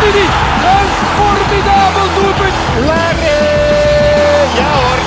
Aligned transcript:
Matuidi. 0.00 0.26
Een 0.74 0.88
formidabel 1.16 2.08
doelpunt. 2.14 2.56
Larry. 2.86 3.40
Ja 4.58 4.68
hoor. 4.78 4.98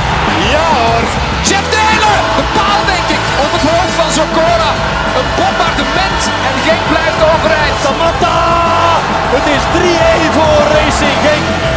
Ja 0.53 0.67
hoor. 0.77 1.03
Jeff 1.47 1.65
Taylor. 1.75 2.17
De 2.37 2.45
paal 2.57 2.81
denk 2.93 3.07
ik. 3.17 3.23
Op 3.43 3.51
het 3.55 3.63
hoofd 3.69 3.93
van 3.99 4.11
Zokora. 4.17 4.71
Een 5.17 5.29
bombardement. 5.37 6.21
En 6.47 6.55
Genk 6.65 6.83
blijft 6.93 7.21
overeind. 7.33 7.77
Samatta. 7.83 8.37
Het 9.35 9.45
is 9.55 9.63
3-1 9.75 10.33
voor 10.35 10.61
Racing 10.75 11.17
Genk. 11.25 11.72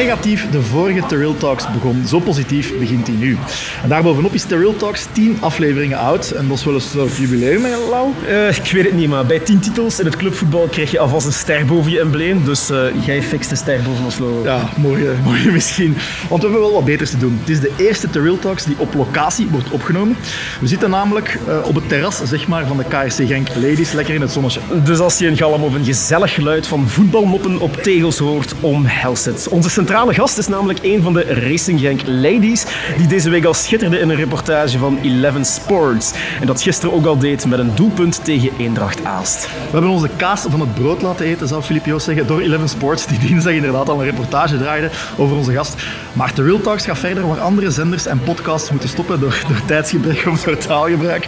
Negatief 0.00 0.50
de 0.50 0.62
vorige 0.62 1.06
Terrell 1.06 1.34
Talks 1.38 1.72
begon, 1.72 2.06
zo 2.06 2.18
positief 2.18 2.78
begint 2.78 3.06
hij 3.06 3.16
nu. 3.16 3.38
En 3.82 3.88
daarbovenop 3.88 4.32
is 4.32 4.44
Terrell 4.44 4.74
Talks 4.76 5.06
10 5.12 5.36
afleveringen 5.40 5.98
oud. 5.98 6.30
En 6.30 6.48
dat 6.48 6.58
is 6.58 6.64
wel 6.64 6.74
een 6.74 6.80
soort 6.80 7.16
jubileum, 7.16 7.64
hè, 7.64 7.76
Lau? 7.90 8.08
Eh, 8.28 8.56
ik 8.56 8.72
weet 8.72 8.84
het 8.84 8.94
niet, 8.94 9.08
maar 9.08 9.26
bij 9.26 9.38
10 9.38 9.60
titels 9.60 9.98
in 9.98 10.04
het 10.04 10.16
clubvoetbal 10.16 10.68
krijg 10.70 10.90
je 10.90 10.98
alvast 10.98 11.26
een 11.26 11.32
ster 11.32 11.64
boven 11.64 11.90
je 11.90 12.00
embleem. 12.00 12.44
Dus 12.44 12.70
eh, 12.70 12.84
jij 13.06 13.22
fixt 13.22 13.50
de 13.50 13.56
ster 13.56 13.82
boven 13.82 14.04
ons 14.04 14.18
logo. 14.18 14.44
Ja, 14.44 14.68
morgen, 14.76 15.20
morgen 15.24 15.52
misschien. 15.58 15.96
Want 16.28 16.42
we 16.42 16.48
hebben 16.48 16.60
wel 16.60 16.72
wat 16.72 16.84
beters 16.84 17.10
te 17.10 17.18
doen. 17.18 17.38
Het 17.40 17.48
is 17.48 17.60
de 17.60 17.72
eerste 17.76 18.10
Terrell 18.10 18.36
Talks 18.40 18.64
die 18.64 18.74
op 18.78 18.94
locatie 18.94 19.46
wordt 19.50 19.70
opgenomen. 19.70 20.16
We 20.60 20.66
zitten 20.66 20.90
namelijk 20.90 21.38
eh, 21.48 21.58
op 21.64 21.74
het 21.74 21.88
terras 21.88 22.20
zeg 22.24 22.48
maar, 22.48 22.66
van 22.66 22.76
de 22.76 22.84
KRC 22.84 23.26
Genk 23.26 23.48
Ladies, 23.54 23.92
lekker 23.92 24.14
in 24.14 24.20
het 24.20 24.32
zonnetje. 24.32 24.60
Dus 24.84 24.98
als 24.98 25.18
je 25.18 25.26
een 25.26 25.36
galm 25.36 25.62
of 25.62 25.74
een 25.74 25.84
gezellig 25.84 26.34
geluid 26.34 26.66
van 26.66 26.88
voetbalmoppen 26.88 27.60
op 27.60 27.76
tegels 27.76 28.18
hoort, 28.18 28.54
omhelst 28.60 29.24
het. 29.24 29.48
Onze 29.48 29.70
centrale 29.90 30.14
gast 30.14 30.38
is 30.38 30.48
namelijk 30.48 30.78
een 30.82 31.02
van 31.02 31.12
de 31.12 31.22
Racing 31.22 31.80
Genk 31.80 32.00
Ladies, 32.06 32.64
die 32.96 33.06
deze 33.06 33.30
week 33.30 33.44
al 33.44 33.54
schitterde 33.54 33.98
in 33.98 34.08
een 34.08 34.16
reportage 34.16 34.78
van 34.78 34.98
Eleven 35.02 35.44
Sports. 35.44 36.12
En 36.40 36.46
dat 36.46 36.62
gisteren 36.62 36.94
ook 36.94 37.06
al 37.06 37.18
deed 37.18 37.46
met 37.46 37.58
een 37.58 37.74
doelpunt 37.74 38.24
tegen 38.24 38.50
Eendracht 38.58 39.04
Aalst. 39.04 39.46
We 39.46 39.70
hebben 39.70 39.90
onze 39.90 40.08
kaas 40.16 40.44
van 40.48 40.60
het 40.60 40.74
brood 40.74 41.02
laten 41.02 41.26
eten, 41.26 41.48
zou 41.48 41.62
Filip 41.62 41.86
Joos 41.86 42.04
zeggen, 42.04 42.26
door 42.26 42.40
Eleven 42.40 42.68
Sports, 42.68 43.06
die 43.06 43.18
dinsdag 43.18 43.52
inderdaad 43.52 43.88
al 43.88 44.00
een 44.00 44.10
reportage 44.10 44.58
draaide 44.58 44.90
over 45.16 45.36
onze 45.36 45.52
gast. 45.52 45.74
Maar 46.12 46.34
de 46.34 46.42
Real 46.42 46.60
Talks 46.60 46.84
gaat 46.84 46.98
verder 46.98 47.28
waar 47.28 47.40
andere 47.40 47.70
zenders 47.70 48.06
en 48.06 48.20
podcasts 48.20 48.70
moeten 48.70 48.88
stoppen 48.88 49.20
door, 49.20 49.42
door 49.48 49.64
tijdsgebrek 49.66 50.26
of 50.26 50.44
door 50.44 50.58
taalgebruik. 50.58 51.26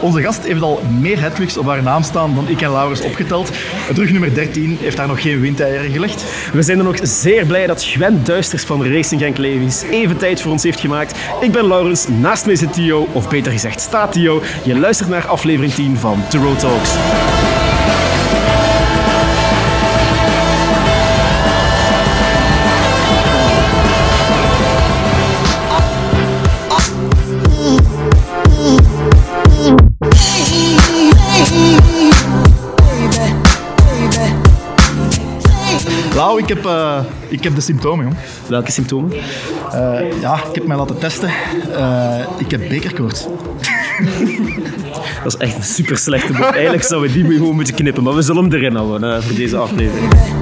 Onze 0.00 0.22
gast 0.22 0.44
heeft 0.44 0.62
al 0.62 0.82
meer 1.00 1.20
hattricks 1.20 1.56
op 1.56 1.66
haar 1.66 1.82
naam 1.82 2.02
staan 2.02 2.34
dan 2.34 2.48
ik 2.48 2.60
en 2.60 2.72
Laurens 2.72 3.00
opgeteld. 3.00 3.50
Het 3.88 3.98
rug 3.98 4.10
nummer 4.10 4.34
13 4.34 4.78
heeft 4.80 4.96
daar 4.96 5.08
nog 5.08 5.22
geen 5.22 5.40
windeieren 5.40 5.90
gelegd. 5.90 6.24
We 6.52 6.62
zijn 6.62 6.78
dan 6.78 6.88
ook 6.88 6.98
zeer 7.02 7.46
blij 7.46 7.66
dat 7.66 7.81
Gwen 7.84 8.24
Duisters 8.24 8.64
van 8.64 8.86
Racing 8.86 9.20
Genk 9.20 9.36
Levies 9.36 9.82
even 9.82 10.16
tijd 10.16 10.40
voor 10.40 10.52
ons 10.52 10.62
heeft 10.62 10.80
gemaakt. 10.80 11.18
Ik 11.40 11.52
ben 11.52 11.66
Laurens, 11.66 12.08
naast 12.08 12.46
mij 12.46 12.56
zit 12.56 12.72
Tio, 12.72 13.08
of 13.12 13.28
beter 13.28 13.52
gezegd 13.52 13.80
staat 13.80 14.12
Tio. 14.12 14.42
Je 14.64 14.78
luistert 14.78 15.08
naar 15.08 15.26
aflevering 15.26 15.72
10 15.72 15.96
van 15.96 16.22
The 16.28 16.38
Road 16.38 16.58
Talks. 16.58 16.90
Ik 36.38 36.48
heb, 36.48 36.66
eh, 36.66 36.98
ik 37.28 37.44
heb 37.44 37.54
de 37.54 37.60
symptomen, 37.60 38.04
jong. 38.04 38.16
Welke 38.46 38.72
symptomen? 38.72 39.12
Eh, 39.72 40.20
ja, 40.20 40.34
ik 40.34 40.54
heb 40.54 40.66
mij 40.66 40.76
laten 40.76 40.98
testen. 40.98 41.30
Eh, 41.76 42.18
ik 42.38 42.50
heb 42.50 42.68
bekerkoorts. 42.68 43.26
Dat 45.22 45.34
is 45.34 45.36
echt 45.36 45.56
een 45.56 45.62
super 45.62 45.96
slechte 45.96 46.32
boek. 46.32 46.44
Eigenlijk 46.44 46.84
zouden 46.84 47.12
we 47.12 47.22
die 47.22 47.36
gewoon 47.36 47.54
moeten 47.54 47.74
knippen, 47.74 48.02
maar 48.02 48.14
we 48.14 48.22
zullen 48.22 48.42
hem 48.42 48.52
erin 48.52 48.74
houden 48.76 49.22
voor 49.22 49.34
deze 49.34 49.56
aflevering. 49.56 50.41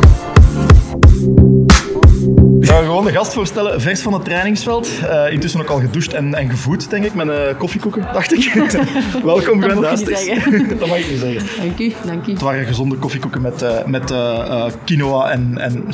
Ik 2.70 2.76
ga 2.76 2.82
gewoon 2.82 3.04
de 3.04 3.12
gast 3.12 3.32
voorstellen, 3.32 3.80
vers 3.80 4.00
van 4.00 4.12
het 4.12 4.24
trainingsveld. 4.24 4.90
Eh, 5.08 5.32
intussen 5.32 5.60
ook 5.60 5.68
al 5.68 5.80
gedoucht 5.80 6.12
en, 6.12 6.34
en 6.34 6.50
gevoed, 6.50 6.90
denk 6.90 7.04
ik, 7.04 7.14
met 7.14 7.28
een 7.28 7.56
koffiekoeken, 7.56 8.08
dacht 8.12 8.32
ik. 8.32 8.52
Welkom, 9.24 9.62
Gwen 9.62 9.80
Duisters. 9.80 10.26
dat 10.78 10.88
mag 10.88 10.98
ik 10.98 11.10
niet 11.10 11.20
zeggen. 11.20 11.42
Dank 11.60 11.78
u, 11.78 11.92
dank 12.06 12.26
u. 12.26 12.32
Het 12.32 12.40
waren 12.40 12.64
gezonde 12.64 12.96
koffiekoeken 12.96 13.40
met, 13.40 13.62
eh, 13.62 13.84
met 13.84 14.10
eh, 14.10 14.38
eh, 14.38 14.72
quinoa 14.84 15.30
en, 15.30 15.58
en. 15.58 15.84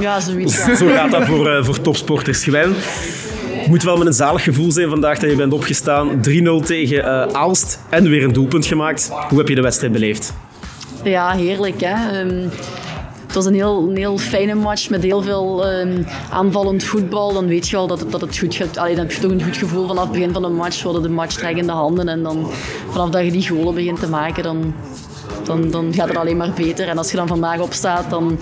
Ja, 0.00 0.20
zoiets. 0.20 0.66
Ja. 0.66 0.76
Zo 0.76 0.88
gaat 0.88 1.10
dat 1.10 1.24
voor, 1.24 1.50
eh, 1.50 1.64
voor 1.64 1.80
topsporters. 1.80 2.42
Gwen, 2.42 2.74
het 3.60 3.66
moet 3.66 3.82
wel 3.82 3.96
met 3.96 4.06
een 4.06 4.12
zalig 4.12 4.42
gevoel 4.42 4.72
zijn 4.72 4.88
vandaag 4.88 5.18
dat 5.18 5.30
je 5.30 5.36
bent 5.36 5.52
opgestaan. 5.52 6.20
3-0 6.20 6.60
tegen 6.64 7.04
eh, 7.04 7.32
Aalst 7.32 7.80
en 7.88 8.08
weer 8.08 8.24
een 8.24 8.32
doelpunt 8.32 8.66
gemaakt. 8.66 9.10
Hoe 9.28 9.38
heb 9.38 9.48
je 9.48 9.54
de 9.54 9.62
wedstrijd 9.62 9.92
beleefd? 9.92 10.34
Ja, 11.02 11.30
heerlijk. 11.30 11.80
Hè? 11.80 12.20
Ehm, 12.20 12.48
het 13.30 13.38
was 13.38 13.46
een 13.46 13.54
heel, 13.54 13.90
heel 13.94 14.18
fijne 14.18 14.54
match 14.54 14.90
met 14.90 15.02
heel 15.02 15.22
veel 15.22 15.66
ehm, 15.66 16.02
aanvallend 16.30 16.84
voetbal. 16.84 17.32
Dan 17.32 17.46
weet 17.46 17.68
je 17.68 17.76
wel 17.76 17.86
dat, 17.86 18.04
dat 18.10 18.20
het 18.20 18.38
goed 18.38 18.54
gaat. 18.54 18.76
Allee, 18.76 18.94
dan 18.94 19.04
heb 19.04 19.14
je 19.14 19.20
toch 19.20 19.30
een 19.30 19.42
goed 19.42 19.56
gevoel 19.56 19.86
vanaf 19.86 20.02
het 20.02 20.12
begin 20.12 20.32
van 20.32 20.42
de 20.42 20.48
match. 20.48 20.76
We 20.76 20.84
hadden 20.84 21.02
de 21.02 21.08
match 21.08 21.42
in 21.42 21.66
de 21.66 21.72
handen. 21.72 22.08
En 22.08 22.22
dan 22.22 22.50
vanaf 22.88 23.10
dat 23.10 23.24
je 23.24 23.30
die 23.30 23.48
goalen 23.48 23.74
begint 23.74 24.00
te 24.00 24.08
maken, 24.08 24.42
dan, 24.42 24.74
dan, 25.50 25.70
dan 25.70 25.94
gaat 25.94 26.08
het 26.08 26.16
alleen 26.16 26.36
maar 26.36 26.52
beter. 26.56 26.88
En 26.88 26.98
als 26.98 27.10
je 27.10 27.16
dan 27.16 27.26
vandaag 27.26 27.60
opstaat, 27.60 28.10
dan 28.10 28.38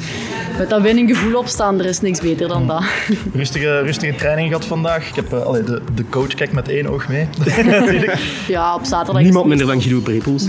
met 0.58 0.68
dat 0.70 0.80
winning 0.82 1.08
gevoel 1.16 1.38
opstaan, 1.38 1.78
er 1.78 1.84
is 1.86 2.00
niks 2.00 2.20
beter 2.20 2.48
dan 2.48 2.66
dat. 2.66 2.82
Rustige, 3.34 3.80
rustige 3.80 4.14
training 4.14 4.48
gehad 4.48 4.64
vandaag. 4.64 5.08
Ik 5.08 5.14
heb, 5.14 5.32
allee, 5.32 5.62
de, 5.62 5.82
de 5.94 6.04
coach 6.10 6.34
kijkt 6.34 6.52
met 6.52 6.68
één 6.68 6.86
oog 6.86 7.08
mee. 7.08 7.28
Ja, 8.48 8.74
op 8.74 8.84
zaterdag 8.84 9.16
is 9.18 9.22
Niemand 9.24 9.46
minder 9.46 9.66
dan 9.66 9.80
Guido 9.82 10.00
Prepels. 10.00 10.46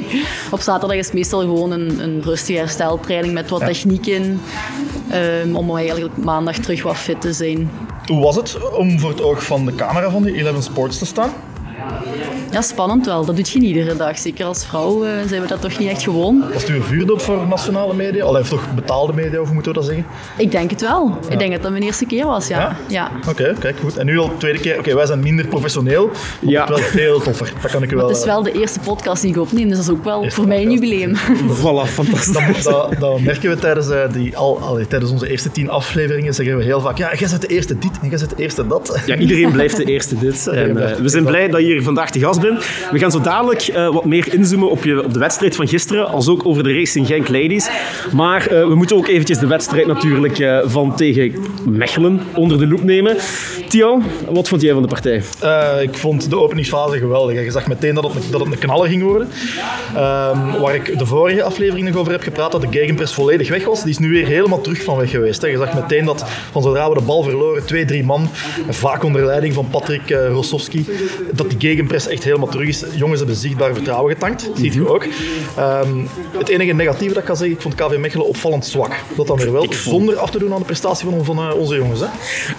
Op 0.50 0.60
zaterdag 0.60 0.96
is 0.96 1.04
het 1.04 1.14
meestal 1.14 1.40
gewoon 1.40 1.70
een, 1.70 1.98
een 2.02 2.20
rustige 2.24 2.58
hersteltraining 2.58 3.34
met 3.34 3.50
wat 3.50 3.60
techniek 3.66 4.06
in. 4.06 4.40
ehm, 5.10 5.54
om 5.56 5.76
eigenlijk 5.76 6.16
maandag 6.16 6.56
terug 6.56 6.82
wat 6.82 6.96
fit 6.96 7.20
te 7.20 7.32
zijn. 7.32 7.70
Hoe 8.06 8.22
was 8.22 8.36
het 8.36 8.72
om 8.76 8.98
voor 9.00 9.10
het 9.10 9.22
oog 9.22 9.44
van 9.44 9.64
de 9.66 9.74
camera 9.74 10.10
van 10.10 10.22
die 10.22 10.34
Eleven 10.34 10.62
Sports 10.62 10.98
te 10.98 11.06
staan? 11.06 11.30
Ja, 12.50 12.60
spannend 12.62 13.06
wel. 13.06 13.24
Dat 13.24 13.36
doet 13.36 13.48
je 13.48 13.58
niet 13.58 13.76
iedere 13.76 13.96
dag. 13.96 14.18
Zeker 14.18 14.44
als 14.44 14.64
vrouw 14.66 15.04
eh, 15.04 15.10
zijn 15.26 15.42
we 15.42 15.46
dat 15.48 15.60
toch 15.60 15.78
niet 15.78 15.88
echt 15.88 16.02
gewoon. 16.02 16.44
Was 16.52 16.62
het 16.62 16.70
uw 16.70 16.82
vuurdoop 16.82 17.20
voor 17.20 17.46
nationale 17.48 17.94
media? 17.94 18.24
Allee, 18.24 18.42
of 18.42 18.48
toch 18.48 18.74
betaalde 18.74 19.12
media, 19.12 19.40
of 19.40 19.52
moeten 19.52 19.72
we 19.72 19.78
dat 19.78 19.86
zeggen? 19.86 20.04
Ik 20.36 20.50
denk 20.50 20.70
het 20.70 20.80
wel. 20.80 21.18
Ik 21.28 21.38
denk 21.38 21.52
dat 21.52 21.62
dat 21.62 21.70
mijn 21.70 21.82
eerste 21.82 22.06
keer 22.06 22.26
was, 22.26 22.48
ja. 22.48 22.58
Ja? 22.58 22.76
ja. 22.88 23.10
Oké, 23.28 23.54
kijk 23.58 23.78
goed. 23.78 23.96
En 23.96 24.06
nu 24.06 24.18
al 24.18 24.28
de 24.28 24.36
tweede 24.36 24.58
keer. 24.58 24.78
Oké, 24.78 24.94
wij 24.94 25.06
zijn 25.06 25.20
minder 25.20 25.46
professioneel. 25.46 26.06
Maar 26.06 26.52
Ja. 26.52 26.64
het 26.66 26.70
is 26.70 26.76
wel 26.80 26.90
veel 26.90 27.20
toffer. 27.20 27.52
Dat 27.62 27.70
kan 27.70 27.82
ik 27.82 27.92
u 27.92 27.96
wel. 27.96 28.08
Het 28.08 28.16
is 28.16 28.24
wel 28.24 28.42
de 28.42 28.52
eerste 28.52 28.80
podcast 28.80 29.22
die 29.22 29.30
ik 29.30 29.38
opneem, 29.40 29.68
dus 29.68 29.76
dat 29.76 29.86
is 29.86 29.92
ook 29.92 30.04
wel 30.04 30.22
Eerste 30.22 30.40
voor 30.40 30.48
mij 30.48 30.62
een 30.62 30.70
jubileum. 30.70 31.14
Voilà, 31.60 31.88
fantastisch. 31.88 32.62
Dat, 32.62 32.90
dat, 32.90 33.00
dat 33.00 33.20
merken 33.20 33.50
we 33.50 33.56
tijdens, 33.56 33.88
eh, 33.90 34.12
die, 34.12 34.36
al, 34.36 34.58
allee, 34.60 34.86
tijdens 34.86 35.10
onze 35.10 35.30
eerste 35.30 35.50
tien 35.50 35.70
afleveringen. 35.70 36.34
Zeggen 36.34 36.56
we 36.56 36.64
heel 36.64 36.80
vaak: 36.80 36.98
ja, 36.98 37.14
jij 37.14 37.28
bent 37.28 37.40
de 37.40 37.46
eerste 37.48 37.78
dit 37.78 37.90
en 38.02 38.08
jij 38.08 38.18
bent 38.18 38.30
de 38.30 38.42
eerste 38.42 38.66
dat. 38.66 39.00
Ja, 39.06 39.16
iedereen 39.16 39.52
blijft 39.52 39.76
de 39.76 39.84
eerste 39.84 40.18
dit. 40.18 40.46
En, 40.60 40.90
eh, 40.90 40.96
we 40.96 41.08
zijn 41.08 41.24
blij 41.24 41.48
dat 41.48 41.60
je 41.60 41.69
hier 41.70 41.82
vandaag 41.82 42.10
te 42.10 42.18
gast 42.18 42.40
bent. 42.40 42.64
We 42.90 42.98
gaan 42.98 43.10
zo 43.10 43.20
dadelijk 43.20 43.60
eh, 43.62 43.92
wat 43.92 44.04
meer 44.04 44.34
inzoomen 44.34 44.70
op, 44.70 44.84
je, 44.84 45.04
op 45.04 45.12
de 45.12 45.18
wedstrijd 45.18 45.56
van 45.56 45.68
gisteren, 45.68 46.08
als 46.08 46.28
ook 46.28 46.46
over 46.46 46.62
de 46.62 46.74
Racing 46.74 47.06
Genk 47.06 47.28
Ladies. 47.28 47.70
Maar 48.12 48.46
eh, 48.46 48.66
we 48.66 48.74
moeten 48.74 48.96
ook 48.96 49.08
eventjes 49.08 49.38
de 49.38 49.46
wedstrijd 49.46 49.86
natuurlijk 49.86 50.38
eh, 50.38 50.58
van 50.64 50.96
tegen 50.96 51.34
Mechelen 51.64 52.20
onder 52.34 52.58
de 52.58 52.66
loep 52.66 52.82
nemen. 52.82 53.16
Tio, 53.68 54.02
wat 54.30 54.48
vond 54.48 54.62
jij 54.62 54.72
van 54.72 54.82
de 54.82 54.88
partij? 54.88 55.22
Ik 55.82 55.94
vond 55.94 56.30
de 56.30 56.38
openingsfase 56.38 56.98
geweldig. 56.98 57.44
Je 57.44 57.50
zag 57.50 57.66
meteen 57.66 57.94
dat 57.94 58.14
het, 58.14 58.24
dat 58.30 58.40
een 58.40 58.58
knaller 58.58 58.88
ging 58.88 59.02
worden. 59.02 59.28
Ehm, 59.94 60.60
waar 60.60 60.74
ik 60.74 60.98
de 60.98 61.06
vorige 61.06 61.42
aflevering 61.42 61.88
nog 61.88 61.96
over 61.96 62.12
heb 62.12 62.22
gepraat, 62.22 62.52
dat 62.52 62.60
de 62.60 62.68
gegenpress 62.70 63.14
volledig 63.14 63.48
weg 63.48 63.64
was. 63.64 63.82
Die 63.82 63.90
is 63.90 63.98
nu 63.98 64.10
weer 64.10 64.26
helemaal 64.26 64.60
terug 64.60 64.82
van 64.82 64.96
weg 64.96 65.10
geweest. 65.10 65.42
Je 65.42 65.56
zag 65.56 65.74
meteen 65.74 66.04
dat 66.04 66.24
van 66.50 66.62
zodra 66.62 66.88
we 66.88 66.94
de 66.94 67.04
bal 67.04 67.22
verloren, 67.22 67.66
twee, 67.66 67.84
drie 67.84 68.04
man, 68.04 68.28
vaak 68.68 69.04
onder 69.04 69.24
leiding 69.24 69.54
van 69.54 69.68
Patrick 69.70 70.10
Rossowski, 70.10 70.86
dat 71.32 71.50
die 71.50 71.58
gegenpress 71.60 72.06
echt 72.06 72.24
helemaal 72.24 72.48
terug 72.48 72.68
is. 72.68 72.84
Jongens 72.94 73.18
hebben 73.18 73.36
zichtbaar 73.36 73.74
vertrouwen 73.74 74.12
getankt. 74.12 74.50
Ziet 74.54 74.74
u 74.74 74.88
ook. 74.88 75.06
Ehm, 75.56 75.88
het 76.38 76.48
enige 76.48 76.72
negatieve 76.72 77.14
dat 77.14 77.22
ik 77.22 77.28
kan 77.28 77.36
zeggen, 77.36 77.56
ik 77.56 77.62
vond 77.62 77.74
KV 77.74 77.98
Mechelen 77.98 78.26
opvallend 78.26 78.66
zwak. 78.66 78.92
Dat 79.16 79.26
dan 79.26 79.36
weer 79.36 79.52
wel, 79.52 79.72
zonder 79.72 80.16
af 80.16 80.30
te 80.30 80.38
doen 80.38 80.52
aan 80.52 80.58
de 80.58 80.64
prestatie 80.64 81.08
van, 81.08 81.24
van 81.24 81.38
eh, 81.38 81.54
onze 81.54 81.74
jongens. 81.74 82.00
Hè. 82.00 82.06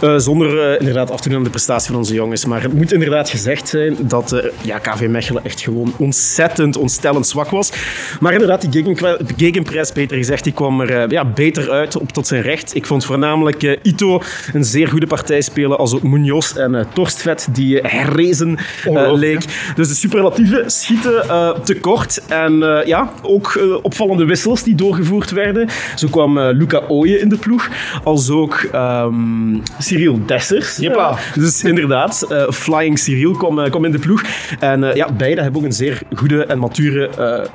Eh, 0.08 0.20
zonder 0.20 0.72
eh, 0.72 0.80
inderdaad 0.80 1.12
af 1.12 1.22
te 1.22 1.30
doen 1.30 1.38
aan 1.38 1.44
de 1.44 1.50
prestatie 1.50 1.88
van 1.88 1.98
onze 1.98 2.14
jongens. 2.14 2.46
Maar 2.46 2.62
het 2.62 2.74
moet 2.74 2.94
inderdaad 2.94 3.30
gezegd 3.30 3.68
zijn 3.68 3.96
dat 4.00 4.42
ja, 4.62 4.78
KV 4.78 5.08
Mechelen 5.08 5.44
echt 5.44 5.62
gewoon 5.62 5.94
ontzettend, 5.98 6.78
ontstellend 6.78 7.28
zwak 7.28 7.50
was. 7.50 7.72
Maar 8.20 8.34
inderdaad, 8.34 8.72
die 8.72 8.96
gegenpress, 9.38 9.92
beter 9.92 10.18
gezegd, 10.18 10.44
die 10.44 10.54
kwam 10.54 10.82
er 10.82 11.12
ja, 11.12 11.26
beter 11.26 11.70
uit 11.70 11.98
op 11.98 12.12
tot 12.12 12.28
zijn 12.28 12.42
recht. 12.42 12.76
Ik 12.76 12.86
vond 12.86 13.06
voornamelijk 13.06 13.80
Ito 13.82 14.22
een 14.54 14.66
zeer 14.66 14.88
goede 14.88 15.08
partij 15.08 15.42
spelen, 15.42 15.78
als 15.78 15.94
ook 15.94 16.04
Munoz 16.04 16.56
en 16.56 16.88
Torstvet, 16.94 17.48
die 17.52 17.78
herrezen 17.78 18.32
Ongelooflijk, 18.42 18.91
leek. 18.94 19.46
Dus 19.76 19.88
de 19.88 19.94
superlatieven 19.94 20.72
schieten 20.72 21.26
uh, 21.28 21.50
tekort. 21.52 22.22
En 22.28 22.54
uh, 22.54 22.86
ja, 22.86 23.12
ook 23.22 23.60
opvallende 23.82 24.26
wissels 24.26 24.64
die 24.64 24.76
doorgevoerd 24.76 25.32
werden. 25.32 25.70
Zo 25.96 26.08
kwam 26.08 26.40
Luca 26.40 26.82
Ooyen 26.88 27.20
in 27.20 27.30
de 27.30 27.38
ploeg, 27.38 27.70
als 28.04 28.30
ook 28.30 28.70
um, 28.76 29.62
Cyril 29.80 30.20
Dessers. 30.26 30.78
Jeppa. 30.78 31.18
dus 31.36 31.64
inderdaad, 31.64 32.28
Flying 32.50 33.00
Cyril 33.00 33.32
kwam, 33.32 33.70
kwam 33.70 33.86
in 33.86 33.92
de 33.92 34.00
ploeg. 34.00 34.22
En 34.60 34.92
ja, 34.94 35.12
beide 35.18 35.42
hebben 35.42 35.60
ook 35.62 35.66
een 35.66 35.74
zeer 35.74 36.02
goede 36.14 36.46
en 36.46 36.60
mature 36.60 37.10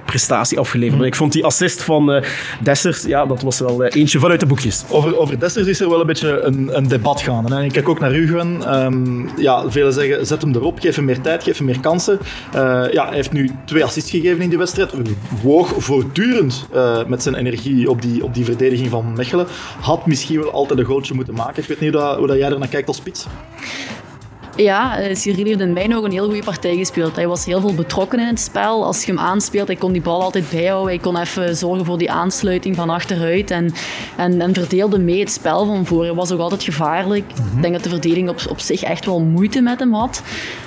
prestatie 0.04 0.58
afgeleverd. 0.58 0.98
Mm. 1.00 1.06
Ik 1.06 1.14
vond 1.14 1.32
die 1.32 1.44
assist 1.44 1.82
van 1.82 2.24
Dessers, 2.62 3.02
ja, 3.02 3.26
dat 3.26 3.42
was 3.42 3.58
wel 3.58 3.84
eentje 3.84 4.18
vanuit 4.18 4.40
de 4.40 4.46
boekjes. 4.46 4.84
Over, 4.90 5.18
over 5.18 5.38
Dessers 5.38 5.66
is 5.66 5.80
er 5.80 5.90
wel 5.90 6.00
een 6.00 6.06
beetje 6.06 6.40
een, 6.40 6.68
een 6.72 6.88
debat 6.88 7.20
gaande. 7.20 7.54
Hè. 7.54 7.62
Ik 7.62 7.72
kijk 7.72 7.88
ook 7.88 8.00
naar 8.00 8.14
u, 8.14 8.28
Gwen. 8.28 8.84
Um, 8.84 9.28
ja, 9.36 9.70
velen 9.70 9.92
zeggen, 9.92 10.26
zet 10.26 10.42
hem 10.42 10.54
erop, 10.54 10.78
geef 10.80 10.96
hem 10.96 11.04
meer 11.04 11.22
tijd, 11.26 11.56
hem 11.56 11.66
meer 11.66 11.80
kansen. 11.80 12.18
Uh, 12.54 12.92
ja, 12.92 13.06
hij 13.06 13.14
heeft 13.14 13.32
nu 13.32 13.50
twee 13.64 13.84
assists 13.84 14.10
gegeven 14.10 14.40
in 14.40 14.48
die 14.48 14.58
wedstrijd. 14.58 14.92
Woog 15.42 15.74
voortdurend 15.76 16.66
uh, 16.74 17.04
met 17.04 17.22
zijn 17.22 17.34
energie 17.34 17.90
op 17.90 18.02
die, 18.02 18.24
op 18.24 18.34
die 18.34 18.44
verdediging 18.44 18.90
van 18.90 19.12
Mechelen. 19.16 19.46
Had 19.80 20.06
misschien 20.06 20.40
wel 20.40 20.50
altijd 20.50 20.78
een 20.78 20.84
goaltje 20.84 21.14
moeten 21.14 21.34
maken. 21.34 21.62
Ik 21.62 21.68
weet 21.68 21.80
niet 21.80 21.94
hoe, 21.94 22.02
hoe 22.02 22.26
dat 22.26 22.36
jij 22.36 22.50
er 22.50 22.58
naar 22.58 22.68
kijkt 22.68 22.88
als 22.88 22.96
spits. 22.96 23.26
Ja, 24.56 25.00
uh, 25.00 25.14
Cyril 25.14 25.44
heeft 25.44 25.60
in 25.60 25.72
mijn 25.72 25.94
ogen 25.94 26.04
een 26.04 26.12
heel 26.12 26.24
goede 26.24 26.42
partij 26.44 26.76
gespeeld. 26.76 27.16
Hij 27.16 27.28
was 27.28 27.44
heel 27.44 27.60
veel 27.60 27.74
betrokken 27.74 28.20
in 28.20 28.26
het 28.26 28.40
spel. 28.40 28.84
Als 28.84 29.04
je 29.04 29.12
hem 29.12 29.20
aanspeelt, 29.20 29.66
hij 29.66 29.76
kon 29.76 29.92
die 29.92 30.02
bal 30.02 30.22
altijd 30.22 30.50
bijhouden. 30.50 30.88
Hij 30.88 30.98
kon 30.98 31.16
even 31.16 31.56
zorgen 31.56 31.84
voor 31.84 31.98
die 31.98 32.10
aansluiting 32.10 32.76
van 32.76 32.90
achteruit. 32.90 33.50
En, 33.50 33.72
en, 34.16 34.40
en 34.40 34.54
verdeelde 34.54 34.98
mee 34.98 35.20
het 35.20 35.32
spel 35.32 35.66
van 35.66 35.86
voor. 35.86 36.02
Hij 36.04 36.14
was 36.14 36.32
ook 36.32 36.40
altijd 36.40 36.62
gevaarlijk. 36.62 37.24
Ik 37.54 37.62
denk 37.62 37.74
dat 37.74 37.82
de 37.82 37.88
verdediging 37.88 38.28
op, 38.28 38.40
op 38.48 38.60
zich 38.60 38.82
echt 38.82 39.06
wel 39.06 39.20
moeite 39.20 39.60
met 39.60 39.78
hem 39.78 39.94
had. 39.94 40.22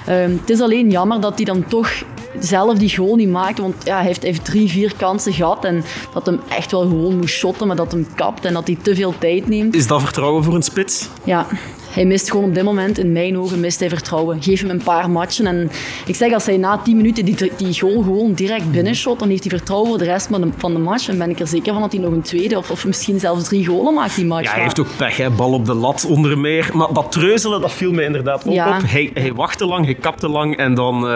Um, 0.10 0.38
het 0.40 0.50
is 0.50 0.62
alleen 0.62 0.90
jammer 0.90 1.22
dat 1.22 1.36
hij 1.36 1.46
dan 1.46 1.68
toch 1.68 1.92
zelf 2.40 2.78
die 2.78 2.96
goal 2.96 3.16
niet 3.16 3.30
maakte. 3.30 3.62
Want 3.62 3.76
ja, 3.84 3.96
hij, 3.96 4.06
heeft, 4.06 4.24
heeft 4.24 4.46
drie, 4.46 4.70
vier 4.70 4.94
kansen 4.98 5.34
gehad. 5.34 5.66
En 5.66 5.84
dat 6.14 6.26
hem 6.26 6.40
echt 6.50 6.72
wel 6.72 6.82
gewoon 6.82 7.18
moest 7.18 7.36
shotten, 7.36 7.68
maar 7.68 7.76
dat 7.76 7.92
hem 7.92 8.08
kapt 8.16 8.46
en 8.46 8.54
dat 8.54 8.68
hij 8.68 8.78
te 8.82 8.96
veel 8.96 9.14
tijd 9.20 9.48
neemt. 9.48 9.76
Is 9.76 9.88
dat 9.88 10.02
vertrouwen 10.02 10.44
voor 10.44 10.56
een 10.56 10.64
spits? 10.64 11.08
Ja, 11.24 11.48
hij 11.90 12.06
mist 12.06 12.32
gewoon 12.32 12.46
op 12.46 12.54
dit 12.54 12.64
moment, 12.64 12.98
in 12.98 13.12
mijn 13.12 13.38
ogen, 13.38 13.60
mist 13.60 13.80
hij 13.80 13.90
vertrouwen. 13.90 14.44
Geef 14.44 14.62
hem 14.62 14.70
een 14.70 14.84
paar 14.84 15.10
matchen. 15.10 15.48
En 15.48 15.72
ik 16.06 16.16
zeg, 16.16 16.34
als 16.34 16.46
hij 16.46 16.58
na 16.58 16.78
10 16.78 16.98
minuten 16.98 17.26
die, 17.26 17.52
die 17.58 17.80
goal 17.80 18.02
gewoon 18.02 18.34
direct 18.34 18.72
binnenshot, 18.72 19.20
dan 19.20 19.30
heeft 19.30 19.44
hij 19.44 19.58
vertrouwen 19.58 19.90
voor 19.90 19.98
de 19.98 20.06
rest 20.06 20.28
van 20.28 20.42
de, 20.42 20.48
van 20.58 20.74
de 20.74 20.80
match. 20.80 21.10
En 21.10 21.18
ben 21.18 21.30
ik 21.30 21.40
er 21.40 21.48
zeker 21.48 21.74
van 21.74 21.82
dat 21.82 21.92
hij 21.92 22.02
nog 22.02 22.12
een 22.12 22.22
tweede 22.22 22.58
of, 22.58 22.72
of 22.72 22.86
misschien 22.86 23.20
zelfs 23.20 23.44
drie 23.44 23.66
golen 23.66 23.94
maakt 23.94 24.16
die 24.16 24.26
match. 24.26 24.44
Ja, 24.44 24.52
hij 24.52 24.62
heeft 24.62 24.80
ook 24.80 24.88
pech, 24.98 25.18
hè. 25.18 25.30
bal 25.30 25.54
op 25.54 25.66
de 25.66 25.74
lat 25.74 26.06
onder 26.10 26.38
meer. 26.38 26.70
Maar 26.74 26.94
dat 26.94 27.12
treuzelen, 27.12 27.62
dat 27.62 27.72
viel 27.72 27.92
mij 27.92 28.06
inderdaad 28.06 28.48
ook 28.48 28.54
op. 28.54 28.82
Hij, 28.86 29.12
hij 29.14 29.34
wachtte 29.34 29.66
lang, 29.66 29.86
hij 29.86 29.96
kapte 29.96 30.30
lang 30.30 30.58
en 30.58 30.74
dan, 30.74 30.96
uh, 30.96 31.10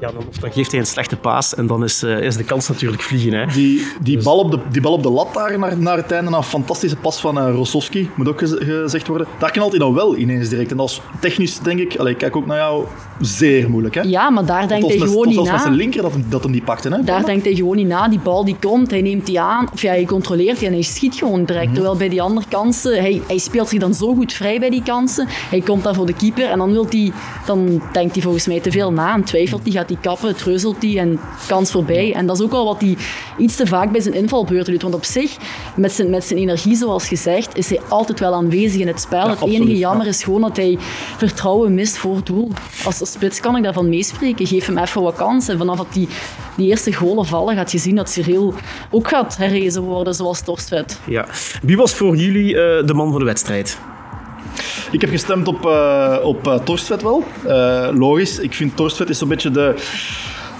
ja, 0.00 0.10
dan, 0.12 0.24
dan, 0.40 0.52
geeft 0.52 0.70
hij 0.70 0.80
een 0.80 0.86
slechte 0.86 1.16
paas. 1.16 1.54
En 1.54 1.66
dan 1.66 1.84
is, 1.84 2.02
uh, 2.02 2.20
is 2.20 2.36
de 2.36 2.44
kans 2.44 2.68
natuurlijk 2.68 3.02
vliegen. 3.02 3.32
Hè. 3.32 3.46
Die, 3.46 3.86
die, 4.00 4.14
dus... 4.14 4.24
bal 4.24 4.38
op 4.38 4.50
de, 4.50 4.58
die 4.70 4.80
bal 4.80 4.92
op 4.92 5.02
de 5.02 5.10
lat 5.10 5.34
daar 5.34 5.58
naar, 5.58 5.78
naar 5.78 5.96
het 5.96 6.12
einde, 6.12 6.36
een 6.36 6.42
fantastische 6.42 6.96
pas 6.96 7.20
van 7.20 7.38
uh, 7.38 7.54
Rosowski, 7.54 8.10
moet 8.14 8.28
ook 8.28 8.38
gezegd 8.38 9.06
worden. 9.06 9.26
Daar 9.38 9.50
knalt 9.50 9.70
hij 9.70 9.78
dan 9.78 9.94
wel 9.94 10.09
ineens 10.16 10.48
direct. 10.48 10.72
En 10.72 10.78
is 10.78 11.00
technisch, 11.20 11.58
denk 11.58 11.78
ik, 11.78 11.96
allee, 11.96 12.12
ik 12.12 12.18
kijk 12.18 12.36
ook 12.36 12.46
naar 12.46 12.56
jou, 12.56 12.84
zeer 13.20 13.70
moeilijk. 13.70 13.94
Hè? 13.94 14.00
Ja, 14.00 14.30
maar 14.30 14.44
daar 14.44 14.68
denkt 14.68 14.88
hij 14.88 14.98
gewoon 14.98 15.28
niet 15.28 15.44
na. 15.44 15.52
met 15.52 15.60
zijn 15.60 15.74
linker 15.74 16.02
dat, 16.02 16.12
dat 16.28 16.42
hem 16.42 16.52
die 16.52 16.62
pakte. 16.62 16.88
Hè? 16.88 17.02
Daar 17.02 17.24
denkt 17.24 17.44
hij 17.44 17.54
gewoon 17.54 17.76
niet 17.76 17.86
na. 17.86 18.08
Die 18.08 18.18
bal 18.18 18.44
die 18.44 18.56
komt, 18.60 18.90
hij 18.90 19.02
neemt 19.02 19.26
die 19.26 19.40
aan, 19.40 19.68
of 19.72 19.82
ja, 19.82 19.90
hij 19.90 20.04
controleert 20.04 20.58
die 20.58 20.68
en 20.68 20.74
hij 20.74 20.82
schiet 20.82 21.14
gewoon 21.14 21.44
direct. 21.44 21.64
Mhm. 21.64 21.74
Terwijl 21.74 21.96
bij 21.96 22.08
die 22.08 22.22
andere 22.22 22.46
kansen, 22.48 23.00
hij, 23.00 23.22
hij 23.26 23.38
speelt 23.38 23.68
zich 23.68 23.78
dan 23.78 23.94
zo 23.94 24.14
goed 24.14 24.32
vrij 24.32 24.58
bij 24.58 24.70
die 24.70 24.82
kansen. 24.82 25.26
Hij 25.28 25.60
komt 25.60 25.82
daar 25.82 25.94
voor 25.94 26.06
de 26.06 26.14
keeper 26.14 26.50
en 26.50 26.58
dan, 26.58 26.72
wil 26.72 26.86
hij, 26.90 27.12
dan 27.46 27.82
denkt 27.92 28.14
hij 28.14 28.22
volgens 28.22 28.46
mij 28.46 28.60
te 28.60 28.70
veel 28.70 28.92
na 28.92 29.14
en 29.14 29.24
twijfelt 29.24 29.62
hij, 29.62 29.72
gaat 29.72 29.88
hij 29.88 29.98
kappen, 30.00 30.36
treuzelt 30.36 30.82
hij 30.82 30.98
en 30.98 31.20
kans 31.46 31.70
voorbij. 31.70 32.14
En 32.14 32.26
dat 32.26 32.38
is 32.38 32.44
ook 32.44 32.50
wel 32.50 32.64
wat 32.64 32.80
hij 32.80 32.96
iets 33.38 33.56
te 33.56 33.66
vaak 33.66 33.92
bij 33.92 34.00
zijn 34.00 34.14
invalbeurten 34.14 34.72
doet. 34.72 34.82
Want 34.82 34.94
op 34.94 35.04
zich, 35.04 35.36
met 35.76 35.92
zijn, 35.92 36.10
met 36.10 36.24
zijn 36.24 36.38
energie 36.38 36.76
zoals 36.76 37.08
gezegd, 37.08 37.56
is 37.56 37.68
hij 37.68 37.80
altijd 37.88 38.20
wel 38.20 38.34
aanwezig 38.34 38.80
in 38.80 38.86
het 38.86 39.00
spel. 39.00 39.28
het 39.28 39.42
enige 39.42 39.78
jammer 39.78 39.99
is 40.06 40.22
gewoon 40.22 40.40
dat 40.40 40.56
hij 40.56 40.78
vertrouwen 41.16 41.74
mist 41.74 41.96
voor 41.96 42.16
het 42.16 42.26
doel. 42.26 42.50
Als, 42.84 43.00
als 43.00 43.12
spits 43.12 43.40
kan 43.40 43.56
ik 43.56 43.62
daarvan 43.62 43.88
meespreken. 43.88 44.46
Geef 44.46 44.66
hem 44.66 44.78
even 44.78 45.02
wat 45.02 45.14
kans. 45.14 45.48
En 45.48 45.58
vanaf 45.58 45.76
dat 45.76 45.92
die, 45.92 46.08
die 46.56 46.68
eerste 46.68 46.92
golen 46.92 47.26
vallen, 47.26 47.56
gaat 47.56 47.72
je 47.72 47.78
zien 47.78 47.96
dat 47.96 48.10
Cyril 48.10 48.54
ook 48.90 49.08
gaat 49.08 49.36
herrezen 49.36 49.82
worden, 49.82 50.14
zoals 50.14 50.40
Torstvet. 50.40 51.00
Ja. 51.06 51.26
Wie 51.62 51.76
was 51.76 51.94
voor 51.94 52.16
jullie 52.16 52.54
uh, 52.54 52.86
de 52.86 52.94
man 52.94 53.10
van 53.10 53.18
de 53.18 53.24
wedstrijd? 53.24 53.78
Ik 54.90 55.00
heb 55.00 55.10
gestemd 55.10 55.48
op, 55.48 55.66
uh, 55.66 56.16
op 56.22 56.46
uh, 56.46 56.54
Torstvet 56.54 57.02
wel. 57.02 57.24
logisch. 57.94 58.38
Ik 58.38 58.54
vind 58.54 58.76
Torstvet 58.76 59.08
is 59.08 59.18
zo'n 59.18 59.28
beetje 59.28 59.50
de 59.50 59.74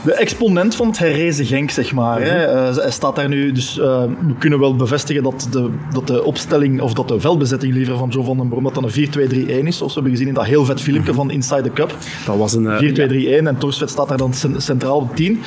de 0.04 0.14
exponent 0.14 0.74
van 0.74 0.86
het 0.86 0.98
herrezen 0.98 1.46
Genk, 1.46 1.70
zeg 1.70 1.92
maar. 1.92 2.20
hè. 2.22 2.68
Uh, 2.68 2.76
hij 2.76 2.90
staat 2.90 3.16
daar 3.16 3.28
nu, 3.28 3.52
dus 3.52 3.78
uh, 3.78 4.02
we 4.26 4.34
kunnen 4.38 4.58
wel 4.58 4.76
bevestigen 4.76 5.22
dat 5.22 5.48
de, 5.50 5.70
dat 5.92 6.06
de 6.06 6.24
opstelling, 6.24 6.80
of 6.80 6.92
dat 6.92 7.08
de 7.08 7.20
veldbezetting 7.20 7.74
liever 7.74 7.96
van 7.96 8.08
Joe 8.08 8.24
van 8.24 8.36
den 8.36 8.48
Brom, 8.48 8.62
dat 8.64 8.74
dan 8.74 8.84
een 8.84 9.08
4-2-3-1 9.64 9.66
is, 9.66 9.76
zoals 9.76 9.94
we 9.94 10.00
hebben 10.00 10.10
gezien 10.10 10.28
in 10.28 10.34
dat 10.34 10.44
heel 10.44 10.64
vet 10.64 10.80
filmpje 10.80 11.14
van 11.14 11.30
Inside 11.30 11.62
the 11.62 11.70
Cup. 11.70 11.94
Dat 12.26 12.36
was 12.36 12.54
een... 12.54 12.64
4-2-3-1 12.64 12.68
uh, 12.98 13.46
en 13.46 13.58
Torsvet 13.58 13.90
staat 13.90 14.08
daar 14.08 14.18
dan 14.18 14.34
centraal 14.56 14.96
op 14.96 15.16
10. 15.16 15.40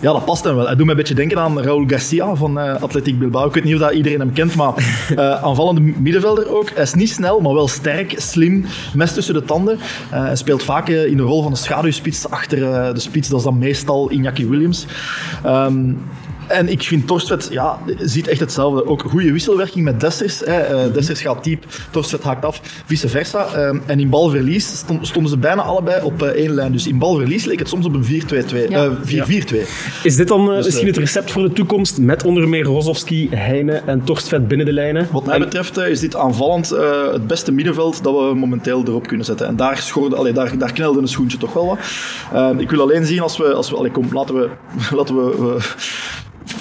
Ja, 0.00 0.12
dat 0.12 0.24
past 0.24 0.44
hem 0.44 0.56
wel. 0.56 0.66
Hij 0.66 0.76
doet 0.76 0.84
me 0.84 0.90
een 0.90 0.96
beetje 0.96 1.14
denken 1.14 1.38
aan 1.38 1.60
Raúl 1.60 1.84
Garcia 1.86 2.34
van 2.34 2.58
uh, 2.58 2.82
Atletiek 2.82 3.18
Bilbao. 3.18 3.46
Ik 3.46 3.54
weet 3.54 3.64
niet 3.64 3.74
of 3.74 3.80
dat 3.80 3.92
iedereen 3.92 4.20
hem 4.20 4.32
kent, 4.32 4.54
maar 4.54 4.74
aanvallende 5.42 5.80
middenvelder 5.80 6.56
ook. 6.56 6.70
Hij 6.74 6.82
is 6.82 6.94
niet 6.94 7.10
snel, 7.10 7.40
maar 7.40 7.54
wel 7.54 7.68
sterk, 7.68 8.14
slim, 8.16 8.64
mes 8.94 9.12
tussen 9.12 9.34
de 9.34 9.44
tanden. 9.44 9.78
hij 10.10 10.36
speelt 10.36 10.62
vaak 10.62 10.88
in 10.88 11.16
de 11.16 11.22
rol 11.22 11.42
van 11.42 11.50
een 11.50 11.56
schaduwspits 11.56 12.30
achter 12.30 12.58
de 12.94 13.00
spits. 13.00 13.28
Dat 13.28 13.38
is 13.38 13.44
dan 13.44 13.58
meestal 13.58 13.95
Iñaki 14.10 14.44
Williams. 14.48 14.86
Um, 15.44 15.98
en 16.48 16.68
ik 16.68 16.82
vind 16.82 17.06
Torstvet, 17.06 17.48
ja, 17.50 17.78
ziet 17.98 18.28
echt 18.28 18.40
hetzelfde. 18.40 18.86
Ook 18.86 19.02
goede 19.02 19.32
wisselwerking 19.32 19.84
met 19.84 20.00
Dessers. 20.00 20.40
Hè. 20.44 20.86
Uh, 20.86 20.92
Dessers 20.94 21.20
gaat 21.20 21.44
diep, 21.44 21.64
Torstvet 21.90 22.22
haakt 22.22 22.44
af, 22.44 22.60
vice 22.86 23.08
versa. 23.08 23.68
Um, 23.68 23.82
en 23.86 24.00
in 24.00 24.10
balverlies 24.10 24.84
stonden 25.00 25.30
ze 25.30 25.38
bijna 25.38 25.62
allebei 25.62 26.04
op 26.04 26.22
uh, 26.22 26.28
één 26.28 26.50
lijn. 26.50 26.72
Dus 26.72 26.86
in 26.86 26.98
balverlies 26.98 27.44
leek 27.44 27.58
het 27.58 27.68
soms 27.68 27.86
op 27.86 27.94
een 27.94 28.04
4-2-2. 28.04 28.68
Ja. 28.68 28.84
Uh, 28.84 29.42
4-4-2. 29.44 29.56
Is 30.02 30.16
dit 30.16 30.28
dan 30.28 30.46
dus, 30.46 30.64
misschien 30.64 30.86
het 30.86 30.96
recept 30.96 31.30
voor 31.30 31.42
de 31.42 31.52
toekomst? 31.52 31.98
Met 31.98 32.24
onder 32.24 32.48
meer 32.48 32.64
Rozovski, 32.64 33.28
Heine 33.30 33.72
en 33.72 34.04
Torstvet 34.04 34.48
binnen 34.48 34.66
de 34.66 34.72
lijnen? 34.72 35.08
Wat 35.12 35.26
mij 35.26 35.38
betreft 35.38 35.76
is 35.76 36.00
dit 36.00 36.16
aanvallend 36.16 36.68
het 37.12 37.26
beste 37.26 37.52
middenveld 37.52 38.02
dat 38.02 38.14
we 38.14 38.34
momenteel 38.34 38.82
erop 38.86 39.06
kunnen 39.06 39.26
zetten. 39.26 39.46
En 39.46 39.56
daar, 39.56 39.78
schorde, 39.78 40.16
allee, 40.16 40.32
daar, 40.32 40.58
daar 40.58 40.72
knelde 40.72 41.00
een 41.00 41.08
schoentje 41.08 41.38
toch 41.38 41.52
wel 41.52 41.66
wat. 41.66 41.78
Ehm, 42.32 42.58
ik 42.58 42.70
wil 42.70 42.80
alleen 42.80 43.06
zien 43.06 43.20
als 43.20 43.36
we... 43.36 43.54
Als 43.54 43.70
we 43.70 43.76
allee, 43.76 43.90
kom, 43.90 44.08
laten 44.12 44.34
we... 44.34 44.48
Laten 44.96 45.14
we 45.14 45.56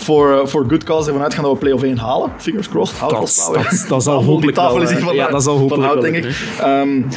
voor, 0.06 0.32
uh, 0.32 0.46
voor 0.46 0.66
good 0.68 0.84
cause 0.84 1.08
ervan 1.08 1.24
uitgaan 1.24 1.44
dat 1.44 1.54
we 1.54 1.60
play-off 1.60 1.84
1 1.84 1.98
halen. 1.98 2.32
Fingers 2.38 2.70
crossed. 2.70 3.00
Dat, 3.00 3.12
dat, 3.54 3.86
dat, 3.88 4.04
zal 4.04 4.24
hopelijk 4.24 4.58
wel. 4.58 4.82
Is 4.82 4.92
van, 4.92 5.16
ja, 5.16 5.28
dat 5.28 5.44
zal 5.44 5.58
hopelijk 5.58 5.84
van 5.84 5.92
hout, 5.92 6.02
denk 6.02 6.16
ik. 6.16 6.36
Um, 6.64 7.08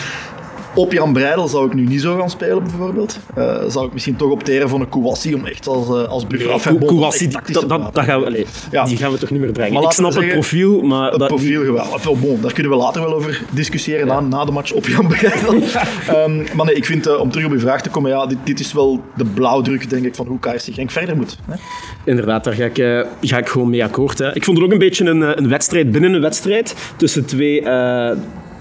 op 0.79 0.93
Jan 0.93 1.13
Breidel 1.13 1.49
zou 1.49 1.67
ik 1.67 1.75
nu 1.75 1.87
niet 1.87 2.01
zo 2.01 2.19
gaan 2.19 2.31
spelen, 2.31 2.63
bijvoorbeeld. 2.63 3.19
Uh, 3.39 3.63
zou 3.69 3.87
ik 3.87 3.93
misschien 3.93 4.17
toch 4.17 4.31
opteren 4.31 4.69
voor 4.69 4.81
een 4.81 4.89
Kouassi 4.89 5.35
om 5.35 5.47
echt 5.47 5.67
als, 5.67 5.89
uh, 5.89 6.09
als 6.09 6.25
af 6.51 6.67
en 6.67 6.79
Kouassi, 6.79 7.29
dat, 7.29 7.69
dat, 7.69 7.95
dat 7.95 8.05
gaan 8.05 8.21
we, 8.21 8.47
ja. 8.71 8.85
die 8.85 8.97
gaan 8.97 9.13
we 9.13 9.19
toch 9.19 9.31
niet 9.31 9.41
meer 9.41 9.53
brengen. 9.53 9.73
Maar 9.73 9.83
ik 9.83 9.91
snap 9.91 10.15
het 10.15 10.29
profiel, 10.29 10.83
maar... 10.83 11.11
Het 11.11 11.19
dat, 11.19 11.29
profiel 11.29 11.65
geweldig. 11.65 12.21
Bon, 12.21 12.41
daar 12.41 12.53
kunnen 12.53 12.73
we 12.73 12.79
later 12.79 13.03
wel 13.03 13.15
over 13.15 13.43
discussiëren, 13.51 14.07
ja. 14.07 14.21
na, 14.21 14.37
na, 14.37 14.45
de 14.45 14.53
match 14.53 14.73
op 14.73 14.87
Jan 14.87 15.07
Breidel. 15.07 15.55
um, 15.55 16.47
maar 16.57 16.67
nee, 16.67 16.75
ik 16.75 16.85
vind, 16.85 17.07
uh, 17.07 17.21
om 17.21 17.31
terug 17.31 17.47
op 17.47 17.53
uw 17.53 17.61
vraag 17.61 17.83
te 17.83 17.91
komen, 17.91 18.11
ja, 18.11 18.27
dit, 18.27 18.39
dit, 18.45 18.61
is 18.61 18.73
wel 18.73 19.01
de 19.17 19.25
blauwdruk, 19.25 19.91
denk 19.91 20.05
ik, 20.05 20.15
van 20.15 20.27
hoe 20.27 20.39
KRC 20.39 20.75
Genk 20.75 20.91
verder 20.91 21.17
moet. 21.17 21.39
Hè? 21.51 21.57
Inderdaad, 22.05 22.45
daar 22.45 22.55
ga 22.55 22.65
ik, 22.65 23.07
ga 23.21 23.39
ik 23.39 23.49
gewoon 23.49 23.71
mee 23.71 23.85
akkoord. 23.85 24.19
Hè. 24.19 24.35
Ik 24.35 24.45
vond 24.45 24.57
het 24.57 24.67
ook 24.67 24.73
een 24.73 24.79
beetje 24.79 25.05
een, 25.05 25.39
een 25.39 25.49
wedstrijd 25.49 25.93
binnen 25.93 26.13
een 26.13 26.21
wedstrijd 26.21 26.75
tussen 26.97 27.25
twee 27.25 27.63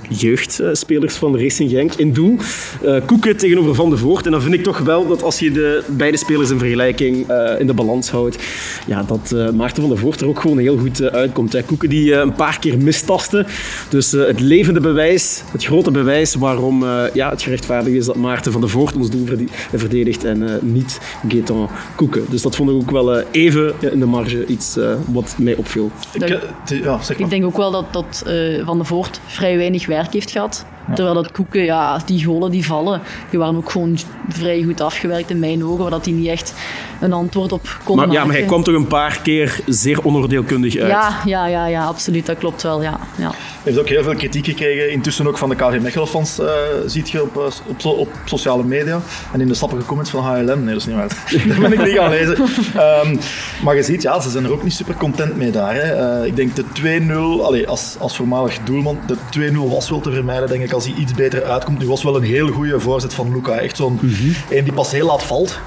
jeugdspelers 0.10 1.16
van 1.16 1.38
Racing 1.40 1.70
Genk 1.70 1.94
in 1.94 2.14
doel. 2.14 2.38
Uh, 2.86 2.98
Koeken 3.06 3.38
tegenover 3.38 3.76
Van 3.76 3.90
de 3.90 3.98
Voort. 3.98 4.26
En 4.26 4.32
dan 4.32 4.42
vind 4.42 4.54
ik 4.54 4.64
toch 4.64 4.80
wel 4.80 5.08
dat 5.08 5.24
als 5.24 5.40
je 5.40 5.52
de 5.52 5.84
beide 5.88 6.18
spelers 6.18 6.50
in 6.50 6.58
vergelijking 6.58 7.32
uh, 7.32 7.60
in 7.60 7.68
de 7.68 7.74
balans 7.74 8.10
houdt, 8.10 8.38
ja, 8.88 9.04
dat 9.04 9.32
uh, 9.34 9.50
Maarten 9.50 9.82
van 9.82 9.92
de 9.92 9.98
Voort 9.98 10.22
er 10.22 10.28
ook 10.28 10.40
gewoon 10.40 10.58
heel 10.58 10.78
goed 10.78 11.02
uitkomt. 11.02 11.54
Hè. 11.54 11.64
Koeken 11.64 11.90
die 11.90 12.14
een 12.14 12.34
paar 12.34 12.60
keer 12.60 12.78
mistaste. 12.78 13.46
Dus 13.90 14.12
het 14.12 14.40
levende 14.40 14.80
bewijs, 14.80 15.44
het 15.52 15.64
grote 15.64 15.92
bewijs 15.92 16.36
waarom 16.36 16.86
ja, 17.14 17.30
het 17.30 17.42
gerechtvaardigd 17.42 17.96
is 17.96 18.06
dat 18.06 18.16
Maarten 18.16 18.52
van 18.52 18.62
de 18.62 18.68
Voort 18.68 18.96
ons 18.96 19.10
doel 19.10 19.26
verdedigt 19.74 20.24
en 20.24 20.60
niet 20.62 21.00
Gaetan 21.28 21.70
Koeken. 21.96 22.26
Dus 22.30 22.42
dat 22.42 22.56
vond 22.56 22.70
ik 22.70 22.76
ook 22.76 22.92
wel 22.92 23.20
even 23.20 23.74
in 23.80 24.00
de 24.00 24.06
marge 24.06 24.46
iets 24.46 24.78
wat 25.12 25.36
mij 25.38 25.56
opviel. 25.56 25.92
Ik, 26.14 26.28
ja, 26.84 27.00
ik 27.18 27.30
denk 27.30 27.46
ook 27.46 27.58
wel 27.58 27.72
dat, 27.72 27.86
dat 27.92 28.24
Van 28.66 28.78
de 28.78 28.84
Voort 28.84 29.20
vrij 29.26 29.58
weinig 29.58 29.86
werk 29.86 29.97
heeft 30.06 30.32
gehad. 30.32 30.66
Terwijl 30.96 31.16
dat 31.16 31.32
Koeken, 31.32 31.64
ja, 31.64 32.02
die 32.06 32.26
golen 32.26 32.52
die 32.52 32.66
vallen, 32.66 33.02
die 33.30 33.40
waren 33.40 33.56
ook 33.56 33.72
gewoon 33.72 33.98
vrij 34.30 34.64
goed 34.64 34.82
afgewerkt 34.82 35.30
in 35.30 35.40
mijn 35.40 35.66
ogen, 35.66 35.82
waar 35.82 35.92
dat 35.92 36.04
die 36.04 36.14
niet 36.14 36.28
echt 36.28 36.54
een 37.02 37.14
antwoord 37.14 37.52
op 37.52 37.80
kon 37.84 37.96
Maar, 37.96 38.06
ja, 38.06 38.12
maken. 38.12 38.28
maar 38.28 38.38
hij 38.38 38.46
kwam 38.46 38.64
toch 38.64 38.76
een 38.76 38.88
paar 38.88 39.20
keer 39.22 39.60
zeer 39.66 40.06
onoordeelkundig 40.06 40.78
uit. 40.78 40.92
Ja, 40.92 41.22
ja, 41.26 41.48
ja, 41.48 41.66
ja, 41.66 41.86
absoluut, 41.86 42.26
dat 42.26 42.38
klopt 42.38 42.62
wel, 42.64 42.82
ja. 42.82 43.00
ja. 43.16 43.28
Hij 43.28 43.36
heeft 43.64 43.80
ook 43.80 43.90
heel 43.90 44.04
veel 44.04 44.16
kritiek 44.16 44.46
gekregen, 44.46 44.92
intussen 44.92 45.28
ook 45.28 45.38
van 45.38 45.50
de 45.50 45.56
KV 45.56 45.80
Mechelen-fans, 45.82 46.40
eh, 46.40 46.48
ziet 46.86 47.10
je 47.10 47.22
op, 47.22 47.38
eh, 47.38 47.44
op, 47.86 48.00
op 48.00 48.10
sociale 48.26 48.64
media. 48.64 49.02
En 49.34 49.42
in 49.42 49.48
de 49.48 49.54
sappige 49.54 49.86
comments 49.86 50.12
van 50.12 50.24
HLM, 50.24 50.64
nee, 50.64 50.74
dat 50.74 50.82
is 50.82 50.86
niet 50.86 50.96
waar. 50.96 51.08
dat 51.48 51.60
ben 51.60 51.74
ik 51.74 51.86
niet 51.86 51.98
gaan 51.98 52.10
lezen. 52.10 52.36
Ehm, 52.76 53.16
maar 53.64 53.76
je 53.76 53.84
ziet, 53.84 54.02
ja, 54.02 54.20
ze 54.20 54.30
zijn 54.30 54.44
er 54.44 54.52
ook 54.52 54.64
niet 54.64 54.74
super 54.74 54.96
content 54.96 55.38
mee 55.38 55.52
daar. 55.52 55.76
Hè. 55.76 56.20
Eh, 56.20 56.26
ik 56.26 56.36
denk 56.36 56.56
de 56.56 56.64
2-0, 56.74 57.46
allee, 57.46 57.68
als, 57.68 57.96
als 58.00 58.16
voormalig 58.16 58.60
doelman, 58.64 59.00
de 59.08 59.16
2-0 59.30 59.70
was 59.70 59.90
wel 59.90 60.00
te 60.00 60.12
vermijden, 60.12 60.48
denk 60.48 60.64
ik, 60.64 60.74
als 60.78 60.86
hij 60.86 60.96
iets 60.96 61.14
beter 61.14 61.44
uitkomt. 61.44 61.80
Nu 61.80 61.88
was 61.88 62.04
wel 62.04 62.16
een 62.16 62.24
heel 62.24 62.48
goede 62.48 62.80
voorzet 62.80 63.14
van 63.14 63.32
Luca, 63.34 63.52
echt 63.52 63.78
zo'n 63.78 64.00
een 64.50 64.64
die 64.64 64.74
pas 64.74 64.92
heel 64.92 65.06
laat 65.06 65.24
valt. 65.24 65.60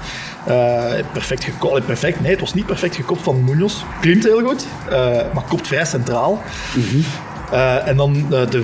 Eh, 0.45 0.93
perfect 1.13 1.43
gekopt, 1.43 1.85
perfect, 1.85 2.21
nee, 2.21 2.31
het 2.31 2.39
was 2.39 2.53
niet 2.53 2.65
perfect 2.65 2.95
gekopt 2.95 3.21
van 3.21 3.43
Munoz. 3.43 3.83
Klimt 4.01 4.23
heel 4.23 4.43
goed, 4.43 4.65
eh, 4.89 4.95
maar 5.33 5.43
kopt 5.49 5.67
vrij 5.67 5.85
centraal. 5.85 6.41
Eh, 7.51 7.87
en 7.87 7.97
dan 7.97 8.15
eh, 8.31 8.39
de 8.49 8.63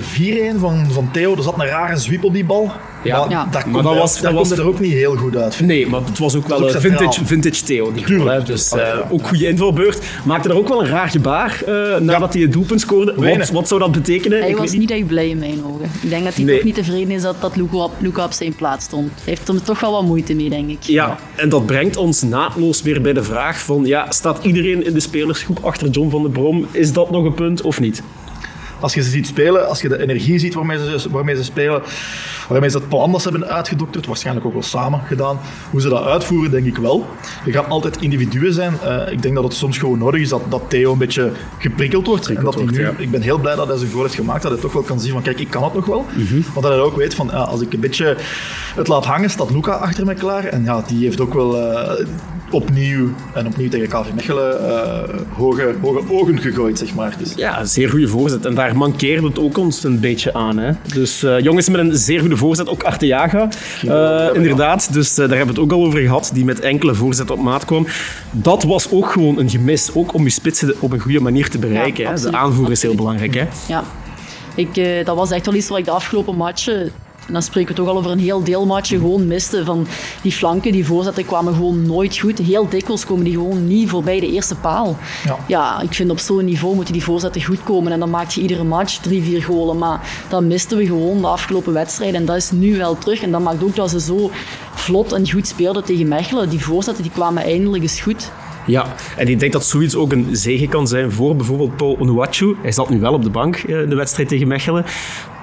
4-1 0.54 0.58
van, 0.58 0.86
van 0.90 1.08
Theo, 1.12 1.36
er 1.36 1.42
zat 1.42 1.54
een 1.58 1.66
rare 1.66 1.96
zwiep 1.96 2.24
op 2.24 2.32
die 2.32 2.44
bal. 2.44 2.70
Ja. 3.04 3.18
maar 3.20 3.30
Ja. 3.30 3.48
daar 3.50 3.68
Maar 3.68 3.82
dat 3.82 3.96
was- 3.96 4.20
dat 4.20 4.32
was- 4.32 4.50
er 4.50 4.66
ook 4.66 4.80
niet 4.80 4.92
heel 4.92 5.16
goed 5.16 5.36
uit. 5.36 5.60
Nee, 5.60 5.86
maar 5.86 6.00
het 6.04 6.18
was 6.18 6.34
ook 6.36 6.48
wel 6.48 6.62
ook 6.62 6.70
vintage, 6.70 7.24
vintage 7.24 7.64
Theo. 7.64 7.92
Die 7.92 8.04
Tuurlijk. 8.04 8.46
Dus 8.46 8.72
ja. 8.76 9.02
ook 9.10 9.28
goede 9.28 9.48
invalbeurt. 9.48 9.98
Maakte 10.24 10.48
er 10.48 10.56
ook 10.56 10.68
wel 10.68 10.80
een 10.82 10.88
raar 10.88 11.08
gebaar 11.08 11.62
eh, 11.66 11.96
nadat 12.00 12.32
hij 12.32 12.42
het 12.42 12.52
doelpunt 12.52 12.80
scoorde. 12.80 13.14
Wat, 13.52 13.68
zou 13.68 13.80
dat 13.80 13.92
betekenen? 13.92 14.38
Hij 14.40 14.50
Ik 14.50 14.56
was 14.56 14.72
niet 14.72 14.90
echt 14.90 15.06
blij 15.06 15.28
in 15.28 15.38
mijn 15.38 15.64
ogen. 15.66 15.84
Ik 16.02 16.10
denk 16.10 16.24
dat 16.24 16.34
hij 16.34 16.44
Nee. 16.44 16.54
toch 16.56 16.64
niet 16.64 16.74
tevreden 16.74 17.10
is 17.10 17.22
dat, 17.22 17.36
dat 17.40 17.56
Luca, 17.56 17.76
op, 17.76 17.92
Luca 17.98 18.24
op 18.24 18.32
zijn 18.32 18.54
plaats 18.54 18.84
stond. 18.84 19.10
Hij 19.14 19.22
heeft 19.24 19.48
er 19.48 19.62
toch 19.62 19.80
wel 19.80 19.92
wat 19.92 20.02
moeite 20.04 20.34
mee, 20.34 20.48
denk 20.48 20.70
ik. 20.70 20.82
Ja, 20.82 21.16
en 21.34 21.48
dat 21.48 21.66
brengt 21.66 21.96
ons 21.96 22.22
naadloos 22.22 22.82
weer 22.82 23.00
bij 23.00 23.12
de 23.12 23.22
vraag 23.22 23.58
van, 23.60 23.84
ja, 23.84 24.06
staat 24.10 24.44
iedereen 24.44 24.84
in 24.84 24.92
de 24.94 25.00
spelersgroep 25.00 25.58
achter 25.64 25.88
John 25.88 26.10
van 26.10 26.22
der 26.22 26.30
Brom? 26.30 26.66
Is 26.70 26.92
dat 26.92 27.10
nog 27.10 27.24
een 27.24 27.34
punt 27.34 27.62
of 27.62 27.80
niet? 27.80 28.02
Als 28.80 28.94
je 28.94 29.02
ze 29.02 29.10
ziet 29.10 29.26
spelen, 29.26 29.68
als 29.68 29.80
je 29.80 29.88
de 29.88 30.00
energie 30.00 30.38
ziet 30.38 30.54
waarmee 30.54 30.78
ze, 30.78 31.10
waarmee 31.10 31.36
ze 31.36 31.44
spelen, 31.44 31.82
waarmee 32.48 32.70
ze 32.70 32.76
het 32.76 32.88
plan 32.88 33.12
dat 33.12 33.22
ze 33.22 33.28
hebben 33.28 33.48
uitgedokterd, 33.48 34.06
waarschijnlijk 34.06 34.46
ook 34.46 34.52
wel 34.52 34.62
samen 34.62 35.00
gedaan, 35.06 35.38
hoe 35.70 35.80
ze 35.80 35.88
dat 35.88 36.04
uitvoeren, 36.04 36.50
denk 36.50 36.66
ik 36.66 36.76
wel. 36.76 37.06
Er 37.46 37.52
gaan 37.52 37.68
altijd 37.68 38.00
individuen 38.00 38.52
zijn. 38.52 38.78
Eh, 38.84 39.12
ik 39.12 39.22
denk 39.22 39.34
dat 39.34 39.44
het 39.44 39.54
soms 39.54 39.78
gewoon 39.78 39.98
nodig 39.98 40.20
is 40.20 40.28
dat, 40.28 40.42
dat 40.48 40.62
Theo 40.68 40.92
een 40.92 40.98
beetje 40.98 41.32
geprikkeld 41.58 42.06
wordt. 42.06 42.28
en 42.28 42.34
dat 42.34 42.54
hij 42.54 42.62
wordt, 42.62 42.78
nu, 42.78 42.84
ja. 42.84 42.92
Ik 42.96 43.10
ben 43.10 43.22
heel 43.22 43.38
blij 43.38 43.54
dat 43.54 43.68
hij 43.68 43.76
zijn 43.76 43.90
goal 43.90 44.02
heeft 44.02 44.14
gemaakt, 44.14 44.42
dat 44.42 44.52
hij 44.52 44.60
toch 44.60 44.72
wel 44.72 44.82
kan 44.82 45.00
zien 45.00 45.12
van 45.12 45.22
kijk, 45.22 45.40
ik 45.40 45.50
kan 45.50 45.64
het 45.64 45.74
nog 45.74 45.86
wel. 45.86 46.06
Want 46.52 46.66
dat 46.66 46.72
hij 46.72 46.80
ook 46.80 46.96
weet 46.96 47.14
van 47.14 47.30
als 47.30 47.60
ik 47.60 47.72
een 47.72 47.80
beetje 47.80 48.16
het 48.74 48.88
laat 48.88 49.04
hangen, 49.04 49.30
staat 49.30 49.50
Luca 49.50 49.72
achter 49.72 50.04
mij 50.04 50.14
klaar. 50.14 50.44
En 50.44 50.64
ja, 50.64 50.84
die 50.86 51.04
heeft 51.04 51.20
ook 51.20 51.34
wel 51.34 51.56
eh, 51.56 52.06
opnieuw 52.50 53.08
en 53.34 53.46
opnieuw 53.46 53.68
tegen 53.68 53.88
KV 53.88 54.12
Mechelen 54.14 54.68
eh, 54.68 55.08
hoge, 55.36 55.74
hoge 55.80 56.02
ogen 56.12 56.38
gegooid, 56.40 56.78
zeg 56.78 56.94
maar. 56.94 57.14
Dus, 57.18 57.34
Ja, 57.36 57.60
een 57.60 57.66
zeer 57.66 57.88
goede 57.90 58.08
voorzet. 58.08 58.46
En 58.46 58.54
daar 58.54 58.76
mankeerde 58.76 59.26
het 59.26 59.38
ook 59.38 59.58
ons 59.58 59.84
een 59.84 60.00
beetje 60.00 60.34
aan. 60.34 60.58
Hè? 60.58 60.70
Dus 60.94 61.22
eh, 61.22 61.40
jongens 61.40 61.68
met 61.68 61.80
een 61.80 61.96
zeer 61.96 62.20
goede 62.20 62.36
voorzet, 62.36 62.68
ook 62.68 62.82
Arteaga. 62.82 63.48
eh, 63.86 64.28
inderdaad, 64.34 64.92
dus 64.92 65.10
eh, 65.10 65.16
daar 65.28 65.36
hebben 65.36 65.54
we 65.54 65.60
het 65.60 65.72
ook 65.72 65.78
al 65.78 65.86
over 65.86 65.98
gehad, 66.00 66.30
die 66.34 66.44
met 66.44 66.60
enkele 66.60 66.94
voorzet 66.94 67.30
op 67.30 67.38
maat 67.38 67.64
kwam. 67.64 67.86
Dat 68.30 68.62
was 68.62 68.90
ook 68.90 69.10
gewoon 69.10 69.38
een 69.38 69.50
gemis, 69.50 69.90
ook 69.94 70.14
om 70.14 70.22
je 70.22 70.30
spitsen 70.30 70.74
op 70.80 70.92
een 70.92 71.00
goede 71.00 71.20
manier 71.20 71.50
te 71.50 71.58
bereiken. 71.58 72.06
hè? 72.06 72.20
De 72.20 72.32
aanvoer 72.36 72.70
is 72.70 72.82
heel 72.82 72.94
belangrijk. 72.94 73.34
Hè? 73.34 73.44
Ja. 73.68 73.84
Ik, 74.54 74.76
eh, 74.76 75.04
dat 75.04 75.16
was 75.16 75.30
echt 75.30 75.46
wel 75.46 75.54
iets 75.54 75.68
wat 75.68 75.78
ik 75.78 75.84
de 75.84 75.90
afgelopen 75.90 76.36
matchen, 76.36 76.90
en 77.28 77.34
dan 77.34 77.42
spreken 77.42 77.74
we 77.74 77.80
toch 77.80 77.88
al 77.88 77.96
over 77.96 78.10
een 78.10 78.18
heel 78.18 78.44
deel 78.44 78.66
matchen, 78.66 78.98
gewoon 78.98 79.26
miste. 79.26 79.64
Van 79.64 79.86
die 80.22 80.32
flanken, 80.32 80.72
die 80.72 80.86
voorzetten 80.86 81.24
kwamen 81.24 81.54
gewoon 81.54 81.86
nooit 81.86 82.18
goed. 82.18 82.38
Heel 82.38 82.68
dikwijls 82.68 83.06
komen 83.06 83.24
die 83.24 83.32
gewoon 83.32 83.66
niet 83.66 83.88
voorbij 83.88 84.20
de 84.20 84.32
eerste 84.32 84.54
paal. 84.54 84.96
Ja. 85.46 85.80
ik 85.80 85.94
vind 85.94 86.10
op 86.10 86.18
zo'n 86.18 86.44
niveau 86.44 86.74
moeten 86.74 86.92
die 86.92 87.02
voorzetten 87.02 87.44
goed 87.44 87.62
komen. 87.62 87.92
En 87.92 87.98
dan 87.98 88.10
maak 88.10 88.30
je 88.30 88.40
iedere 88.40 88.64
match 88.64 88.96
drie, 88.96 89.22
vier 89.22 89.42
golen. 89.42 89.78
Maar 89.78 90.00
dat 90.28 90.42
misten 90.42 90.76
we 90.76 90.86
gewoon 90.86 91.20
de 91.20 91.26
afgelopen 91.26 91.72
wedstrijden. 91.72 92.20
En 92.20 92.26
dat 92.26 92.36
is 92.36 92.50
nu 92.50 92.76
wel 92.76 92.98
terug. 92.98 93.22
En 93.22 93.30
dat 93.30 93.40
maakt 93.40 93.62
ook 93.62 93.76
dat 93.76 93.90
ze 93.90 94.00
zo 94.00 94.30
vlot 94.74 95.12
en 95.12 95.30
goed 95.30 95.46
speelden 95.46 95.84
tegen 95.84 96.08
Mechelen. 96.08 96.48
Die 96.48 96.64
voorzetten 96.64 97.02
die 97.02 97.12
kwamen 97.12 97.42
eindelijk 97.42 97.82
eens 97.82 98.00
goed. 98.00 98.30
Ja, 98.66 98.94
en 99.16 99.28
ik 99.28 99.40
denk 99.40 99.52
dat 99.52 99.64
zoiets 99.64 99.96
ook 99.96 100.12
een 100.12 100.26
zegen 100.32 100.68
kan 100.68 100.86
zijn 100.86 101.12
voor 101.12 101.36
bijvoorbeeld 101.36 101.76
Paul 101.76 101.96
Onuachu. 101.98 102.56
Hij 102.62 102.72
zat 102.72 102.90
nu 102.90 103.00
wel 103.00 103.12
op 103.12 103.22
de 103.22 103.30
bank 103.30 103.56
eh, 103.56 103.80
in 103.80 103.88
de 103.88 103.94
wedstrijd 103.94 104.28
tegen 104.28 104.48
Mechelen. 104.48 104.84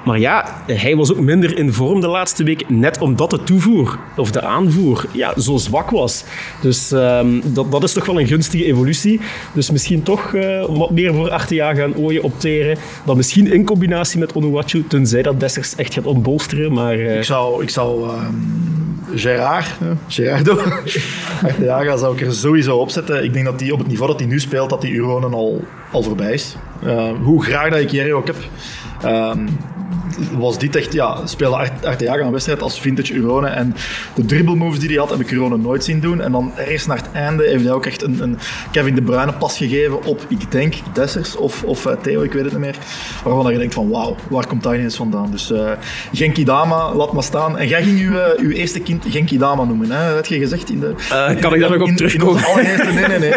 Maar 0.05 0.19
ja, 0.19 0.63
hij 0.65 0.95
was 0.95 1.11
ook 1.11 1.19
minder 1.19 1.57
in 1.57 1.73
vorm 1.73 2.01
de 2.01 2.07
laatste 2.07 2.43
week, 2.43 2.69
net 2.69 3.01
omdat 3.01 3.29
de 3.29 3.43
toevoer 3.43 3.99
of 4.15 4.31
de 4.31 4.41
aanvoer 4.41 5.05
ja, 5.11 5.39
zo 5.39 5.57
zwak 5.57 5.89
was. 5.89 6.23
Dus 6.61 6.91
ehm, 6.91 7.27
dat, 7.43 7.71
dat 7.71 7.83
is 7.83 7.93
toch 7.93 8.05
wel 8.05 8.19
een 8.19 8.27
gunstige 8.27 8.65
evolutie. 8.65 9.19
Dus 9.53 9.71
misschien 9.71 10.03
toch 10.03 10.33
eh, 10.33 10.65
wat 10.69 10.89
meer 10.91 11.13
voor 11.13 11.29
Arteaga 11.29 11.81
en 11.81 11.95
Ooyen 11.95 12.23
opteren. 12.23 12.77
Dan 13.05 13.17
misschien 13.17 13.51
in 13.51 13.65
combinatie 13.65 14.19
met 14.19 14.33
Onuachu, 14.33 14.87
tenzij 14.87 15.21
dat 15.21 15.39
Dessers 15.39 15.75
echt 15.75 15.93
gaat 15.93 16.05
ontbolsteren. 16.05 16.73
Maar 16.73 16.93
eh, 16.93 17.17
Ik 17.17 17.23
zou, 17.23 17.63
ik 17.63 17.69
zou 17.69 18.09
ehm, 18.09 18.33
Gerard, 19.15 19.65
hè, 19.79 19.91
Gerardo, 20.07 20.57
Arteaga 21.47 21.97
zou 21.97 22.15
ik 22.15 22.21
er 22.21 22.33
sowieso 22.33 22.77
op 22.77 22.89
zetten. 22.89 23.23
Ik 23.23 23.33
denk 23.33 23.45
dat 23.45 23.59
die 23.59 23.73
op 23.73 23.79
het 23.79 23.87
niveau 23.87 24.11
dat 24.11 24.19
hij 24.19 24.29
nu 24.29 24.39
speelt, 24.39 24.69
dat 24.69 24.81
die 24.81 24.95
Euronen 24.95 25.33
al, 25.33 25.63
al 25.91 26.03
voorbij 26.03 26.33
is. 26.33 26.55
Eh, 26.83 27.09
hoe 27.23 27.43
graag 27.43 27.69
dat 27.69 27.79
ik 27.79 27.91
Jerry 27.91 28.11
ook 28.11 28.27
heb, 28.27 28.37
ehm, 29.01 29.47
was 30.37 30.59
dit 30.59 30.75
echt, 30.75 30.93
ja, 30.93 31.17
speelde 31.25 31.55
Art- 31.55 31.85
Arteaga 31.85 32.23
een 32.23 32.31
wedstrijd 32.31 32.61
als 32.61 32.79
vintage 32.79 33.13
Urone. 33.13 33.47
En 33.47 33.75
de 34.15 34.25
dribbelmoves 34.25 34.79
die 34.79 34.87
hij 34.89 34.97
had, 34.97 35.09
heb 35.09 35.19
ik 35.19 35.31
Urone 35.31 35.57
nooit 35.57 35.83
zien 35.83 35.99
doen. 35.99 36.21
En 36.21 36.31
dan 36.31 36.51
ergens 36.57 36.85
naar 36.85 36.97
het 36.97 37.05
einde 37.13 37.43
heeft 37.43 37.63
hij 37.63 37.73
ook 37.73 37.85
echt 37.85 38.03
een, 38.03 38.21
een 38.21 38.37
Kevin 38.71 38.95
De 38.95 39.01
Bruyne 39.01 39.33
pas 39.33 39.57
gegeven 39.57 40.03
op, 40.03 40.25
ik 40.27 40.51
denk, 40.51 40.73
Dessers 40.93 41.35
of, 41.35 41.63
of 41.63 41.85
eh, 41.85 41.93
Theo, 42.01 42.21
ik 42.21 42.33
weet 42.33 42.43
het 42.43 42.51
niet 42.51 42.61
meer. 42.61 42.75
Waarvan 43.23 43.51
je 43.51 43.57
denkt 43.57 43.73
van, 43.73 43.89
wauw, 43.89 44.15
waar 44.29 44.47
komt 44.47 44.63
dat 44.63 44.73
ineens 44.73 44.95
vandaan? 44.95 45.31
Dus 45.31 45.51
eh 45.51 45.71
Genki 46.13 46.43
Dama, 46.43 46.93
laat 46.95 47.13
maar 47.13 47.23
staan. 47.23 47.57
En 47.57 47.67
jij 47.67 47.83
ging 47.83 47.99
uw, 47.99 48.17
eh, 48.17 48.39
uw 48.43 48.49
eerste 48.51 48.79
kind 48.79 49.05
Genki 49.09 49.37
Dama 49.37 49.63
noemen, 49.63 49.91
hè? 49.91 50.13
had 50.13 50.27
je 50.27 50.39
gezegd 50.39 50.69
in 50.69 50.79
de... 50.79 50.93
Kan 51.39 51.53
ik 51.53 51.59
daar 51.59 51.69
nog 51.77 51.81
op 51.89 51.95
terugkomen? 51.95 52.43
allereerste- 52.45 52.91
nee, 52.91 53.07
nee, 53.07 53.19
nee. 53.19 53.33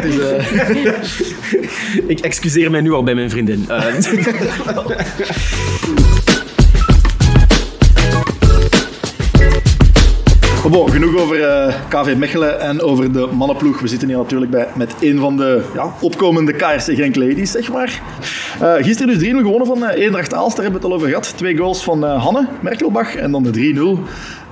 Ik 2.07 2.21
excuseer 2.21 2.71
mij 2.71 2.81
nu 2.81 2.93
al 2.93 3.03
bij 3.03 3.15
mijn 3.15 3.31
vriendin. 3.31 3.67
bon, 10.71 10.91
genoeg 10.91 11.17
over 11.17 11.43
eh, 11.43 11.75
KV 11.89 12.15
Mechelen 12.17 12.61
en 12.61 12.81
over 12.81 13.13
de 13.13 13.29
mannenploeg. 13.33 13.81
We 13.81 13.89
zitten 13.89 14.09
hier 14.09 14.17
natuurlijk 14.17 14.51
bij 14.51 14.67
met 14.75 14.95
een 15.01 15.19
van 15.19 15.37
de 15.37 15.63
ja, 15.75 15.93
opkomende 16.01 16.53
KRC 16.53 16.83
Genk 16.83 17.17
ladies, 17.17 17.51
zeg 17.51 17.73
maar. 17.73 18.01
Eh, 18.61 18.75
gisteren 18.75 19.19
dus 19.19 19.29
3-0 19.29 19.37
gewonnen 19.37 19.67
van 19.67 19.85
eh, 19.85 20.05
Eendracht 20.05 20.35
Aalst, 20.35 20.57
daar 20.57 20.65
hebben 20.65 20.81
we 20.81 20.87
het 20.87 20.95
al 20.95 20.95
over 20.95 21.09
gehad. 21.09 21.37
Twee 21.37 21.57
goals 21.57 21.83
van 21.83 22.03
Hanne 22.03 22.49
Merkelbach 22.61 23.15
en 23.17 23.31
dan 23.31 23.43
de 23.43 23.51
3-0. 23.51 23.99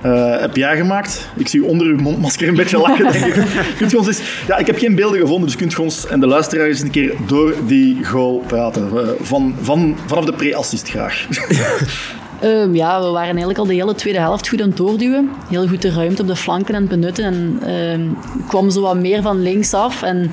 eh, 0.01 0.39
heb 0.39 0.55
jij 0.55 0.77
gemaakt. 0.77 1.29
Ik 1.35 1.47
zie 1.47 1.59
u 1.59 1.63
onder 1.63 1.87
uw 1.87 1.97
mondmasker 1.97 2.47
een 2.47 2.55
beetje 2.55 2.77
lachen, 2.77 3.11
denk 3.11 3.25
ik. 3.25 3.45
kunt 3.77 3.91
je 3.91 3.97
ons 3.97 4.07
eens, 4.07 4.21
ja, 4.47 4.57
ik 4.57 4.67
heb 4.67 4.77
geen 4.77 4.95
beelden 4.95 5.19
gevonden, 5.19 5.45
dus 5.45 5.57
kunt 5.57 5.71
je 5.71 5.81
ons 5.81 6.07
en 6.07 6.19
de 6.19 6.27
luisteraars 6.27 6.69
eens 6.69 6.81
een 6.81 6.91
keer 6.91 7.13
door 7.27 7.53
die 7.65 8.05
goal 8.05 8.43
praten. 8.47 8.89
Van, 9.21 9.55
van, 9.61 9.97
vanaf 10.05 10.25
de 10.25 10.33
pre-assist 10.33 10.89
graag. 10.89 11.25
Ehm, 12.39 12.75
ja, 12.75 12.99
we 12.99 13.09
waren 13.09 13.29
eigenlijk 13.29 13.57
al 13.57 13.65
de 13.65 13.73
hele 13.73 13.95
tweede 13.95 14.19
helft 14.19 14.47
goed 14.47 14.61
aan 14.61 14.67
het 14.67 14.77
doorduwen. 14.77 15.29
Heel 15.49 15.67
goed 15.67 15.81
de 15.81 15.91
ruimte 15.91 16.21
op 16.21 16.27
de 16.27 16.35
flanken 16.35 16.75
aan 16.75 16.81
het 16.81 16.89
benutten. 16.89 17.25
En 17.25 17.59
ehm 17.65 18.01
kwam 18.47 18.69
zo 18.69 18.81
wat 18.81 18.95
meer 18.95 19.21
van 19.21 19.41
links 19.41 19.73
af. 19.73 20.03
En 20.03 20.31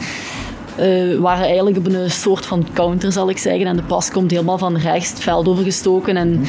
eh, 0.76 1.18
waren 1.18 1.44
eigenlijk 1.44 1.76
op 1.76 1.86
een 1.86 2.10
soort 2.10 2.46
van 2.46 2.66
counter, 2.72 3.12
zal 3.12 3.30
ik 3.30 3.38
zeggen. 3.38 3.66
En 3.66 3.76
de 3.76 3.82
pas 3.82 4.10
komt 4.10 4.30
helemaal 4.30 4.58
van 4.58 4.76
rechts 4.76 5.10
het 5.10 5.20
veld 5.20 5.48
overgestoken. 5.48 6.16
En 6.16 6.44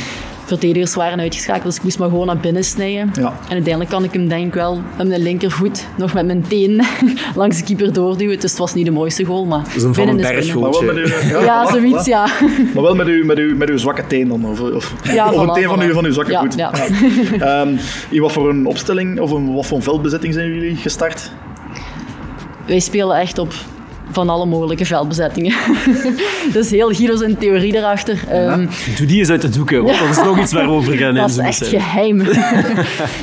verdedigers 0.46 0.96
waren 0.96 1.20
uitgeschakeld, 1.20 1.64
dus 1.66 1.76
ik 1.76 1.84
moest 1.84 2.00
maar 2.00 2.10
gewoon 2.10 2.26
naar 2.26 2.38
binnen 2.38 2.64
snijden. 2.64 3.12
Ja. 3.14 3.22
En 3.28 3.54
uiteindelijk 3.54 3.90
kan 3.90 4.04
ik 4.04 4.14
hem 4.14 4.28
denk 4.28 4.48
ik 4.48 4.54
wel 4.54 4.82
met 4.98 5.08
mijn 5.08 5.22
linkervoet 5.22 5.88
nog 5.98 6.14
met 6.14 6.26
mijn 6.26 6.46
teen 6.48 6.82
langs 7.36 7.58
de 7.58 7.64
keeper 7.64 7.94
doorduwen. 7.94 8.40
Dus 8.40 8.50
het 8.52 8.60
was 8.60 8.74
niet 8.74 8.86
de 8.86 8.92
mooiste 8.92 9.24
goal, 9.24 9.46
maar 9.46 9.62
is 9.76 9.84
een 9.84 9.94
Van 9.94 10.06
binnen 10.06 10.16
is 10.20 10.22
Berg 10.32 10.46
binnen. 10.46 10.54
goal. 10.72 10.72
Maar 10.84 10.86
wel 10.86 11.04
met 11.04 11.04
uw, 11.06 11.40
Ja, 11.46 11.66
voilà, 11.68 11.72
zoiets, 11.72 12.06
ja. 12.06 12.28
Maar 12.74 12.84
wel 12.84 12.96
met 12.96 13.08
uw, 13.08 13.26
met 13.26 13.38
uw, 13.38 13.56
met 13.56 13.70
uw 13.70 13.78
zwakke 13.78 14.08
teen 14.08 14.28
dan. 14.28 14.46
Of, 14.46 14.60
of, 14.62 14.94
Ja, 15.14 15.32
of 15.32 15.42
een 15.48 15.54
teen 15.54 15.64
van, 15.64 15.80
voilà. 15.82 15.86
uw, 15.86 15.94
van 15.94 16.06
uw 16.06 16.12
zwakke 16.14 16.32
Ja, 16.32 16.40
voet. 16.42 16.56
ja. 16.56 16.72
Ehm, 17.40 17.76
in 18.10 18.22
wat 18.22 18.32
voor 18.32 18.50
een 18.50 18.66
opstelling 18.66 19.20
of 19.20 19.32
een, 19.32 19.54
wat 19.54 19.66
voor 19.66 19.78
een 19.78 19.84
veldbezetting 19.84 20.34
zijn 20.34 20.48
jullie 20.54 20.76
gestart? 20.76 21.32
Wij 22.66 22.80
spelen 22.80 23.18
echt 23.18 23.38
op 23.38 23.54
van 24.12 24.30
alle 24.30 24.46
mogelijke 24.46 24.86
veldbezettingen. 24.86 25.56
dus 26.54 26.70
heel 26.70 26.94
Guido 26.94 27.16
zijn 27.16 27.38
theorie 27.38 27.76
erachter. 27.76 28.20
Ehm, 28.30 28.66
Doe 28.98 29.08
die 29.08 29.20
eens 29.20 29.30
uit 29.30 29.42
de 29.42 29.50
doeken, 29.50 29.84
want 29.84 30.00
dat 30.00 30.10
is 30.10 30.18
nog 30.18 30.40
iets 30.40 30.54
waarover 30.54 30.94
gaan 30.98 31.14
dat 31.26 31.30
is 31.30 31.38
echt 31.38 31.68
geheim. 31.68 32.18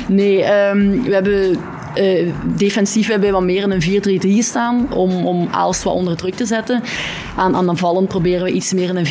nee, 0.07 0.43
ehm, 0.43 1.01
we 1.03 1.13
hebben 1.13 1.57
eh, 1.93 2.27
defensief 2.43 3.07
hebben 3.07 3.27
we 3.27 3.33
wat 3.33 3.43
meer 3.43 3.63
in 3.63 3.71
een 3.71 4.41
4-3-3 4.41 4.43
staan 4.43 4.87
om, 4.93 5.25
om 5.25 5.47
Aalst 5.51 5.83
wat 5.83 5.93
onder 5.93 6.15
druk 6.17 6.33
te 6.35 6.45
zetten. 6.45 6.81
aan, 7.37 7.55
aan 7.55 7.69
aanvallend 7.69 8.07
proberen 8.07 8.43
we 8.43 8.51
iets 8.51 8.73
meer 8.73 8.89
in 8.89 8.95
een 8.95 9.05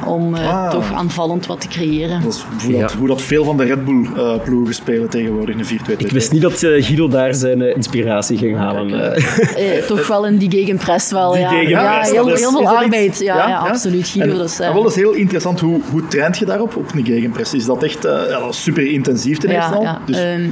4-2-2-2 0.00 0.06
om 0.06 0.34
eh, 0.34 0.46
Ah. 0.64 0.70
toch 0.70 0.92
aanvallend 0.92 1.46
wat 1.46 1.60
te 1.60 1.68
creëren. 1.68 2.22
Dat 2.22 2.34
is 2.34 2.44
hoe, 2.64 2.72
dat, 2.80 2.90
Ja. 2.92 2.98
hoe 2.98 3.08
dat 3.08 3.22
veel 3.22 3.44
van 3.44 3.56
de 3.56 3.64
Red 3.64 3.84
Bull 3.84 4.06
eh, 4.16 4.34
ploegen 4.44 4.74
spelen 4.74 5.08
tegenwoordig 5.08 5.54
in 5.54 5.60
de 5.60 5.64
4-2-2. 5.96 5.96
Ik 6.06 6.10
wist 6.10 6.32
niet 6.32 6.42
dat 6.42 6.62
eh, 6.62 6.84
Guido 6.84 7.08
daar 7.08 7.34
zijn 7.34 7.62
eh, 7.62 7.76
inspiratie 7.76 8.38
ging 8.38 8.56
halen. 8.56 9.14
toch 9.86 10.06
wel 10.06 10.26
in 10.26 10.36
die 10.36 10.50
gegenpress 10.50 11.10
wel, 11.12 11.32
Die 11.32 11.40
ja. 11.40 11.48
gegenpress, 11.48 12.08
ja, 12.10 12.14
heel, 12.14 12.26
heel 12.26 12.34
Is 12.34 12.40
veel 12.40 12.68
arbeid. 12.68 13.18
Ja, 13.18 13.48
ja, 13.48 13.56
absoluut, 13.58 14.08
Guido. 14.08 14.32
En, 14.32 14.40
en 14.40 14.46
eh, 14.66 14.72
wel, 14.72 14.82
dat 14.82 14.90
is 14.90 14.96
heel 14.96 15.12
interessant. 15.12 15.60
Hoe, 15.60 15.80
hoe 15.90 16.06
traint 16.08 16.38
je 16.38 16.44
daarop, 16.44 16.76
op 16.76 16.94
een 16.94 17.04
gegenpress? 17.04 17.54
Is 17.54 17.64
dat 17.64 17.82
echt 17.82 18.04
eh, 18.04 18.12
ja, 18.28 18.38
dat 18.40 18.48
is 18.54 18.62
super 18.62 18.86
intensief 18.92 19.38
ten 19.38 19.50
eerste 19.50 19.70
Ja, 19.70 19.76
al? 19.76 19.82
ja. 19.82 20.00
Dus, 20.06 20.16
Ehm, 20.16 20.42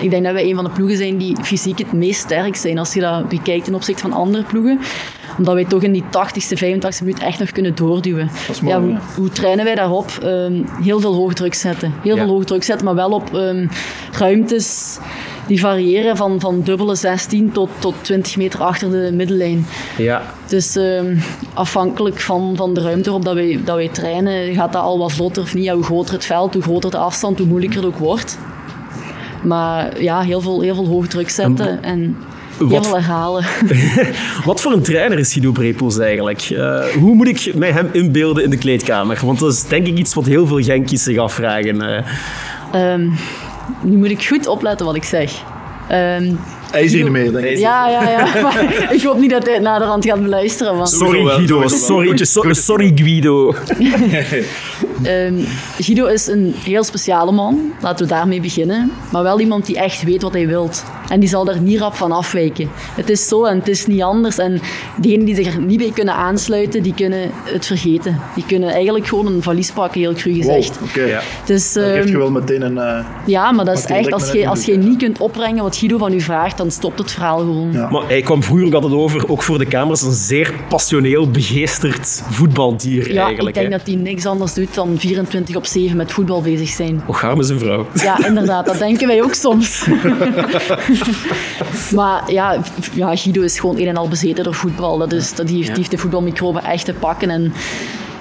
ik 0.00 0.10
denk 0.10 0.24
dat 0.24 0.32
wij 0.32 0.42
een 0.50 0.63
van 0.64 0.72
de 0.72 0.78
ploegen 0.78 0.96
zijn 0.96 1.16
die 1.18 1.36
fysiek 1.42 1.78
het 1.78 1.92
meest 1.92 2.20
sterk 2.20 2.56
zijn 2.56 2.78
als 2.78 2.94
je 2.94 3.00
dat 3.00 3.28
bekijkt 3.28 3.64
ten 3.64 3.74
opzichte 3.74 4.00
van 4.02 4.12
andere 4.12 4.42
ploegen. 4.44 4.80
Omdat 5.38 5.54
wij 5.54 5.64
toch 5.64 5.82
in 5.82 5.92
die 5.92 6.02
80ste, 6.04 6.58
85ste 6.58 7.04
minuut 7.04 7.18
echt 7.18 7.38
nog 7.38 7.50
kunnen 7.50 7.74
doorduwen. 7.74 8.30
mooi, 8.62 8.74
ja, 8.74 8.80
hoe, 8.80 8.98
hoe 9.16 9.28
trainen 9.28 9.64
wij 9.64 9.74
daarop? 9.74 10.10
Ehm, 10.22 10.62
heel 10.82 11.00
veel 11.00 11.14
hoog 11.14 11.32
druk 11.34 11.54
zetten. 11.54 11.94
Heel 12.02 12.16
Ja. 12.16 12.22
veel 12.22 12.32
hoog 12.32 12.44
druk 12.44 12.62
zetten, 12.62 12.84
maar 12.86 12.94
wel 12.94 13.10
op 13.10 13.34
ehm, 13.34 13.66
ruimtes 14.18 14.98
die 15.46 15.60
variëren 15.60 16.16
van, 16.16 16.40
van 16.40 16.60
dubbele 16.62 16.94
16 16.94 17.52
tot, 17.52 17.68
tot 17.78 17.94
20 18.02 18.36
meter 18.36 18.62
achter 18.62 18.90
de 18.90 19.10
middellijn. 19.12 19.66
ja. 19.96 20.22
Dus 20.48 20.76
ehm, 20.76 21.16
afhankelijk 21.54 22.20
van, 22.20 22.52
van 22.56 22.74
de 22.74 22.80
ruimte 22.80 23.04
waarop 23.04 23.24
dat 23.24 23.34
wij, 23.34 23.60
dat 23.64 23.76
wij 23.76 23.88
trainen, 23.88 24.54
gaat 24.54 24.72
dat 24.72 24.82
al 24.82 24.98
wat 24.98 25.12
vlotter 25.12 25.42
of 25.42 25.54
niet. 25.54 25.64
Ja, 25.64 25.74
hoe 25.74 25.84
groter 25.84 26.14
het 26.14 26.24
veld, 26.24 26.54
hoe 26.54 26.62
groter 26.62 26.90
de 26.90 26.96
afstand, 26.96 27.38
hoe 27.38 27.46
moeilijker 27.46 27.76
het 27.78 27.86
ook 27.86 27.98
wordt. 27.98 28.38
Maar 29.44 30.02
ja, 30.02 30.20
heel 30.20 30.40
veel, 30.40 30.60
heel 30.60 30.74
veel 30.74 30.86
hoog 30.86 31.06
druk 31.06 31.30
zetten 31.30 31.82
en 31.82 32.16
heel 32.58 32.68
wat- 32.68 32.86
veel 32.86 32.94
herhalen. 32.96 33.44
Wat 34.44 34.60
voor 34.60 34.72
een 34.72 34.82
trainer 34.82 35.18
is 35.18 35.32
Guido 35.32 35.52
Brepels 35.52 35.98
eigenlijk? 35.98 36.40
Eh, 36.40 36.84
hoe 37.00 37.14
moet 37.14 37.28
ik 37.28 37.54
mij 37.54 37.70
hem 37.72 37.88
inbeelden 37.92 38.44
in 38.44 38.50
de 38.50 38.56
kleedkamer? 38.58 39.18
Want 39.24 39.38
dat 39.38 39.52
is 39.52 39.64
denk 39.66 39.86
ik 39.86 39.98
iets 39.98 40.14
wat 40.14 40.26
heel 40.26 40.46
veel 40.46 40.62
Genkies 40.62 41.02
zich 41.02 41.18
afvragen. 41.18 41.82
eh. 41.82 42.02
Ehm, 42.92 43.08
nu 43.82 43.96
moet 43.96 44.10
ik 44.10 44.26
goed 44.26 44.46
opletten 44.46 44.86
wat 44.86 44.94
ik 44.96 45.04
zeg. 45.04 45.32
Ehm, 45.88 46.32
hij 46.70 46.82
is 46.84 46.92
hier 46.92 47.02
niet 47.02 47.12
mee, 47.12 47.30
denk 47.30 47.44
ik. 47.46 47.58
ja, 47.58 47.88
ja, 47.88 48.08
ja. 48.10 48.26
Maar 48.42 48.88
ik 48.92 49.02
hoop 49.02 49.18
niet 49.18 49.30
dat 49.30 49.44
hij 49.44 49.52
het 49.54 49.62
naderhand 49.62 50.04
gaat 50.06 50.22
beluisteren. 50.22 50.76
Want, 50.76 50.88
Sorry 50.90 51.24
Guido, 51.24 51.68
sorry, 51.68 52.24
so- 52.24 52.52
sorry 52.52 52.92
Guido. 52.94 53.54
Ehm, 55.02 55.34
Guido 55.78 56.06
is 56.06 56.26
een 56.26 56.54
heel 56.64 56.84
speciale 56.84 57.32
man, 57.32 57.72
laten 57.80 58.06
we 58.06 58.12
daarmee 58.12 58.40
beginnen. 58.40 58.90
Maar 59.12 59.22
wel 59.22 59.40
iemand 59.40 59.66
die 59.66 59.78
echt 59.78 60.02
weet 60.02 60.22
wat 60.22 60.32
hij 60.32 60.46
wilt. 60.46 60.84
En 61.08 61.20
die 61.20 61.28
zal 61.28 61.48
er 61.48 61.60
niet 61.60 61.78
rap 61.80 61.94
van 61.94 62.12
afwijken. 62.12 62.68
Het 62.94 63.10
is 63.10 63.28
zo 63.28 63.44
en 63.44 63.58
het 63.58 63.68
is 63.68 63.86
niet 63.86 64.02
anders. 64.02 64.38
En 64.38 64.60
degenen 65.00 65.24
die 65.26 65.34
zich 65.34 65.54
er 65.54 65.60
niet 65.60 65.78
bij 65.78 65.90
kunnen 65.94 66.14
aansluiten, 66.14 66.82
die 66.82 66.94
kunnen 66.94 67.30
het 67.44 67.66
vergeten. 67.66 68.20
Die 68.34 68.44
kunnen 68.46 68.68
eigenlijk 68.70 69.06
gewoon 69.06 69.26
een 69.26 69.42
valies 69.42 69.70
pakken, 69.70 70.00
heel 70.00 70.12
cru 70.12 70.32
Wow, 70.42 70.54
gezegd. 70.54 70.78
oké. 70.82 71.02
Ja. 71.04 71.20
Dus, 71.46 71.72
Dan 71.72 71.84
geef 71.84 72.04
je 72.04 72.10
ehm, 72.10 72.18
wel 72.18 72.30
meteen 72.30 72.62
een... 72.62 72.78
eh, 72.78 73.04
ja, 73.26 73.52
maar 73.52 73.64
dat 73.64 73.78
is 73.78 73.82
je 73.86 73.94
echt, 73.94 74.12
als 74.12 74.30
je, 74.32 74.48
als 74.48 74.64
je 74.64 74.76
niet 74.76 74.98
kunt 74.98 75.18
opbrengen 75.18 75.62
wat 75.62 75.76
Guido 75.76 75.98
van 75.98 76.12
u 76.12 76.20
vraagt, 76.20 76.56
dan 76.56 76.70
stopt 76.70 76.98
het 76.98 77.10
verhaal 77.12 77.38
gewoon. 77.38 77.72
Ja. 77.72 77.90
Maar 77.90 78.02
hij 78.08 78.20
kwam 78.22 78.42
vroeger 78.42 78.66
ook 78.66 78.74
altijd 78.74 78.92
over, 78.92 79.28
ook 79.30 79.42
voor 79.42 79.58
de 79.58 79.66
camera's, 79.66 80.02
een 80.02 80.12
zeer 80.12 80.52
passioneel, 80.68 81.30
begeesterd 81.30 82.22
voetbaldier 82.30 83.12
Ja, 83.12 83.24
eigenlijk. 83.24 83.56
ik 83.56 83.62
denk 83.62 83.72
hè. 83.72 83.78
dat 83.78 83.86
hij 83.86 83.96
niks 83.96 84.26
anders 84.26 84.54
doet 84.54 84.63
dan 84.72 84.98
24 84.98 85.56
op 85.56 85.66
7 85.66 85.96
met 85.96 86.12
voetbal 86.12 86.42
bezig 86.42 86.68
zijn. 86.68 87.02
Och, 87.06 87.24
arme 87.24 87.42
zijn 87.42 87.58
vrouw. 87.58 87.86
Ja, 87.94 88.26
inderdaad, 88.26 88.66
dat 88.66 88.78
denken 88.78 89.06
wij 89.06 89.22
ook 89.22 89.34
soms. 89.34 89.86
maar 91.94 92.32
ja, 92.32 92.58
ja, 92.94 93.16
Guido 93.16 93.42
is 93.42 93.58
gewoon 93.58 93.78
een 93.78 93.88
en 93.88 93.96
al 93.96 94.08
bezeten 94.08 94.44
door 94.44 94.54
voetbal. 94.54 94.98
Dat 94.98 95.12
is, 95.12 95.34
dat 95.34 95.46
die, 95.46 95.56
heeft, 95.56 95.68
die 95.68 95.76
heeft 95.76 95.90
de 95.90 95.98
voetbalmicrobe 95.98 96.60
echt 96.60 96.84
te 96.84 96.92
pakken. 96.92 97.30
En 97.30 97.52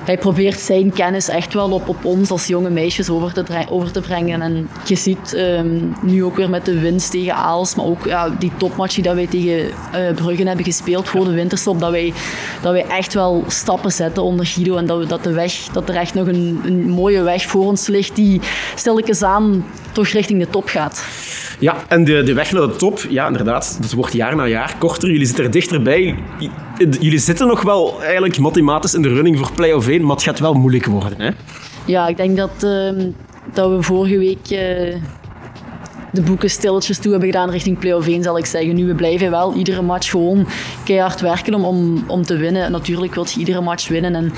hij 0.03 0.17
probeert 0.17 0.59
zijn 0.59 0.93
kennis 0.93 1.27
echt 1.27 1.53
wel 1.53 1.71
op, 1.71 1.87
op 1.87 2.05
ons 2.05 2.29
als 2.29 2.47
jonge 2.47 2.69
meisjes 2.69 3.09
over 3.09 3.33
te, 3.33 3.65
over 3.69 3.91
te 3.91 4.01
brengen. 4.01 4.41
En 4.41 4.69
je 4.85 4.95
ziet 4.95 5.33
ehm, 5.33 5.79
nu 6.01 6.23
ook 6.23 6.35
weer 6.35 6.49
met 6.49 6.65
de 6.65 6.79
winst 6.79 7.11
tegen 7.11 7.35
Aals, 7.35 7.75
maar 7.75 7.85
ook 7.85 8.05
ja, 8.05 8.29
die 8.29 8.51
topmatch 8.57 8.95
die 8.95 9.03
dat 9.03 9.15
wij 9.15 9.27
tegen 9.27 9.71
eh 9.91 10.13
Bruggen 10.15 10.47
hebben 10.47 10.65
gespeeld 10.65 11.09
voor 11.09 11.25
de 11.25 11.31
winterstop, 11.31 11.79
dat 11.79 11.91
wij, 11.91 12.13
dat 12.61 12.71
wij 12.71 12.85
echt 12.85 13.13
wel 13.13 13.43
stappen 13.47 13.91
zetten 13.91 14.23
onder 14.23 14.45
Guido 14.45 14.77
en 14.77 14.85
dat, 14.85 14.99
we, 14.99 15.05
dat, 15.05 15.23
de 15.23 15.33
weg, 15.33 15.53
dat 15.71 15.89
er 15.89 15.95
echt 15.95 16.13
nog 16.13 16.27
een, 16.27 16.61
een 16.63 16.89
mooie 16.89 17.21
weg 17.21 17.43
voor 17.45 17.65
ons 17.65 17.87
ligt 17.87 18.15
die 18.15 18.41
stilletjes 18.75 19.23
aan 19.23 19.65
toch 19.91 20.07
richting 20.07 20.39
de 20.39 20.49
top 20.49 20.67
gaat. 20.67 21.05
Ja, 21.63 21.75
en 21.87 22.03
de, 22.03 22.23
de 22.23 22.33
weg 22.33 22.51
naar 22.51 22.67
de 22.67 22.75
top, 22.75 22.99
ja, 23.09 23.27
inderdaad, 23.27 23.77
dat 23.81 23.91
wordt 23.91 24.13
jaar 24.13 24.35
na 24.35 24.47
jaar 24.47 24.75
korter. 24.79 25.09
Jullie 25.11 25.25
zitten 25.25 25.43
er 25.45 25.51
dichterbij. 25.51 26.15
Jullie 26.77 27.19
zitten 27.19 27.47
nog 27.47 27.61
wel 27.61 28.01
eigenlijk 28.01 28.37
mathematisch 28.37 28.93
in 28.93 29.01
de 29.01 29.13
running 29.13 29.37
voor 29.37 29.51
play-off 29.51 29.87
1, 29.87 30.01
maar 30.01 30.15
het 30.15 30.23
gaat 30.23 30.39
wel 30.39 30.53
moeilijk 30.53 30.85
worden. 30.85 31.21
Hè? 31.21 31.29
Ja, 31.85 32.07
ik 32.07 32.17
denk 32.17 32.37
dat, 32.37 32.63
ehm, 32.63 33.09
dat 33.53 33.69
we 33.69 33.81
vorige 33.81 34.17
week 34.17 34.49
eh, 34.49 34.95
de 36.13 36.21
boeken 36.21 36.49
stilletjes 36.49 36.97
toe 36.97 37.11
hebben 37.11 37.29
gedaan 37.29 37.49
richting 37.49 37.79
play-off 37.79 38.07
1, 38.07 38.23
zal 38.23 38.37
ik 38.37 38.45
zeggen. 38.45 38.75
Nu, 38.75 38.85
we 38.87 38.93
blijven 38.95 39.31
wel 39.31 39.53
iedere 39.53 39.81
match 39.81 40.09
gewoon 40.09 40.47
keihard 40.85 41.21
werken 41.21 41.53
om, 41.53 41.63
om, 41.65 42.03
om 42.07 42.23
te 42.25 42.37
winnen. 42.37 42.71
Natuurlijk 42.71 43.13
wil 43.15 43.25
je 43.33 43.39
iedere 43.39 43.61
match 43.61 43.87
winnen. 43.87 44.15
En, 44.15 44.31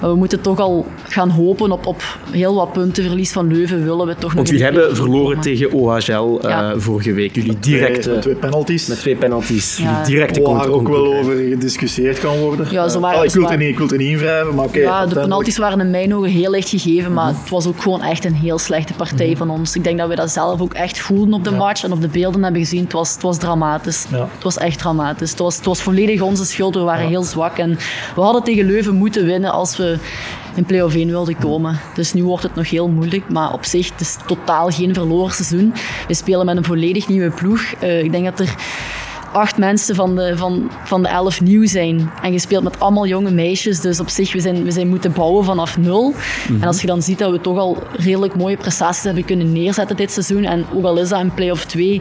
maar 0.00 0.10
we 0.10 0.16
moeten 0.16 0.40
toch 0.40 0.58
al 0.60 0.86
gaan 1.08 1.28
hopen 1.30 1.72
op, 1.72 1.86
op 1.86 2.02
heel 2.30 2.54
wat 2.54 2.72
punten. 2.72 3.04
Verlies 3.04 3.32
van 3.32 3.46
Leuven 3.52 3.84
willen 3.84 4.06
we 4.06 4.12
toch 4.14 4.22
nog 4.22 4.32
Want 4.34 4.48
jullie 4.48 4.64
hebben 4.64 4.96
verloren 4.96 5.36
komen. 5.36 5.40
tegen 5.40 5.72
OHL 5.72 6.38
eh, 6.42 6.50
Ja. 6.50 6.74
vorige 6.78 7.12
week. 7.12 7.34
Jullie 7.34 7.58
direct 7.60 8.02
twee, 8.02 8.14
eh, 8.14 8.20
twee 8.20 8.34
penalties. 8.34 8.86
met 8.86 8.98
twee 8.98 9.16
penalties. 9.16 9.76
Ja. 9.76 9.82
Jullie 9.90 10.04
directe 10.06 10.40
Waar 10.42 10.68
ook 10.68 10.88
wel 10.88 11.14
over 11.14 11.36
gediscussieerd 11.36 12.18
kan 12.20 12.38
worden. 12.38 12.66
Ja, 12.70 12.88
ze 12.88 13.00
waren- 13.00 13.18
ah, 13.18 13.24
ik, 13.24 13.30
wil 13.30 13.42
er 13.42 13.48
waren- 13.48 13.64
niet, 13.64 13.72
ik 13.72 13.78
wil 13.78 13.88
er 13.90 13.96
niet 13.98 14.08
in 14.10 14.18
wrijven, 14.18 14.54
maar 14.54 14.64
oké. 14.64 14.78
Ja, 14.78 15.06
de 15.06 15.14
penalties 15.14 15.58
waren 15.58 15.80
in 15.80 15.90
mijn 15.90 16.14
ogen 16.14 16.30
heel 16.30 16.50
licht 16.50 16.68
gegeven, 16.68 17.12
maar 17.12 17.26
het 17.26 17.48
was 17.50 17.66
ook 17.66 17.82
gewoon 17.82 18.02
echt 18.02 18.24
een 18.24 18.34
heel 18.34 18.58
slechte 18.58 18.92
partij 18.92 19.36
van 19.36 19.50
ons. 19.50 19.76
Ik 19.76 19.84
denk 19.84 19.98
dat 19.98 20.08
we 20.08 20.14
dat 20.14 20.30
zelf 20.30 20.60
ook 20.60 20.74
echt 20.74 20.98
voelden 21.20 21.38
op 21.38 21.44
de 21.44 21.58
match 21.58 21.84
en 21.84 21.92
op 21.92 22.00
de 22.00 22.08
beelden 22.08 22.42
hebben 22.42 22.60
gezien. 22.60 22.82
Het 22.82 22.92
was, 22.92 23.12
het 23.12 23.22
was 23.22 23.38
dramatisch. 23.38 24.06
Ja. 24.10 24.28
Het 24.34 24.42
was 24.42 24.56
echt 24.56 24.78
dramatisch. 24.78 25.30
Het 25.30 25.38
was, 25.38 25.56
het 25.56 25.64
was 25.64 25.82
volledig 25.82 26.20
onze 26.20 26.44
schuld. 26.44 26.74
We 26.74 26.80
waren 26.80 27.08
heel 27.08 27.22
zwak 27.22 27.58
en 27.58 27.78
we 28.14 28.20
hadden 28.20 28.42
tegen 28.42 28.66
Leuven 28.66 28.94
moeten 28.94 29.24
winnen 29.24 29.52
als 29.52 29.76
we 29.76 29.98
in 30.54 30.64
play-off 30.64 30.94
1 30.94 31.08
wilden 31.08 31.38
komen. 31.38 31.80
Dus 31.94 32.12
nu 32.12 32.24
wordt 32.24 32.42
het 32.42 32.54
nog 32.54 32.70
heel 32.70 32.88
moeilijk, 32.88 33.28
maar 33.28 33.52
op 33.52 33.64
zich 33.64 33.90
het 33.92 34.00
is 34.00 34.16
totaal 34.26 34.68
geen 34.68 34.94
verloren 34.94 35.34
seizoen. 35.34 35.72
We 36.08 36.14
spelen 36.14 36.46
met 36.46 36.56
een 36.56 36.64
volledig 36.64 37.08
nieuwe 37.08 37.30
ploeg. 37.30 37.60
Eh, 37.80 38.02
ik 38.02 38.12
denk 38.12 38.24
dat 38.24 38.40
er 38.40 38.54
acht 39.32 39.58
mensen 39.58 39.94
van 39.94 40.16
de, 40.16 40.36
van, 40.36 40.70
van 40.84 41.02
de 41.02 41.08
elf 41.08 41.40
nieuw 41.40 41.66
zijn. 41.66 42.10
En 42.22 42.32
gespeeld 42.32 42.64
met 42.64 42.80
allemaal 42.80 43.06
jonge 43.06 43.30
meisjes. 43.30 43.80
Dus 43.80 44.00
op 44.00 44.08
zich, 44.08 44.32
we 44.32 44.40
zijn, 44.40 44.64
we 44.64 44.70
zijn 44.70 44.88
moeten 44.88 45.12
bouwen 45.12 45.44
vanaf 45.44 45.76
nul. 45.78 46.14
En 46.60 46.66
als 46.66 46.80
je 46.80 46.86
dan 46.86 47.02
ziet 47.02 47.18
dat 47.18 47.30
we 47.30 47.40
toch 47.40 47.58
al 47.58 47.82
redelijk 47.92 48.36
mooie 48.36 48.56
prestaties 48.56 49.02
hebben 49.02 49.24
kunnen 49.24 49.52
neerzetten 49.52 49.96
dit 49.96 50.12
seizoen. 50.12 50.44
En 50.44 50.64
ook 50.74 50.84
al 50.84 50.98
is 50.98 51.08
dat 51.08 51.20
in 51.20 51.34
play-off 51.34 51.64
2, 51.64 52.00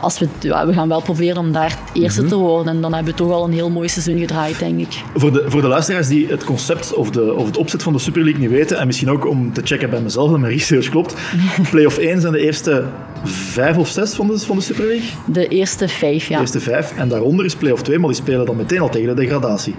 als 0.00 0.18
we, 0.18 0.28
ja, 0.40 0.66
we 0.66 0.72
gaan 0.72 0.88
wel 0.88 1.02
proberen 1.02 1.36
om 1.36 1.52
daar 1.52 1.70
het 1.70 2.02
eerste 2.02 2.24
te 2.24 2.36
worden. 2.36 2.74
En 2.74 2.80
dan 2.80 2.94
hebben 2.94 3.12
we 3.12 3.18
toch 3.18 3.32
al 3.32 3.44
een 3.44 3.52
heel 3.52 3.70
mooi 3.70 3.88
seizoen 3.88 4.18
gedraaid, 4.18 4.58
denk 4.58 4.80
ik. 4.80 5.02
Voor 5.14 5.32
de, 5.32 5.44
voor 5.46 5.60
de 5.60 5.68
luisteraars 5.68 6.08
die 6.08 6.28
het 6.28 6.44
concept 6.44 6.94
of, 6.94 7.10
de, 7.10 7.34
of 7.34 7.46
het 7.46 7.56
opzet 7.56 7.82
van 7.82 7.92
de 7.92 7.98
Super 7.98 8.22
League 8.22 8.40
niet 8.40 8.50
weten, 8.50 8.78
en 8.78 8.86
misschien 8.86 9.10
ook 9.10 9.26
om 9.26 9.52
te 9.52 9.60
checken 9.64 9.90
bij 9.90 10.00
mezelf 10.00 10.30
dat 10.30 10.38
mijn 10.38 10.52
research 10.52 10.88
klopt, 10.88 11.14
play-off 11.70 11.98
1 11.98 12.20
zijn 12.20 12.32
de 12.32 12.40
eerste 12.40 12.84
vijf 13.24 13.76
of 13.76 13.88
zes 13.88 14.14
van 14.14 14.26
de, 14.26 14.38
van 14.38 14.56
de 14.56 14.62
Super 14.62 14.86
League. 14.86 15.08
De 15.26 15.48
eerste 15.48 15.88
vijf, 15.88 16.26
De 16.26 16.32
ja. 16.32 16.40
eerste 16.40 16.60
vijf. 16.60 16.92
En 16.96 17.08
daaronder 17.08 17.44
is 17.44 17.56
play-off 17.56 17.82
2, 17.82 17.98
maar 17.98 18.08
die 18.08 18.18
spelen 18.18 18.46
dan 18.46 18.56
meteen 18.56 18.80
al 18.80 18.88
tegen 18.88 19.08
de 19.16 19.22
degradatie. 19.22 19.74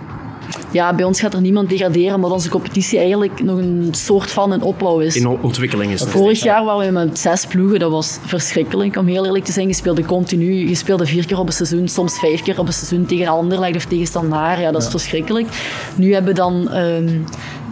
Ja, 0.78 0.94
bij 0.94 1.06
ons 1.06 1.20
gaat 1.20 1.34
er 1.34 1.42
niemand 1.42 1.70
degraderen, 1.70 2.16
omdat 2.16 2.32
onze 2.32 2.50
competitie 2.50 2.98
eigenlijk 3.00 3.44
nog 3.44 3.58
een 3.58 3.90
soort 3.92 4.32
van 4.32 4.52
een 4.52 4.62
opbouw 4.62 5.00
is. 5.00 5.16
In 5.16 5.28
ontwikkeling 5.28 5.92
is 5.92 6.00
het. 6.00 6.10
Vorig 6.10 6.44
jaar 6.44 6.64
waren 6.66 6.86
we 6.86 6.92
met 6.92 7.20
zes 7.20 7.46
ploegen. 7.46 7.80
Dat 7.80 7.92
was 7.92 8.18
verschrikkelijk, 8.26 8.98
om 8.98 9.08
heel 9.08 9.26
eerlijk 9.26 9.46
te 9.46 9.52
zijn. 9.52 9.68
Je 9.68 9.74
speelde 9.74 10.06
continu. 10.06 10.68
Je 10.70 10.76
speelde 10.76 11.06
vier 11.06 11.26
keer 11.26 11.40
op 11.40 11.48
een 11.48 11.54
seizoen, 11.54 11.88
soms 11.88 12.20
vijf 12.20 12.42
keer 12.42 12.60
op 12.60 12.68
een 12.68 12.74
seizoen 12.74 13.06
tegen 13.06 13.28
Anderlecht 13.28 13.76
of 13.76 13.86
tegen 13.86 14.08
Standaard. 14.08 14.60
Ja, 14.60 14.72
dat 14.72 14.82
is 14.82 14.90
verschrikkelijk. 14.90 15.48
Nu 15.96 16.14
hebben 16.14 16.34
we 16.34 16.40
dan 16.40 16.70
ehm, 16.70 17.20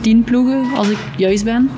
tien 0.01 0.23
ploegen, 0.23 0.65
als 0.75 0.89
ik 0.89 0.97
juist 1.17 1.43
ben. 1.43 1.69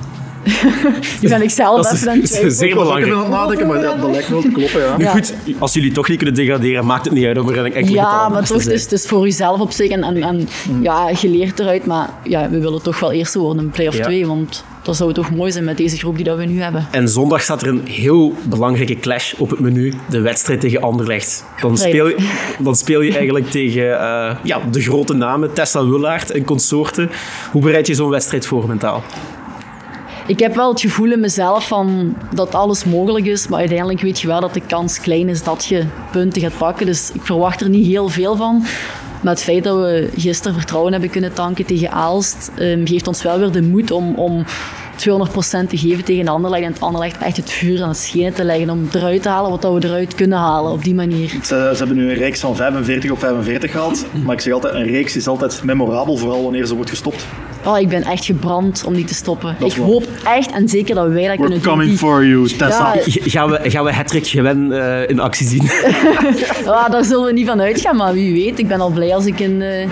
nu 1.22 1.30
ben 1.30 1.42
ik 1.42 1.50
zelf 1.50 1.76
Dat 1.82 1.94
is- 1.94 2.00
even 2.00 2.12
aan 2.12 2.20
het 2.20 2.30
zeer 2.54 2.68
Ik 2.68 2.74
belangrijk. 2.74 3.14
aan 3.14 3.20
het 3.20 3.30
nadenken, 3.30 3.68
maar 3.68 3.82
ja, 3.82 3.96
dat 3.96 4.12
lijkt 4.12 4.30
wel 4.30 4.42
te 4.42 4.52
kloppen, 4.52 4.80
ja. 4.82 4.98
Nu 4.98 5.06
goed, 5.06 5.34
als 5.60 5.74
jullie 5.74 5.92
toch 5.92 6.08
niet 6.08 6.18
kunnen 6.18 6.36
degraderen, 6.36 6.86
maakt 6.86 7.06
het 7.06 7.14
niet 7.14 7.26
uit 7.26 7.38
om 7.38 7.48
er 7.48 7.54
eigenlijk 7.58 7.76
enkel 7.76 7.94
Ja, 7.96 8.30
maar 8.30 8.46
toch, 8.46 8.58
het 8.64 8.72
is, 8.72 8.84
het 8.84 8.92
is 8.92 9.06
voor 9.06 9.24
jezelf 9.24 9.60
op 9.60 9.72
zich. 9.72 9.90
En, 9.92 10.04
en, 10.04 10.24
en 10.24 10.48
ja, 10.82 11.10
je 11.22 11.30
leert 11.30 11.60
eruit. 11.60 11.86
Maar 11.86 12.10
ja, 12.24 12.50
we 12.50 12.60
willen 12.60 12.82
toch 12.82 13.00
wel 13.00 13.12
eerste 13.12 13.40
worden 13.40 13.64
in 13.64 13.70
play-off 13.70 13.98
Ja. 13.98 14.04
2. 14.04 14.28
Want 14.28 14.64
dat 14.84 14.96
zou 14.96 15.14
toch 15.14 15.32
mooi 15.32 15.52
zijn 15.52 15.64
met 15.64 15.78
deze 15.78 15.98
groep 15.98 16.16
die 16.16 16.24
dat 16.26 16.38
we 16.38 16.46
nu 16.46 16.62
hebben. 16.62 16.88
En 16.92 17.10
zondag 17.10 17.42
staat 17.42 17.62
er 17.62 17.68
een 17.68 17.82
heel 17.88 18.34
belangrijke 18.50 19.00
clash 19.00 19.34
op 19.34 19.50
het 19.50 19.60
menu. 19.60 19.94
De 20.10 20.22
wedstrijd 20.22 20.60
tegen 20.62 20.82
Anderlecht. 20.82 21.46
Dan 21.62 21.78
speel 21.78 22.08
je, 22.08 22.16
dan 22.60 22.76
speel 22.76 23.02
je 23.02 23.14
eigenlijk 23.16 23.50
tegen 23.52 24.00
eh, 24.00 24.36
ja, 24.44 24.60
de 24.72 24.82
grote 24.82 25.14
namen, 25.14 25.54
Tessa 25.54 25.86
Willaert 25.90 26.32
en 26.32 26.44
consorten. 26.44 27.10
Hoe 27.52 27.62
bereid 27.62 27.88
je 27.88 27.94
zo'n 27.96 28.10
wedstrijd 28.10 28.46
voor 28.46 28.68
mentaal? 28.68 29.04
Ik 30.28 30.40
heb 30.40 30.56
wel 30.56 30.70
het 30.70 30.82
gevoel 30.82 31.12
in 31.12 31.20
mezelf 31.20 31.68
van 31.68 32.16
dat 32.34 32.56
alles 32.56 32.84
mogelijk 32.84 33.26
is, 33.26 33.48
maar 33.48 33.60
uiteindelijk 33.60 34.02
weet 34.02 34.20
je 34.20 34.28
wel 34.28 34.40
dat 34.40 34.54
de 34.54 34.62
kans 34.68 35.00
klein 35.00 35.30
is 35.30 35.44
dat 35.44 35.66
je 35.66 35.86
punten 36.12 36.42
gaat 36.42 36.58
pakken. 36.58 36.86
Dus 36.86 37.12
ik 37.14 37.22
verwacht 37.22 37.62
er 37.62 37.70
niet 37.70 37.86
heel 37.86 38.10
veel 38.10 38.36
van. 38.36 38.64
Maar 39.22 39.34
het 39.34 39.44
feit 39.44 39.64
dat 39.64 39.78
we 39.78 40.10
gisteren 40.16 40.58
vertrouwen 40.58 40.92
hebben 40.92 41.10
kunnen 41.10 41.34
tanken 41.34 41.66
tegen 41.66 41.92
Aalst, 41.92 42.52
ehm, 42.56 42.86
geeft 42.86 43.08
ons 43.08 43.24
wel 43.24 43.40
weer 43.40 43.52
de 43.52 43.62
moed 43.62 43.92
om, 43.92 44.16
om 44.16 44.46
200% 44.98 45.68
te 45.70 45.78
geven 45.78 46.04
tegen 46.04 46.28
Anderlecht. 46.28 46.64
En 46.64 46.72
het 46.72 46.82
Anderlecht 46.82 47.18
echt 47.22 47.38
het 47.38 47.52
vuur 47.52 47.82
aan 47.82 47.90
het 47.90 47.98
schenen 47.98 48.34
te 48.34 48.44
leggen 48.44 48.70
om 48.70 48.90
eruit 48.92 49.22
te 49.22 49.30
halen 49.30 49.52
wat 49.52 49.62
dat 49.62 49.74
we 49.74 49.88
eruit 49.88 50.16
kunnen 50.16 50.38
halen 50.38 50.72
op 50.72 50.84
die 50.84 50.96
manier. 50.96 51.30
Ze, 51.30 51.40
ze 51.72 51.76
hebben 51.78 51.98
nu 51.98 52.10
een 52.10 52.16
reeks 52.18 52.40
van 52.40 52.56
45 52.56 53.12
op 53.12 53.20
45 53.20 53.72
gehaald. 53.72 54.06
Maar 54.26 54.36
ik 54.36 54.42
zeg 54.42 54.54
altijd, 54.54 54.74
een 54.74 54.84
reeks 54.88 55.16
is 55.16 55.28
altijd 55.28 55.62
memorabel, 55.64 56.18
vooral 56.18 56.44
wanneer 56.44 56.66
ze 56.66 56.76
wordt 56.76 56.90
gestopt. 56.90 57.26
Oh, 57.66 57.80
ik 57.80 57.90
ben 57.90 58.04
echt 58.04 58.26
gebrand 58.26 58.84
om 58.86 58.94
die 58.94 59.06
te 59.06 59.14
stoppen. 59.14 59.56
Dat 59.60 59.72
ik 59.72 59.78
wel. 59.78 59.86
hoop 59.86 60.08
echt 60.24 60.52
en 60.52 60.70
zeker 60.70 60.96
dat 60.96 61.08
wij 61.08 61.28
dat 61.28 61.38
We're 61.38 61.38
kunnen 61.38 61.62
doen. 61.62 61.72
coming 61.72 61.90
Die- 61.90 61.98
for 61.98 62.26
you, 62.26 62.48
Tessa. 62.48 62.94
Ja, 62.96 63.02
Gaan 63.06 63.50
we, 63.50 63.60
gaan 63.70 63.84
we 63.86 63.94
Hattrick 63.94 64.28
Gewen 64.28 64.72
eh, 64.72 65.10
in 65.10 65.20
actie 65.20 65.48
zien? 65.48 65.64
Ja, 66.66 66.90
daar 66.90 67.04
zullen 67.04 67.26
we 67.26 67.34
niet 67.34 67.48
van 67.48 67.62
uitgaan, 67.62 67.96
maar 67.96 68.14
wie 68.14 68.34
weet. 68.34 68.60
Ik 68.60 68.68
ben 68.68 68.82
al 68.82 68.90
blij 68.90 69.16
als 69.16 69.26
ik 69.26 69.40
een, 69.40 69.62
eh, 69.62 69.90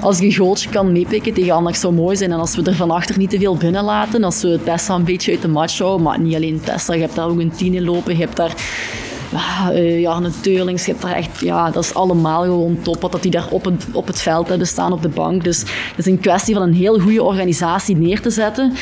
als 0.00 0.20
ik 0.20 0.24
een 0.24 0.34
goaltje 0.34 0.70
kan 0.70 0.92
meepikken 0.92 1.32
tegen 1.32 1.52
Anderlecht 1.52 1.80
zou 1.80 1.94
mooi 1.94 2.16
zijn. 2.16 2.32
En 2.32 2.38
als 2.38 2.56
we 2.56 2.62
er 2.62 2.74
van 2.74 2.90
achter 2.90 3.18
niet 3.18 3.30
te 3.30 3.38
veel 3.38 3.56
binnen 3.56 3.84
laten, 3.84 4.24
als 4.24 4.42
we 4.42 4.60
Tessa 4.64 4.94
een 4.94 5.04
beetje 5.04 5.32
uit 5.32 5.42
de 5.42 5.48
match 5.48 5.78
houden. 5.78 6.02
Maar 6.02 6.20
niet 6.20 6.34
alleen 6.34 6.60
Tessa, 6.64 6.94
je 6.94 7.00
hebt 7.00 7.14
daar 7.14 7.28
ook 7.28 7.38
een 7.38 7.52
tien 7.56 7.74
in 7.74 7.84
lopen, 7.84 8.16
je 8.16 8.24
hebt 8.24 8.36
daar... 8.36 8.54
ah, 9.34 9.68
eh, 9.72 10.00
ja, 10.00 10.16
een 10.16 10.32
Teurlings, 10.40 10.84
je 10.84 10.90
hebt 10.90 11.02
daar 11.02 11.14
echt, 11.14 11.40
ja, 11.40 11.70
dat 11.70 11.84
is 11.84 11.94
allemaal 11.94 12.42
gewoon 12.42 12.78
top. 12.82 13.00
Wat 13.00 13.12
dat 13.12 13.22
die 13.22 13.30
daar 13.30 13.48
op 13.50 13.64
het, 13.64 13.86
op 13.92 14.06
het 14.06 14.20
veld 14.20 14.48
hebben 14.48 14.66
staan, 14.66 14.92
op 14.92 15.02
de 15.02 15.08
bank. 15.08 15.44
Dus 15.44 15.60
het 15.60 15.98
is 15.98 16.06
een 16.06 16.20
kwestie 16.20 16.54
van 16.54 16.62
een 16.62 16.74
heel 16.74 16.98
goede 16.98 17.22
organisatie 17.22 17.96
neer 17.96 18.20
te 18.20 18.30
zetten. 18.30 18.72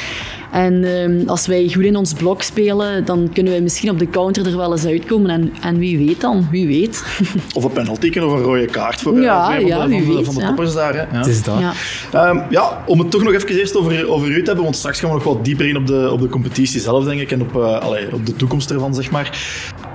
En 0.53 0.85
ehm, 0.85 1.29
als 1.29 1.47
wij 1.47 1.71
goed 1.75 1.85
in 1.85 1.97
ons 1.97 2.13
blok 2.13 2.43
spelen, 2.43 3.05
dan 3.05 3.31
kunnen 3.33 3.53
we 3.53 3.61
misschien 3.61 3.91
op 3.91 3.99
de 3.99 4.11
counter 4.11 4.47
er 4.47 4.57
wel 4.57 4.73
eens 4.73 4.87
uitkomen. 4.87 5.31
En, 5.31 5.53
en 5.61 5.79
wie 5.79 6.07
weet 6.07 6.21
dan, 6.21 6.49
wie 6.51 6.67
weet. 6.67 7.05
Of 7.55 7.65
een 7.65 7.73
penalty 7.73 8.09
of 8.09 8.33
een 8.33 8.43
rode 8.43 8.67
kaart 8.67 9.01
voor, 9.01 9.17
eh, 9.17 9.23
Ja, 9.23 9.55
ja, 9.55 9.81
van, 9.81 9.91
de, 9.91 9.97
wie 9.97 10.05
van, 10.05 10.11
de, 10.11 10.17
weet, 10.17 10.25
van 10.25 10.35
de 10.35 10.41
ja. 10.41 10.47
toppers 10.47 10.75
daar. 10.75 10.95
Hè. 10.95 11.01
Ja. 11.01 11.09
Het 11.19 11.27
is 11.27 11.43
dat. 11.43 11.59
Ja. 11.59 11.73
Ehm, 12.13 12.41
ja, 12.51 12.83
om 12.87 12.99
het 12.99 13.11
toch 13.11 13.23
nog 13.23 13.33
even 13.33 13.49
eerst 13.49 13.77
over, 13.77 14.09
over 14.09 14.29
u 14.29 14.39
te 14.39 14.47
hebben, 14.47 14.65
want 14.65 14.77
straks 14.77 15.01
gaan 15.01 15.09
we 15.09 15.15
nog 15.15 15.25
wat 15.25 15.45
dieper 15.45 15.69
in 15.69 15.77
op 15.77 15.87
de, 15.87 16.11
op 16.13 16.21
de 16.21 16.29
competitie 16.29 16.81
zelf, 16.81 17.05
denk 17.05 17.21
ik, 17.21 17.31
en 17.31 17.41
op, 17.41 17.57
eh, 17.57 17.79
allee, 17.81 18.13
op 18.13 18.27
de 18.27 18.37
toekomst 18.37 18.71
ervan, 18.71 18.95
zeg 18.95 19.11
maar. 19.11 19.39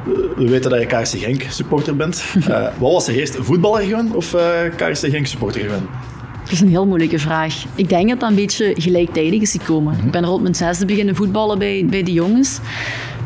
Eh, 0.06 0.14
we 0.36 0.50
weten 0.50 0.70
dat 0.70 0.80
je 0.80 0.86
KRC 0.86 1.08
Genk 1.08 1.46
supporter 1.50 1.96
bent. 1.96 2.24
Eh, 2.48 2.68
wat 2.78 2.92
was 2.92 3.08
er 3.08 3.16
eerst, 3.16 3.38
voetballer 3.40 3.82
gewoon 3.82 4.16
of 4.16 4.34
eh 4.34 4.60
KRC 4.76 4.98
Genk 4.98 5.26
supporter 5.26 5.62
gewoon? 5.62 5.88
Dat 6.44 6.52
is 6.52 6.62
een 6.62 6.70
heel 6.70 6.86
moeilijke 6.86 7.20
vraag. 7.20 7.64
Ik 7.76 7.90
denk 7.90 8.10
dat 8.10 8.20
dat 8.20 8.30
een 8.30 8.36
beetje 8.36 8.74
gelijktijdig 8.78 9.42
is 9.42 9.52
gekomen. 9.52 9.98
Ik 10.06 10.12
ben 10.12 10.26
rond 10.26 10.42
mijn 10.42 10.56
zesde 10.56 10.86
beginnen 10.86 11.16
voetballen 11.16 11.60
bij, 11.60 11.86
bij 11.90 12.04
de 12.04 12.14
jongens. 12.14 12.60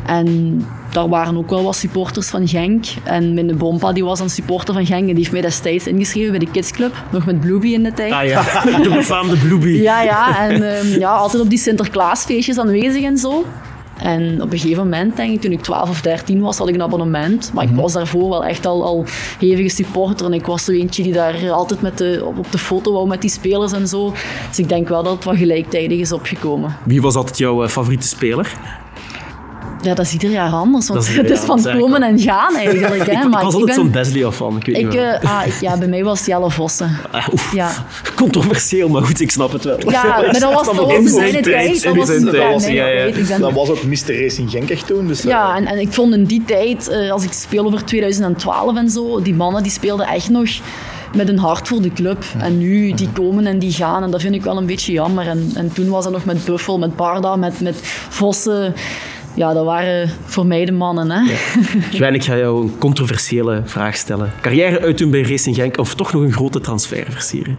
En 0.06 0.66
daar 0.90 1.08
waren 1.08 1.36
ook 1.36 1.50
wel 1.50 1.62
wat 1.62 1.76
supporters 1.76 2.28
van 2.28 2.48
Genk. 2.48 2.84
En 3.04 3.34
mijn 3.34 3.56
bompa 3.56 3.92
die 3.92 4.04
was 4.04 4.20
een 4.20 4.30
supporter 4.30 4.74
van 4.74 4.86
Genk 4.86 5.00
en 5.00 5.06
die 5.06 5.16
heeft 5.16 5.32
mij 5.32 5.40
destijds 5.40 5.86
ingeschreven 5.86 6.30
bij 6.30 6.38
de 6.38 6.50
kidsclub. 6.50 7.04
Nog 7.10 7.26
met 7.26 7.40
Bluebee 7.40 7.72
in 7.72 7.82
de 7.82 7.92
tijd. 7.92 8.12
Ah 8.12 8.24
ja, 8.24 8.42
de 8.82 8.88
befaamde. 8.88 9.36
Ja, 9.82 10.02
ja. 10.02 10.48
En 10.48 10.76
ehm, 10.76 10.98
ja, 10.98 11.10
altijd 11.10 11.42
op 11.42 11.48
die 11.48 11.58
Sinterklaasfeestjes 11.58 12.58
aanwezig 12.58 13.02
en 13.02 13.18
zo. 13.18 13.44
En 14.02 14.42
op 14.42 14.52
een 14.52 14.58
gegeven 14.58 14.82
moment, 14.82 15.16
denk 15.16 15.32
ik, 15.32 15.40
toen 15.40 15.52
ik 15.52 15.62
12 15.62 15.88
of 15.88 16.00
13 16.00 16.40
was, 16.40 16.58
had 16.58 16.68
ik 16.68 16.74
een 16.74 16.82
abonnement. 16.82 17.50
Maar 17.54 17.64
ik 17.64 17.74
was 17.74 17.92
daarvoor 17.92 18.28
wel 18.28 18.44
echt 18.44 18.66
al, 18.66 18.84
al 18.84 19.04
hevige 19.38 19.68
supporter. 19.68 20.26
En 20.26 20.32
ik 20.32 20.46
was 20.46 20.64
zo 20.64 20.72
eentje 20.72 21.02
die 21.02 21.12
daar 21.12 21.50
altijd 21.50 21.80
met 21.80 21.98
de, 21.98 22.22
op 22.24 22.38
op 22.38 22.52
de 22.52 22.58
foto 22.58 22.92
wou 22.92 23.08
met 23.08 23.20
die 23.20 23.30
spelers 23.30 23.72
en 23.72 23.88
zo. 23.88 24.14
Dus 24.48 24.58
ik 24.58 24.68
denk 24.68 24.88
wel 24.88 25.02
dat 25.02 25.14
het 25.14 25.24
wat 25.24 25.36
gelijktijdig 25.36 25.98
is 25.98 26.12
opgekomen. 26.12 26.76
Wie 26.84 27.02
was 27.02 27.14
altijd 27.14 27.38
jouw 27.38 27.62
eh, 27.62 27.68
favoriete 27.68 28.06
speler? 28.06 28.52
Ja, 29.88 29.94
dat 29.94 30.04
is 30.06 30.12
ieder 30.12 30.30
jaar 30.30 30.50
anders. 30.52 30.88
Want 30.88 31.00
Dat 31.00 31.08
is 31.08 31.16
het 31.22 31.30
is 31.30 31.38
van 31.38 31.62
komen 31.62 32.02
en 32.02 32.18
gaan 32.18 32.54
eigenlijk. 32.56 32.88
Hè. 32.88 32.94
ik, 32.94 33.06
ik 33.18 33.28
maar 33.28 33.30
was 33.30 33.38
ik 33.40 33.44
altijd 33.44 33.64
ben- 33.64 33.74
zo'n 33.74 33.90
Besley 33.90 34.24
of 34.24 34.36
van. 34.36 34.56
Ik 34.56 34.66
weet 34.66 34.76
ik, 34.76 34.84
niet 34.84 34.94
waarom. 34.94 35.20
eh, 35.22 35.38
ah, 35.40 35.46
ik, 35.46 35.60
ja, 35.60 35.78
bij 35.78 35.88
mij 35.88 36.04
was 36.04 36.18
het 36.18 36.26
Jelle 36.26 36.50
Vossen. 36.50 36.96
Ah, 37.10 37.28
oef. 37.32 37.52
ja. 37.54 37.70
Controversieel, 38.16 38.88
maar 38.88 39.02
goed, 39.02 39.20
ik 39.20 39.30
snap 39.30 39.52
het 39.52 39.64
wel. 39.64 39.90
Ja, 39.90 40.02
maar 40.02 40.40
dat 40.40 40.52
was, 40.52 40.66
dat 40.66 40.76
was 40.76 40.92
in 40.94 41.08
zijn 41.08 41.42
tijd. 41.42 41.82
Dat 41.82 41.96
was 41.96 42.66
ja, 42.66 42.86
ja, 42.86 43.10
ben- 43.28 43.40
Dat 43.40 43.52
was 43.52 43.68
ook 43.68 43.82
Mr. 43.84 44.20
Racing 44.22 44.50
Genk 44.50 44.70
echt 44.70 44.86
toen. 44.86 45.06
Dus, 45.06 45.20
eh, 45.20 45.26
Ja, 45.30 45.56
en, 45.56 45.66
en 45.66 45.78
ik 45.80 45.92
vond 45.92 46.14
in 46.14 46.24
die 46.24 46.42
tijd, 46.46 46.88
eh, 46.88 47.10
als 47.10 47.24
ik 47.24 47.32
speel 47.32 47.64
over 47.66 47.84
2012 47.84 48.76
en 48.76 48.90
zo, 48.90 49.22
die 49.22 49.34
mannen 49.34 49.62
die 49.62 49.72
speelden 49.72 50.06
echt 50.06 50.28
nog 50.30 50.48
met 51.14 51.28
een 51.28 51.38
hart 51.38 51.68
voor 51.68 51.82
de 51.82 51.92
club. 51.92 52.24
En 52.38 52.58
nu, 52.58 52.92
die 52.92 53.08
komen 53.12 53.46
en 53.46 53.58
die 53.58 53.72
gaan. 53.72 54.02
En 54.02 54.10
dat 54.10 54.20
vind 54.20 54.34
ik 54.34 54.42
wel 54.42 54.56
een 54.56 54.66
beetje 54.66 54.92
jammer. 54.92 55.26
En, 55.28 55.50
en 55.54 55.72
toen 55.72 55.88
was 55.88 56.04
het 56.04 56.12
nog 56.12 56.24
met 56.24 56.44
Buffel, 56.44 56.78
met 56.78 56.96
Barda, 56.96 57.36
met, 57.36 57.60
met 57.60 57.76
Vossen. 58.08 58.74
Ja, 59.38 59.52
dat 59.52 59.64
waren 59.64 60.10
voor 60.24 60.46
mij 60.46 60.64
de 60.64 60.72
mannen. 60.72 61.10
Hè? 61.10 61.34
Gwen, 61.96 62.14
ik 62.14 62.24
ga 62.24 62.36
jou 62.36 62.62
een 62.62 62.78
controversiële 62.78 63.62
vraag 63.64 63.96
stellen. 63.96 64.32
Carrière 64.40 64.80
uitdoen 64.80 65.10
bij 65.10 65.22
Racing 65.22 65.56
Genk 65.56 65.78
of 65.78 65.94
toch 65.94 66.12
nog 66.12 66.22
een 66.22 66.32
grote 66.32 66.60
transfer 66.60 67.06
versieren? 67.08 67.58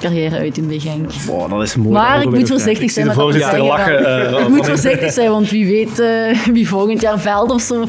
Carrière 0.00 0.36
uit 0.36 0.56
in 0.56 0.80
Genk. 0.80 1.12
Wow, 1.26 1.50
dat 1.50 1.62
is 1.62 1.74
een 1.74 1.80
mooie 1.80 1.94
Maar 1.94 2.22
ik 2.22 2.30
moet 2.30 2.48
voorzichtig 2.48 2.90
zijn 2.90 3.06
met 3.06 3.16
dat 3.16 3.58
lachen, 3.58 4.26
eh, 4.28 4.40
ik 4.40 4.48
moet 4.48 4.66
voorzichtig 4.66 5.12
zijn, 5.12 5.30
want 5.30 5.50
wie 5.50 5.66
weet 5.66 5.98
eh, 5.98 6.38
wie 6.52 6.68
volgend 6.68 7.00
jaar 7.00 7.20
veld 7.20 7.50
of 7.50 7.62
zo. 7.62 7.84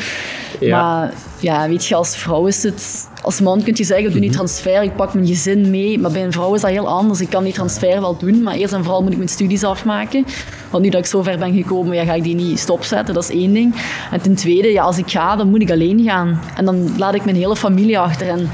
Ja. 0.60 0.82
Maar 0.82 1.14
ja, 1.40 1.68
weet 1.68 1.86
je, 1.86 1.96
als 1.96 2.16
vrouw 2.16 2.46
is 2.46 2.64
het... 2.64 3.10
Als 3.22 3.42
man 3.42 3.64
kun 3.64 3.74
je 3.76 3.84
zeggen, 3.84 4.06
ik 4.06 4.12
doe 4.12 4.22
niet 4.22 4.32
transfer, 4.34 4.84
ik 4.84 4.96
pak 4.96 5.14
mijn 5.14 5.28
gezin 5.28 5.70
mee. 5.70 6.00
Maar 6.00 6.12
bij 6.12 6.24
een 6.24 6.32
vrouw 6.32 6.54
is 6.54 6.62
dat 6.62 6.70
heel 6.70 6.88
anders. 6.88 7.22
Ik 7.22 7.30
kan 7.30 7.44
die 7.44 7.54
transfer 7.54 8.02
wel 8.02 8.18
doen, 8.18 8.44
maar 8.44 8.56
eerst 8.56 8.74
en 8.74 8.84
vooral 8.84 9.02
moet 9.02 9.12
ik 9.12 9.18
mijn 9.18 9.30
studies 9.30 9.64
afmaken. 9.64 10.26
Want 10.70 10.84
nu 10.84 10.90
dat 10.90 11.00
ik 11.00 11.06
zo 11.06 11.22
ver 11.22 11.38
ben 11.38 11.54
gekomen, 11.54 11.96
ja, 11.96 12.04
ga 12.04 12.14
ik 12.14 12.24
die 12.24 12.36
niet 12.36 12.60
stopzetten. 12.60 13.14
Dat 13.14 13.24
is 13.24 13.30
één 13.30 13.54
ding. 13.54 13.76
En 14.12 14.22
ten 14.22 14.36
tweede, 14.36 14.72
ja, 14.72 14.84
als 14.84 14.98
ik 14.98 15.12
ga, 15.12 15.36
dan 15.36 15.50
moet 15.50 15.62
ik 15.62 15.72
alleen 15.72 16.04
gaan. 16.04 16.40
En 16.56 16.66
dan 16.66 16.98
laat 16.98 17.16
ik 17.16 17.26
mijn 17.26 17.36
hele 17.36 17.56
familie 17.56 18.00
achter. 18.00 18.28
En 18.28 18.50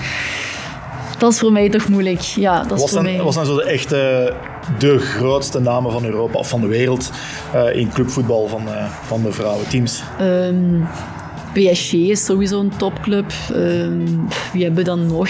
dat 1.18 1.32
is 1.32 1.40
voor 1.40 1.52
mij 1.52 1.70
toch 1.70 1.88
moeilijk. 1.88 2.20
Ja, 2.20 2.64
dat 2.64 2.72
is 2.72 2.82
Was 2.82 2.92
voor 2.92 3.04
dan, 3.04 3.14
mij... 3.14 3.24
was 3.24 3.36
dan 3.36 3.46
zo 3.46 3.56
de 3.56 3.64
echte, 3.64 4.34
de 4.78 5.00
grootste 5.00 5.60
namen 5.60 5.92
van 5.92 6.06
Europa 6.06 6.40
of 6.40 6.50
van 6.50 6.62
de 6.62 6.68
wereld 6.68 7.12
eh, 7.54 7.76
in 7.76 7.90
clubvoetbal 7.90 8.48
van, 8.48 8.68
eh, 8.68 8.86
van 9.02 9.22
de 9.22 9.32
vrouwenteams? 9.32 10.04
Ehm, 10.20 10.82
PSG 11.54 11.94
is 11.94 12.26
sowieso 12.26 12.60
een 12.60 12.74
topclub. 12.78 13.32
Ehm, 13.54 14.06
wie 14.54 14.64
hebben 14.64 14.76
we 14.76 14.84
dan 14.84 15.08
nog? 15.08 15.30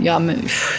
Ja, 0.00 0.18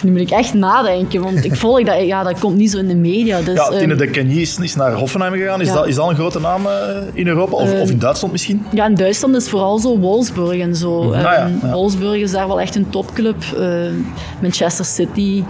nu 0.02 0.10
moet 0.10 0.20
ik 0.20 0.30
echt 0.30 0.54
nadenken, 0.54 1.22
want 1.22 1.44
ik 1.44 1.56
volg 1.56 1.82
dat, 1.84 2.06
ja, 2.06 2.22
dat 2.22 2.38
komt 2.38 2.56
niet 2.56 2.70
zo 2.70 2.78
in 2.78 2.88
de 2.88 2.94
media. 2.94 3.40
Dus, 3.40 3.54
Ja, 3.54 3.68
Tine 3.68 3.80
ehm, 3.80 3.96
de 3.96 4.06
Kenny 4.10 4.36
is, 4.40 4.58
is 4.58 4.74
naar 4.74 4.92
Hoffenheim 4.94 5.32
gegaan. 5.32 5.60
Is, 5.60 5.66
Ja. 5.66 5.74
dat, 5.74 5.86
is 5.86 5.94
dat 5.94 6.08
een 6.08 6.14
grote 6.14 6.40
naam 6.40 6.66
eh, 6.66 6.72
in 7.12 7.26
Europa? 7.26 7.56
Of, 7.56 7.80
of 7.80 7.90
in 7.90 7.98
Duitsland 7.98 8.32
misschien? 8.32 8.62
ja, 8.70 8.86
in 8.86 8.94
Duitsland 8.94 9.36
is 9.36 9.48
vooral 9.48 9.78
zo 9.78 9.98
Wolfsburg 9.98 10.58
en 10.58 10.76
zo. 10.76 11.12
Ah, 11.12 11.20
ja, 11.20 11.36
Ehm, 11.36 11.66
ja. 11.66 11.72
Wolfsburg 11.72 12.20
is 12.20 12.30
daar 12.30 12.46
wel 12.46 12.60
echt 12.60 12.74
een 12.74 12.90
topclub. 12.90 13.36
Ehm, 13.58 13.92
Manchester 14.40 14.84
City. 14.84 15.42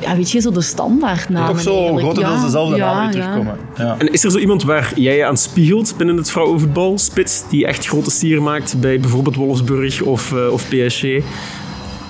Ja, 0.00 0.16
weet 0.16 0.30
je, 0.30 0.40
zo 0.40 0.50
de 0.50 0.60
standaardnamen 0.60 1.48
Toch 1.54 1.60
zo 1.60 1.96
grotendeels 1.96 2.38
Ja, 2.38 2.44
dezelfde 2.44 2.76
ja, 2.76 2.94
namen 2.94 3.10
die 3.12 3.20
terugkomen. 3.20 3.56
Ja. 3.76 3.94
En 3.98 4.12
is 4.12 4.24
er 4.24 4.30
zo 4.30 4.38
iemand 4.38 4.62
waar 4.62 4.92
jij 4.96 5.16
je 5.16 5.24
aan 5.24 5.36
spiegelt 5.36 5.94
binnen 5.96 6.16
het 6.16 6.30
vrouwenvoetbal? 6.30 6.98
Spits 6.98 7.42
die 7.50 7.66
echt 7.66 7.86
grote 7.86 8.10
stieren 8.10 8.42
maakt 8.42 8.80
bij 8.80 9.00
bijvoorbeeld 9.00 9.34
Wolfsburg 9.36 10.02
of, 10.02 10.32
eh, 10.32 10.52
of 10.52 10.64
PSG? 10.68 11.02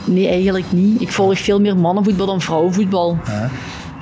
Nee, 0.08 0.28
eigenlijk 0.28 0.66
niet. 0.72 1.00
Ik 1.00 1.12
volg 1.12 1.38
veel 1.38 1.60
meer 1.60 1.76
mannenvoetbal 1.76 2.26
dan 2.26 2.40
vrouwenvoetbal. 2.40 3.18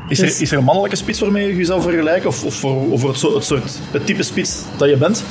Is, 0.08 0.18
Dus- 0.18 0.36
er, 0.36 0.42
is 0.42 0.52
er 0.52 0.58
een 0.58 0.64
mannelijke 0.64 0.96
spits 0.96 1.20
waarmee 1.20 1.46
je 1.48 1.56
je 1.56 1.64
zou 1.64 1.82
vergelijken? 1.82 2.28
Of, 2.28 2.44
of 2.44 2.54
voor, 2.54 2.92
over 2.92 3.08
het, 3.08 3.18
soort, 3.18 3.34
het, 3.34 3.44
soort, 3.44 3.78
het 3.90 4.06
type 4.06 4.22
spits 4.22 4.62
dat 4.76 4.88
je 4.88 4.96
bent? 4.96 5.24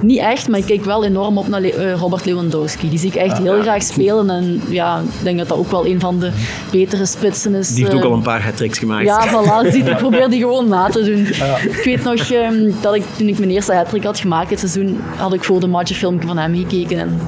Niet 0.00 0.18
echt, 0.18 0.48
maar 0.48 0.58
ik 0.58 0.64
kijk 0.64 0.84
wel 0.84 1.04
enorm 1.04 1.38
op 1.38 1.48
naar 1.48 1.60
Le- 1.60 1.68
eh, 1.68 1.94
Robert 1.94 2.24
Lewandowski. 2.24 2.88
Die 2.90 2.98
zie 2.98 3.08
ik 3.08 3.14
echt 3.14 3.38
heel 3.38 3.60
graag 3.60 3.82
spelen. 3.82 4.30
En 4.30 4.62
ja, 4.68 5.00
ik 5.00 5.24
denk 5.24 5.38
dat 5.38 5.48
dat 5.48 5.58
ook 5.58 5.70
wel 5.70 5.86
een 5.86 6.00
van 6.00 6.18
de 6.18 6.30
betere 6.70 7.06
spitsen 7.06 7.54
is. 7.54 7.68
Die 7.68 7.84
heeft 7.84 7.96
ook 7.96 8.02
eh, 8.02 8.06
al 8.10 8.12
een 8.16 8.22
paar 8.22 8.42
hat-tricks 8.44 8.78
gemaakt. 8.78 9.04
Ja, 9.06 9.28
voilà. 9.28 9.66
Ziet, 9.72 9.88
ik 9.88 9.96
probeer 9.96 10.30
die 10.30 10.40
gewoon 10.40 10.68
na 10.68 10.88
te 10.88 11.02
doen. 11.04 11.26
Ik 11.70 11.82
weet 11.84 12.02
nog 12.04 12.30
ehm, 12.30 12.70
dat 12.80 12.94
ik 12.94 13.02
toen 13.16 13.28
ik 13.28 13.38
mijn 13.38 13.50
eerste 13.50 13.74
hat 13.74 14.02
had 14.02 14.18
gemaakt 14.20 14.48
dit 14.48 14.58
seizoen, 14.58 15.00
had 15.16 15.34
ik 15.34 15.44
voor 15.44 15.60
de 15.60 15.66
match 15.66 15.90
een 15.90 15.96
filmpje 15.96 16.26
van 16.26 16.38
hem 16.38 16.54
gekeken. 16.54 16.98
En 16.98 17.20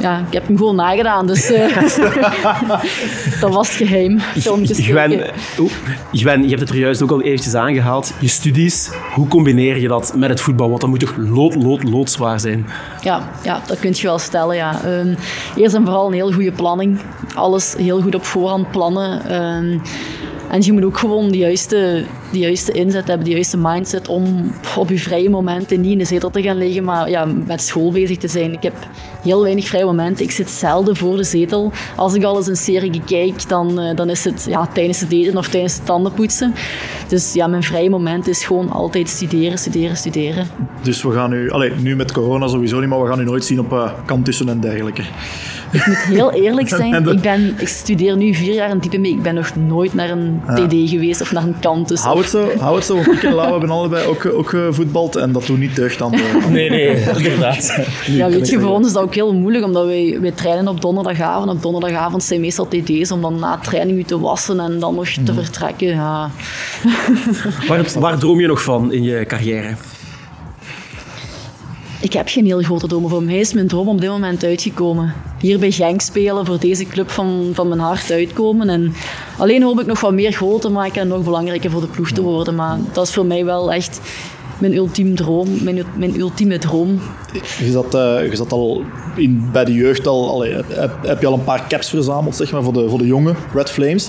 ja, 0.00 0.18
ik 0.18 0.32
heb 0.32 0.46
hem 0.46 0.56
gewoon 0.56 0.74
nagedaan. 0.74 1.26
Dus 1.26 1.50
eh, 1.50 1.76
dat 3.40 3.54
was 3.54 3.76
geheim. 3.76 4.18
Eh, 4.18 4.52
Gwen, 6.12 6.42
je 6.42 6.48
hebt 6.48 6.60
het 6.60 6.70
er 6.70 6.76
juist 6.76 7.02
ook 7.02 7.10
al 7.10 7.22
eventjes 7.22 7.54
aangehaald. 7.54 8.12
Je 8.20 8.28
studies, 8.28 8.90
hoe 9.14 9.28
combineer 9.28 9.80
je 9.80 9.88
dat 9.88 10.12
met 10.16 10.28
het 10.28 10.40
voetbal? 10.40 10.68
Want 10.68 10.80
dat 10.80 10.90
moet 10.90 11.00
toch 11.00 11.14
lood, 11.16 11.54
lood, 11.54 11.82
loodzwaar 11.82 12.40
zijn? 12.40 12.66
Ja, 13.00 13.28
ja, 13.42 13.60
dat 13.66 13.78
kun 13.78 13.92
je 13.94 14.02
wel 14.02 14.18
stellen. 14.18 14.56
Ja. 14.56 14.84
Ehm, 14.84 15.14
eerst 15.56 15.74
en 15.74 15.84
vooral 15.84 16.06
een 16.06 16.12
heel 16.12 16.32
goede 16.32 16.52
planning. 16.52 16.98
Alles 17.34 17.74
heel 17.78 18.00
goed 18.00 18.14
op 18.14 18.24
voorhand 18.24 18.70
plannen. 18.70 19.26
Ehm, 19.28 19.78
en 20.50 20.62
je 20.62 20.72
moet 20.72 20.84
ook 20.84 20.98
gewoon 20.98 21.30
de 21.30 21.38
juiste, 21.38 22.04
de 22.32 22.38
juiste 22.38 22.72
inzet 22.72 23.06
hebben, 23.06 23.26
de 23.26 23.32
juiste 23.32 23.56
mindset 23.56 24.08
om 24.08 24.52
op 24.76 24.88
je 24.88 24.98
vrije 24.98 25.30
momenten 25.30 25.80
niet 25.80 25.92
in 25.92 25.98
de 25.98 26.04
zetel 26.04 26.30
te 26.30 26.42
gaan 26.42 26.56
liggen, 26.56 26.84
maar 26.84 27.10
ja, 27.10 27.24
met 27.46 27.62
school 27.62 27.92
bezig 27.92 28.16
te 28.16 28.28
zijn. 28.28 28.52
Ik 28.52 28.62
heb 28.62 28.74
heel 29.22 29.42
weinig 29.42 29.66
vrije 29.66 29.84
momenten. 29.84 30.24
Ik 30.24 30.30
zit 30.30 30.50
zelden 30.50 30.96
voor 30.96 31.16
de 31.16 31.24
zetel. 31.24 31.72
Als 31.96 32.14
ik 32.14 32.24
al 32.24 32.36
eens 32.36 32.46
een 32.46 32.56
serie 32.56 33.02
kijk, 33.06 33.48
dan, 33.48 33.80
eh, 33.80 33.96
dan 33.96 34.10
is 34.10 34.24
het 34.24 34.46
ja, 34.48 34.66
tijdens 34.66 35.00
het 35.00 35.12
eten 35.12 35.36
of 35.36 35.48
tijdens 35.48 35.74
het 35.74 35.86
tandenpoetsen. 35.86 36.54
Dus 37.08 37.32
ja, 37.32 37.46
mijn 37.46 37.62
vrije 37.62 37.90
moment 37.90 38.28
is 38.28 38.44
gewoon 38.44 38.70
altijd 38.70 39.08
studeren, 39.08 39.58
studeren, 39.58 39.96
studeren. 39.96 40.46
Dus 40.82 41.02
we 41.02 41.12
gaan 41.12 41.30
nu, 41.30 41.50
allee, 41.50 41.70
nu 41.70 41.96
met 41.96 42.12
corona 42.12 42.48
sowieso 42.48 42.80
niet, 42.80 42.88
maar 42.88 43.02
we 43.02 43.08
gaan 43.08 43.20
u 43.20 43.24
nooit 43.24 43.44
zien 43.44 43.60
op 43.60 43.72
eh, 43.72 43.90
kantussen 44.06 44.48
en 44.48 44.60
dergelijke. 44.60 45.02
Ik 45.72 45.86
moet 45.86 45.96
heel 45.96 46.32
eerlijk 46.32 46.68
zijn, 46.80 47.08
ik, 47.08 47.20
ben, 47.20 47.54
ik 47.58 47.68
studeer 47.68 48.16
nu 48.16 48.34
vier 48.34 48.54
jaar 48.54 48.70
in 48.70 48.78
diepe 48.78 48.98
mee. 48.98 49.10
Ik 49.12 49.22
ben 49.22 49.34
nog 49.34 49.56
nooit 49.56 49.94
naar 49.94 50.10
een 50.10 50.42
TD 50.54 50.90
geweest 50.90 51.20
of 51.20 51.32
naar 51.32 51.42
een 51.42 51.58
kantus. 51.60 52.00
Hou 52.00 52.18
het 52.18 52.28
zo, 52.28 52.48
hou 52.58 52.76
het 52.76 52.84
zo. 52.84 52.94
want 52.94 53.06
Ik 53.06 53.22
en 53.22 53.34
Lau 53.34 53.50
hebben 53.50 53.70
allebei 53.70 54.06
ook, 54.06 54.26
ook 54.34 54.48
gevoetbald 54.48 55.16
en 55.16 55.32
dat 55.32 55.46
doet 55.46 55.58
niet 55.58 55.76
deugd 55.76 56.02
aan 56.02 56.10
de... 56.10 56.46
Nee, 56.48 56.70
nee, 56.70 57.04
inderdaad. 57.16 57.86
Ja, 58.06 58.28
weet 58.28 58.48
je, 58.48 58.60
voor 58.60 58.70
ons 58.70 58.86
is 58.86 58.92
dat 58.92 59.02
ook 59.02 59.14
heel 59.14 59.34
moeilijk, 59.34 59.64
omdat 59.64 59.86
wij, 59.86 60.18
wij 60.20 60.30
trainen 60.30 60.68
op 60.68 60.80
donderdagavond. 60.80 61.50
Op 61.50 61.62
donderdagavond 61.62 62.22
zijn 62.22 62.40
meestal 62.40 62.68
TD's 62.68 63.10
om 63.10 63.20
dan 63.20 63.38
na 63.38 63.56
training 63.56 63.98
u 63.98 64.02
te 64.02 64.20
wassen 64.20 64.60
en 64.60 64.78
dan 64.78 64.94
nog 64.94 65.08
te 65.24 65.34
vertrekken. 65.34 65.88
Ja. 65.88 66.30
Waar, 67.68 67.86
waar 67.98 68.18
droom 68.18 68.40
je 68.40 68.46
nog 68.46 68.62
van 68.62 68.92
in 68.92 69.02
je 69.02 69.24
carrière? 69.26 69.74
Ik 72.02 72.12
heb 72.12 72.28
geen 72.28 72.44
heel 72.44 72.62
grote 72.62 72.86
dromen. 72.86 73.10
Voor 73.10 73.22
mij 73.22 73.38
is 73.38 73.52
mijn 73.52 73.68
droom 73.68 73.88
op 73.88 74.00
dit 74.00 74.10
moment 74.10 74.44
uitgekomen. 74.44 75.14
Hier 75.38 75.58
bij 75.58 75.70
Genk 75.70 76.00
spelen, 76.00 76.46
voor 76.46 76.58
deze 76.58 76.84
club 76.84 77.10
van, 77.10 77.50
van 77.54 77.68
mijn 77.68 77.80
hart 77.80 78.10
uitkomen. 78.10 78.68
En 78.68 78.94
alleen 79.38 79.62
hoop 79.62 79.80
ik 79.80 79.86
nog 79.86 80.00
wat 80.00 80.12
meer 80.12 80.34
goal 80.34 80.58
te 80.58 80.70
maken 80.70 81.00
en 81.00 81.08
nog 81.08 81.24
belangrijker 81.24 81.70
voor 81.70 81.80
de 81.80 81.86
ploeg 81.86 82.10
te 82.10 82.22
worden. 82.22 82.54
Maar 82.54 82.78
dat 82.92 83.06
is 83.06 83.14
voor 83.14 83.26
mij 83.26 83.44
wel 83.44 83.72
echt 83.72 84.00
mijn 84.58 84.74
ultieme 84.74 85.14
droom. 85.14 85.48
Mijn, 85.62 85.82
mijn 85.96 86.20
ultieme 86.20 86.58
droom. 86.58 87.00
Je 87.58 87.70
zat, 87.70 87.94
eh, 87.94 88.30
je 88.30 88.36
zat 88.36 88.52
al 88.52 88.82
in, 89.16 89.48
bij 89.52 89.64
de 89.64 89.74
jeugd 89.74 90.06
al, 90.06 90.42
heb, 90.44 90.98
heb 91.02 91.20
je 91.20 91.26
al 91.26 91.34
een 91.34 91.44
paar 91.44 91.64
caps 91.68 91.88
verzameld 91.88 92.36
zeg 92.36 92.52
maar, 92.52 92.62
voor, 92.62 92.72
de, 92.72 92.88
voor 92.88 92.98
de 92.98 93.06
jonge 93.06 93.34
Red 93.54 93.70
Flames. 93.70 94.08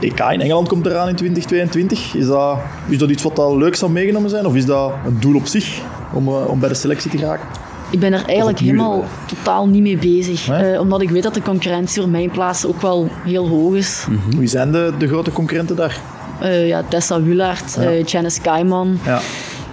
EK 0.00 0.18
in 0.18 0.40
Engeland 0.40 0.68
komt 0.68 0.86
eraan 0.86 1.08
in 1.08 1.16
2022. 1.16 2.14
Is 2.14 2.26
dat, 2.26 2.58
is 2.88 2.98
dat 2.98 3.10
iets 3.10 3.22
wat 3.22 3.38
al 3.38 3.58
leuk 3.58 3.74
zou 3.74 3.90
meegenomen 3.90 4.30
zijn? 4.30 4.46
Of 4.46 4.54
is 4.54 4.66
dat 4.66 4.92
een 5.06 5.20
doel 5.20 5.36
op 5.36 5.46
zich 5.46 5.82
om, 6.16 6.28
eh, 6.28 6.48
om 6.50 6.58
bij 6.60 6.68
de 6.68 6.74
selectie 6.74 7.10
te 7.10 7.18
geraken? 7.18 7.46
Ik 7.90 7.98
ben 8.00 8.12
er 8.12 8.24
eigenlijk 8.26 8.58
helemaal 8.58 9.04
totaal 9.26 9.66
niet 9.68 9.82
mee 9.82 9.96
bezig. 9.98 10.48
Eh, 10.48 10.80
omdat 10.80 11.00
ik 11.00 11.10
weet 11.10 11.22
dat 11.22 11.34
de 11.34 11.42
concurrentie 11.42 12.00
voor 12.02 12.10
mijn 12.10 12.30
plaats 12.30 12.66
ook 12.66 12.80
wel 12.80 13.08
heel 13.24 13.48
hoog 13.48 13.74
is. 13.74 14.06
Wie 14.36 14.48
zijn 14.48 14.72
de, 14.72 14.92
de 14.98 15.08
grote 15.08 15.32
concurrenten 15.32 15.76
daar? 15.76 16.00
Eh, 16.40 16.66
ja, 16.68 16.82
Tessa 16.88 17.22
Willaert, 17.22 17.76
eh 17.76 18.04
Janice 18.04 18.40
Kaiman, 18.40 18.98
Ja. 19.04 19.20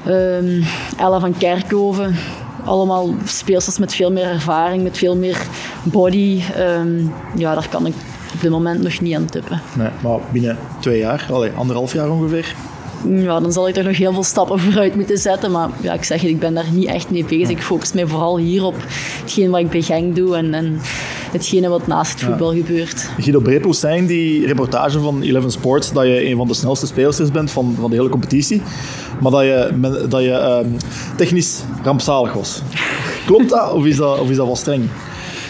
ehm, 0.06 0.62
Ella 0.98 1.20
van 1.20 1.38
Kerkhoven. 1.38 2.16
Allemaal 2.66 3.14
speelsters 3.26 3.78
met 3.80 3.94
veel 3.96 4.12
meer 4.12 4.26
ervaring, 4.30 4.84
met 4.84 4.98
veel 4.98 5.16
meer 5.16 5.38
body. 5.84 6.42
Ehm, 6.56 6.98
ja, 7.36 7.54
daar 7.54 7.68
kan 7.70 7.86
ik 7.86 7.94
op 8.34 8.42
dit 8.42 8.52
moment 8.52 8.82
nog 8.84 9.00
niet 9.02 9.16
aan 9.16 9.26
tippen. 9.26 9.62
Nee, 9.78 9.90
maar 10.04 10.20
binnen 10.32 10.58
twee 10.80 11.00
jaar, 11.00 11.28
allee, 11.32 11.52
anderhalf 11.56 11.94
jaar 11.94 12.10
ongeveer. 12.10 12.56
Ja, 13.08 13.40
dan 13.40 13.52
zal 13.52 13.68
ik 13.68 13.76
er 13.76 13.84
nog 13.84 13.98
heel 13.98 14.14
veel 14.14 14.24
stappen 14.24 14.60
vooruit 14.60 14.96
moeten 14.96 15.18
zetten. 15.18 15.52
Maar 15.52 15.70
ja, 15.82 15.94
ik 15.94 16.04
zeg 16.04 16.22
het, 16.22 16.30
ik 16.30 16.40
ben 16.40 16.54
daar 16.54 16.72
niet 16.72 16.88
echt 16.88 17.10
mee 17.10 17.26
bezig. 17.26 17.50
Ik 17.50 17.62
focus 17.62 17.94
mij 17.94 18.06
vooral 18.06 18.38
hier 18.38 18.64
op 18.64 18.76
hetgeen 19.22 19.50
wat 19.50 19.60
ik 19.60 19.70
bij 19.70 19.82
Genk 19.82 20.16
doe 20.16 20.36
en, 20.36 20.54
en 20.54 20.80
hetgene 21.32 21.68
wat 21.68 21.88
naast 21.88 22.12
het 22.12 22.22
voetbal 22.22 22.54
gebeurt. 22.54 23.10
Guido 23.18 23.40
Brepels 23.40 23.80
zei 23.80 23.98
in 23.98 24.06
die 24.06 24.46
reportage 24.46 25.00
van 25.00 25.22
Eleven 25.22 25.52
Sports 25.52 25.92
dat 25.92 26.04
je 26.04 26.30
een 26.30 26.38
van 26.38 26.48
de 26.48 26.54
snelste 26.54 26.86
speelsters 26.86 27.32
bent 27.32 27.52
van, 27.52 27.76
van 27.80 27.90
de 27.90 27.96
hele 27.96 28.10
competitie. 28.10 28.62
Maar 29.22 29.32
dat 29.32 29.42
je, 29.42 30.06
dat 30.10 30.22
je 30.22 30.32
ehm, 30.32 30.68
technisch 31.18 31.62
rampzalig 31.84 32.34
was. 32.34 32.62
Klopt 33.26 33.50
dat 33.50 33.72
of 33.72 33.86
is 33.86 33.96
dat, 33.96 34.20
of 34.20 34.30
is 34.30 34.36
dat 34.36 34.46
wel 34.46 34.56
streng? 34.56 34.90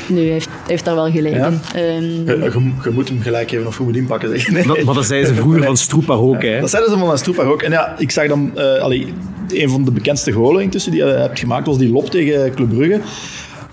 Hij 0.08 0.18
heeft, 0.18 0.50
heeft 0.68 0.86
daar 0.86 0.96
wel 0.96 1.12
gelijk 1.12 1.36
Ja? 1.36 1.48
in. 1.48 1.60
Ehm, 1.76 2.04
Je, 2.04 2.50
je- 2.54 2.72
je 2.84 2.90
moet 2.90 3.10
hem 3.10 3.22
gelijk 3.22 3.50
geven 3.50 3.68
of 3.68 3.78
je 3.78 3.84
moet 3.84 3.96
inpakken. 3.96 4.30
Zeg. 4.40 4.52
Nee. 4.52 4.68
Dat, 4.68 4.84
maar 4.84 4.96
dat 4.96 5.06
zeiden 5.06 5.30
ze 5.30 5.36
vroeger 5.36 5.64
van 5.64 5.78
Stroepa 5.78 6.14
ook. 6.14 6.42
Hè. 6.42 6.60
Dat 6.60 6.70
zeiden 6.70 6.92
ze 6.92 6.98
van 6.98 7.18
Stroepar 7.18 7.46
ook. 7.46 7.62
En 7.62 7.72
ja, 7.72 7.96
ik 7.98 8.12
zag 8.12 8.28
dan, 8.28 8.52
eh 8.58 8.82
allee, 8.82 9.14
een 9.50 9.70
van 9.70 9.84
de 9.86 9.92
bekendste 9.92 10.32
golen 10.32 10.62
intussen 10.64 10.92
die 10.92 11.06
je 11.06 11.10
hebt 11.12 11.40
gemaakt 11.40 11.68
was 11.68 11.78
die 11.78 11.92
lop 11.92 12.10
tegen 12.10 12.54
Club 12.54 12.70
Brugge. 12.70 13.00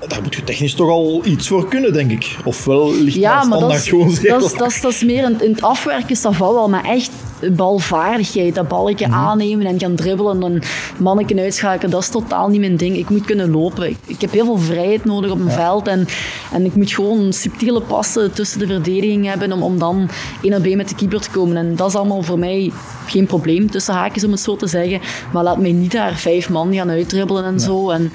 Daar 0.09 0.23
moet 0.23 0.35
je 0.35 0.45
technisch 0.45 0.75
toch 0.75 0.89
al 0.89 1.21
iets 1.25 1.49
voor 1.49 1.69
kunnen, 1.69 1.93
denk 1.93 2.11
ik. 2.11 2.37
Ofwel 2.45 2.95
ligt 2.95 3.17
Ja, 3.17 3.33
maar 3.33 3.43
dat 3.43 3.59
standaard 3.59 3.81
is, 3.81 3.89
gewoon 3.89 4.11
zeer 4.11 4.31
dat, 4.31 4.43
is, 4.43 4.53
dat, 4.53 4.71
is, 4.71 4.81
dat 4.81 4.93
is 4.93 5.05
meer 5.05 5.25
in, 5.25 5.41
in 5.41 5.51
het 5.53 5.63
afwerken, 5.63 6.09
is 6.11 6.21
dat 6.23 6.37
wel, 6.37 6.69
maar 6.69 6.85
echt 6.85 7.11
balvaardigheid, 7.53 8.55
dat 8.55 8.69
balletje 8.69 9.07
Mhm. 9.07 9.17
aannemen 9.17 9.67
en 9.67 9.81
gaan 9.81 9.95
dribbelen 9.95 10.43
en 10.43 10.63
manneken 10.99 11.39
uitschakelen, 11.39 11.91
dat 11.91 12.03
is 12.03 12.09
totaal 12.09 12.49
niet 12.49 12.61
mijn 12.61 12.77
ding. 12.77 12.97
Ik 12.97 13.11
moet 13.11 13.25
kunnen 13.25 13.51
lopen. 13.51 13.89
Ik, 13.89 13.97
ik 14.07 14.21
heb 14.21 14.33
heel 14.33 14.45
veel 14.45 14.59
vrijheid 14.59 15.05
nodig 15.05 15.31
op 15.31 15.39
mijn 15.39 15.57
veld 15.57 15.87
en, 15.89 16.07
en 16.53 16.65
ik 16.65 16.75
moet 16.75 16.91
gewoon 16.91 17.33
subtiele 17.33 17.81
passen 17.81 18.33
tussen 18.33 18.59
de 18.59 18.67
verdediging 18.67 19.27
hebben 19.27 19.53
om, 19.53 19.63
om 19.63 19.79
dan 19.79 20.09
één 20.43 20.55
op 20.57 20.65
één 20.65 20.77
met 20.77 20.89
de 20.89 20.95
keeper 20.95 21.21
te 21.21 21.31
komen. 21.31 21.57
En 21.57 21.77
dat 21.77 21.89
is 21.89 21.95
allemaal 21.95 22.23
voor 22.23 22.39
mij 22.39 22.73
geen 23.07 23.27
probleem, 23.27 23.71
tussen 23.71 23.95
haakjes 23.95 24.25
om 24.25 24.31
het 24.31 24.41
zo 24.41 24.57
te 24.57 24.67
zeggen. 24.67 25.01
Maar 25.33 25.45
laat 25.45 25.59
mij 25.59 25.73
niet 25.73 25.93
daar 25.93 26.15
vijf 26.15 26.51
man 26.51 26.75
gaan 26.75 26.91
uitdribbelen 26.91 27.45
en 27.45 27.61
zo. 27.61 27.91
En, 27.91 28.13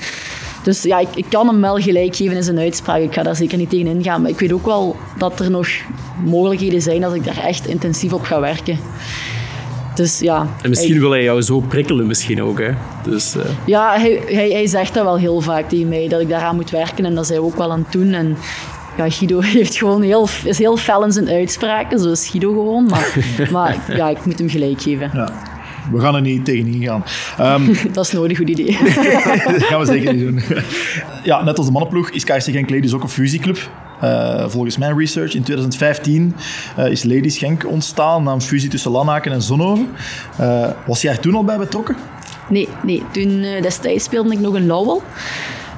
dus 0.66 0.84
ja, 0.84 1.00
ik, 1.00 1.08
ik 1.16 1.26
kan 1.30 1.48
hem 1.48 1.62
wel 1.62 1.78
gelijk 1.78 2.16
geven 2.16 2.36
in 2.36 2.44
zijn 2.44 2.60
uitspraak. 2.60 3.02
Ik 3.02 3.14
ga 3.14 3.24
daar 3.24 3.36
zeker 3.36 3.58
niet 3.58 3.70
tegen 3.70 3.88
ingaan. 3.88 4.22
Maar 4.22 4.32
ik 4.32 4.40
weet 4.40 4.54
ook 4.54 4.66
wel 4.66 4.96
dat 5.18 5.40
er 5.40 5.52
nog 5.52 5.68
mogelijkheden 6.24 6.82
zijn 6.82 7.04
als 7.04 7.14
ik 7.14 7.26
daar 7.26 7.44
echt 7.44 7.68
intensief 7.68 8.14
op 8.14 8.24
ga 8.24 8.40
werken. 8.40 8.80
Dus 9.96 10.20
ja. 10.20 10.48
En 10.62 10.70
misschien 10.70 10.92
hij, 10.92 11.00
wil 11.00 11.12
hij 11.12 11.24
jou 11.24 11.42
zo 11.42 11.60
prikkelen, 11.60 12.08
misschien 12.08 12.44
ook. 12.44 12.60
Hè. 12.60 12.72
Dus, 13.04 13.36
eh, 13.36 13.42
ja, 13.66 14.00
hij, 14.00 14.22
hij, 14.26 14.50
hij 14.50 14.68
zegt 14.68 14.94
dat 14.94 15.04
wel 15.04 15.18
heel 15.18 15.42
vaak 15.42 15.70
tegen 15.70 15.88
mij, 15.88 16.08
dat 16.08 16.22
ik 16.22 16.30
daaraan 16.30 16.56
moet 16.56 16.70
werken. 16.70 17.06
En 17.06 17.16
dat 17.16 17.24
is 17.24 17.30
hij 17.30 17.40
ook 17.40 17.56
wel 17.56 17.72
aan 17.72 17.80
het 17.80 17.92
doen. 17.92 18.14
En 18.14 18.38
ja, 18.98 19.10
Guido 19.10 19.40
heeft 19.58 19.76
gewoon 19.76 20.02
heel, 20.02 20.28
is 20.44 20.58
heel 20.58 20.78
fel 20.78 21.04
in 21.04 21.12
zijn 21.12 21.30
uitspraken. 21.30 22.00
Zo 22.00 22.12
is 22.12 22.28
Guido 22.28 22.50
gewoon. 22.50 22.86
Maar, 22.86 23.18
maar 23.52 23.78
ja, 23.98 24.10
ik 24.10 24.26
moet 24.26 24.40
hem 24.40 24.50
gelijk 24.50 24.82
geven. 24.82 25.12
Ja. 25.14 25.55
We 25.92 26.00
gaan 26.00 26.16
er 26.16 26.22
niet 26.22 26.46
tegen 26.46 26.74
ingaan. 26.74 27.04
Ehm, 27.38 27.74
Dat 27.94 28.06
is 28.06 28.12
nooit 28.12 28.30
een 28.30 28.38
goed 28.38 28.50
idee. 28.50 28.78
dat 29.52 29.64
gaan 29.64 29.80
we 29.80 29.86
zeker 29.86 30.14
niet 30.14 30.24
doen. 30.24 30.42
Ja, 31.24 31.44
net 31.44 31.58
als 31.58 31.66
de 31.66 31.72
mannenploeg 31.72 32.10
is 32.10 32.24
KRC 32.24 32.44
Genk 32.44 32.70
Ladies 32.70 32.94
ook 32.94 33.04
een 33.04 33.10
fusieclub. 33.10 33.70
Eh, 34.00 34.48
volgens 34.48 34.78
mijn 34.78 34.98
research 34.98 35.34
in 35.34 35.44
2015 35.44 36.36
eh, 36.76 36.92
is 36.92 37.04
Ladies 37.04 37.38
Genk 37.38 37.68
ontstaan 37.68 38.24
na 38.24 38.32
een 38.32 38.42
fusie 38.42 38.70
tussen 38.70 38.92
Lanaken 38.92 39.32
en 39.32 39.42
Zonhoven. 39.42 39.90
Eh, 40.38 40.70
was 40.86 41.02
jij 41.02 41.12
er 41.12 41.20
toen 41.20 41.36
al 41.36 41.44
bij 41.44 41.58
betrokken? 41.58 41.96
Nee, 42.50 42.68
nee. 42.84 43.04
Toen 43.12 43.42
destijds 43.62 44.04
speelde 44.04 44.32
ik 44.32 44.40
nog 44.40 44.56
in 44.56 44.66
Lowell. 44.66 45.02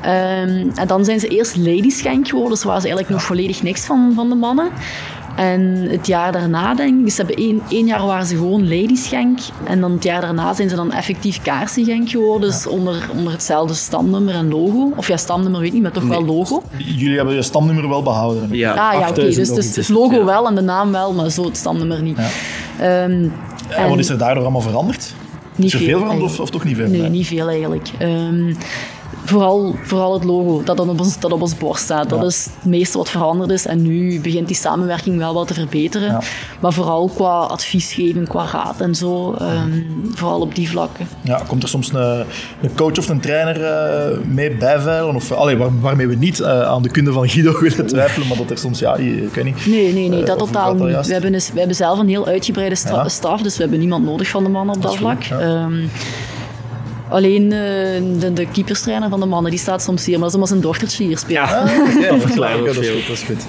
Ehm, 0.01 0.67
en 0.75 0.87
dan 0.87 1.05
zijn 1.05 1.19
ze 1.19 1.27
eerst 1.27 1.57
ladies 1.57 2.01
Genk 2.01 2.27
geworden. 2.27 2.53
Dus 2.53 2.63
waren 2.63 2.81
ze 2.81 2.87
eigenlijk 2.87 3.17
nog 3.17 3.27
volledig 3.27 3.63
niks 3.63 3.85
van, 3.85 4.11
van 4.15 4.29
de 4.29 4.35
mannen. 4.35 4.69
En 5.37 5.87
het 5.89 6.07
jaar 6.07 6.31
daarna, 6.31 6.73
denk 6.75 6.99
ik, 6.99 7.05
dus 7.05 7.15
ze 7.15 7.21
hebben 7.23 7.43
één, 7.43 7.61
één 7.69 7.85
jaar 7.85 8.05
waren 8.05 8.25
ze 8.25 8.35
gewoon 8.35 8.63
ladies 8.63 9.07
Genk. 9.07 9.39
En 9.63 9.81
dan 9.81 9.91
het 9.91 10.03
jaar 10.03 10.21
daarna 10.21 10.53
zijn 10.53 10.69
ze 10.69 10.75
dan 10.75 10.91
effectief 10.91 11.41
Kaarsen 11.41 11.85
Genk 11.85 12.09
geworden. 12.09 12.49
Dus 12.49 12.67
onder, 12.67 13.09
onder 13.15 13.31
hetzelfde 13.31 13.73
stamnummer 13.73 14.33
en 14.33 14.49
logo. 14.49 14.91
Of 14.95 15.07
ja, 15.07 15.17
stamnummer 15.17 15.59
weet 15.59 15.67
ik 15.67 15.73
niet, 15.73 15.83
maar 15.83 15.91
toch 15.91 16.03
wel 16.07 16.25
logo. 16.25 16.63
Jullie 16.77 17.15
hebben 17.17 17.35
je 17.35 17.41
stamnummer 17.41 17.89
wel 17.89 18.03
behouden. 18.03 18.47
ja, 18.51 18.69
Ah 18.71 18.75
ja, 18.93 18.99
oké. 18.99 19.03
8000 19.07 19.55
Dus, 19.55 19.73
dus 19.73 19.87
het 19.87 19.89
logo 19.95 20.15
ja. 20.15 20.25
wel 20.25 20.47
en 20.47 20.55
de 20.55 20.61
naam 20.61 20.91
wel, 20.91 21.13
maar 21.13 21.29
zo 21.29 21.45
het 21.45 21.57
stamnummer 21.57 22.01
niet. 22.01 22.17
Ehm, 22.79 23.27
En 23.69 23.89
wat 23.89 23.99
is 23.99 24.09
er 24.09 24.17
daardoor 24.17 24.43
allemaal 24.43 24.61
veranderd? 24.61 25.13
Niet 25.55 25.67
is 25.67 25.73
er 25.73 25.79
veel 25.79 25.87
veel, 25.87 25.99
veranderd 25.99 26.31
of, 26.31 26.39
of 26.39 26.49
toch 26.49 26.63
niet 26.63 26.75
veel? 26.75 26.87
Nee, 26.87 27.01
Nee. 27.01 27.09
niet 27.09 27.27
veel 27.27 27.47
eigenlijk. 27.49 27.89
Ehm, 27.97 28.53
vooral, 29.27 29.75
vooral 29.83 30.13
het 30.13 30.23
logo 30.23 30.63
dat 30.63 30.77
dan 30.77 30.89
op 30.89 30.99
ons, 30.99 31.19
dat 31.19 31.31
op 31.31 31.41
ons 31.41 31.57
bord 31.57 31.79
staat. 31.79 32.09
Dat 32.09 32.19
Ja. 32.19 32.25
is 32.25 32.49
het 32.55 32.65
meeste 32.65 32.97
wat 32.97 33.09
veranderd 33.09 33.49
is. 33.51 33.65
En 33.65 33.81
nu 33.81 34.19
begint 34.21 34.47
die 34.47 34.55
samenwerking 34.55 35.17
wel 35.17 35.33
wat 35.33 35.47
te 35.47 35.53
verbeteren. 35.53 36.07
Ja. 36.07 36.21
Maar 36.59 36.73
vooral 36.73 37.11
qua 37.15 37.39
advies 37.39 37.93
geven, 37.93 38.27
qua 38.27 38.45
raad 38.51 38.81
en 38.81 38.95
zo. 38.95 39.33
ehm, 39.33 39.71
vooral 40.13 40.39
op 40.41 40.55
die 40.55 40.69
vlakken. 40.69 41.07
Ja, 41.21 41.41
komt 41.47 41.63
er 41.63 41.69
soms 41.69 41.93
een, 41.93 42.25
een 42.61 42.75
coach 42.75 42.97
of 42.97 43.09
een 43.09 43.19
trainer 43.19 43.63
eh, 43.63 44.17
mee 44.27 44.55
bijveilen? 44.55 45.15
Of, 45.15 45.31
allee, 45.31 45.57
waar, 45.57 45.79
waarmee 45.79 46.07
we 46.07 46.15
niet 46.15 46.39
eh, 46.39 46.61
aan 46.61 46.81
de 46.81 46.89
kunde 46.89 47.11
van 47.11 47.29
Guido 47.29 47.59
willen 47.61 47.85
twijfelen, 47.87 48.27
maar 48.27 48.37
dat 48.37 48.49
er 48.49 48.57
soms, 48.57 48.79
ja, 48.79 48.97
je- 48.97 49.23
ik 49.23 49.33
weet 49.33 49.43
niet. 49.43 49.65
Nee, 49.65 49.93
nee, 49.93 50.09
nee, 50.09 50.19
Eh, 50.21 50.25
dat 50.27 50.37
totaal 50.37 50.77
dat 50.77 50.87
niet. 50.87 51.05
We 51.07 51.13
hebben, 51.13 51.31
dus, 51.31 51.51
we 51.51 51.57
hebben 51.59 51.75
zelf 51.75 51.99
een 51.99 52.07
heel 52.07 52.25
uitgebreide 52.27 52.75
Ja. 52.85 53.07
staf, 53.07 53.41
dus 53.41 53.55
we 53.55 53.61
hebben 53.61 53.79
niemand 53.79 54.05
nodig 54.05 54.27
van 54.29 54.43
de 54.43 54.49
mannen 54.49 54.75
op 54.75 54.81
dat, 54.81 54.95
vlak. 54.95 55.23
goed, 55.25 55.39
ja. 55.39 55.69
Alleen 57.09 57.43
eh, 57.43 57.49
de, 58.19 58.31
de 58.33 58.47
keeperstrainer 58.51 59.09
van 59.09 59.19
de 59.19 59.25
mannen, 59.25 59.51
die 59.51 59.59
staat 59.59 59.81
soms 59.83 60.05
hier, 60.05 60.19
maar 60.19 60.19
dat 60.21 60.29
is 60.29 60.33
omdat 60.35 60.49
zijn 60.49 60.61
dochtertje 60.61 61.03
hier 61.03 61.17
speelt. 61.17 61.31
Ja. 61.49 61.65
Ja, 61.99 62.09
Dat 62.09 62.09
dat, 62.09 62.21
verklaart 62.21 62.65
dat, 62.65 62.75
is 62.75 62.87
veel. 62.87 62.95
goed, 62.97 63.07
dat 63.07 63.15
is 63.17 63.23
goed. 63.23 63.45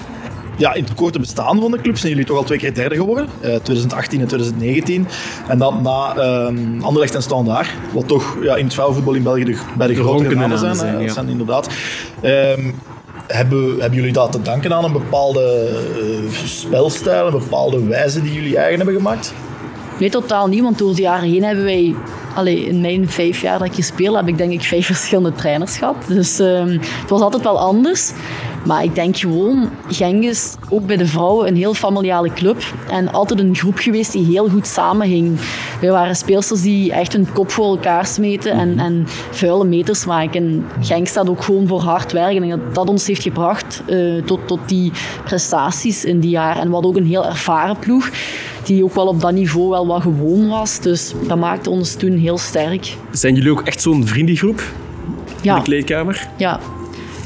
Ja, 0.57 0.73
in 0.73 0.83
het 0.83 0.93
korte 0.93 1.19
bestaan 1.19 1.59
van 1.61 1.71
de 1.71 1.81
club 1.81 1.97
zijn 1.97 2.11
jullie 2.11 2.25
toch 2.27 2.37
al 2.37 2.43
twee 2.43 2.57
keer 2.57 2.73
derde 2.73 2.95
geworden. 2.95 3.27
eh, 3.41 3.49
2018 3.55 4.19
en 4.21 4.27
2019. 4.27 5.07
En 5.47 5.57
dan 5.57 5.81
na 5.81 6.15
ehm 6.15 6.81
Anderlecht 6.83 7.15
en 7.15 7.21
Standaard, 7.21 7.67
wat 7.93 8.07
toch 8.07 8.37
ja, 8.41 8.55
in 8.55 8.63
het 8.63 8.73
vrouwenvoetbal 8.73 9.13
in 9.13 9.23
België 9.23 9.43
de, 9.43 9.57
bij 9.77 9.87
de 9.87 9.93
grotere 9.95 10.13
ronkende 10.13 10.35
namen 10.35 10.75
zijn. 10.75 10.99
ja. 10.99 11.05
dat 11.05 11.13
zijn 11.13 11.29
inderdaad. 11.29 11.69
Ehm, 12.21 12.71
hebben, 13.27 13.79
hebben 13.79 13.93
jullie 13.99 14.13
dat 14.13 14.31
te 14.31 14.41
danken 14.41 14.73
aan 14.73 14.83
een 14.83 14.91
bepaalde 14.91 15.69
eh, 16.31 16.33
spelstijl, 16.45 17.25
een 17.27 17.31
bepaalde 17.39 17.83
wijze 17.87 18.21
die 18.21 18.33
jullie 18.33 18.57
eigen 18.57 18.77
hebben 18.77 18.95
gemaakt? 18.95 19.33
Nee, 19.99 20.09
totaal 20.09 20.47
niet, 20.47 20.61
want 20.61 20.77
door 20.77 20.95
de 20.95 21.01
jaren 21.01 21.29
heen 21.29 21.43
hebben 21.43 21.63
wij... 21.63 21.95
Allee, 22.35 22.65
in 22.65 22.81
mijn 22.81 23.09
vijf 23.09 23.41
jaar 23.41 23.59
dat 23.59 23.67
ik 23.67 23.73
gespeeld 23.73 24.15
heb, 24.15 24.27
ik 24.27 24.37
denk 24.37 24.51
ik 24.51 24.61
vijf 24.61 24.85
verschillende 24.85 25.31
trainers 25.31 25.77
gehad. 25.77 25.95
Dus 26.07 26.39
ehm, 26.39 26.77
het 26.79 27.09
was 27.09 27.21
altijd 27.21 27.43
wel 27.43 27.59
anders. 27.59 28.11
Maar 28.65 28.83
ik 28.83 28.95
denk 28.95 29.17
gewoon, 29.17 29.69
Genk 29.87 30.23
is 30.23 30.55
ook 30.69 30.85
bij 30.85 30.97
de 30.97 31.05
vrouwen 31.05 31.47
een 31.47 31.55
heel 31.55 31.73
familiale 31.73 32.33
club. 32.33 32.73
En 32.89 33.11
altijd 33.11 33.39
een 33.39 33.55
groep 33.55 33.77
geweest 33.77 34.11
die 34.11 34.25
heel 34.25 34.49
goed 34.49 34.67
samenhing. 34.67 35.39
wij 35.81 35.91
waren 35.91 36.15
speelsters 36.15 36.61
die 36.61 36.91
echt 36.91 37.13
hun 37.13 37.31
kop 37.33 37.51
voor 37.51 37.65
elkaar 37.65 38.05
smeten 38.05 38.51
en, 38.51 38.79
en 38.79 39.03
vuile 39.31 39.65
meters 39.65 40.05
maken. 40.05 40.43
En 40.43 40.65
Genk 40.85 41.07
staat 41.07 41.29
ook 41.29 41.43
gewoon 41.43 41.67
voor 41.67 41.81
hard 41.81 42.11
werken. 42.11 42.43
En 42.43 42.49
dat, 42.49 42.75
dat 42.75 42.89
ons 42.89 43.07
heeft 43.07 43.21
gebracht 43.21 43.83
uh, 43.87 44.23
tot, 44.23 44.39
tot 44.47 44.59
die 44.65 44.91
prestaties 45.23 46.05
in 46.05 46.19
die 46.19 46.29
jaar. 46.29 46.57
En 46.57 46.67
we 46.67 46.73
hadden 46.73 46.91
ook 46.91 46.97
een 46.97 47.05
heel 47.05 47.25
ervaren 47.25 47.77
ploeg 47.79 48.09
die 48.63 48.83
ook 48.83 48.95
wel 48.95 49.07
op 49.07 49.21
dat 49.21 49.31
niveau 49.31 49.69
wel 49.69 49.87
wat 49.87 50.01
gewoon 50.01 50.47
was. 50.47 50.79
Dus 50.79 51.13
dat 51.27 51.37
maakte 51.37 51.69
ons 51.69 51.95
toen 51.95 52.17
heel 52.17 52.37
sterk. 52.37 52.95
Zijn 53.11 53.35
jullie 53.35 53.51
ook 53.51 53.61
echt 53.61 53.81
zo'n 53.81 54.07
vriendengroep 54.07 54.63
ja. 55.41 55.51
in 55.51 55.59
de 55.59 55.65
kleedkamer? 55.65 56.27
Ja. 56.37 56.59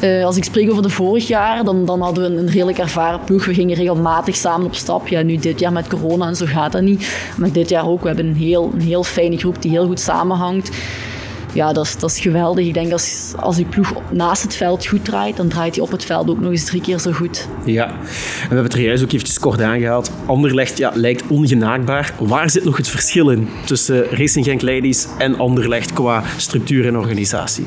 Uh, 0.04 0.26
als 0.26 0.38
ik 0.38 0.44
spreek 0.44 0.70
over 0.70 0.84
de 0.84 0.89
vorig 0.89 1.28
jaar, 1.28 1.63
dan, 1.63 1.86
dan 1.86 2.02
hadden 2.02 2.32
we 2.32 2.39
een 2.39 2.50
redelijk 2.50 2.78
ervaren 2.78 3.20
ploeg. 3.26 3.46
We 3.46 3.54
gingen 3.54 3.76
regelmatig 3.76 4.36
samen 4.36 4.66
op 4.66 4.76
stap. 4.76 5.08
Ja, 5.08 5.22
nu 5.22 5.38
dit 5.38 5.60
jaar 5.60 5.72
met 5.72 5.88
corona 5.88 6.28
en 6.28 6.36
zo 6.36 6.46
gaat 6.46 6.72
dat 6.72 6.82
niet. 6.82 7.32
Maar 7.38 7.52
dit 7.52 7.70
jaar 7.70 7.88
ook. 7.88 8.02
We 8.02 8.08
hebben 8.08 8.26
een 8.26 8.36
heel, 8.36 8.72
een 8.74 8.82
heel 8.82 9.04
fijne 9.04 9.38
groep 9.38 9.62
die 9.62 9.72
heel 9.72 9.86
goed 9.86 10.00
samenhangt 10.00 10.70
ja, 11.54 11.74
dat 11.74 11.86
is, 11.86 11.98
dat 11.98 12.12
is 12.12 12.20
geweldig. 12.20 12.66
Ik 12.66 12.74
denk 12.74 12.92
als, 12.92 13.34
als 13.39 13.56
die 13.56 13.66
ploeg 13.66 13.94
naast 14.12 14.44
het 14.44 14.56
veld 14.56 14.86
goed 14.86 15.06
draait, 15.06 15.38
dan 15.38 15.48
draait 15.48 15.76
hij 15.76 15.84
op 15.84 15.92
het 15.92 16.06
veld 16.06 16.30
ook 16.30 16.39
nog 16.39 16.52
eens 16.52 16.66
drie 16.66 16.82
keer 16.82 17.00
zo 17.00 17.12
goed. 17.12 17.48
Ja, 17.66 17.88
en 17.88 17.94
we 17.94 18.39
hebben 18.39 18.63
het 18.63 18.74
er 18.74 18.82
juist 18.82 19.04
ook 19.04 19.12
eventjes 19.12 19.39
kort 19.39 19.62
aangehaald. 19.62 20.12
Anderlecht 20.26 20.78
ja, 20.78 20.92
lijkt 20.96 21.24
ongenaakbaar. 21.28 22.13
Waar 22.20 22.50
zit 22.50 22.63
nog 22.63 22.78
het 22.78 22.88
verschil 22.88 23.30
in 23.30 23.50
tussen 23.66 24.06
Racing 24.10 24.46
Genk 24.46 24.62
Ladies 24.62 25.08
en 25.18 25.38
Anderlecht 25.39 25.94
qua 25.94 26.24
structuur 26.38 26.88
en 26.88 26.98
organisatie? 26.98 27.66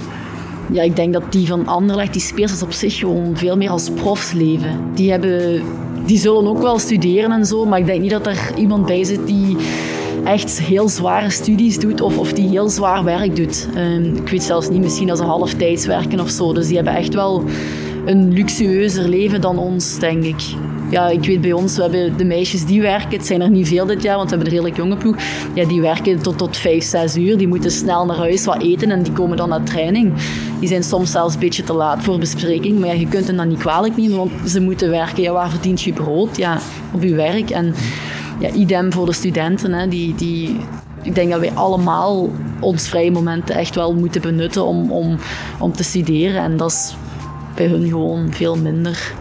Ja, 0.73 0.83
ik 0.83 0.97
denk 0.97 1.13
dat 1.13 1.33
die 1.33 1.47
van 1.47 1.67
Anderlecht, 1.67 2.13
die 2.13 2.23
speelsters 2.23 2.63
op 2.63 2.73
zich 2.73 2.99
gewoon 2.99 3.37
veel 3.37 3.57
meer 3.57 3.71
als 3.71 3.91
profs 3.91 4.33
leven. 4.33 4.81
Die, 4.95 5.11
hebben, 5.11 5.63
die 6.07 6.19
zullen 6.19 6.47
ook 6.47 6.61
wel 6.61 6.79
studeren 6.79 7.33
en 7.33 7.47
zo, 7.47 7.65
maar 7.65 7.79
ik 7.79 7.87
denk 7.87 8.01
niet 8.01 8.11
dat 8.11 8.27
er 8.27 8.53
iemand 8.57 8.87
bij 8.87 9.05
zit 9.05 9.27
die 9.27 9.57
echt 10.25 10.61
heel 10.61 10.89
zware 10.89 11.31
studies 11.31 11.79
doet 11.79 12.01
of, 12.01 12.19
of 12.19 12.33
die 12.33 12.49
heel 12.49 12.69
zwaar 12.69 13.05
werk 13.05 13.37
doet. 13.37 13.69
Um, 13.77 14.17
ik 14.17 14.29
weet 14.29 14.43
zelfs 14.43 14.69
niet, 14.69 14.81
misschien 14.81 15.11
als 15.11 15.19
ze 15.19 15.25
halftijds 15.25 15.87
werken 15.87 16.21
of 16.21 16.31
zo. 16.31 16.53
Dus 16.53 16.67
die 16.67 16.77
hebben 16.77 16.95
echt 16.95 17.15
wel 17.15 17.45
een 18.05 18.33
luxueuzer 18.33 19.09
leven 19.09 19.41
dan 19.41 19.59
ons, 19.59 19.99
denk 19.99 20.25
ik. 20.25 20.43
Ja, 20.91 21.09
ik 21.09 21.25
weet 21.25 21.41
bij 21.41 21.53
ons, 21.53 21.77
we 21.77 21.83
hebben 21.83 22.17
de 22.17 22.25
meisjes 22.25 22.65
die 22.65 22.81
werken, 22.81 23.17
het 23.17 23.27
zijn 23.27 23.41
er 23.41 23.51
niet 23.51 23.69
veel 23.69 23.87
dit 23.87 24.03
jaar, 24.03 24.17
want 24.17 24.31
we 24.31 24.37
hebben 24.37 24.55
een 24.55 24.63
redelijk 24.63 24.83
jonge 24.83 24.97
ploeg. 24.97 25.17
Ja, 25.55 25.65
die 25.65 25.81
werken 25.81 26.23
tot, 26.23 26.39
tot 26.39 26.57
5, 26.57 26.85
6 26.85 27.17
uur, 27.17 27.39
die 27.39 27.49
moeten 27.49 27.71
snel 27.71 28.07
naar 28.07 28.17
huis 28.17 28.45
wat 28.45 28.63
eten 28.63 28.91
en 28.91 29.03
die 29.03 29.13
komen 29.13 29.37
dan 29.37 29.49
naar 29.49 29.63
training. 29.63 30.13
Die 30.61 30.69
zijn 30.69 30.83
soms 30.83 31.11
zelfs 31.11 31.35
een 31.35 31.41
beetje 31.41 31.63
te 31.63 31.73
laat 31.73 32.03
voor 32.03 32.19
bespreking, 32.19 32.79
maar 32.79 32.97
je 32.97 33.09
kunt 33.09 33.27
hen 33.27 33.37
dan 33.37 33.49
niet 33.49 33.59
kwalijk 33.59 33.97
nemen, 33.97 34.17
want 34.17 34.31
ze 34.47 34.61
moeten 34.61 34.91
werken. 34.91 35.23
Ja, 35.23 35.33
waar 35.33 35.51
verdient 35.51 35.83
je 35.83 35.93
brood? 35.93 36.37
Ja, 36.37 36.59
op 36.93 37.03
je 37.03 37.15
werk. 37.15 37.51
En 37.51 37.75
ja, 38.41 38.51
idem 38.51 38.93
voor 38.93 39.07
de 39.07 39.13
studenten. 39.13 39.73
Hè, 39.73 39.89
die, 39.89 40.15
die, 40.15 40.57
ik 41.03 41.15
denk 41.15 41.31
dat 41.31 41.41
wij 41.41 41.53
allemaal 41.53 42.31
ons 42.61 42.89
vrije 42.89 43.11
momenten 43.11 43.55
echt 43.55 43.75
wel 43.75 43.95
moeten 43.95 44.21
benutten 44.21 44.65
om, 44.65 44.93
om, 44.93 45.19
om 45.59 45.73
te 45.73 45.85
studeren. 45.85 46.43
En 46.43 46.57
dat 46.57 46.71
is 46.71 46.97
bij 47.55 47.67
hun 47.67 47.89
gewoon 47.89 48.33
veel 48.33 48.57
minder. 48.57 49.15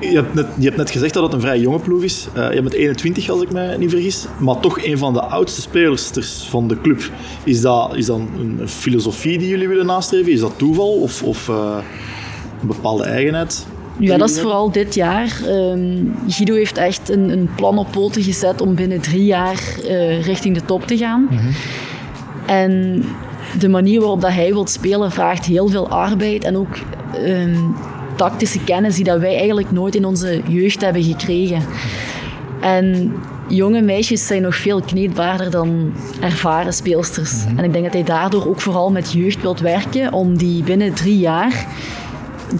Je 0.00 0.14
hebt, 0.14 0.34
net, 0.34 0.46
je 0.58 0.64
hebt 0.64 0.76
net 0.76 0.90
gezegd 0.90 1.14
dat 1.14 1.22
het 1.22 1.32
een 1.32 1.40
vrij 1.40 1.58
jonge 1.58 1.78
ploeg 1.78 2.02
is. 2.02 2.28
Uh, 2.36 2.52
je 2.52 2.62
bent 2.62 2.74
21 2.74 3.30
als 3.30 3.42
ik 3.42 3.52
me 3.52 3.76
niet 3.78 3.90
vergis. 3.90 4.26
Maar 4.38 4.60
toch 4.60 4.84
een 4.84 4.98
van 4.98 5.12
de 5.12 5.22
oudste 5.22 5.60
spelers 5.60 6.10
van 6.50 6.68
de 6.68 6.80
club. 6.80 7.10
Is 7.44 7.60
dat, 7.60 7.96
is 7.96 8.06
dat 8.06 8.16
een 8.16 8.60
filosofie 8.68 9.38
die 9.38 9.48
jullie 9.48 9.68
willen 9.68 9.86
nastreven? 9.86 10.32
Is 10.32 10.40
dat 10.40 10.52
toeval 10.56 10.92
of, 10.92 11.22
of 11.22 11.48
uh, 11.48 11.76
een 12.60 12.66
bepaalde 12.66 13.04
eigenheid? 13.04 13.66
Ja, 13.98 14.16
dat 14.16 14.30
is 14.30 14.40
vooral 14.40 14.70
dit 14.70 14.94
jaar. 14.94 15.40
Um, 15.46 16.14
Guido 16.28 16.54
heeft 16.54 16.76
echt 16.76 17.10
een, 17.10 17.30
een, 17.30 17.48
plan 17.56 17.78
op 17.78 17.90
poten 17.90 18.22
gezet 18.22 18.60
om 18.60 18.74
binnen 18.74 19.00
drie 19.00 19.24
jaar 19.24 19.62
uh, 19.84 20.24
richting 20.24 20.54
de 20.54 20.64
top 20.64 20.86
te 20.86 20.96
gaan. 20.96 21.26
Mm 21.30 21.38
-hmm. 21.38 21.50
En 22.46 23.04
de 23.58 23.68
manier 23.68 24.00
waarop 24.00 24.20
dat 24.20 24.32
hij 24.32 24.52
wil 24.52 24.66
spelen 24.66 25.10
vraagt 25.10 25.44
heel 25.46 25.68
veel 25.68 25.88
arbeid 25.88 26.44
en 26.44 26.56
ook 26.56 26.76
um, 27.24 27.74
tactische 28.18 28.64
kennis 28.64 28.94
die 28.94 29.04
dat 29.04 29.20
wij 29.20 29.36
eigenlijk 29.36 29.70
nooit 29.70 29.94
in 29.94 30.04
onze 30.04 30.42
jeugd 30.48 30.80
hebben 30.80 31.02
gekregen. 31.02 31.62
En 32.60 33.14
jonge 33.48 33.82
meisjes 33.82 34.26
zijn 34.26 34.42
nog 34.42 34.56
veel 34.56 34.80
kneedbaarder 34.80 35.50
dan 35.50 35.92
ervaren 36.20 36.72
speelsters. 36.72 37.32
Mm 37.32 37.48
-hmm. 37.48 37.58
En 37.58 37.64
ik 37.64 37.72
denk 37.72 37.84
dat 37.84 37.92
hij 37.92 38.04
daardoor 38.04 38.48
ook 38.48 38.60
vooral 38.60 38.90
met 38.90 39.12
jeugd 39.12 39.40
wilt 39.40 39.60
werken 39.60 40.12
om 40.12 40.36
die 40.36 40.62
binnen 40.62 40.94
drie 40.94 41.18
jaar 41.18 41.66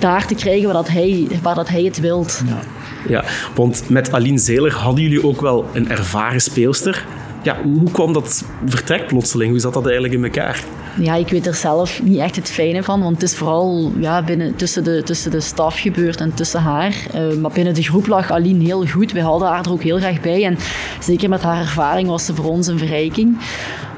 daar 0.01 0.27
te 0.27 0.35
krijgen 0.35 0.64
waar, 0.64 0.75
dat 0.75 0.88
hij, 0.88 1.29
waar 1.42 1.55
dat 1.55 1.68
hij 1.68 1.83
het 1.83 2.01
wilt. 2.01 2.42
Ja. 2.47 2.61
ja, 3.09 3.25
want 3.55 3.88
met 3.88 4.12
Aline 4.12 4.38
Zeler 4.38 4.75
hadden 4.75 5.03
jullie 5.03 5.27
ook 5.27 5.40
wel 5.40 5.66
een 5.73 5.90
ervaren 5.90 6.40
speelster. 6.40 7.05
Ja, 7.42 7.57
hoe 7.62 7.90
kwam 7.90 8.12
dat 8.12 8.44
vertrek 8.66 9.07
plotseling? 9.07 9.51
Hoe 9.51 9.61
zat 9.61 9.75
dat 9.75 9.85
eigenlijk 9.85 10.14
in 10.14 10.25
elkaar? 10.25 10.64
Ja, 11.00 11.14
ik 11.14 11.28
weet 11.28 11.46
er 11.46 11.54
zelf 11.54 12.02
niet 12.02 12.18
echt 12.18 12.37
het 12.37 12.50
fijne 12.50 12.82
van, 12.82 13.00
want 13.02 13.14
het 13.14 13.30
is 13.30 13.37
vooral 13.37 13.92
ja, 13.98 14.22
binnen, 14.22 14.56
tussen, 14.56 14.84
de, 14.84 15.02
tussen 15.02 15.30
de 15.30 15.40
staf 15.40 15.78
gebeurd 15.78 16.20
en 16.20 16.34
tussen 16.34 16.61
haar. 16.61 16.96
Uh, 17.14 17.34
maar 17.34 17.50
binnen 17.50 17.74
de 17.74 17.82
groep 17.82 18.06
lag 18.06 18.30
Aline 18.30 18.64
heel 18.64 18.87
goed. 18.87 19.12
We 19.12 19.20
hadden 19.20 19.48
haar 19.48 19.64
er 19.64 19.72
ook 19.72 19.82
heel 19.82 19.98
graag 19.98 20.20
bij. 20.20 20.44
En 20.44 20.58
zeker 21.00 21.28
met 21.28 21.42
haar 21.42 21.61
ervaring 21.61 22.08
was 22.08 22.24
ze 22.24 22.34
voor 22.34 22.44
ons 22.50 22.66
een 22.66 22.78
verrijking. 22.78 23.38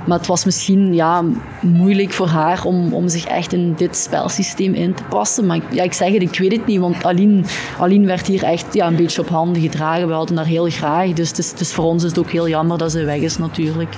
Maar 0.06 0.18
het 0.18 0.26
was 0.26 0.44
misschien 0.44 0.94
ja, 0.94 1.24
moeilijk 1.60 2.12
voor 2.12 2.26
haar 2.26 2.64
om, 2.64 2.92
om 2.92 3.08
zich 3.08 3.24
echt 3.24 3.52
in 3.52 3.74
dit 3.76 3.96
spelsysteem 3.96 4.74
in 4.74 4.94
te 4.94 5.02
passen. 5.02 5.46
Maar 5.46 5.60
ja, 5.70 5.82
ik 5.82 5.92
zeg 5.92 6.12
het, 6.12 6.22
ik 6.22 6.38
weet 6.38 6.52
het 6.52 6.66
niet. 6.66 6.80
Want 6.80 7.04
Aline, 7.04 7.42
Aline 7.78 8.06
werd 8.06 8.26
hier 8.26 8.42
echt 8.42 8.74
ja, 8.74 8.86
een 8.86 8.96
beetje 8.96 9.20
op 9.20 9.28
handen 9.28 9.62
gedragen. 9.62 10.06
We 10.06 10.12
hadden 10.12 10.36
haar 10.36 10.46
heel 10.46 10.70
graag. 10.70 11.12
Dus, 11.12 11.32
dus, 11.32 11.52
dus 11.52 11.72
voor 11.72 11.84
ons 11.84 12.02
is 12.02 12.08
het 12.08 12.18
ook 12.18 12.30
heel 12.30 12.48
jammer 12.48 12.78
dat 12.78 12.90
ze 12.92 13.04
weg 13.04 13.20
is 13.20 13.38
natuurlijk. 13.38 13.94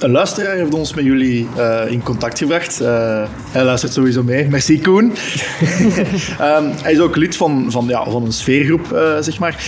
Een 0.00 0.10
luisteraar 0.10 0.56
heeft 0.56 0.74
ons 0.74 0.94
met 0.94 1.04
jullie 1.04 1.48
uh, 1.56 1.80
in 1.90 2.02
contact 2.02 2.38
gebracht. 2.38 2.80
Uh, 2.82 3.22
hij 3.50 3.64
luistert 3.64 3.92
sowieso 3.92 4.22
mee. 4.22 4.48
Merci 4.48 4.80
Koen. 4.80 5.04
um, 5.04 5.12
hij 6.82 6.92
is 6.92 6.98
ook 6.98 7.16
lid 7.16 7.36
van, 7.36 7.66
van, 7.68 7.86
ja, 7.88 8.10
van 8.10 8.24
een 8.24 8.32
sfeergroep, 8.32 8.92
uh, 8.92 9.16
zeg 9.20 9.38
maar. 9.38 9.64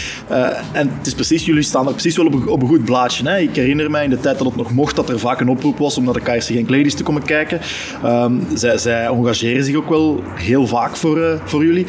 en 0.72 0.90
het 0.98 1.06
is 1.06 1.14
precies, 1.14 1.44
jullie 1.44 1.62
staan 1.62 1.86
er 1.86 1.92
precies 1.92 2.16
wel 2.16 2.26
op 2.26 2.32
een, 2.32 2.48
op 2.48 2.62
een 2.62 2.68
goed 2.68 2.84
blaadje. 2.84 3.28
Hè? 3.28 3.38
Ik 3.38 3.56
herinner 3.56 3.90
mij 3.90 4.04
in 4.04 4.10
de 4.10 4.20
tijd 4.20 4.38
dat 4.38 4.46
het 4.46 4.56
nog 4.56 4.72
mocht, 4.72 4.96
dat 4.96 5.08
er 5.08 5.18
vaak 5.18 5.40
een 5.40 5.48
oproep 5.48 5.78
was 5.78 5.96
om 5.98 6.04
naar 6.04 6.14
de 6.14 6.20
KRC 6.20 6.42
Genk 6.42 6.70
Ladies 6.70 6.94
te 6.94 7.02
komen 7.02 7.22
kijken. 7.22 7.60
Um, 8.04 8.46
zij, 8.54 8.78
zij 8.78 9.04
engageren 9.04 9.64
zich 9.64 9.76
ook 9.76 9.88
wel 9.88 10.22
heel 10.34 10.66
vaak 10.66 10.96
voor, 10.96 11.40
voor 11.44 11.64
jullie. 11.64 11.86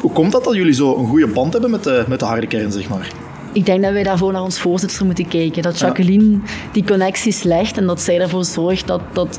Hoe 0.00 0.12
komt 0.12 0.32
dat 0.32 0.44
dat 0.44 0.54
jullie 0.54 0.74
zo 0.74 0.96
een 0.96 1.06
goede 1.06 1.26
band 1.26 1.52
hebben 1.52 1.70
met 1.70 1.84
de, 1.84 2.04
met 2.08 2.18
de 2.18 2.24
harde 2.24 2.46
kern, 2.46 2.72
zeg 2.72 2.88
maar? 2.88 3.08
Ik 3.54 3.66
denk 3.66 3.82
dat 3.82 3.92
wij 3.92 4.02
daarvoor 4.02 4.32
naar 4.32 4.42
ons 4.42 4.58
voorzitter 4.58 5.04
moeten 5.04 5.28
kijken. 5.28 5.62
Dat 5.62 5.78
Jacqueline 5.78 6.38
die 6.72 6.84
connecties 6.84 7.42
legt 7.42 7.76
en 7.76 7.86
dat 7.86 8.00
zij 8.00 8.20
ervoor 8.20 8.44
zorgt 8.44 8.86
dat, 8.86 9.00
dat, 9.12 9.38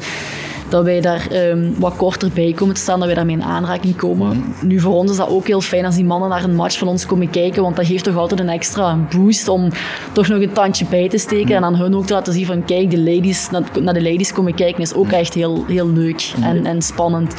dat 0.69 0.84
wij 0.84 1.01
daar 1.01 1.28
um, 1.32 1.75
wat 1.80 1.95
korter 1.95 2.30
bij 2.34 2.54
komen 2.54 2.75
te 2.75 2.82
staan, 2.82 2.97
dat 2.97 3.08
wij 3.08 3.15
daarmee 3.15 3.36
in 3.36 3.43
aanraking 3.43 3.95
komen. 3.95 4.43
Nu, 4.62 4.80
voor 4.80 4.93
ons 4.93 5.12
is 5.12 5.17
dat 5.17 5.30
ook 5.30 5.47
heel 5.47 5.62
fijn 5.62 5.86
als 5.86 5.95
die 5.95 6.06
mannen 6.06 6.30
naar 6.30 6.43
een 6.43 6.56
match 6.56 6.78
van 6.78 6.88
ons 6.88 7.06
komen 7.06 7.30
kijken, 7.30 7.62
want 7.62 7.75
dat 7.75 7.86
geeft 7.86 8.04
toch 8.04 8.17
altijd 8.17 8.39
een 8.39 8.49
extra 8.49 8.97
boost 9.15 9.47
om 9.47 9.69
toch 10.12 10.28
nog 10.28 10.41
een 10.41 10.54
tandje 10.54 10.86
bij 10.86 11.10
te 11.10 11.17
steken 11.17 11.56
en 11.56 11.63
aan 11.63 11.75
hun 11.75 11.95
ook 11.95 12.06
te 12.06 12.13
laten 12.13 12.34
zien 12.34 12.45
van 12.45 12.65
kijk, 12.65 12.91
de 12.91 12.99
ladies, 12.99 13.49
naar, 13.49 13.93
de 13.93 14.04
ladies 14.04 14.34
komen 14.34 14.56
kijken 14.56 14.82
is 14.82 14.93
ook 14.93 15.12
echt 15.12 15.34
heel, 15.34 15.65
heel 15.67 15.89
leuk 15.89 16.34
en, 16.41 16.65
en 16.65 16.82
spannend. 16.82 17.34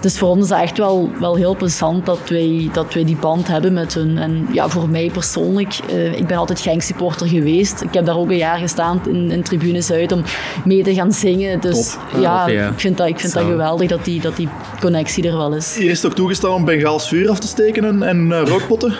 Dus 0.00 0.18
voor 0.18 0.28
ons 0.28 0.42
is 0.42 0.48
dat 0.48 0.60
echt 0.60 0.78
wel, 0.78 1.10
wel 1.20 1.36
heel 1.36 1.56
plezant 1.56 2.06
dat 2.06 2.18
wij, 2.28 2.70
dat 2.72 2.94
wij 2.94 3.04
die 3.04 3.16
band 3.16 3.48
hebben 3.48 3.72
met 3.72 3.94
hun. 3.94 4.18
En 4.18 4.48
ja, 4.52 4.68
voor 4.68 4.88
mij 4.88 5.10
persoonlijk, 5.12 5.78
uh, 5.90 6.12
ik 6.12 6.26
ben 6.26 6.36
altijd 6.36 6.60
Genk 6.60 6.82
supporter 6.82 7.28
geweest. 7.28 7.80
Ik 7.80 7.94
heb 7.94 8.04
daar 8.04 8.16
ook 8.16 8.30
een 8.30 8.36
jaar 8.36 8.58
gestaan 8.58 9.00
in, 9.08 9.30
in 9.30 9.42
Tribune 9.42 9.80
Zuid 9.80 10.12
om 10.12 10.22
mee 10.64 10.82
te 10.82 10.94
gaan 10.94 11.12
zingen. 11.12 11.60
Dus 11.60 11.92
Top. 11.92 12.20
ja, 12.20 12.48
ja. 12.48 12.68
ik 12.68 12.80
vind, 12.80 12.96
dat, 12.96 13.06
ik 13.06 13.20
vind 13.20 13.32
dat 13.32 13.44
geweldig 13.44 13.88
dat 13.88 14.04
die, 14.04 14.20
dat 14.20 14.36
die 14.36 14.48
connectie 14.80 15.28
er 15.28 15.36
wel 15.36 15.54
is. 15.54 15.76
Hier 15.76 15.90
is 15.90 16.00
toch 16.00 16.14
toegestaan 16.14 16.52
om 16.52 16.64
Bengaals 16.64 17.08
vuur 17.08 17.30
af 17.30 17.38
te 17.38 17.46
steken 17.46 17.84
en, 17.84 18.02
en 18.02 18.26
uh, 18.26 18.42
rookpotten? 18.44 18.94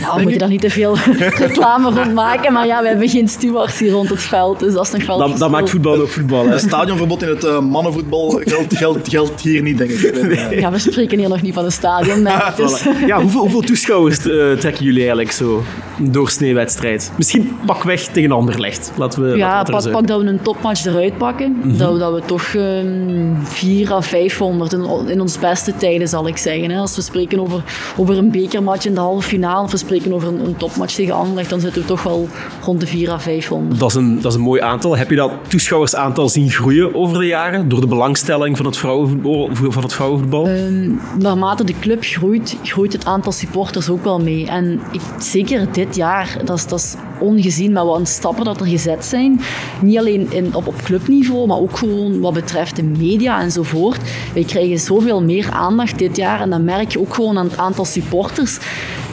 Nou, 0.00 0.16
we 0.16 0.22
moeten 0.22 0.38
daar 0.38 0.48
niet 0.48 0.60
te 0.60 0.70
veel 0.70 0.96
reclame 1.46 1.92
van 1.92 2.12
maken. 2.12 2.52
Maar 2.52 2.66
ja, 2.66 2.82
we 2.82 2.88
hebben 2.88 3.08
geen 3.08 3.28
stewards 3.28 3.78
hier 3.78 3.90
rond 3.90 4.08
het 4.08 4.22
veld. 4.22 4.60
Dus 4.60 4.72
dat 4.72 4.86
is 4.86 4.92
nog 4.92 5.06
wel 5.06 5.18
Dat, 5.18 5.38
dat 5.38 5.50
maakt 5.50 5.70
voetbal 5.70 6.00
ook 6.00 6.08
voetbal. 6.08 6.46
Hè? 6.46 6.52
Een 6.52 6.58
stadionverbod 6.58 7.22
in 7.22 7.28
het 7.28 7.44
uh, 7.44 7.58
mannenvoetbal 7.60 8.40
geldt, 8.44 8.76
geldt, 8.76 9.08
geldt 9.08 9.40
hier 9.40 9.62
niet, 9.62 9.78
denk 9.78 9.90
ik. 9.90 10.02
Nee. 10.24 10.60
Ja, 10.60 10.70
we 10.70 10.78
spreken 10.78 11.18
hier 11.18 11.28
nog 11.28 11.42
niet 11.42 11.54
van 11.54 11.64
een 11.64 11.72
stadion. 11.72 12.22
Nee, 12.22 12.34
dus. 12.56 12.84
Ja, 13.06 13.20
hoeveel, 13.20 13.40
hoeveel 13.40 13.60
toeschouwers 13.60 14.26
uh, 14.26 14.52
trekken 14.52 14.84
jullie 14.84 15.00
eigenlijk 15.00 15.32
zo 15.32 15.62
door 15.98 16.30
sneeuwwedstrijd? 16.30 17.12
Misschien 17.16 17.56
pakweg 17.66 18.00
tegen 18.00 18.30
een 18.30 18.36
ander 18.36 18.60
licht. 18.60 18.92
Laten 18.96 19.22
we, 19.22 19.36
ja, 19.36 19.48
laten 19.48 19.74
we 19.74 19.82
pak, 19.82 19.92
pak 19.92 20.06
dat 20.06 20.20
we 20.20 20.26
een 20.26 20.42
topmatch 20.42 20.86
eruit 20.86 21.18
pakken. 21.18 21.52
Mm 21.52 21.62
-hmm. 21.62 21.78
dat, 21.78 21.92
we, 21.92 21.98
dat 21.98 22.14
we 22.14 22.22
toch 22.26 22.54
um, 22.54 23.36
4 23.42 23.92
à 23.92 24.00
500 24.00 24.72
in, 24.72 24.86
in 25.06 25.20
ons 25.20 25.38
beste 25.38 25.76
tijden, 25.76 26.08
zal 26.08 26.28
ik 26.28 26.36
zeggen. 26.36 26.70
Hè. 26.70 26.78
Als 26.78 26.96
we 26.96 27.02
spreken 27.02 27.40
over, 27.40 27.62
over 27.96 28.18
een 28.18 28.30
bekermatch 28.30 28.84
in 28.84 28.94
de 28.94 29.00
halve 29.00 29.28
finale 29.28 29.53
of 29.62 29.70
we 29.70 29.76
spreken 29.76 30.12
over 30.12 30.28
een, 30.28 30.44
een 30.46 30.56
topmatch 30.56 30.94
tegen 30.94 31.14
Anderlecht, 31.14 31.50
dan 31.50 31.60
zitten 31.60 31.82
we 31.82 31.88
toch 31.88 32.02
wel 32.02 32.28
rond 32.64 32.80
de 32.80 32.86
4 32.86 33.10
à 33.10 33.18
500. 33.18 33.80
Dat 33.80 33.88
is, 33.88 33.94
een, 33.94 34.20
dat 34.20 34.30
is 34.30 34.38
een 34.38 34.44
mooi 34.44 34.60
aantal. 34.60 34.96
Heb 34.96 35.10
je 35.10 35.16
dat 35.16 35.32
toeschouwersaantal 35.48 36.28
zien 36.28 36.50
groeien 36.50 36.94
over 36.94 37.18
de 37.18 37.26
jaren? 37.26 37.68
Door 37.68 37.80
de 37.80 37.86
belangstelling 37.86 38.56
van 38.56 38.66
het 38.66 38.76
vrouwenvoetbal? 38.76 39.48
Van 39.52 39.82
het 39.82 39.92
vrouwenvoetbal? 39.92 40.48
Um, 40.48 41.00
naarmate 41.18 41.64
de 41.64 41.74
club 41.80 42.02
groeit, 42.02 42.56
groeit 42.62 42.92
het 42.92 43.04
aantal 43.04 43.32
supporters 43.32 43.88
ook 43.88 44.04
wel 44.04 44.20
mee. 44.20 44.46
En 44.46 44.80
ik, 44.92 45.00
zeker 45.18 45.72
dit 45.72 45.96
jaar, 45.96 46.36
dat 46.44 46.56
is, 46.56 46.66
dat 46.66 46.78
is 46.78 46.94
ongezien 47.18 47.72
met 47.72 47.82
wat 47.82 48.08
stappen 48.08 48.44
dat 48.44 48.60
er 48.60 48.66
gezet 48.66 49.04
zijn. 49.04 49.40
Niet 49.80 49.98
alleen 49.98 50.32
in, 50.32 50.54
op, 50.54 50.66
op 50.66 50.82
clubniveau, 50.82 51.46
maar 51.46 51.58
ook 51.58 51.78
gewoon 51.78 52.20
wat 52.20 52.32
betreft 52.32 52.76
de 52.76 52.82
media 52.82 53.40
enzovoort. 53.40 53.98
Wij 54.34 54.44
krijgen 54.44 54.78
zoveel 54.78 55.22
meer 55.22 55.50
aandacht 55.50 55.98
dit 55.98 56.16
jaar 56.16 56.40
en 56.40 56.50
dan 56.50 56.64
merk 56.64 56.92
je 56.92 57.00
ook 57.00 57.14
gewoon 57.14 57.38
aan 57.38 57.46
het 57.46 57.56
aantal 57.56 57.84
supporters 57.84 58.58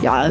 ja, 0.01 0.25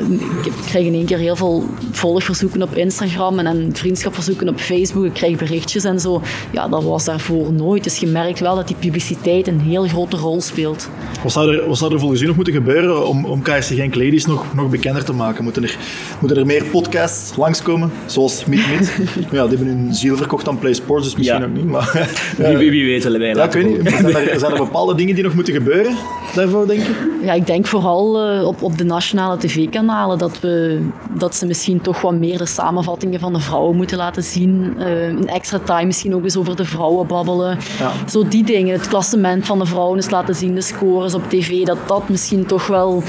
ik 0.44 0.52
krijg 0.66 0.86
in 0.86 0.94
één 0.94 1.04
keer 1.06 1.18
heel 1.18 1.36
veel 1.36 1.64
volgverzoeken 1.90 2.62
op 2.62 2.74
Instagram 2.74 3.38
en, 3.38 3.46
en 3.46 3.70
vriendschapverzoeken 3.72 4.48
op 4.48 4.58
Facebook. 4.58 5.04
Ik 5.04 5.12
krijg 5.12 5.36
berichtjes 5.36 5.84
en 5.84 6.00
zo. 6.00 6.22
Ja, 6.52 6.68
dat 6.68 6.84
was 6.84 7.04
daarvoor 7.04 7.52
nooit. 7.52 7.84
Dus 7.84 7.96
je 7.98 8.06
merkt 8.06 8.40
wel 8.40 8.54
dat 8.54 8.66
die 8.66 8.76
publiciteit 8.76 9.46
een 9.48 9.60
heel 9.60 9.86
grote 9.88 10.16
rol 10.16 10.40
speelt. 10.40 10.88
Wat 11.22 11.32
zou 11.32 11.56
er, 11.56 11.68
wat 11.68 11.78
zou 11.78 11.92
er 11.92 11.98
volgens 11.98 12.20
u 12.20 12.26
nog 12.26 12.36
moeten 12.36 12.54
gebeuren 12.54 13.06
om, 13.06 13.24
om 13.24 13.42
KSC 13.42 13.74
Genk 13.74 13.94
Ladies 13.94 14.26
nog, 14.26 14.44
nog 14.54 14.70
bekender 14.70 15.04
te 15.04 15.12
maken? 15.12 15.44
Moeten 15.44 15.62
er, 15.62 15.76
moeten 16.20 16.38
er 16.38 16.46
meer 16.46 16.64
podcasts 16.64 17.36
langskomen, 17.36 17.92
zoals 18.06 18.44
Meet 18.44 18.66
Meet? 18.68 18.92
ja, 19.32 19.46
die 19.46 19.56
hebben 19.56 19.66
hun 19.66 19.94
ziel 19.94 20.16
verkocht 20.16 20.48
aan 20.48 20.58
Play 20.58 20.72
Sports, 20.72 21.04
dus 21.04 21.16
misschien 21.16 21.38
Ja. 21.40 21.44
ook 21.46 21.52
niet. 21.54 21.64
Maar, 21.64 22.08
Wie, 22.36 22.56
wie, 22.56 22.70
wie 22.70 22.84
weet, 22.84 23.04
wij 23.18 23.28
ja, 23.34 23.44
ik 23.44 23.52
weet 23.52 23.66
niet. 23.68 23.94
Zijn 24.00 24.16
er, 24.28 24.38
zijn 24.38 24.52
er 24.52 24.58
bepaalde 24.58 24.94
dingen 24.94 25.14
die 25.14 25.24
nog 25.24 25.34
moeten 25.34 25.54
gebeuren 25.54 25.94
daarvoor, 26.34 26.66
denk 26.66 26.80
je? 26.80 27.18
Ja, 27.22 27.32
ik 27.32 27.46
denk 27.46 27.66
vooral 27.66 28.28
eh, 28.30 28.46
op, 28.46 28.62
op 28.62 28.78
de 28.78 28.84
nationale 28.84 29.36
tv-kanalen 29.60 30.18
dat, 30.18 30.40
we, 30.40 30.80
dat 31.18 31.34
ze 31.34 31.46
misschien 31.46 31.80
toch 31.80 32.00
wat 32.00 32.14
meer 32.14 32.38
de 32.38 32.46
samenvattingen 32.46 33.20
van 33.20 33.32
de 33.32 33.40
vrouwen 33.40 33.76
moeten 33.76 33.96
laten 33.96 34.22
zien. 34.22 34.74
Eh, 34.78 35.08
een 35.08 35.28
extra 35.28 35.58
time 35.58 35.84
misschien 35.84 36.14
ook 36.14 36.24
eens 36.24 36.36
over 36.36 36.56
de 36.56 36.64
vrouwen 36.64 37.06
babbelen. 37.06 37.58
Ja. 37.78 37.92
Zo 38.08 38.28
die 38.28 38.44
dingen. 38.44 38.72
Het 38.72 38.88
klassement 38.88 39.46
van 39.46 39.58
de 39.58 39.66
vrouwen 39.66 39.96
eens 39.96 40.10
laten 40.10 40.34
zien, 40.34 40.54
de 40.54 40.60
scores 40.60 41.14
op 41.14 41.22
tv. 41.28 41.64
Dat 41.64 41.78
dat 41.86 42.08
misschien 42.08 42.46
toch 42.46 42.66
wel 42.66 43.02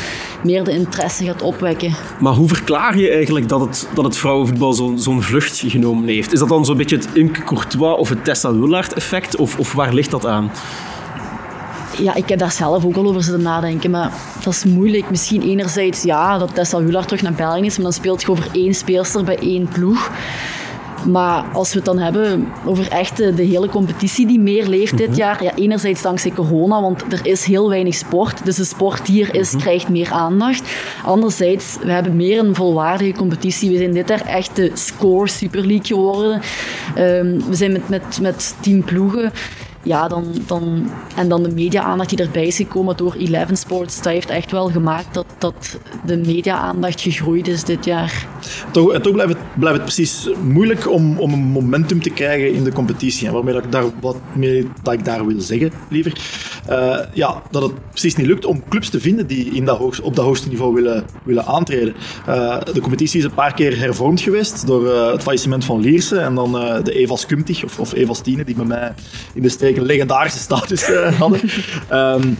meer 0.43 0.63
de 0.63 0.71
interesse 0.71 1.25
gaat 1.25 1.41
opwekken. 1.41 1.93
Maar 2.19 2.33
hoe 2.33 2.47
verklaar 2.47 2.97
je 2.97 3.09
eigenlijk 3.09 3.49
dat 3.49 3.59
het, 3.61 3.89
dat 3.93 4.03
het 4.03 4.17
vrouwenvoetbal 4.17 4.73
zo'n 4.73 4.99
zo'n 4.99 5.21
vlucht 5.21 5.63
genomen 5.67 6.07
heeft? 6.07 6.33
Is 6.33 6.39
dat 6.39 6.49
dan 6.49 6.65
zo'n 6.65 6.77
beetje 6.77 6.95
het 6.95 7.07
Imke 7.13 7.43
Courtois 7.43 7.97
of 7.97 8.09
het 8.09 8.23
Tessa 8.25 8.53
Willaert 8.53 8.93
effect? 8.93 9.35
Of, 9.35 9.59
of 9.59 9.73
waar 9.73 9.93
ligt 9.93 10.11
dat 10.11 10.25
aan? 10.25 10.51
Ja, 11.97 12.15
ik 12.15 12.29
heb 12.29 12.39
daar 12.39 12.51
zelf 12.51 12.85
ook 12.85 12.95
al 12.95 13.07
over 13.07 13.23
zitten 13.23 13.41
nadenken, 13.41 13.91
maar 13.91 14.11
dat 14.43 14.53
is 14.53 14.65
moeilijk. 14.65 15.09
Misschien 15.09 15.41
enerzijds 15.41 16.03
ja, 16.03 16.37
dat 16.37 16.55
Tessa 16.55 16.83
Wulaar 16.83 17.05
terug 17.05 17.21
naar 17.21 17.33
België 17.33 17.65
is, 17.65 17.75
maar 17.75 17.83
dan 17.83 17.93
speelt 17.93 18.21
je 18.21 18.31
over 18.31 18.47
één 18.51 18.73
speelster 18.73 19.23
bij 19.23 19.37
één 19.37 19.67
ploeg. 19.67 20.11
Maar 21.05 21.45
als 21.53 21.69
we 21.69 21.75
het 21.75 21.85
dan 21.85 21.97
hebben 21.97 22.47
over 22.65 22.91
echt 22.91 23.17
de, 23.17 23.33
de 23.33 23.43
hele 23.43 23.69
competitie 23.69 24.27
die 24.27 24.39
meer 24.39 24.67
leeft 24.67 24.97
dit 24.97 25.15
jaar, 25.15 25.43
ja, 25.43 25.55
enerzijds 25.55 26.01
dankzij 26.01 26.31
corona, 26.31 26.81
want 26.81 27.13
er 27.13 27.25
is 27.25 27.43
heel 27.43 27.69
weinig 27.69 27.93
sport, 27.93 28.45
dus 28.45 28.55
de 28.55 28.63
sport 28.63 29.05
die 29.05 29.25
er 29.25 29.35
is, 29.35 29.55
krijgt 29.55 29.89
meer 29.89 30.11
aandacht. 30.11 30.69
Anderzijds, 31.03 31.77
we 31.81 31.91
hebben 31.91 32.15
meer 32.15 32.39
een 32.39 32.55
volwaardige 32.55 33.13
competitie. 33.13 33.69
We 33.69 33.77
zijn 33.77 33.93
dit 33.93 34.09
jaar 34.09 34.25
echt 34.25 34.55
de 34.55 34.71
score 34.73 35.27
Super 35.27 35.65
League 35.65 35.85
geworden. 35.85 36.41
Ehm, 36.95 37.39
we 37.47 37.55
zijn 37.55 37.71
met, 37.71 37.89
met, 37.89 38.19
met 38.21 38.55
tien 38.59 38.83
ploegen. 38.83 39.31
Ja, 39.83 40.07
dan, 40.07 40.25
dan, 40.47 40.89
en 41.15 41.29
dan 41.29 41.43
de 41.43 41.51
media-aandacht 41.51 42.09
die 42.09 42.19
erbij 42.19 42.47
is 42.47 42.55
gekomen 42.55 42.97
door 42.97 43.15
Eleven 43.15 43.57
Sports, 43.57 43.95
dat 43.95 44.13
heeft 44.13 44.29
echt 44.29 44.51
wel 44.51 44.69
gemaakt 44.69 45.13
dat, 45.13 45.25
dat 45.37 45.77
de 46.05 46.17
media-aandacht 46.17 47.01
gegroeid 47.01 47.47
is 47.47 47.63
dit 47.63 47.85
jaar. 47.85 48.27
Toch, 48.71 48.93
en 48.93 49.01
toch 49.01 49.13
blijft 49.13 49.33
het, 49.33 49.41
blijft 49.55 49.77
het 49.77 49.85
precies 49.85 50.29
moeilijk 50.43 50.89
om, 50.91 51.19
om 51.19 51.33
een 51.33 51.39
momentum 51.39 52.01
te 52.01 52.09
krijgen 52.09 52.53
in 52.53 52.63
de 52.63 52.71
competitie. 52.71 53.27
En 53.27 53.33
waarmee 53.33 53.53
dat 53.53 53.63
ik 53.63 53.71
daar, 53.71 53.83
wat 54.01 54.17
meer 54.33 54.65
dat 54.83 54.93
ik 54.93 55.05
daar 55.05 55.25
wil 55.25 55.41
zeggen, 55.41 55.71
liever. 55.89 56.13
Eh, 56.65 56.97
ja, 57.13 57.41
dat 57.51 57.61
het 57.61 57.89
precies 57.89 58.15
niet 58.15 58.27
lukt 58.27 58.45
om 58.45 58.63
clubs 58.69 58.89
te 58.89 58.99
vinden 58.99 59.27
die 59.27 59.51
in 59.53 59.65
dat 59.65 59.99
op 60.01 60.15
dat 60.15 60.25
hoogste 60.25 60.49
niveau 60.49 60.73
willen, 60.73 61.05
willen 61.23 61.45
aantreden. 61.45 61.93
Eh, 62.25 62.57
de 62.73 62.81
competitie 62.81 63.19
is 63.19 63.25
een 63.25 63.33
paar 63.33 63.53
keer 63.53 63.79
hervormd 63.79 64.21
geweest 64.21 64.67
door 64.67 64.91
eh, 64.91 65.11
het 65.11 65.21
faillissement 65.21 65.65
van 65.65 65.79
Lierse 65.79 66.19
en 66.19 66.35
dan 66.35 66.51
de 66.83 66.93
Evas 66.93 67.25
Kumtig, 67.25 67.63
of, 67.63 67.79
of 67.79 67.93
Evas 67.93 68.21
Tiene, 68.21 68.43
die 68.43 68.55
bij 68.55 68.65
mij 68.65 68.93
in 69.33 69.41
de 69.41 69.49
streek 69.49 69.77
een 69.77 69.85
legendarische 69.85 70.39
status 70.39 70.87
hadden. 71.19 71.39
Ehm, 71.89 72.33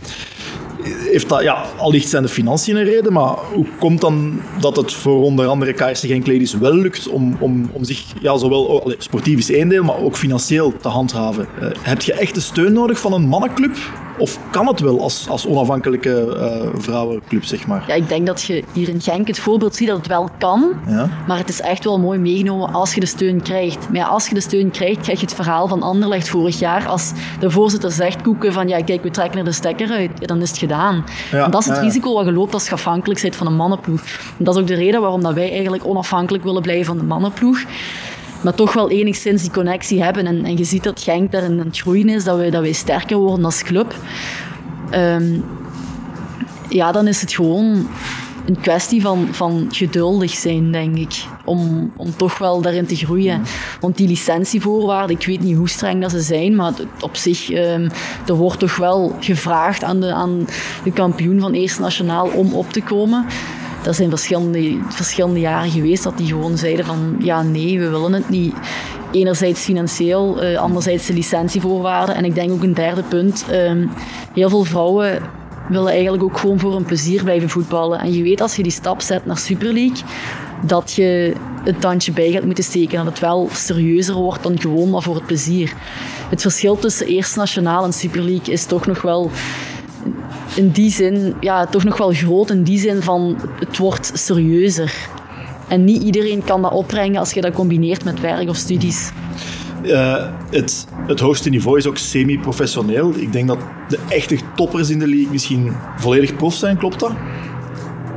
heeft 0.82 1.28
dat, 1.28 1.42
ja, 1.42 1.64
allicht 1.76 2.08
zijn 2.08 2.22
de 2.22 2.28
financiën 2.28 2.76
een 2.76 2.84
reden, 2.84 3.12
maar 3.12 3.34
hoe 3.52 3.66
komt 3.78 4.00
dan 4.00 4.40
dat 4.60 4.76
het 4.76 4.92
voor 4.92 5.22
onder 5.22 5.46
andere 5.46 5.72
KSC 5.72 6.06
Genk 6.06 6.26
Ladies 6.26 6.54
wel 6.54 6.74
lukt 6.74 7.08
om, 7.08 7.36
om, 7.40 7.70
om 7.72 7.84
zich, 7.84 8.04
ja, 8.20 8.36
zowel 8.36 8.64
oh, 8.64 8.92
sportief 8.98 9.38
is 9.38 9.50
één 9.50 9.68
deel, 9.68 9.84
maar 9.84 9.98
ook 9.98 10.16
financieel 10.16 10.76
te 10.76 10.88
handhaven? 10.88 11.46
Heb 11.80 12.02
je 12.02 12.12
echt 12.12 12.34
de 12.34 12.40
steun 12.40 12.72
nodig 12.72 12.98
van 12.98 13.12
een 13.12 13.28
mannenclub? 13.28 13.76
Of 14.22 14.38
kan 14.50 14.66
het 14.66 14.80
wel 14.80 15.00
als, 15.00 15.28
als 15.28 15.46
onafhankelijke 15.46 16.36
eh, 16.36 16.68
vrouwenclub, 16.74 17.44
zeg 17.44 17.66
maar? 17.66 17.84
Ja, 17.86 17.94
ik 17.94 18.08
denk 18.08 18.26
dat 18.26 18.42
je 18.42 18.64
hier 18.72 18.88
in 18.88 19.00
Genk 19.00 19.26
het 19.26 19.38
voorbeeld 19.38 19.74
ziet 19.74 19.88
dat 19.88 19.96
het 19.96 20.06
wel 20.06 20.28
kan. 20.38 20.72
Ja. 20.86 21.08
Maar 21.26 21.38
het 21.38 21.48
is 21.48 21.60
echt 21.60 21.84
wel 21.84 21.98
mooi 21.98 22.18
meegenomen 22.18 22.72
als 22.72 22.94
je 22.94 23.00
de 23.00 23.06
steun 23.06 23.42
krijgt. 23.42 23.88
Maar 23.88 23.96
ja, 23.96 24.06
als 24.06 24.28
je 24.28 24.34
de 24.34 24.40
steun 24.40 24.70
krijgt, 24.70 25.00
krijg 25.00 25.20
je 25.20 25.26
het 25.26 25.34
verhaal 25.34 25.68
van 25.68 25.82
Anderlecht 25.82 26.28
vorig 26.28 26.58
jaar. 26.58 26.86
Als 26.86 27.12
de 27.40 27.50
voorzitter 27.50 27.90
zegt, 27.90 28.22
Koeken, 28.22 28.52
van 28.52 28.68
ja, 28.68 28.82
kijk, 28.82 29.02
we 29.02 29.10
trekken 29.10 29.38
er 29.38 29.44
de 29.44 29.52
stekker 29.52 29.90
uit, 29.90 30.10
ja, 30.18 30.26
dan 30.26 30.40
is 30.40 30.48
het 30.48 30.58
gedaan. 30.58 31.04
En 31.32 31.50
dat 31.50 31.60
is 31.60 31.66
het 31.66 31.78
risico 31.78 32.14
wat 32.14 32.24
je 32.24 32.32
loopt 32.32 32.54
als 32.54 32.66
je 32.66 32.72
afhankelijk 32.72 33.22
bent 33.22 33.36
van 33.36 33.46
een 33.46 33.56
mannenploeg. 33.56 34.00
En 34.38 34.44
dat 34.44 34.54
is 34.54 34.60
ook 34.60 34.66
de 34.66 34.74
reden 34.74 35.00
waarom 35.00 35.22
dat 35.22 35.34
wij 35.34 35.50
eigenlijk 35.50 35.86
onafhankelijk 35.86 36.44
willen 36.44 36.62
blijven 36.62 36.86
van 36.86 36.98
de 36.98 37.04
mannenploeg. 37.04 37.58
Maar 38.42 38.54
toch 38.54 38.72
wel 38.72 38.90
enigszins 38.90 39.42
die 39.42 39.50
connectie 39.50 40.02
hebben. 40.02 40.26
En, 40.26 40.44
en 40.44 40.56
je 40.56 40.64
ziet 40.64 40.84
dat 40.84 41.00
Genk 41.00 41.32
daar 41.32 41.42
aan 41.42 41.58
het 41.58 41.78
groeien 41.78 42.08
is, 42.08 42.24
dat 42.24 42.36
wij, 42.36 42.50
dat 42.50 42.62
wij 42.62 42.72
sterker 42.72 43.16
worden 43.16 43.44
als 43.44 43.62
club. 43.62 43.94
Ehm, 44.90 45.38
ja, 46.68 46.92
dan 46.92 47.06
is 47.06 47.20
het 47.20 47.32
gewoon 47.32 47.88
een 48.46 48.60
kwestie 48.60 49.02
van, 49.02 49.28
van 49.30 49.68
geduldig 49.70 50.30
zijn, 50.30 50.72
denk 50.72 50.96
ik. 50.96 51.24
Om, 51.44 51.92
om 51.96 52.16
toch 52.16 52.38
wel 52.38 52.60
daarin 52.60 52.86
te 52.86 52.96
groeien. 52.96 53.42
Want 53.80 53.96
die 53.96 54.08
licentievoorwaarden, 54.08 55.16
ik 55.16 55.26
weet 55.26 55.40
niet 55.40 55.56
hoe 55.56 55.68
streng 55.68 56.00
dat 56.00 56.10
ze 56.10 56.20
zijn, 56.20 56.56
maar 56.56 56.72
op 57.00 57.16
zich, 57.16 57.50
ehm, 57.50 57.88
er 58.26 58.34
wordt 58.34 58.58
toch 58.58 58.76
wel 58.76 59.16
gevraagd 59.20 59.84
aan 59.84 60.00
de, 60.00 60.12
aan 60.12 60.46
de 60.84 60.92
kampioen 60.92 61.40
van 61.40 61.52
Eerste 61.52 61.80
Nationaal 61.80 62.28
om 62.28 62.54
op 62.54 62.72
te 62.72 62.82
komen. 62.82 63.26
Er 63.86 63.94
zijn 63.94 64.08
verschillende, 64.08 64.78
verschillende 64.88 65.40
jaren 65.40 65.70
geweest 65.70 66.02
dat 66.02 66.16
die 66.18 66.26
gewoon 66.26 66.58
zeiden 66.58 66.84
van 66.84 67.16
ja, 67.18 67.42
nee, 67.42 67.78
we 67.78 67.88
willen 67.88 68.12
het 68.12 68.28
niet. 68.28 68.54
Enerzijds 69.12 69.60
financieel, 69.60 70.42
eh, 70.42 70.58
anderzijds 70.58 71.06
de 71.06 71.12
licentievoorwaarden. 71.12 72.14
En 72.14 72.24
ik 72.24 72.34
denk 72.34 72.50
ook 72.50 72.62
een 72.62 72.74
derde 72.74 73.02
punt, 73.02 73.44
ehm, 73.50 73.86
heel 74.34 74.48
veel 74.48 74.64
vrouwen 74.64 75.22
willen 75.68 75.92
eigenlijk 75.92 76.22
ook 76.22 76.38
gewoon 76.38 76.58
voor 76.58 76.72
hun 76.72 76.84
plezier 76.84 77.22
blijven 77.22 77.48
voetballen. 77.48 78.00
En 78.00 78.12
je 78.12 78.22
weet 78.22 78.40
als 78.40 78.56
je 78.56 78.62
die 78.62 78.72
stap 78.72 79.00
zet 79.00 79.26
naar 79.26 79.38
Super 79.38 79.72
League, 79.72 80.04
dat 80.66 80.92
je 80.92 81.34
een 81.64 81.78
tandje 81.78 82.12
bij 82.12 82.30
gaat 82.30 82.44
moeten 82.44 82.64
steken. 82.64 82.96
Dat 82.96 83.06
het 83.06 83.18
wel 83.18 83.48
serieuzer 83.52 84.14
wordt 84.14 84.42
dan 84.42 84.60
gewoon 84.60 84.90
maar 84.90 85.02
voor 85.02 85.14
het 85.14 85.26
plezier. 85.26 85.72
Het 86.28 86.40
verschil 86.40 86.78
tussen 86.78 87.06
Eerste 87.06 87.38
Nationaal 87.38 87.84
en 87.84 87.92
Super 87.92 88.22
League 88.22 88.52
is 88.52 88.64
toch 88.64 88.86
nog 88.86 89.02
wel 89.02 89.30
in 90.54 90.70
die 90.70 90.90
zin, 90.90 91.34
ja, 91.40 91.66
toch 91.66 91.84
nog 91.84 91.98
wel 91.98 92.12
groot. 92.12 92.50
In 92.50 92.62
die 92.62 92.78
zin 92.78 93.02
van 93.02 93.36
het 93.58 93.76
wordt 93.78 94.10
serieuzer. 94.14 95.08
En 95.68 95.84
niet 95.84 96.02
iedereen 96.02 96.44
kan 96.44 96.62
dat 96.62 96.72
opbrengen 96.72 97.20
als 97.20 97.32
je 97.32 97.40
dat 97.40 97.52
combineert 97.52 98.04
met 98.04 98.20
werk 98.20 98.48
of 98.48 98.56
studies. 98.56 99.10
Eh, 99.82 100.28
het, 100.50 100.86
het 101.06 101.20
hoogste 101.20 101.50
niveau 101.50 101.78
is 101.78 101.86
ook 101.86 101.96
semi-professioneel. 101.96 103.12
Ik 103.16 103.32
denk 103.32 103.48
dat 103.48 103.58
de 103.88 103.98
echte 104.08 104.38
toppers 104.56 104.90
in 104.90 104.98
de 104.98 105.06
league 105.06 105.28
misschien 105.30 105.72
volledig 105.96 106.36
prof 106.36 106.54
zijn, 106.54 106.76
klopt 106.76 107.00
dat? 107.00 107.12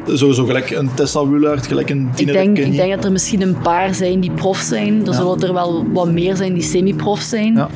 Sowieso 0.08 0.46
gelijk 0.46 0.70
een 0.70 0.90
Tessa 0.94 1.28
Wullaert, 1.28 1.68
gelijk 1.68 1.90
een 1.90 2.08
Ik 2.08 2.16
Tine 2.16 2.32
denk, 2.32 2.58
ik 2.58 2.76
denk 2.76 2.96
dat 2.96 3.06
er 3.06 3.12
misschien 3.12 3.42
een 3.42 3.58
paar 3.62 3.94
zijn 3.94 4.20
die 4.20 4.32
prof 4.32 4.58
zijn. 4.58 5.08
Er 5.08 5.14
zullen 5.14 5.42
er 5.42 5.54
wel 5.54 5.86
wat 5.94 6.12
meer 6.12 6.36
zijn 6.36 6.54
die 6.54 6.64
semi-prof 6.64 7.20
zijn. 7.20 7.54
Ja. 7.54 7.70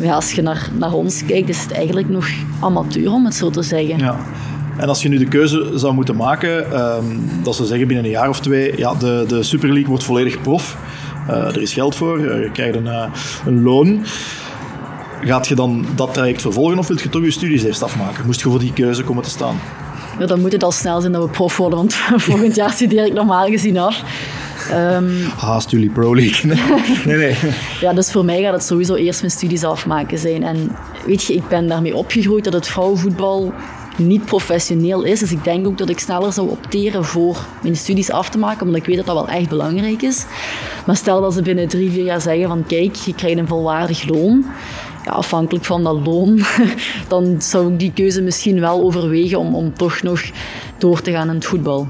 Ja, 0.00 0.14
als 0.14 0.32
je 0.32 0.42
naar, 0.42 0.68
naar 0.78 0.92
ons 0.92 1.24
kijkt, 1.24 1.48
is 1.48 1.62
het 1.62 1.72
eigenlijk 1.72 2.08
nog 2.08 2.28
amateur, 2.60 3.12
om 3.12 3.24
het 3.24 3.34
zo 3.34 3.50
te 3.50 3.62
zeggen. 3.62 3.98
Ja. 3.98 4.16
En 4.76 4.88
als 4.88 5.02
je 5.02 5.08
nu 5.08 5.18
de 5.18 5.28
keuze 5.28 5.70
zou 5.74 5.94
moeten 5.94 6.16
maken, 6.16 6.72
ehm, 6.72 7.04
dat 7.42 7.54
ze 7.54 7.66
zeggen 7.66 7.86
binnen 7.86 8.04
een 8.04 8.10
jaar 8.10 8.28
of 8.28 8.40
twee, 8.40 8.78
ja, 8.78 8.94
de, 8.94 9.24
de 9.28 9.42
Super 9.42 9.68
League 9.68 9.88
wordt 9.88 10.04
volledig 10.04 10.40
prof. 10.40 10.76
Eh, 11.28 11.36
er 11.36 11.62
is 11.62 11.72
geld 11.72 11.94
voor, 11.94 12.18
eh, 12.18 12.42
je 12.42 12.50
krijgt 12.52 12.76
een, 12.76 12.86
eh, 12.86 13.04
een 13.46 13.62
loon. 13.62 14.04
Gaat 15.20 15.48
je 15.48 15.54
dan 15.54 15.86
dat 15.94 16.14
traject 16.14 16.40
vervolgen 16.40 16.78
of 16.78 16.86
wil 16.86 16.98
je 17.02 17.08
toch 17.08 17.24
je 17.24 17.30
studies 17.30 17.62
eerst 17.62 17.82
afmaken? 17.82 18.26
Moest 18.26 18.40
je 18.40 18.48
voor 18.48 18.58
die 18.58 18.72
keuze 18.72 19.02
komen 19.02 19.22
te 19.22 19.30
staan? 19.30 19.60
Ja, 20.18 20.26
dan 20.26 20.40
moet 20.40 20.52
het 20.52 20.62
al 20.62 20.72
snel 20.72 21.00
zijn 21.00 21.12
dat 21.12 21.22
we 21.22 21.30
prof 21.30 21.56
worden, 21.56 21.78
want 21.78 21.94
volgend 22.28 22.54
jaar 22.54 22.70
studeer 22.70 23.06
ik 23.06 23.12
normaal 23.12 23.46
gezien 23.46 23.78
af. 23.78 24.02
Ehm, 24.70 25.24
Haast 25.36 25.70
jullie 25.70 25.90
Pro 25.90 26.14
League. 26.14 26.54
Nee, 26.54 26.62
nee. 27.16 27.16
nee. 27.16 27.52
Ja, 27.80 27.92
dus 27.92 28.12
voor 28.12 28.24
mij 28.24 28.42
gaat 28.42 28.52
het 28.52 28.64
sowieso 28.64 28.94
eerst 28.94 29.20
mijn 29.20 29.32
studies 29.32 29.64
afmaken 29.64 30.18
zijn. 30.18 30.42
En 30.42 30.76
weet 31.06 31.22
je, 31.22 31.34
ik 31.34 31.48
ben 31.48 31.68
daarmee 31.68 31.96
opgegroeid 31.96 32.44
dat 32.44 32.52
het 32.52 32.68
vrouwenvoetbal 32.68 33.52
niet 33.96 34.24
professioneel 34.24 35.02
is. 35.02 35.20
Dus 35.20 35.32
ik 35.32 35.44
denk 35.44 35.66
ook 35.66 35.78
dat 35.78 35.88
ik 35.88 35.98
sneller 35.98 36.32
zou 36.32 36.48
opteren 36.48 37.04
voor 37.04 37.46
mijn 37.62 37.76
studies 37.76 38.10
af 38.10 38.30
te 38.30 38.38
maken, 38.38 38.66
omdat 38.66 38.80
ik 38.80 38.86
weet 38.86 38.96
dat 38.96 39.06
dat 39.06 39.14
wel 39.14 39.28
echt 39.28 39.48
belangrijk 39.48 40.02
is. 40.02 40.24
Maar 40.86 40.96
stel 40.96 41.20
dat 41.20 41.34
ze 41.34 41.42
binnen 41.42 41.68
drie, 41.68 41.90
vier 41.90 42.04
jaar 42.04 42.20
zeggen 42.20 42.48
van 42.48 42.66
kijk, 42.66 42.94
je 42.94 43.14
krijgt 43.14 43.38
een 43.38 43.48
volwaardig 43.48 44.08
loon. 44.08 44.44
Ja, 45.04 45.12
afhankelijk 45.12 45.64
van 45.64 45.84
dat 45.84 46.06
loon, 46.06 46.42
dan 47.08 47.36
zou 47.38 47.72
ik 47.72 47.78
die 47.78 47.92
keuze 47.92 48.22
misschien 48.22 48.60
wel 48.60 48.82
overwegen 48.82 49.38
om, 49.38 49.54
om 49.54 49.74
toch 49.74 50.02
nog 50.02 50.22
door 50.78 51.00
te 51.00 51.10
gaan 51.10 51.28
in 51.28 51.34
het 51.34 51.44
voetbal. 51.44 51.88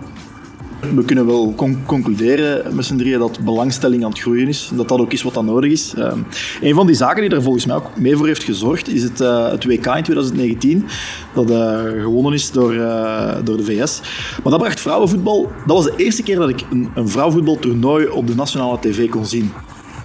We 0.95 1.05
kunnen 1.05 1.27
wel 1.27 1.53
con- 1.57 1.83
concluderen 1.87 2.75
met 2.75 2.85
z'n 2.85 3.19
dat 3.19 3.41
belangstelling 3.45 4.05
aan 4.05 4.11
het 4.11 4.21
groeien 4.21 4.49
is. 4.49 4.71
Dat 4.75 4.89
dat 4.89 5.01
ook 5.01 5.13
is 5.13 5.23
wat 5.23 5.35
dan 5.35 5.45
nodig 5.45 5.71
is. 5.71 5.95
Ehm, 5.95 6.19
een 6.61 6.75
van 6.75 6.87
die 6.87 6.97
zaken 6.97 7.23
die 7.23 7.31
er 7.31 7.43
volgens 7.43 7.67
mij 7.67 7.77
ook 7.77 7.97
mee 7.97 8.17
voor 8.17 8.27
heeft 8.27 8.43
gezorgd, 8.43 8.89
is 8.89 9.03
het, 9.03 9.21
eh, 9.21 9.51
het 9.51 9.65
WK 9.65 9.87
in 9.87 10.03
2019. 10.03 10.87
Dat 11.35 11.51
eh, 11.51 12.03
gewonnen 12.03 12.33
is 12.33 12.51
door, 12.51 12.75
eh, 12.75 13.37
door 13.45 13.57
de 13.57 13.65
VS. 13.65 14.01
Maar 14.43 14.53
dat 14.53 14.61
bracht 14.61 14.81
vrouwenvoetbal. 14.81 15.51
Dat 15.67 15.77
was 15.77 15.85
de 15.85 16.05
eerste 16.05 16.23
keer 16.23 16.37
dat 16.37 16.49
ik 16.49 16.65
een, 16.71 16.89
een 16.95 17.09
vrouwenvoetbaltoernooi 17.09 18.09
op 18.09 18.27
de 18.27 18.35
nationale 18.35 18.79
tv 18.81 19.09
kon 19.09 19.27
zien. 19.27 19.53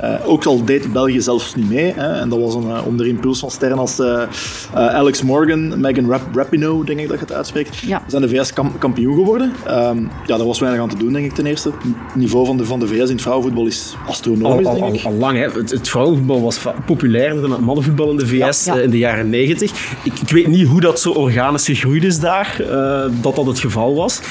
Eh, 0.06 0.30
ook 0.30 0.45
al 0.45 0.66
deed 0.66 0.93
België 0.93 1.22
zelfs 1.22 1.56
niet 1.56 1.70
mee. 1.70 1.93
Hè, 1.95 2.20
en 2.20 2.30
dat 2.30 2.39
was 2.39 2.56
een, 2.56 2.70
eh, 2.70 2.88
onder 2.88 3.08
impuls 3.08 3.39
van 3.39 3.51
sterren 3.51 3.78
als 3.78 3.99
eh, 3.99 4.22
eh, 4.22 4.28
Alex 4.74 5.22
Morgan, 5.24 5.80
Megan 5.80 6.10
Rap 6.10 6.22
Rapinoe, 6.36 6.86
denk 6.86 6.99
ik 6.99 7.08
dat 7.08 7.20
je 7.20 7.26
het 7.26 7.34
uitspreekt. 7.34 7.78
Ja. 7.78 8.03
Zijn 8.08 8.22
de 8.22 8.30
VS 8.30 8.53
kam- 8.53 8.78
kampioen 8.78 9.16
geworden. 9.16 9.51
Ehm, 9.68 9.97
ja, 10.26 10.38
daar 10.38 10.45
was 10.45 10.60
weinig 10.60 10.82
aan 10.82 10.89
te 10.89 10.97
doen, 10.97 11.14
denk 11.14 11.26
ik 11.26 11.34
ten 11.34 11.45
eerste. 11.45 11.70
Het 11.70 12.16
niveau 12.16 12.45
van 12.45 12.58
de, 12.58 12.66
van 12.66 12.80
de 12.80 12.88
VS 12.88 12.93
in 12.93 13.08
het 13.08 13.22
vrouwenvoetbal 13.22 13.66
is 13.66 13.95
astronomisch, 14.08 14.66
Al, 14.66 14.74
al, 14.74 14.80
denk 14.80 14.93
ik. 14.95 15.06
al 15.06 15.14
lang. 15.14 15.38
Hè. 15.38 15.43
Het, 15.60 15.72
het 15.72 15.89
vrouwenvoetbal 15.89 16.41
was 16.41 16.60
populairder 16.86 17.41
dan 17.41 17.51
het 17.51 17.60
mannenvoetbal 17.62 18.10
in 18.12 18.18
de 18.18 18.28
VS 18.28 18.66
Ja. 18.66 18.76
in 18.76 18.89
de 18.89 18.97
jaren 18.97 19.30
90. 19.30 19.72
Ik, 20.03 20.14
ik 20.22 20.30
weet 20.30 20.47
niet 20.47 20.68
hoe 20.68 20.82
dat 20.82 20.99
zo 20.99 21.12
organisch 21.12 21.66
gegroeid 21.66 22.03
is 22.03 22.20
daar, 22.20 22.56
eh, 22.70 23.12
dat 23.22 23.36
dat 23.36 23.45
het 23.45 23.60
geval 23.60 23.95
was. 23.95 24.22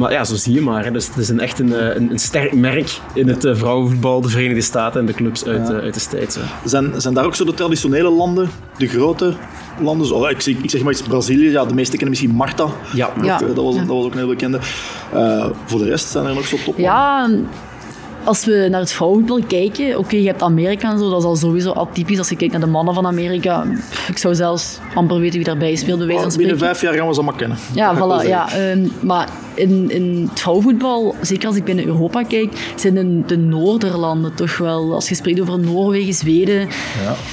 Maar 0.00 0.12
ja, 0.12 0.24
zo 0.24 0.34
zie 0.34 0.54
je 0.54 0.60
maar. 0.60 0.84
Hè. 0.84 0.90
Dus 0.90 1.06
het 1.06 1.16
is 1.16 1.28
een, 1.28 1.40
echt 1.40 1.58
een, 1.58 1.74
eh, 1.74 1.94
een, 1.94 2.10
een 2.10 2.18
sterk 2.18 2.54
merk 2.54 3.00
in 3.14 3.28
het 3.28 3.44
eh, 3.44 3.54
vrouwenvoetbal, 3.54 4.20
de 4.20 4.28
Verenigde 4.28 4.60
Staten 4.60 5.00
en 5.00 5.06
de 5.06 5.12
clubs 5.12 5.44
uit, 5.44 5.70
eh, 5.70 5.76
uit 5.76 5.94
de 5.94 6.00
States. 6.00 6.34
hè. 6.34 6.68
Zijn, 6.68 6.92
zijn 6.96 7.14
daar 7.14 7.24
ook 7.24 7.34
zo 7.34 7.44
de 7.44 7.54
traditionele 7.54 8.10
landen, 8.10 8.50
de 8.78 8.86
grote 8.86 9.34
landen? 9.80 10.06
Zo, 10.06 10.26
ik, 10.26 10.40
zeg, 10.40 10.54
ik 10.54 10.70
zeg 10.70 10.82
maar 10.82 10.92
iets 10.92 11.02
Brazilië, 11.02 11.50
ja, 11.50 11.64
de 11.64 11.74
meeste 11.74 11.90
kennen 11.96 12.08
misschien 12.08 12.30
Marta. 12.30 12.66
Ja. 12.94 13.10
Ja. 13.22 13.38
Dat, 13.38 13.64
was, 13.64 13.76
dat 13.76 13.86
was 13.86 14.04
ook 14.04 14.12
een 14.12 14.18
heel 14.18 14.28
bekende. 14.28 14.58
Eh, 15.12 15.46
voor 15.66 15.78
de 15.78 15.84
rest 15.84 16.08
zijn 16.08 16.26
er 16.26 16.34
nog 16.34 16.46
zo 16.46 16.56
top. 16.64 16.78
Ja, 16.78 17.30
als 18.24 18.44
we 18.44 18.66
naar 18.70 18.80
het 18.80 18.92
vrouwenvoetbal 18.92 19.40
kijken, 19.48 19.98
oké, 19.98 20.16
je 20.16 20.26
hebt 20.26 20.42
Amerika 20.42 20.90
en 20.90 20.98
zo, 20.98 21.10
dat 21.10 21.18
is 21.18 21.24
al 21.24 21.36
sowieso 21.36 21.72
atypisch. 21.72 22.18
Als 22.18 22.28
je 22.28 22.36
kijkt 22.36 22.52
naar 22.52 22.62
de 22.62 22.66
mannen 22.66 22.94
van 22.94 23.06
Amerika, 23.06 23.66
pff, 23.90 24.08
ik 24.08 24.18
zou 24.18 24.34
zelfs 24.34 24.78
amper 24.94 25.18
weten 25.18 25.36
wie 25.36 25.44
daarbij 25.44 25.74
speelt, 25.74 25.98
bij 25.98 26.06
wijze 26.06 26.22
van 26.22 26.36
Binnen 26.36 26.58
vijf 26.58 26.80
jaar 26.80 26.94
gaan 26.94 27.06
we 27.06 27.14
ze 27.14 27.20
allemaal 27.20 27.38
kennen. 27.38 27.58
Ja, 27.74 27.94
voilà, 27.98 28.28
ja. 28.28 28.52
ehm, 28.52 28.86
maar 29.00 29.28
in, 29.54 29.90
in 29.90 30.28
het 30.30 30.40
vrouwenvoetbal, 30.40 31.14
zeker 31.20 31.46
als 31.46 31.56
ik 31.56 31.64
binnen 31.64 31.86
Europa 31.86 32.22
kijk, 32.22 32.72
zijn 32.76 32.94
de, 32.94 33.22
de 33.26 33.36
Noorderlanden 33.36 34.34
toch 34.34 34.58
wel, 34.58 34.94
als 34.94 35.08
je 35.08 35.14
spreekt 35.14 35.40
over 35.40 35.58
Noorwegen, 35.58 36.14
Zweden, 36.14 36.68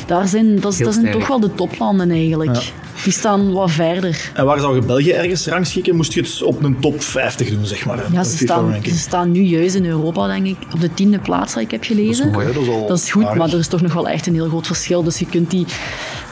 daar 0.08 0.28
zijn, 0.28 0.60
dat, 0.60 0.74
zijn 0.74 1.12
toch 1.12 1.28
wel 1.28 1.40
de 1.40 1.56
toplanden 1.56 2.12
eigenlijk. 2.12 2.72
Die 3.04 3.14
staan 3.14 3.52
wat 3.54 3.72
verder. 3.72 4.32
En 4.34 4.46
waar 4.46 4.60
zou 4.60 4.76
je 4.76 4.82
België 4.82 5.12
ergens 5.12 5.48
rangschikken? 5.48 5.96
Moest 5.96 6.14
je 6.14 6.22
het 6.22 6.44
op 6.44 6.64
een 6.64 6.80
top 6.80 7.02
50 7.02 7.50
doen, 7.50 7.66
zeg 7.66 7.86
maar. 7.86 8.04
Ja, 8.12 8.24
ze 8.24 8.38
staan, 8.38 8.76
ze 8.84 8.98
staan 8.98 9.32
nu 9.32 9.42
juist 9.42 9.76
in 9.76 9.86
Europa, 9.86 10.28
denk 10.28 10.46
ik, 10.46 10.58
op 10.74 10.80
de 10.80 10.94
tiende 10.94 11.20
plaats, 11.20 11.54
dat 11.54 11.64
ik 11.64 11.72
heb 11.72 11.84
gelezen. 11.84 12.32
mooi, 12.32 12.48
hè? 12.48 12.54
Dat 12.54 12.64
is 12.64 12.70
al 12.70 12.88
Dat 12.88 12.98
is 12.98 13.12
goed, 13.12 13.24
aardig. 13.24 13.38
maar 13.38 13.54
er 13.54 13.60
is 13.60 13.68
toch 13.68 13.82
nog 13.82 13.94
wel 13.94 14.08
echt 14.08 14.28
een 14.28 14.34
heel 14.34 14.48
groot 14.48 14.68
verschil. 14.68 15.04
Dus 15.04 15.20
je 15.20 15.26
kunt 15.26 15.52
die 15.52 15.66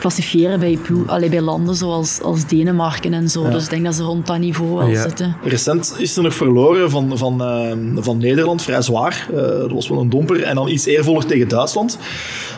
klassifiëren 0.06 0.60
bij, 0.60 0.80
allee, 1.06 1.30
bij 1.30 1.42
landen 1.42 1.76
zoals 1.76 2.22
als 2.22 2.46
Denemarken 2.48 3.14
en 3.14 3.30
zo. 3.30 3.50
Dus 3.50 3.64
ik 3.64 3.70
denk 3.70 3.84
dat 3.84 3.96
ze 3.96 4.04
rond 4.04 4.28
dat 4.28 4.38
niveau 4.40 4.78
wel 4.78 4.88
Ja. 4.88 5.02
zitten. 5.02 5.36
Recent 5.44 5.96
is 5.98 6.18
er 6.18 6.24
nog 6.24 6.34
verloren 6.34 6.90
van, 6.90 7.18
van, 7.18 7.44
eh, 7.44 7.72
van 7.96 8.18
Nederland, 8.18 8.62
vrij 8.62 8.82
zwaar. 8.82 9.28
Eh, 9.30 9.36
dat 9.36 9.72
was 9.72 9.90
wel 9.90 10.00
een 10.00 10.10
domper. 10.10 10.44
En 10.44 10.56
dan 10.56 10.68
iets 10.70 10.86
eervoller 10.86 11.26
tegen 11.26 11.48
Duitsland. 11.48 11.98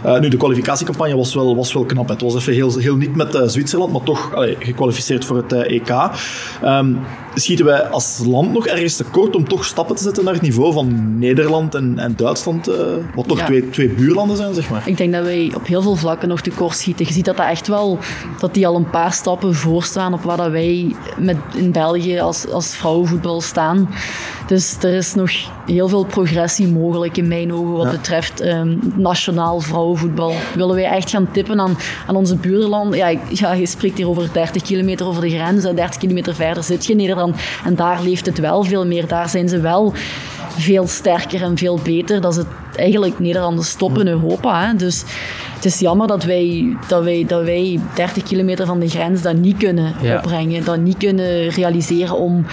Eh, 0.04 0.20
nu, 0.20 0.30
de 0.30 0.38
kwalificatiecampagne 0.38 1.16
was 1.16 1.34
wel, 1.34 1.56
was 1.56 1.74
wel 1.74 1.86
knap. 1.86 2.10
Het 2.10 2.22
was 2.22 2.36
even 2.36 2.54
heel, 2.54 2.78
heel 2.78 2.96
niet 2.96 3.16
met 3.16 3.36
eh, 3.36 3.48
Zwitserland, 3.48 3.92
maar 3.92 4.04
toch 4.04 4.36
allee, 4.36 4.56
gekwalificeerd 4.60 5.26
voor 5.26 5.38
het 5.38 5.52
EK. 5.54 5.90
Ehm, 6.62 6.94
schieten 7.40 7.66
wij 7.66 7.84
als 7.84 8.22
land 8.26 8.54
nog 8.54 8.68
ergens 8.68 8.96
tekort 8.96 9.36
om 9.36 9.48
toch 9.48 9.66
stappen 9.66 9.96
te 9.96 10.04
zetten 10.04 10.24
naar 10.24 10.34
het 10.34 10.42
niveau 10.42 10.74
van 10.74 11.18
Nederland 11.20 11.76
en, 11.76 12.00
en 12.00 12.14
Duitsland, 12.16 12.68
eh, 12.68 12.76
wat 13.16 13.28
toch 13.28 13.38
Ja. 13.38 13.46
twee, 13.46 13.70
twee 13.70 13.90
buurlanden 13.90 14.38
zijn, 14.38 14.54
zeg 14.54 14.70
maar. 14.70 14.82
Ik 14.86 14.98
denk 14.98 15.14
dat 15.14 15.24
wij 15.24 15.52
op 15.56 15.68
heel 15.68 15.82
veel 15.82 15.96
vlakken 15.96 16.28
nog 16.28 16.42
tekort 16.42 16.76
schieten. 16.78 17.06
Je 17.06 17.14
ziet 17.14 17.26
dat 17.26 17.38
dat 17.38 17.48
echt 17.48 17.68
wel, 17.68 17.98
dat 18.40 18.54
die 18.54 18.68
al 18.68 18.76
een 18.76 18.90
paar 18.90 19.14
stappen 19.14 19.56
voorstaan 19.56 20.14
op 20.14 20.22
waar 20.22 20.38
dat 20.38 20.52
wij 20.52 20.96
met, 21.18 21.38
in 21.56 21.72
België 21.72 22.20
als, 22.20 22.48
als 22.52 22.76
vrouwenvoetbal 22.76 23.42
staan. 23.42 23.90
Dus 24.48 24.76
er 24.82 24.94
is 24.94 25.14
nog 25.14 25.32
heel 25.68 25.88
veel 25.88 26.06
progressie 26.06 26.68
mogelijk 26.68 27.18
in 27.18 27.28
mijn 27.28 27.54
ogen 27.54 27.72
wat 27.72 27.92
betreft 27.92 28.42
ehm, 28.42 28.78
nationaal 28.96 29.60
vrouwenvoetbal. 29.60 30.34
Willen 30.56 30.76
wij 30.76 30.86
echt 30.86 31.10
gaan 31.10 31.28
tippen 31.32 31.60
aan, 31.60 31.78
aan 32.08 32.16
onze 32.16 32.36
buurlanden? 32.36 32.98
Ja, 32.98 33.20
ja, 33.30 33.54
je 33.54 33.66
spreekt 33.66 33.98
hier 33.98 34.10
over 34.10 34.30
30 34.34 34.62
kilometer 34.62 35.08
over 35.08 35.22
de 35.22 35.30
grens. 35.30 35.64
en 35.64 35.76
30 35.76 35.98
kilometer 35.98 36.36
verder 36.36 36.64
zit 36.64 36.86
je 36.86 36.92
in 36.92 36.98
Nederland. 36.98 37.36
En 37.66 37.76
daar 37.76 38.02
leeft 38.02 38.26
het 38.26 38.40
wel 38.40 38.64
veel 38.64 38.86
meer. 38.86 39.08
Daar 39.08 39.30
zijn 39.30 39.50
ze 39.50 39.60
wel 39.60 39.94
veel 40.58 40.88
sterker 40.88 41.42
en 41.42 41.58
veel 41.58 41.80
beter. 41.84 42.22
Dat 42.22 42.32
is 42.32 42.38
het 42.38 42.48
eigenlijk 42.78 43.20
Nederlanders 43.20 43.74
top 43.76 44.00
in 44.00 44.08
Europa. 44.08 44.66
Hè. 44.68 44.76
Dus 44.76 45.04
het 45.56 45.66
is 45.66 45.80
jammer 45.80 46.08
dat 46.08 46.24
wij, 46.24 46.76
dat, 46.88 47.04
wij, 47.04 47.26
dat 47.28 47.44
wij 47.44 47.80
30 47.96 48.24
kilometer 48.24 48.66
van 48.66 48.80
de 48.80 48.88
grens 48.90 49.22
dat 49.22 49.36
niet 49.36 49.58
kunnen 49.58 49.94
Ja. 50.02 50.16
opbrengen. 50.18 50.64
Dat 50.66 50.78
niet 50.80 50.98
kunnen 50.98 51.50
realiseren 51.50 52.16
om, 52.18 52.46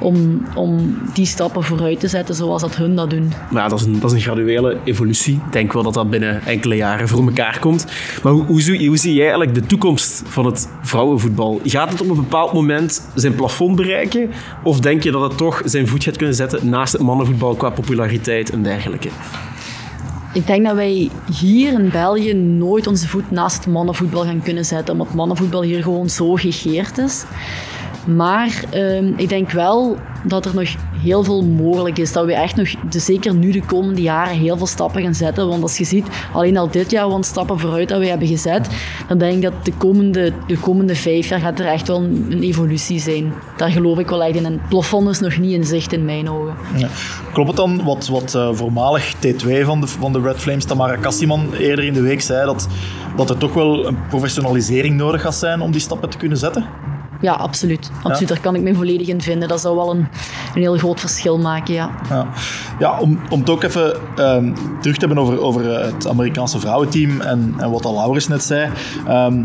om, 0.00 0.42
om 0.54 0.98
die 1.14 1.26
stappen 1.26 1.62
vooruit 1.64 2.00
te 2.00 2.08
zetten 2.08 2.34
zoals 2.34 2.60
dat 2.62 2.76
hun 2.76 2.96
dat 2.96 3.10
doen. 3.10 3.32
Maar 3.50 3.62
ja, 3.62 3.68
dat 3.68 3.80
is, 3.80 3.86
een, 3.86 4.00
dat 4.00 4.10
is 4.10 4.16
een 4.16 4.22
graduele 4.22 4.76
evolutie. 4.84 5.34
Ik 5.34 5.52
denk 5.52 5.72
wel 5.72 5.82
dat 5.82 5.94
dat 5.94 6.10
binnen 6.10 6.42
enkele 6.46 6.76
jaren 6.76 7.08
voor 7.08 7.26
elkaar 7.26 7.58
komt. 7.58 7.86
Maar 8.22 8.32
hoe, 8.32 8.44
hoe, 8.44 8.60
zie- 8.62 8.86
hoe 8.88 8.96
zie 8.96 9.12
jij 9.14 9.22
eigenlijk 9.22 9.54
de 9.54 9.66
toekomst 9.66 10.22
van 10.26 10.46
het 10.46 10.68
vrouwenvoetbal? 10.82 11.60
Gaat 11.64 11.90
het 11.92 12.00
op 12.00 12.08
een 12.08 12.16
bepaald 12.16 12.52
moment 12.52 13.08
zijn 13.14 13.34
plafond 13.34 13.76
bereiken? 13.76 14.30
Of 14.62 14.80
denk 14.80 15.02
je 15.02 15.10
dat 15.10 15.22
het 15.22 15.36
toch 15.36 15.62
zijn 15.64 15.88
voet 15.88 16.04
gaat 16.04 16.16
kunnen 16.16 16.34
zetten 16.36 16.68
naast 16.68 16.92
het 16.92 17.02
mannenvoetbal 17.02 17.54
qua 17.54 17.70
populariteit 17.70 18.50
en 18.50 18.62
dergelijke? 18.62 19.08
Ik 20.32 20.46
denk 20.46 20.64
dat 20.64 20.74
wij 20.74 21.10
hier 21.38 21.72
in 21.72 21.90
België 21.90 22.34
nooit 22.34 22.86
onze 22.86 23.08
voet 23.08 23.30
naast 23.30 23.66
mannenvoetbal 23.66 24.24
gaan 24.24 24.42
kunnen 24.42 24.64
zetten, 24.64 24.92
omdat 24.92 25.14
mannenvoetbal 25.14 25.62
hier 25.62 25.82
gewoon 25.82 26.08
zo 26.08 26.34
gegeerd 26.34 26.98
is. 26.98 27.24
Maar 28.16 28.64
ehm, 28.70 29.12
ik 29.16 29.28
denk 29.28 29.50
wel 29.50 29.96
dat 30.24 30.44
er 30.44 30.54
nog 30.54 30.74
heel 31.02 31.24
veel 31.24 31.44
mogelijk 31.44 31.98
is. 31.98 32.12
Dat 32.12 32.24
we 32.24 32.34
echt 32.34 32.56
nog, 32.56 32.68
dus 32.90 33.04
zeker 33.04 33.34
nu 33.34 33.50
de 33.50 33.62
komende 33.62 34.00
jaren, 34.00 34.38
heel 34.38 34.56
veel 34.56 34.66
stappen 34.66 35.02
gaan 35.02 35.14
zetten. 35.14 35.48
Want 35.48 35.62
als 35.62 35.78
je 35.78 35.84
ziet, 35.84 36.06
alleen 36.32 36.56
al 36.56 36.70
dit 36.70 36.90
jaar 36.90 37.08
wat 37.08 37.24
stappen 37.24 37.58
vooruit 37.58 37.88
dat 37.88 37.98
we 37.98 38.06
hebben 38.06 38.28
gezet, 38.28 38.68
dan 39.08 39.18
denk 39.18 39.34
ik 39.34 39.42
dat 39.42 39.52
de 39.62 39.72
komende, 39.72 40.32
de 40.46 40.58
komende 40.58 40.94
vijf 40.94 41.28
jaar 41.28 41.40
gaat 41.40 41.58
er 41.58 41.66
echt 41.66 41.88
wel 41.88 41.96
een, 41.96 42.26
een 42.30 42.42
evolutie 42.42 43.00
zijn. 43.00 43.32
Daar 43.56 43.70
geloof 43.70 43.98
ik 43.98 44.08
wel 44.08 44.22
echt 44.22 44.36
in. 44.36 44.44
En 44.44 44.52
het 44.52 44.68
plafond 44.68 45.08
is 45.08 45.20
nog 45.20 45.38
niet 45.38 45.52
in 45.52 45.64
zicht 45.64 45.92
in 45.92 46.04
mijn 46.04 46.30
ogen. 46.30 46.54
Ja. 46.76 46.88
Klopt 47.32 47.48
het 47.48 47.56
dan 47.56 47.84
wat, 47.84 48.08
wat 48.08 48.34
eh, 48.34 48.48
voormalig 48.52 49.14
T2 49.14 49.64
van 49.64 49.80
de, 49.80 49.86
van 49.86 50.12
de 50.12 50.20
Red 50.20 50.36
Flames, 50.36 50.64
Tamara 50.64 50.96
Kassiman, 50.96 51.52
eerder 51.58 51.84
in 51.84 51.92
de 51.92 52.02
week 52.02 52.20
zei, 52.20 52.46
dat, 52.46 52.68
dat 53.16 53.30
er 53.30 53.38
toch 53.38 53.54
wel 53.54 53.86
een 53.86 54.06
professionalisering 54.08 54.96
nodig 54.96 55.22
gaat 55.22 55.34
zijn 55.34 55.60
om 55.60 55.70
die 55.70 55.80
stappen 55.80 56.10
te 56.10 56.16
kunnen 56.16 56.38
zetten? 56.38 56.64
Ja, 57.20 57.32
absoluut. 57.32 57.90
absoluut. 57.96 58.18
Ja. 58.18 58.26
Daar 58.26 58.40
kan 58.40 58.54
ik 58.54 58.62
me 58.62 58.74
volledig 58.74 59.08
in 59.08 59.20
vinden. 59.20 59.48
Dat 59.48 59.60
zou 59.60 59.76
wel 59.76 59.90
een, 59.90 60.08
een 60.54 60.60
heel 60.60 60.76
groot 60.76 61.00
verschil 61.00 61.38
maken, 61.38 61.74
ja. 61.74 61.90
Ja, 62.08 62.26
ja 62.78 62.98
om, 62.98 63.20
om 63.30 63.40
het 63.40 63.50
ook 63.50 63.62
even 63.62 63.96
ehm, 64.16 64.52
terug 64.80 64.96
te 64.96 65.06
hebben 65.06 65.18
over, 65.18 65.40
over 65.40 65.84
het 65.84 66.08
Amerikaanse 66.08 66.60
vrouwenteam 66.60 67.20
en, 67.20 67.54
en 67.58 67.70
wat 67.70 67.84
al 67.84 67.94
Laurens 67.94 68.28
net 68.28 68.42
zei. 68.42 68.70
Ehm, 69.06 69.42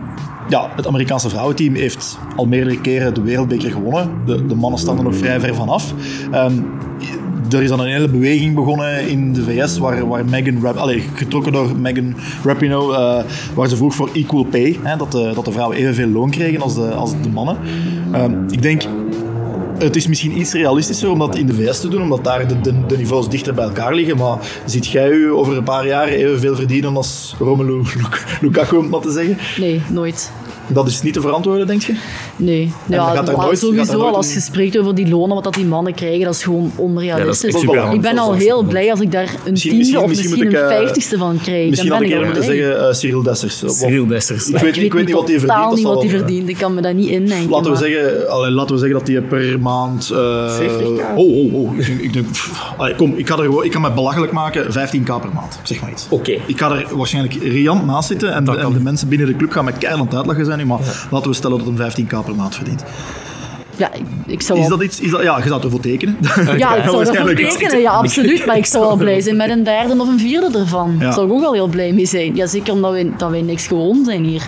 ja, 0.49 0.69
het 0.75 0.87
Amerikaanse 0.87 1.29
vrouwenteam 1.29 1.75
heeft 1.75 2.17
al 2.35 2.45
meerdere 2.45 2.81
keren 2.81 3.13
de 3.13 3.21
wereldbeker 3.21 3.71
gewonnen. 3.71 4.11
De, 4.25 4.45
de 4.45 4.55
mannen 4.55 4.79
staan 4.79 4.97
er 4.97 5.03
nog 5.03 5.15
vrij 5.15 5.39
ver 5.39 5.55
vanaf. 5.55 5.93
Ehm, 6.31 6.53
er 7.51 7.61
is 7.63 7.69
dan 7.69 7.79
een 7.79 7.91
hele 7.91 8.09
beweging 8.09 8.55
begonnen 8.55 9.07
in 9.07 9.33
de 9.33 9.43
VS, 9.43 9.77
waar, 9.77 10.07
waar 10.07 10.25
Megan 10.25 10.61
Rap, 10.61 10.89
getrokken 11.13 11.51
door 11.51 11.75
Megan 11.77 12.15
Rapinoe, 12.43 12.93
eh, 12.93 13.23
waar 13.53 13.67
ze 13.67 13.75
vroeg 13.75 13.95
voor 13.95 14.09
equal 14.13 14.43
pay, 14.43 14.79
hè, 14.83 14.97
dat, 14.97 15.11
de, 15.11 15.31
dat 15.35 15.45
de 15.45 15.51
vrouwen 15.51 15.77
evenveel 15.77 16.07
loon 16.07 16.29
kregen 16.29 16.61
als 16.61 16.75
de, 16.75 16.91
als 16.93 17.11
de 17.21 17.29
mannen. 17.29 17.57
Ehm, 18.11 18.33
ik 18.49 18.61
denk 18.61 18.81
het 19.83 19.95
is 19.95 20.07
misschien 20.07 20.39
iets 20.39 20.53
realistischer 20.53 21.09
om 21.09 21.19
dat 21.19 21.35
in 21.35 21.45
de 21.45 21.53
VS 21.53 21.79
te 21.79 21.87
doen, 21.87 22.01
omdat 22.01 22.23
daar 22.23 22.47
de, 22.47 22.61
de, 22.87 22.97
niveaus 22.97 23.29
dichter 23.29 23.53
bij 23.53 23.63
elkaar 23.63 23.93
liggen. 23.93 24.17
Maar 24.17 24.37
ziet 24.65 24.87
jij 24.87 25.09
u 25.09 25.31
over 25.31 25.57
een 25.57 25.63
paar 25.63 25.87
jaar 25.87 26.07
evenveel 26.07 26.55
verdienen 26.55 26.95
als 26.95 27.35
Romelu 27.39 27.75
Luk- 27.77 28.37
Lukaku, 28.41 28.75
om 28.77 28.89
maar 28.89 28.99
te 29.01 29.11
zeggen? 29.11 29.37
Nee, 29.57 29.81
nooit. 29.89 30.31
Dat 30.73 30.87
is 30.87 31.01
niet 31.01 31.13
te 31.13 31.21
verantwoorden, 31.21 31.67
denk 31.67 31.81
je? 31.81 31.93
Nee. 32.35 32.71
Ja, 32.85 33.13
gaat 33.13 33.27
er 33.29 33.37
nooit- 33.37 33.59
sowieso 33.59 33.91
nooit 33.97 34.05
al 34.07 34.15
als 34.15 34.27
een- 34.27 34.33
je 34.33 34.39
spreekt 34.39 34.77
over 34.77 34.95
die 34.95 35.09
lonen, 35.09 35.35
wat 35.35 35.43
dat 35.43 35.53
die 35.53 35.65
mannen 35.65 35.93
krijgen, 35.93 36.23
dat 36.25 36.33
is 36.33 36.43
gewoon 36.43 36.71
onrealistisch. 36.75 37.59
super. 37.59 37.93
ik 37.93 38.01
ben 38.01 38.17
al 38.17 38.33
heel 38.33 38.63
blij 38.63 38.91
als 38.91 38.99
ik 38.99 39.11
daar 39.11 39.23
een 39.23 39.51
Misschien- 39.51 39.71
tiende 39.71 39.77
misschien- 39.77 39.97
of 40.03 40.07
misschien 40.07 40.41
ik, 40.47 40.53
een 40.53 40.59
eh, 40.59 40.67
vijftigste 40.67 41.17
van 41.17 41.37
krijg. 41.43 41.69
Misschien 41.69 41.89
dan 41.89 41.97
had 41.97 42.05
ik 42.07 42.13
ik 42.13 42.19
eerder 42.19 42.33
moeten 42.35 42.55
zeggen 42.55 42.87
eh, 42.87 42.93
Cyril 42.93 43.23
Dessers. 43.23 43.61
Cyril 43.65 44.07
Dessers. 44.07 44.47
Ik 44.47 44.57
weet, 44.57 44.77
ik 44.77 44.93
weet 44.93 45.05
niet 45.05 45.15
wat 45.15 45.27
hij 45.27 45.39
verdient. 45.39 45.63
dat 45.67 45.75
niet 45.75 45.83
wat 45.85 46.01
hij 46.01 46.09
verdient. 46.09 46.49
Ik 46.49 46.57
kan 46.57 46.73
me 46.73 46.81
dat 46.81 46.93
niet 46.93 47.09
indenken. 47.09 47.49
Laten 47.49 47.71
we, 47.71 47.77
zeggen, 47.77 48.29
allee, 48.29 48.51
laten 48.51 48.75
we 48.75 48.79
zeggen 48.81 48.99
dat 48.99 49.07
hij 49.07 49.21
per 49.21 49.59
maand. 49.59 50.09
eh, 50.13 50.57
70k? 50.57 51.01
oh, 51.15 51.37
oh, 51.37 51.53
oh. 51.53 51.77
Ik 51.77 51.85
denk, 51.85 51.99
ik 52.01 52.13
denk, 52.13 52.31
pff, 52.31 52.73
allee, 52.77 52.95
kom, 52.95 53.13
ik, 53.15 53.27
ga 53.27 53.37
er 53.37 53.43
gewoon, 53.43 53.63
ik 53.65 53.71
kan 53.71 53.81
me 53.81 53.91
belachelijk 53.91 54.31
maken. 54.31 54.63
15k 54.73 55.03
per 55.21 55.29
maand, 55.33 55.59
zeg 55.63 55.81
maar 55.81 55.91
iets. 55.91 56.05
Oké. 56.09 56.31
Ik 56.45 56.57
ga 56.59 56.71
er 56.71 56.87
waarschijnlijk 56.97 57.35
riant 57.43 57.85
naast 57.85 58.07
zitten 58.07 58.33
en, 58.33 58.43
de, 58.45 58.57
en 58.57 58.73
de 58.73 58.79
mensen 58.79 59.07
binnen 59.07 59.27
de 59.27 59.35
club 59.35 59.51
gaan 59.51 59.65
me 59.65 59.71
keihard 59.71 59.99
aan 60.01 60.07
het 60.07 60.15
uitlachen 60.15 60.45
zijn. 60.45 60.59
Nu, 60.63 60.69
Maar 60.69 61.07
laten 61.11 61.29
we 61.29 61.35
stellen 61.35 61.65
dat 61.65 61.93
hij 61.93 62.03
15k 62.05 62.25
per 62.25 62.35
maand 62.35 62.55
verdient. 62.55 62.83
ja, 63.75 63.91
ik, 64.25 64.41
zou 64.41 64.59
Is 64.59 64.67
dat 64.67 64.83
iets... 64.83 64.99
Is 64.99 65.11
dat, 65.11 65.21
ja, 65.23 65.37
je 65.37 65.47
zou 65.47 65.63
ervoor 65.63 65.79
tekenen. 65.79 66.17
Ja, 66.57 66.75
ik 66.75 66.83
zou 66.89 67.05
ervoor 67.05 67.33
tekenen, 67.35 67.81
ja, 67.81 67.91
absoluut. 67.91 68.45
Maar 68.45 68.57
ik 68.57 68.65
zou 68.65 68.85
wel 68.85 68.95
blij 68.95 69.21
zijn 69.21 69.35
met 69.35 69.49
een 69.49 69.63
derde 69.63 70.01
of 70.01 70.07
een 70.07 70.19
vierde 70.19 70.59
ervan. 70.59 70.97
Daar 70.99 71.13
zou 71.13 71.27
ik 71.27 71.33
ook 71.33 71.39
wel 71.39 71.53
heel 71.53 71.67
blij 71.67 71.91
mee 71.91 72.05
zijn. 72.05 72.35
Ja, 72.35 72.45
zeker 72.45 72.73
omdat 72.73 72.91
wij, 72.91 73.11
dat 73.17 73.29
wij 73.29 73.41
niks 73.41 73.67
gewoon 73.67 74.05
zijn 74.05 74.23
hier. 74.23 74.47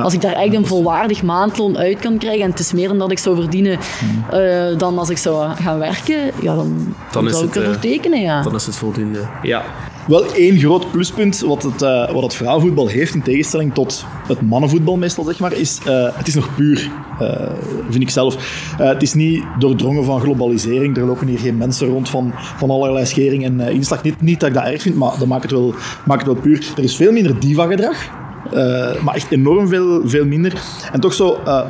Als 0.00 0.14
ik 0.14 0.20
daar 0.20 0.32
echt 0.32 0.54
een 0.54 0.66
volwaardig 0.66 1.22
maandloon 1.22 1.78
uit 1.78 1.98
kan 1.98 2.18
krijgen, 2.18 2.42
en 2.44 2.50
het 2.50 2.58
is 2.58 2.72
meer 2.72 2.88
dan 2.88 2.98
dat 2.98 3.10
ik 3.10 3.18
zou 3.18 3.36
verdienen 3.36 3.78
Hmm. 3.98 4.38
eh, 4.40 4.78
dan 4.78 4.98
als 4.98 5.10
ik 5.10 5.16
zou 5.18 5.54
gaan 5.54 5.78
werken, 5.78 6.16
ja, 6.40 6.54
dan, 6.54 6.94
dan, 7.12 7.26
is 7.26 7.32
zou 7.32 7.44
het, 7.44 7.56
ik 7.56 7.62
ervoor 7.62 7.74
eh, 7.74 7.80
tekenen, 7.80 8.20
ja. 8.20 8.42
Dan 8.42 8.54
is 8.54 8.66
het 8.66 8.76
voldoende. 8.76 9.20
Ja. 9.42 9.62
Wel 10.06 10.32
één 10.34 10.58
groot 10.58 10.90
pluspunt 10.90 11.40
wat 11.40 11.62
het, 11.62 11.82
eh, 11.82 12.12
wat 12.12 12.22
het 12.22 12.34
vrouwenvoetbal 12.34 12.86
heeft, 12.86 13.14
in 13.14 13.22
tegenstelling 13.22 13.74
tot 13.74 14.04
het 14.26 14.40
mannenvoetbal 14.40 14.96
meestal, 14.96 15.24
zeg 15.24 15.38
maar, 15.38 15.52
is 15.52 15.78
eh, 15.86 16.08
het 16.12 16.26
is 16.26 16.34
nog 16.34 16.54
puur, 16.54 16.90
eh, 17.18 17.50
vind 17.90 18.02
ik 18.02 18.10
zelf. 18.10 18.34
Eh, 18.78 18.88
het 18.88 19.02
is 19.02 19.14
niet 19.14 19.44
doordrongen 19.58 20.04
van 20.04 20.20
globalisering. 20.20 20.96
Er 20.96 21.04
lopen 21.04 21.26
hier 21.26 21.38
geen 21.38 21.56
mensen 21.56 21.88
rond 21.88 22.08
van, 22.08 22.32
van 22.56 22.70
allerlei 22.70 23.06
schering 23.06 23.44
en 23.44 23.60
inslag. 23.60 24.02
Niet, 24.02 24.20
niet 24.20 24.40
dat 24.40 24.48
ik 24.48 24.54
dat 24.54 24.64
erg 24.64 24.82
vind, 24.82 24.96
maar 24.96 25.12
dat 25.18 25.28
maakt 25.28 25.42
het 25.42 25.52
wel, 25.52 25.74
maakt 26.04 26.26
het 26.26 26.32
wel 26.32 26.42
puur. 26.42 26.72
Er 26.76 26.82
is 26.82 26.96
veel 26.96 27.12
minder 27.12 27.40
diva-gedrag. 27.40 28.21
Eh, 28.52 29.02
maar 29.02 29.14
echt 29.14 29.30
enorm 29.30 29.68
veel, 29.68 30.00
veel 30.04 30.24
minder. 30.24 30.62
En 30.92 31.00
toch 31.00 31.14
zo... 31.14 31.40
eh, 31.44 31.60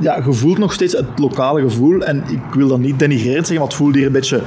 ja, 0.00 0.16
je 0.26 0.32
voelt 0.32 0.58
nog 0.58 0.72
steeds 0.72 0.92
het 0.92 1.18
lokale 1.18 1.60
gevoel. 1.60 2.00
En 2.00 2.24
ik 2.28 2.54
wil 2.54 2.68
dat 2.68 2.78
niet 2.78 2.98
denigrerend 2.98 3.46
zeggen, 3.46 3.56
maar 3.56 3.66
het 3.66 3.74
voelt 3.74 3.94
hier 3.94 4.06
een 4.06 4.12
beetje 4.12 4.40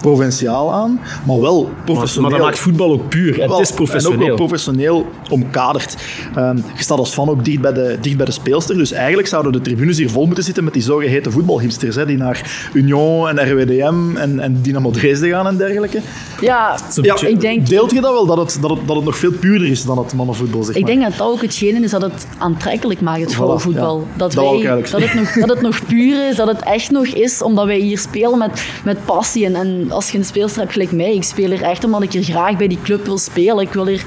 provinciaal 0.00 0.72
aan. 0.72 1.00
Maar 1.26 1.40
wel 1.40 1.70
professioneel. 1.84 2.28
maar 2.30 2.38
dat 2.38 2.48
maakt 2.48 2.58
voetbal 2.58 2.92
ook 2.92 3.08
puur. 3.08 3.36
Wel, 3.36 3.48
het 3.50 3.60
is 3.60 3.66
En 3.66 3.70
ook 3.70 3.76
professioneel. 3.76 4.26
wel 4.26 4.36
professioneel 4.36 5.06
omkaderd. 5.30 5.96
Ehm, 6.34 6.56
je 6.56 6.82
staat 6.82 6.98
als 6.98 7.10
fan 7.12 7.28
ook 7.28 7.44
dicht 7.44 7.60
bij, 7.60 7.72
de, 7.72 7.96
dicht 8.00 8.16
bij 8.16 8.26
de 8.26 8.32
speelster. 8.32 8.76
Dus 8.76 8.92
eigenlijk 8.92 9.28
zouden 9.28 9.52
de 9.52 9.60
tribunes 9.60 9.96
hier 9.98 10.10
vol 10.10 10.26
moeten 10.26 10.44
zitten 10.44 10.64
met 10.64 10.72
die 10.72 10.82
zogeheten 10.82 11.32
voetbalhipsters. 11.32 11.96
Hè, 11.96 12.06
die 12.06 12.16
naar 12.16 12.68
Union 12.72 13.28
en 13.28 13.50
RWDM 13.52 14.16
en, 14.16 14.40
en 14.40 14.58
Dynamo 14.62 14.90
Dresden 14.90 15.28
gaan 15.30 15.46
en 15.46 15.56
dergelijke. 15.56 16.00
Ja, 16.40 16.76
Ja, 16.94 17.02
beetje- 17.02 17.30
ik 17.30 17.40
denk... 17.40 17.66
Deelt 17.66 17.92
je 17.92 18.00
dat 18.00 18.12
wel, 18.12 18.26
dat 18.26 18.36
het, 18.36 18.58
dat, 18.60 18.70
het, 18.70 18.78
dat 18.86 18.96
het 18.96 19.04
nog 19.04 19.16
veel 19.16 19.32
puurder 19.32 19.68
is 19.68 19.84
dan 19.84 19.98
het 19.98 20.14
mannenvoetbal? 20.14 20.62
Zeg 20.62 20.74
Ik 20.74 20.82
maar? 20.82 20.90
denk 20.90 21.02
dat 21.02 21.16
dat 21.16 21.26
ook 21.28 21.42
hetgene 21.42 21.80
is 21.80 21.90
dat 21.90 22.02
het 22.02 22.26
aantrekkelijk 22.38 23.00
maakt, 23.00 23.20
het 23.20 23.34
vrouwenvoetbal. 23.34 23.98
ja. 23.98 24.18
Dat, 24.18 24.32
Dat 24.32 24.44
wij, 24.44 24.58
ik 24.78 24.90
dat, 24.90 25.00
het 25.00 25.14
nog, 25.14 25.32
dat 25.32 25.48
het 25.48 25.60
nog 25.60 25.86
puur 25.86 26.28
is, 26.28 26.36
dat 26.36 26.46
het 26.48 26.62
echt 26.62 26.90
nog 26.90 27.06
is, 27.06 27.42
omdat 27.42 27.66
wij 27.66 27.78
hier 27.78 27.98
spelen 27.98 28.38
met, 28.38 28.64
met 28.84 29.04
passie. 29.04 29.44
En, 29.44 29.54
en 29.54 29.87
als 29.90 30.10
je 30.10 30.18
een 30.18 30.24
speelster 30.24 30.60
hebt 30.60 30.72
gelijk 30.72 30.92
mij, 30.92 31.14
ik 31.14 31.22
speel 31.22 31.50
hier 31.50 31.62
echt 31.62 31.84
omdat 31.84 32.02
ik 32.02 32.12
hier 32.12 32.22
graag 32.22 32.56
bij 32.56 32.68
die 32.68 32.78
club 32.82 33.04
wil 33.06 33.18
spelen. 33.18 33.58
Ik 33.60 33.72
wil 33.72 33.86
hier 33.86 34.04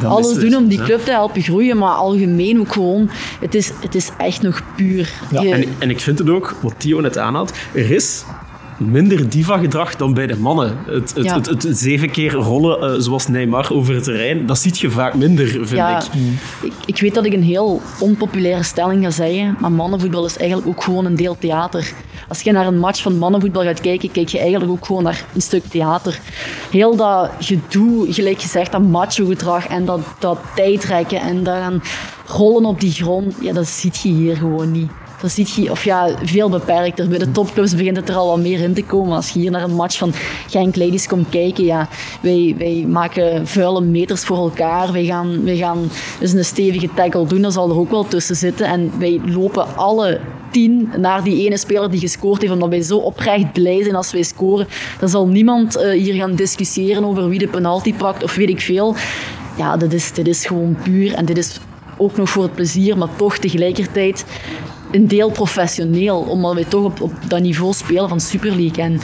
dan 0.00 0.10
alles 0.10 0.30
het, 0.30 0.40
doen 0.40 0.54
om 0.56 0.68
die 0.68 0.78
hè? 0.78 0.84
club 0.84 1.04
te 1.04 1.10
helpen 1.10 1.42
groeien, 1.42 1.78
maar 1.78 1.90
algemeen 1.92 2.60
ook 2.60 2.72
gewoon, 2.72 3.10
het 3.40 3.54
is, 3.54 3.72
het 3.80 3.94
is 3.94 4.10
echt 4.18 4.42
nog 4.42 4.62
puur. 4.76 5.12
Je- 5.30 5.50
En, 5.50 5.64
en 5.78 5.90
ik 5.90 6.00
vind 6.00 6.18
het 6.18 6.30
ook, 6.30 6.54
wat 6.62 6.74
Theo 6.76 7.00
net 7.00 7.18
aanhaalt, 7.18 7.52
er 7.74 7.90
is 7.90 8.24
minder 8.78 9.28
diva-gedrag 9.28 9.96
dan 9.96 10.14
bij 10.14 10.26
de 10.26 10.36
mannen. 10.36 10.76
Het, 10.86 11.14
het, 11.14 11.24
Ja. 11.24 11.34
het, 11.34 11.46
het, 11.46 11.66
zeven 11.78 12.10
keer 12.10 12.32
rollen, 12.32 12.80
eh, 12.94 13.00
zoals 13.00 13.28
Neymar, 13.28 13.72
over 13.72 13.94
het 13.94 14.04
terrein, 14.04 14.46
dat 14.46 14.58
ziet 14.58 14.78
je 14.78 14.90
vaak 14.90 15.14
minder, 15.14 15.46
vind 15.48 15.70
Ja, 15.70 15.98
ik. 15.98 16.04
ik, 16.62 16.72
ik 16.86 17.00
weet 17.00 17.14
dat 17.14 17.24
ik 17.24 17.32
een 17.32 17.42
heel 17.42 17.82
onpopulaire 17.98 18.62
stelling 18.62 19.04
ga 19.04 19.10
zeggen, 19.10 19.56
maar 19.60 19.72
mannenvoetbal 19.72 20.24
is 20.26 20.36
eigenlijk 20.36 20.68
ook 20.68 20.82
gewoon 20.82 21.04
een 21.04 21.16
deel 21.16 21.36
theater. 21.38 21.92
Als 22.28 22.40
je 22.40 22.52
naar 22.52 22.66
een 22.66 22.78
match 22.78 23.02
van 23.02 23.18
mannenvoetbal 23.18 23.62
gaat 23.62 23.80
kijken, 23.80 24.10
kijk 24.10 24.28
je 24.28 24.38
eigenlijk 24.38 24.70
ook 24.70 24.86
gewoon 24.86 25.02
naar 25.02 25.24
een 25.34 25.42
stuk 25.42 25.64
theater. 25.64 26.20
Heel 26.70 26.96
dat 26.96 27.30
gedoe, 27.40 28.12
gelijk 28.12 28.40
gezegd, 28.40 28.72
dat 28.72 28.82
macho-gedrag 28.82 29.66
en 29.66 29.84
dat, 29.84 30.00
dat 30.18 30.38
tijdrekken 30.54 31.20
en 31.20 31.42
dat 31.42 31.56
gaan 31.56 31.82
rollen 32.26 32.64
op 32.64 32.80
die 32.80 32.92
grond, 32.92 33.34
ja, 33.40 33.52
dat 33.52 33.66
ziet 33.66 33.96
je 33.96 34.08
hier 34.08 34.36
gewoon 34.36 34.72
niet. 34.72 34.90
Je, 35.32 35.70
of 35.70 35.84
ja, 35.84 36.08
veel 36.22 36.48
beperkter. 36.48 37.08
Bij 37.08 37.18
de 37.18 37.30
topclubs 37.30 37.74
begint 37.74 37.96
het 37.96 38.08
er 38.08 38.14
al 38.14 38.28
wat 38.28 38.38
meer 38.38 38.60
in 38.60 38.74
te 38.74 38.84
komen. 38.84 39.16
Als 39.16 39.30
je 39.30 39.40
hier 39.40 39.50
naar 39.50 39.62
een 39.62 39.74
match 39.74 39.98
van 39.98 40.12
Genk 40.48 40.76
Ladies 40.76 41.06
komt 41.06 41.28
kijken, 41.28 41.64
ja, 41.64 41.88
wij, 42.20 42.54
wij 42.58 42.84
maken 42.88 43.46
vuile 43.46 43.80
meters 43.80 44.24
voor 44.24 44.36
elkaar. 44.36 44.92
Wij 44.92 45.04
gaan, 45.04 45.44
wij 45.44 45.56
gaan 45.56 45.90
dus 46.20 46.32
een 46.32 46.44
stevige 46.44 46.88
tackle 46.94 47.26
doen, 47.26 47.42
dat 47.42 47.52
zal 47.52 47.70
er 47.70 47.78
ook 47.78 47.90
wel 47.90 48.08
tussen 48.08 48.36
zitten. 48.36 48.66
En 48.66 48.92
wij 48.98 49.20
lopen 49.24 49.76
alle 49.76 50.20
tien 50.50 50.88
naar 50.96 51.22
die 51.22 51.46
ene 51.46 51.56
speler 51.56 51.90
die 51.90 52.00
gescoord 52.00 52.40
heeft, 52.40 52.52
omdat 52.52 52.68
wij 52.68 52.82
zo 52.82 52.96
oprecht 52.96 53.52
blij 53.52 53.82
zijn 53.82 53.94
als 53.94 54.12
wij 54.12 54.22
scoren. 54.22 54.66
Dan 54.98 55.08
zal 55.08 55.26
niemand 55.26 55.76
eh, 55.76 55.90
hier 55.90 56.14
gaan 56.14 56.34
discussiëren 56.34 57.04
over 57.04 57.28
wie 57.28 57.38
de 57.38 57.48
penalty 57.48 57.94
pakt 57.94 58.22
of 58.22 58.34
weet 58.34 58.48
ik 58.48 58.60
veel. 58.60 58.94
Ja, 59.56 59.76
dit 59.76 59.92
is, 59.92 60.12
dit 60.12 60.28
is 60.28 60.46
gewoon 60.46 60.76
puur 60.82 61.14
en 61.14 61.24
dit 61.24 61.38
is 61.38 61.60
ook 61.96 62.16
nog 62.16 62.28
voor 62.28 62.42
het 62.42 62.54
plezier, 62.54 62.98
maar 62.98 63.16
toch 63.16 63.38
tegelijkertijd 63.38 64.24
een 64.94 65.08
deel 65.08 65.30
professioneel, 65.30 66.18
omdat 66.18 66.54
wij 66.54 66.64
toch 66.64 66.84
op, 66.84 67.00
op 67.00 67.12
dat 67.28 67.40
niveau 67.40 67.72
spelen 67.72 68.08
van 68.08 68.20
Super 68.20 68.50
League. 68.56 68.84
En 68.84 69.00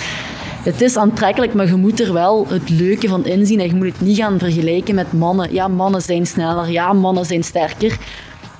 het 0.62 0.80
is 0.80 0.96
aantrekkelijk, 0.96 1.54
maar 1.54 1.66
je 1.66 1.74
moet 1.76 2.00
er 2.00 2.12
wel 2.12 2.46
het 2.48 2.70
leuke 2.70 3.08
van 3.08 3.24
inzien 3.24 3.60
en 3.60 3.66
je 3.66 3.74
moet 3.74 3.86
het 3.86 4.00
niet 4.00 4.16
gaan 4.16 4.38
vergelijken 4.38 4.94
met 4.94 5.12
mannen. 5.12 5.52
Ja, 5.52 5.68
mannen 5.68 6.02
zijn 6.02 6.26
sneller, 6.26 6.70
ja, 6.70 6.92
mannen 6.92 7.24
zijn 7.24 7.44
sterker, 7.44 7.98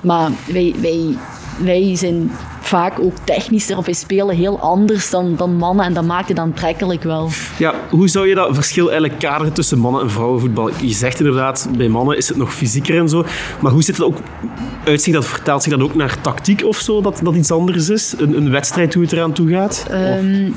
maar 0.01 0.31
wij, 0.47 0.75
wij, 0.81 1.17
wij 1.59 1.97
zijn 1.97 2.31
vaak 2.71 3.01
ook 3.01 3.17
technischer 3.25 3.77
of 3.77 3.85
wij 3.85 3.95
spelen 3.95 4.37
heel 4.37 4.61
anders 4.61 5.11
dan, 5.11 5.37
dan 5.37 5.57
mannen 5.57 5.85
en 5.85 5.93
dat 5.93 6.05
maakt 6.05 6.29
het 6.29 6.39
aantrekkelijk 6.39 7.03
wel. 7.03 7.29
Ja, 7.59 7.75
hoe 7.91 8.09
zou 8.09 8.29
je 8.29 8.35
dat 8.35 8.55
verschil 8.55 8.91
eigenlijk 8.91 9.21
kaderen 9.21 9.53
tussen 9.53 9.79
mannen- 9.79 10.03
en 10.03 10.11
vrouwenvoetbal? 10.11 10.71
Je 10.83 10.95
zegt 10.95 11.19
inderdaad, 11.19 11.69
bij 11.77 11.89
mannen 11.89 12.17
is 12.17 12.29
het 12.29 12.37
nog 12.37 12.55
fysieker 12.55 12.99
en 12.99 13.09
zo. 13.09 13.25
Maar 13.61 13.73
hoe 13.73 13.83
zit 13.83 13.97
het 13.97 14.07
ook 14.07 14.17
uit 14.85 15.03
zich? 15.03 15.13
Dat 15.13 15.25
vertaalt 15.25 15.63
zich 15.63 15.73
dat 15.73 15.81
ook 15.81 15.95
naar 15.95 16.21
tactiek 16.21 16.65
of 16.65 16.77
zo? 16.77 17.01
Dat 17.01 17.21
dat 17.23 17.35
iets 17.35 17.51
anders 17.51 17.89
is? 17.89 18.15
Een, 18.19 18.37
een 18.37 18.51
wedstrijd, 18.51 18.95
hoe 18.95 19.03
het 19.03 19.13
eraan 19.13 19.33
toe 19.33 19.49
gaat? 19.49 19.87
Ehm, 19.91 20.51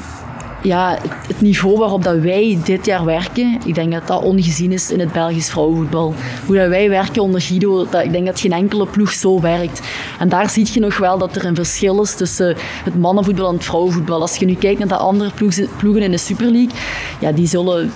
ja, 0.63 0.97
het, 1.27 1.41
niveau 1.41 1.77
waarop 1.77 2.03
dat 2.03 2.19
wij 2.19 2.59
dit 2.63 2.85
jaar 2.85 3.05
werken, 3.05 3.59
ik 3.65 3.75
denk 3.75 3.91
dat 3.91 4.07
dat 4.07 4.21
ongezien 4.21 4.71
is 4.71 4.91
in 4.91 4.99
het 4.99 5.11
Belgisch 5.11 5.49
vrouwenvoetbal. 5.49 6.13
Hoe 6.45 6.55
dat 6.55 6.67
wij 6.67 6.89
werken 6.89 7.21
onder 7.21 7.41
Guido, 7.41 7.87
dat, 7.89 8.03
ik 8.03 8.11
denk 8.11 8.25
dat 8.25 8.39
geen 8.39 8.51
enkele 8.51 8.87
ploeg 8.87 9.11
zo 9.11 9.41
werkt. 9.41 9.81
En 10.19 10.29
daar 10.29 10.49
zie 10.49 10.67
je 10.73 10.79
nog 10.79 10.97
wel 10.97 11.17
dat 11.17 11.35
er 11.35 11.45
een 11.45 11.55
verschil 11.55 12.01
is 12.01 12.15
tussen 12.15 12.55
het 12.83 12.99
mannenvoetbal 12.99 13.47
en 13.47 13.53
het 13.53 13.65
vrouwenvoetbal. 13.65 14.21
Als 14.21 14.35
je 14.35 14.45
nu 14.45 14.55
kijkt 14.55 14.79
naar 14.79 14.87
de 14.87 14.95
andere 14.95 15.31
ploegen 15.77 16.01
in 16.01 16.11
de 16.11 16.17
Super 16.17 16.51
League, 16.51 16.75
ja, 17.19 17.31
die 17.31 17.47
zullen 17.47 17.91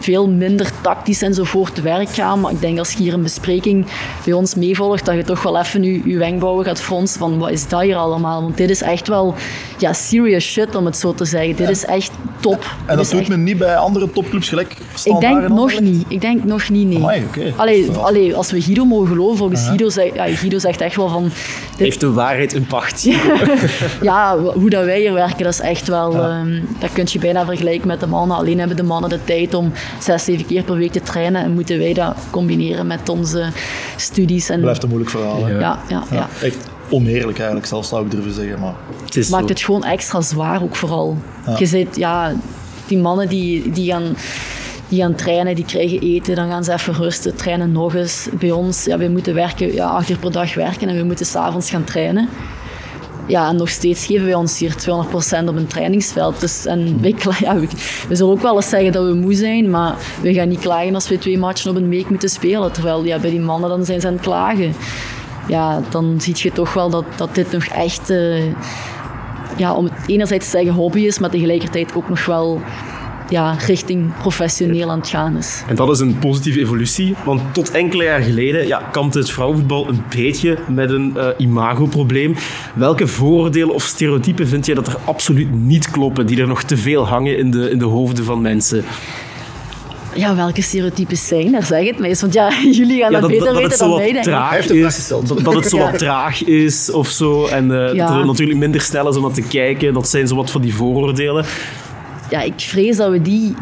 veel 0.00 0.28
minder 0.28 0.70
tactisch 0.80 1.22
enzovoort 1.22 1.74
te 1.74 1.82
werk 1.82 2.08
gaan. 2.08 2.40
Maar 2.40 2.52
ik 2.52 2.60
denk 2.60 2.78
als 2.78 2.92
je 2.92 2.98
hier 2.98 3.12
een 3.14 3.22
bespreking 3.22 3.86
bij 4.24 4.32
ons 4.32 4.54
meevolgt, 4.54 5.04
dat 5.06 5.14
je 5.14 5.24
toch 5.24 5.42
wel 5.42 5.58
even 5.58 5.82
je, 5.82 6.00
je 6.04 6.18
wenkbrauwen 6.18 6.64
gaat 6.64 6.80
fronsen 6.80 7.18
van 7.18 7.38
wat 7.38 7.50
is 7.50 7.68
dat 7.68 7.80
hier 7.80 7.96
allemaal? 7.96 8.42
Want 8.42 8.56
dit 8.56 8.70
is 8.70 8.82
echt 8.82 9.08
wel 9.08 9.34
ja, 9.78 9.92
serious 9.92 10.44
shit, 10.44 10.74
om 10.74 10.84
het 10.84 10.96
zo 10.96 11.14
te 11.14 11.24
zeggen. 11.24 11.56
Dit 11.56 11.68
is 11.68 11.84
echt 11.84 12.10
top. 12.40 12.64
En 12.86 12.96
dat 12.96 13.10
doet 13.10 13.20
echt- 13.20 13.28
men 13.28 13.42
niet 13.42 13.58
bij 13.58 13.76
andere 13.76 14.10
topclubs 14.12 14.48
gelijk 14.48 14.76
ik 15.04 15.20
denk 15.20 15.42
en 15.42 15.54
nog 15.54 15.80
niet. 15.80 16.04
Ik 16.08 16.20
denk 16.20 16.44
nog 16.44 16.68
niet, 16.68 16.86
nee. 16.86 16.96
Amai. 16.96 17.22
Allee, 17.56 17.90
allee, 17.90 18.34
als 18.36 18.50
we 18.50 18.60
Guido 18.60 18.84
mogen 18.84 19.06
geloven, 19.08 19.36
volgens 19.36 19.66
Guido, 19.66 19.88
zegt, 19.88 20.14
ja, 20.14 20.26
Guido 20.26 20.58
zegt 20.58 20.80
echt 20.80 20.96
wel 20.96 21.08
van... 21.08 21.22
Dit, 21.22 21.78
Heeft 21.78 22.00
de 22.00 22.12
waarheid 22.12 22.54
een 22.54 22.66
pacht? 22.66 23.02
ja, 24.02 24.38
hoe 24.38 24.70
dat 24.70 24.84
wij 24.84 25.00
hier 25.00 25.12
werken, 25.12 25.44
dat 25.44 25.52
is 25.52 25.60
echt 25.60 25.88
wel... 25.88 26.14
ehm, 26.22 26.60
dat 26.78 26.92
kun 26.92 27.06
je 27.10 27.18
bijna 27.18 27.44
vergelijken 27.44 27.86
met 27.86 28.00
de 28.00 28.06
mannen. 28.06 28.36
Alleen 28.36 28.58
hebben 28.58 28.76
de 28.76 28.82
mannen 28.82 29.10
de 29.10 29.24
tijd 29.24 29.54
om 29.54 29.72
zes, 30.00 30.24
zeven 30.24 30.46
keer 30.46 30.62
per 30.62 30.76
week 30.76 30.92
te 30.92 31.00
trainen 31.00 31.42
en 31.42 31.52
moeten 31.52 31.78
wij 31.78 31.92
dat 31.92 32.16
combineren 32.30 32.86
met 32.86 33.08
onze 33.08 33.46
studies. 33.96 34.48
En, 34.48 34.60
Blijft 34.60 34.82
een 34.82 34.88
moeilijk 34.88 35.10
verhaal. 35.12 35.44
hè. 35.44 35.58
ja, 35.58 35.78
ja, 35.88 36.02
ja. 36.10 36.28
Echt 36.42 36.56
oneerlijk 36.90 37.36
eigenlijk, 37.36 37.66
zelfs 37.66 37.88
zou 37.88 38.04
ik 38.04 38.10
durven 38.10 38.32
zeggen. 38.32 38.60
Maar 38.60 38.74
Het 39.04 39.16
is 39.16 39.28
maakt 39.28 39.42
zo. 39.46 39.48
het 39.52 39.60
gewoon 39.62 39.84
extra 39.84 40.20
zwaar 40.20 40.62
ook 40.62 40.76
vooral. 40.76 41.16
Je 41.58 41.66
zit, 41.66 41.96
ja, 41.96 42.32
die 42.86 42.98
mannen 42.98 43.28
die, 43.28 43.70
die 43.70 43.90
gaan... 43.90 44.16
Die 44.88 45.00
gaan 45.00 45.14
trainen, 45.14 45.54
die 45.54 45.64
krijgen 45.64 46.00
eten, 46.00 46.34
dan 46.34 46.48
gaan 46.48 46.64
ze 46.64 46.72
even 46.72 46.94
rusten, 46.94 47.36
trainen 47.36 47.72
nog 47.72 47.94
eens. 47.94 48.28
Bij 48.32 48.50
ons, 48.50 48.84
ja, 48.84 48.98
wij 48.98 49.08
moeten 49.08 49.34
werken, 49.34 49.74
ja, 49.74 49.86
acht 49.86 50.08
uur 50.10 50.18
per 50.18 50.32
dag 50.32 50.54
werken 50.54 50.88
en 50.88 50.96
we 50.96 51.02
moeten 51.02 51.26
s'avonds 51.26 51.70
gaan 51.70 51.84
trainen. 51.84 52.28
Ja, 53.26 53.52
nog 53.52 53.68
steeds 53.68 54.06
geven 54.06 54.24
wij 54.24 54.34
ons 54.34 54.58
hier 54.58 54.74
200% 54.74 55.48
op 55.48 55.56
een 55.56 55.66
trainingsveld. 55.66 56.40
Dus, 56.40 56.66
en 56.66 57.00
kla- 57.18 57.36
ja, 57.38 57.58
we, 57.58 57.66
we 58.08 58.14
zullen 58.16 58.32
ook 58.32 58.42
wel 58.42 58.56
eens 58.56 58.68
zeggen 58.68 58.92
dat 58.92 59.04
we 59.06 59.14
moe 59.14 59.34
zijn, 59.34 59.70
maar 59.70 59.94
we 60.22 60.34
gaan 60.34 60.48
niet 60.48 60.60
klagen 60.60 60.94
als 60.94 61.08
we 61.08 61.18
twee 61.18 61.38
matchen 61.38 61.70
op 61.70 61.76
een 61.76 61.88
week 61.88 62.10
moeten 62.10 62.28
spelen. 62.28 62.72
Terwijl 62.72 63.04
ja, 63.04 63.18
bij 63.18 63.30
die 63.30 63.40
mannen 63.40 63.68
dan 63.68 63.84
zijn 63.84 64.00
ze 64.00 64.06
aan 64.06 64.12
het 64.12 64.22
klagen. 64.22 64.74
Ja, 65.48 65.80
dan 65.90 66.14
zie 66.20 66.34
je 66.36 66.52
toch 66.52 66.72
wel 66.74 66.90
dat, 66.90 67.04
dat 67.16 67.34
dit 67.34 67.52
nog 67.52 67.64
echt, 67.64 68.10
eh, 68.10 68.44
ja, 69.56 69.74
om 69.74 69.84
het 69.84 69.94
enerzijds 70.06 70.44
te 70.50 70.56
zeggen 70.56 70.74
hobby 70.74 71.00
is, 71.00 71.18
maar 71.18 71.30
tegelijkertijd 71.30 71.94
ook 71.94 72.08
nog 72.08 72.26
wel 72.26 72.60
ja, 73.32 73.52
richting 73.66 74.16
professioneel 74.18 74.90
aan 74.90 74.98
het 74.98 75.08
gaan 75.08 75.36
is. 75.36 75.62
En 75.68 75.74
dat 75.76 75.90
is 75.90 76.00
een 76.00 76.18
positieve 76.18 76.60
evolutie, 76.60 77.14
want 77.24 77.40
tot 77.52 77.70
enkele 77.70 78.04
jaar 78.04 78.20
geleden 78.20 78.66
ja, 78.66 78.82
kampte 78.92 79.18
het 79.18 79.30
vrouwenvoetbal 79.30 79.88
een 79.88 80.02
beetje 80.16 80.58
met 80.68 80.90
een 80.90 81.16
eh, 81.16 81.26
imagoprobleem. 81.36 82.34
Welke 82.74 83.06
vooroordelen 83.06 83.74
of 83.74 83.82
stereotypen 83.84 84.48
vind 84.48 84.66
je 84.66 84.74
dat 84.74 84.86
er 84.86 84.96
absoluut 85.04 85.54
niet 85.54 85.90
kloppen, 85.90 86.26
die 86.26 86.40
er 86.40 86.46
nog 86.46 86.62
te 86.62 86.76
veel 86.76 87.06
hangen 87.06 87.38
in 87.38 87.50
de, 87.50 87.70
in 87.70 87.78
de 87.78 87.84
hoofden 87.84 88.24
van 88.24 88.40
mensen? 88.40 88.84
Ja, 90.14 90.34
welke 90.36 90.62
stereotypes 90.62 91.26
zijn 91.26 91.54
er? 91.54 91.62
Zeg 91.62 91.86
het 91.86 92.00
eens. 92.00 92.20
Want 92.20 92.32
ja, 92.32 92.50
jullie 92.78 93.00
gaan 93.00 93.10
Ja, 93.10 93.20
dat, 93.20 93.30
beter 93.30 93.54
weten 93.54 93.70
zo 93.76 93.78
dan 93.78 93.88
wat 93.88 93.98
mij, 93.98 94.12
denk 94.12 94.24
traag 94.24 94.66
is. 94.68 95.08
Dat, 95.08 95.28
dat 95.42 95.54
het 95.54 95.68
zo 95.68 95.76
Ja. 95.82 95.90
wat 95.90 95.98
traag 95.98 96.44
is 96.44 96.90
of 96.90 97.08
zo. 97.08 97.46
En 97.46 97.70
eh, 97.70 97.94
Ja. 97.94 98.06
dat 98.06 98.18
er 98.18 98.26
natuurlijk 98.26 98.58
minder 98.58 98.80
snel 98.80 99.08
is 99.08 99.16
om 99.16 99.22
dat 99.22 99.34
te 99.34 99.42
kijken. 99.42 99.94
Dat 99.94 100.08
zijn 100.08 100.28
zo 100.28 100.34
wat 100.36 100.50
van 100.50 100.60
die 100.60 100.74
vooroordelen. 100.74 101.44
Ja, 102.32 102.40
ik 102.40 102.60
vrees 102.60 102.96
dat 102.96 103.10
we 103.10 103.22
die 103.22 103.54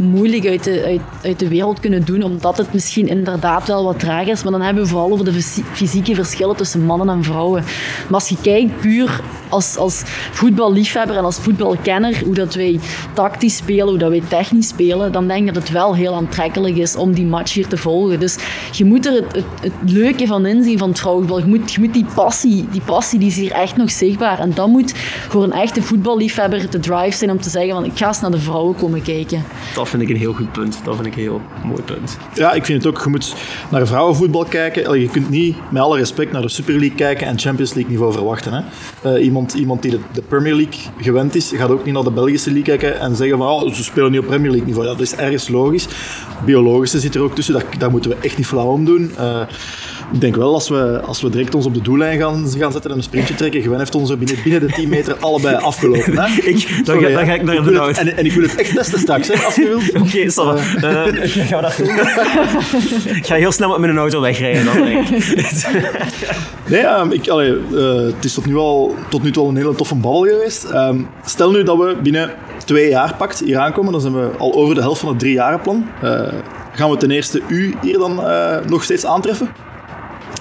moeilijk 0.00 0.46
uit 0.46 0.64
de, 0.64 0.84
uit, 0.84 1.00
uit 1.22 1.38
de 1.38 1.48
wereld 1.48 1.80
kunnen 1.80 2.04
doen, 2.04 2.22
omdat 2.22 2.56
het 2.56 2.72
misschien 2.72 3.08
inderdaad 3.08 3.66
wel 3.66 3.84
wat 3.84 3.98
traag 3.98 4.26
is. 4.26 4.42
Maar 4.42 4.52
dan 4.52 4.62
hebben 4.62 4.82
we 4.82 4.88
vooral 4.88 5.12
over 5.12 5.24
de 5.24 5.32
fysi- 5.32 5.64
fysieke 5.72 6.14
verschillen 6.14 6.56
tussen 6.56 6.84
mannen 6.84 7.08
en 7.08 7.24
vrouwen. 7.24 7.62
Maar 8.08 8.20
als 8.20 8.28
je 8.28 8.36
kijkt 8.42 8.80
puur 8.80 9.20
als, 9.50 9.76
als 9.76 10.02
voetballiefhebber 10.30 11.16
en 11.16 11.24
als 11.24 11.36
voetbalkenner, 11.36 12.22
hoe 12.24 12.34
dat 12.34 12.54
wij 12.54 12.80
tactisch 13.14 13.56
spelen, 13.56 13.88
hoe 13.88 13.98
dat 13.98 14.10
wij 14.10 14.22
technisch 14.28 14.68
spelen, 14.68 15.12
dan 15.12 15.28
denk 15.28 15.48
ik 15.48 15.54
dat 15.54 15.62
het 15.62 15.72
wel 15.72 15.94
heel 15.94 16.14
aantrekkelijk 16.14 16.76
is 16.76 16.96
om 16.96 17.12
die 17.12 17.26
match 17.26 17.52
hier 17.52 17.66
te 17.66 17.76
volgen. 17.76 18.20
Dus 18.20 18.36
je 18.72 18.84
moet 18.84 19.06
er 19.06 19.12
het, 19.12 19.44
het, 19.60 19.72
leuke 19.86 20.26
van 20.26 20.46
inzien 20.46 20.78
van 20.78 20.88
het. 20.88 20.98
Je 21.00 21.42
moet, 21.46 21.72
je 21.72 21.80
moet 21.80 21.94
die 21.94 22.06
passie, 22.14 22.66
die 22.70 22.80
passie 22.80 23.18
die 23.18 23.28
is 23.28 23.36
hier 23.36 23.52
echt 23.52 23.76
nog 23.76 23.90
zichtbaar. 23.90 24.38
En 24.38 24.52
dat 24.54 24.68
moet 24.68 24.94
voor 25.28 25.42
een 25.42 25.52
echte 25.52 25.82
voetballiefhebber 25.82 26.70
de 26.70 26.80
drive 26.80 27.16
zijn 27.16 27.30
om 27.30 27.40
te 27.40 27.50
zeggen 27.50 27.72
van 27.72 27.84
ik 27.84 27.92
ga 27.94 28.06
eens 28.06 28.20
naar 28.20 28.30
de 28.30 28.38
vrouwen 28.38 28.76
komen 28.76 29.02
kijken. 29.02 29.44
Vind 29.90 30.02
ik 30.02 30.08
een 30.08 30.16
heel 30.16 30.32
goed 30.32 30.52
punt. 30.52 30.80
Dat 30.84 30.94
vind 30.94 31.06
ik 31.06 31.14
een 31.14 31.20
heel 31.20 31.40
mooi 31.64 31.82
punt. 31.82 32.18
Ja, 32.34 32.52
ik 32.52 32.64
vind 32.64 32.84
het 32.84 32.94
ook. 32.94 33.02
Je 33.04 33.10
moet 33.10 33.34
naar 33.70 33.86
vrouwenvoetbal 33.86 34.44
kijken. 34.44 35.00
Je 35.00 35.08
kunt 35.08 35.30
niet, 35.30 35.56
met 35.70 35.82
alle 35.82 35.98
respect, 35.98 36.32
naar 36.32 36.42
de 36.42 36.48
Super 36.48 36.72
League 36.72 36.94
kijken 36.96 37.26
en 37.26 37.38
Champions 37.38 37.74
League 37.74 37.92
niveau 37.92 38.12
verwachten. 38.12 38.52
Hè. 38.52 38.62
Eh, 39.10 39.24
iemand, 39.24 39.54
iemand 39.54 39.82
die 39.82 39.98
de, 40.12 40.22
Premier 40.22 40.54
League 40.54 40.80
gewend 40.98 41.34
is, 41.34 41.52
gaat 41.54 41.70
ook 41.70 41.84
niet 41.84 41.94
naar 41.94 42.02
de 42.02 42.10
Belgische 42.10 42.52
League 42.52 42.76
kijken 42.76 43.00
en 43.00 43.16
zeggen 43.16 43.38
van 43.38 43.48
oh, 43.48 43.72
ze 43.72 43.84
spelen 43.84 44.10
niet 44.10 44.20
op 44.20 44.26
Premier 44.26 44.50
League 44.50 44.66
niveau. 44.66 44.86
Dat 44.86 45.00
is 45.00 45.14
ergens 45.14 45.48
logisch. 45.48 45.88
Biologische 46.44 47.00
zit 47.00 47.14
er 47.14 47.22
ook 47.22 47.34
tussen, 47.34 47.54
dat, 47.54 47.64
daar 47.78 47.90
moeten 47.90 48.10
we 48.10 48.16
echt 48.20 48.36
niet 48.36 48.46
flauw 48.46 48.70
om 48.72 48.84
doen. 48.84 49.10
Eh, 49.16 49.42
ik 50.12 50.20
denk 50.20 50.36
wel, 50.36 50.54
als 50.54 50.68
we, 50.68 51.00
als 51.06 51.20
we 51.20 51.30
direct 51.30 51.54
ons 51.54 51.66
op 51.66 51.74
de 51.74 51.82
doellijn 51.82 52.18
gaan, 52.18 52.48
gaan 52.58 52.72
zetten 52.72 52.90
en 52.90 52.96
een 52.96 53.02
sprintje 53.02 53.34
trekken, 53.34 53.62
Gwen 53.62 53.78
heeft 53.78 53.94
ons 53.94 54.16
binnen, 54.18 54.36
binnen 54.44 54.60
de 54.60 54.72
10 54.72 54.88
meter 54.88 55.16
allebei 55.20 55.56
afgelopen. 55.70 56.18
Hè? 56.18 56.42
Ik, 56.42 56.84
dan, 56.84 56.84
Sorry, 56.84 57.00
ga, 57.00 57.08
hè. 57.08 57.14
dan 57.14 57.26
ga 57.26 57.34
ik 57.34 57.42
naar 57.42 57.64
de 57.64 57.82
het, 57.82 57.98
en, 57.98 58.16
en 58.16 58.24
ik 58.24 58.32
wil 58.32 58.42
het 58.42 58.56
echt 58.56 58.74
testen 58.74 58.98
straks, 58.98 59.28
hè, 59.28 59.44
als 59.44 59.54
je 59.54 59.66
wilt. 59.68 59.92
Oké, 60.06 60.30
Sava. 60.30 60.54
Eh, 60.54 60.62
gaan 61.48 61.62
we 61.62 61.68
dat 61.68 61.76
doen? 61.76 63.16
ik 63.16 63.26
ga 63.26 63.34
heel 63.34 63.52
snel 63.52 63.68
met 63.68 63.80
mijn 63.80 63.96
auto 63.96 64.20
wegrijden 64.20 64.64
dan, 64.64 64.74
denk 64.74 65.08
ik. 65.08 65.66
Nee, 66.66 66.80
ehm, 66.80 67.10
ik, 67.10 67.28
allee, 67.28 67.56
eh, 67.74 68.14
het 68.14 68.24
is 68.24 68.34
tot 68.34 68.46
nu, 68.46 68.56
al, 68.56 68.94
tot 69.08 69.22
nu 69.22 69.30
toe 69.30 69.42
al 69.42 69.48
een 69.48 69.56
hele 69.56 69.74
toffe 69.74 69.94
babbel 69.94 70.22
geweest. 70.22 70.64
Ehm, 70.64 71.00
stel 71.24 71.50
nu 71.50 71.62
dat 71.62 71.76
we 71.76 71.96
binnen 72.02 72.30
twee 72.64 72.88
jaar 72.88 73.14
pakt 73.14 73.40
hier 73.44 73.58
aankomen, 73.58 73.92
dan 73.92 74.00
zijn 74.00 74.14
we 74.14 74.28
al 74.38 74.54
over 74.54 74.74
de 74.74 74.80
helft 74.80 75.00
van 75.00 75.08
het 75.08 75.18
driejarenplan. 75.18 75.88
Eh 76.02 76.22
gaan 76.72 76.90
we 76.90 76.96
ten 76.96 77.10
eerste 77.10 77.40
u 77.48 77.74
hier 77.82 77.98
dan 77.98 78.24
eh, 78.24 78.56
nog 78.66 78.82
steeds 78.82 79.06
aantreffen? 79.06 79.48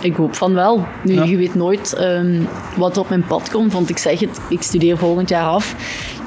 Ik 0.01 0.15
hoop 0.15 0.35
van 0.35 0.53
wel. 0.53 0.85
Nu, 1.03 1.13
Ja. 1.13 1.23
je 1.23 1.37
weet 1.37 1.55
nooit 1.55 1.93
ehm, 1.93 2.41
wat 2.77 2.95
er 2.95 3.01
op 3.01 3.09
mijn 3.09 3.25
pad 3.27 3.49
komt. 3.51 3.73
Want 3.73 3.89
ik 3.89 3.97
zeg 3.97 4.19
het, 4.19 4.39
ik 4.49 4.61
studeer 4.61 4.97
volgend 4.97 5.29
jaar 5.29 5.47
af. 5.47 5.75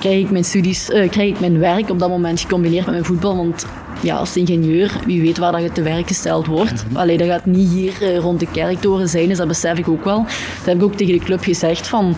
Krijg 0.01 0.19
ik 0.21 0.31
mijn 0.31 0.45
studies, 0.45 0.91
eh, 0.91 1.11
krijg 1.11 1.31
ik 1.31 1.41
mijn 1.41 1.59
werk 1.59 1.91
op 1.91 1.99
dat 1.99 2.09
moment 2.09 2.41
gecombineerd 2.41 2.85
met 2.85 2.95
mijn 2.95 3.05
voetbal. 3.07 3.37
Want 3.37 3.67
ja, 4.01 4.17
als 4.17 4.37
ingenieur, 4.37 4.93
wie 5.07 5.21
weet 5.23 5.39
waar 5.39 5.53
dat 5.53 5.63
je 5.63 5.73
te 5.73 5.83
werk 5.83 6.07
gesteld 6.07 6.47
wordt. 6.47 6.85
Allee, 6.93 7.19
dat 7.19 7.27
gaat 7.29 7.47
niet 7.47 7.69
hier 7.69 7.93
eh, 8.03 8.19
rond 8.19 8.41
de 8.41 8.47
kerktoren 8.53 9.09
zijn, 9.09 9.29
dus 9.29 9.37
dat 9.39 9.49
besef 9.49 9.79
ik 9.79 9.89
ook 9.89 10.05
wel. 10.05 10.23
Dat 10.57 10.65
heb 10.65 10.77
ik 10.77 10.83
ook 10.83 10.95
tegen 10.95 11.19
de 11.19 11.25
club 11.25 11.43
gezegd 11.43 11.89
van... 11.89 12.15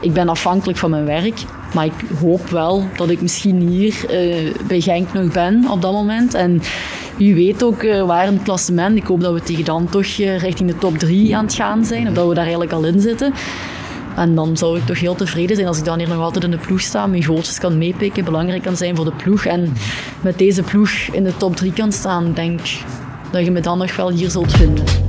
Ik 0.00 0.12
ben 0.12 0.28
afhankelijk 0.28 0.78
van 0.78 0.90
mijn 0.90 1.04
werk, 1.04 1.42
maar 1.74 1.84
ik 1.84 1.92
hoop 2.20 2.48
wel 2.48 2.84
dat 2.96 3.10
ik 3.10 3.20
misschien 3.20 3.60
hier 3.60 3.94
eh, 4.08 4.52
bij 4.66 4.80
Genk 4.80 5.12
nog 5.12 5.32
ben 5.32 5.66
op 5.70 5.82
dat 5.82 5.92
moment. 5.92 6.34
En 6.34 6.62
wie 7.16 7.34
weet 7.34 7.62
ook 7.62 7.82
eh, 7.82 8.06
waar 8.06 8.26
in 8.26 8.32
het 8.32 8.42
klassement. 8.42 8.96
Ik 8.96 9.06
hoop 9.06 9.20
dat 9.20 9.32
we 9.32 9.40
tegen 9.40 9.64
dan 9.64 9.88
toch 9.88 10.06
eh, 10.18 10.38
richting 10.38 10.70
de 10.70 10.78
top 10.78 10.98
3 10.98 11.36
aan 11.36 11.44
het 11.44 11.54
gaan 11.54 11.84
zijn, 11.84 12.08
of 12.08 12.14
dat 12.14 12.28
we 12.28 12.34
daar 12.34 12.42
eigenlijk 12.42 12.72
al 12.72 12.84
in 12.84 13.00
zitten. 13.00 13.32
En 14.16 14.34
dan 14.34 14.56
zou 14.56 14.78
ik 14.78 14.86
toch 14.86 15.00
heel 15.00 15.14
tevreden 15.14 15.56
zijn 15.56 15.68
als 15.68 15.78
ik 15.78 15.84
dan 15.84 15.98
hier 15.98 16.08
nog 16.08 16.20
altijd 16.20 16.44
in 16.44 16.50
de 16.50 16.58
ploeg 16.58 16.80
sta, 16.80 17.06
mijn 17.06 17.24
goaltjes 17.24 17.58
kan 17.58 17.78
meepikken, 17.78 18.24
belangrijk 18.24 18.62
kan 18.62 18.76
zijn 18.76 18.96
voor 18.96 19.04
de 19.04 19.12
ploeg. 19.22 19.44
En 19.44 19.72
met 20.20 20.38
deze 20.38 20.62
ploeg 20.62 20.90
in 20.90 21.24
de 21.24 21.36
top 21.36 21.56
3 21.56 21.72
kan 21.72 21.92
staan, 21.92 22.32
denk 22.32 22.60
dat 23.30 23.44
je 23.44 23.50
me 23.50 23.60
dan 23.60 23.78
nog 23.78 23.96
wel 23.96 24.10
hier 24.10 24.30
zult 24.30 24.52
vinden. 24.52 25.03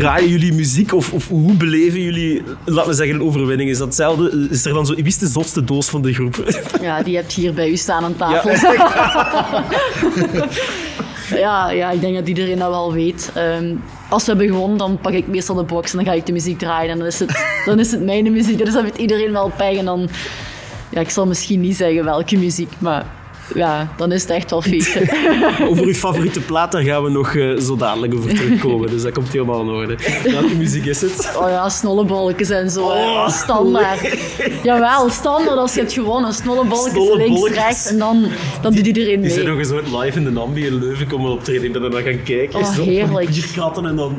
Draaien 0.00 0.28
jullie 0.28 0.52
muziek 0.52 0.94
of, 0.94 1.12
of 1.12 1.28
hoe 1.28 1.52
beleven 1.52 2.00
jullie, 2.00 2.42
laten 2.64 2.90
we 2.90 2.96
zeggen, 2.96 3.14
een 3.14 3.22
overwinning? 3.22 3.70
Is 3.70 3.78
dat 3.78 3.86
hetzelfde? 3.86 4.48
Is 4.50 4.64
er 4.64 4.72
dan 4.72 4.86
zo, 4.86 4.94
wie 4.94 5.04
is 5.04 5.18
de 5.18 5.26
zotste 5.26 5.64
doos 5.64 5.88
van 5.88 6.02
de 6.02 6.14
groep? 6.14 6.44
Ja, 6.80 7.02
die 7.02 7.16
hebt 7.16 7.32
hier 7.32 7.54
bij 7.54 7.70
u 7.70 7.76
staan 7.76 8.04
aan 8.04 8.16
tafel. 8.16 8.50
Ja, 11.36 11.70
ja, 11.70 11.90
ik 11.90 12.00
denk 12.00 12.14
dat 12.14 12.28
iedereen 12.28 12.58
dat 12.58 12.68
wel 12.68 12.92
weet. 12.92 13.30
Ehm, 13.34 13.74
als 14.08 14.24
we 14.24 14.28
hebben 14.28 14.48
gewonnen, 14.48 14.78
dan 14.78 14.98
pak 15.00 15.12
ik 15.12 15.26
meestal 15.26 15.54
de 15.54 15.62
box 15.62 15.90
en 15.90 15.96
dan 15.96 16.06
ga 16.06 16.12
ik 16.12 16.26
de 16.26 16.32
muziek 16.32 16.58
draaien. 16.58 16.90
En 16.90 16.98
dan 16.98 17.06
is 17.06 17.18
het, 17.18 17.44
dan 17.64 17.78
is 17.78 17.90
het 17.90 18.04
mijn 18.04 18.32
muziek. 18.32 18.64
Dus 18.64 18.72
dan 18.72 18.82
weet 18.82 18.96
iedereen 18.96 19.32
wel 19.32 19.52
pech. 19.56 19.76
En 19.76 19.84
dan, 19.84 20.08
ja, 20.90 21.00
ik 21.00 21.10
zal 21.10 21.26
misschien 21.26 21.60
niet 21.60 21.76
zeggen 21.76 22.04
welke 22.04 22.38
muziek, 22.38 22.72
maar 22.78 23.06
ja, 23.54 23.88
dan 23.96 24.12
is 24.12 24.22
het 24.22 24.30
echt 24.30 24.50
wel 24.50 24.62
feestje. 24.62 25.00
Over 25.68 25.84
uw 25.84 25.92
favoriete 25.94 26.40
plaat, 26.40 26.72
daar 26.72 26.82
gaan 26.82 27.02
we 27.02 27.10
nog 27.10 27.34
eh, 27.34 27.56
zo 27.58 27.76
dadelijk 27.76 28.14
over 28.14 28.34
terugkomen. 28.34 28.90
Dus 28.90 29.02
dat 29.02 29.12
komt 29.12 29.28
helemaal 29.28 29.60
in 29.60 29.68
orde. 29.68 29.96
Welke 30.30 30.54
muziek 30.56 30.84
is 30.84 31.00
het? 31.00 31.32
Oh 31.36 31.48
ja, 31.48 31.68
snollebolletjes 31.68 32.50
en 32.50 32.70
zo. 32.70 32.90
hè. 32.92 33.30
standaard. 33.30 34.16
Jawel, 34.62 35.10
standaard 35.10 35.58
als 35.58 35.74
je 35.74 35.80
hebt 35.80 35.92
gewonnen. 35.92 36.32
Snollebolletjes 36.34 37.14
links, 37.16 37.50
rechts. 37.50 37.86
En 37.86 37.98
dan, 37.98 38.24
dan 38.62 38.72
doet 38.74 38.86
iedereen 38.86 39.20
Die 39.20 39.30
zijn 39.30 39.44
mee. 39.44 39.52
nog 39.54 39.58
eens 39.62 39.70
ooit 39.70 40.02
live 40.02 40.18
in 40.18 40.24
de 40.24 40.30
Nambi 40.30 40.66
in 40.66 40.78
Leuven 40.78 41.06
komen 41.06 41.30
optreden. 41.30 41.64
Ik 41.64 41.72
ben 41.72 41.82
er 41.82 41.90
naar 41.90 42.02
gaan 42.02 42.22
kijken. 42.22 42.58
Oh, 42.60 42.72
Zo 42.74 42.82
die 42.82 42.90
heerlijk. 42.92 43.28
bierkatten 43.30 43.86
en 43.86 43.96
dan... 43.96 44.18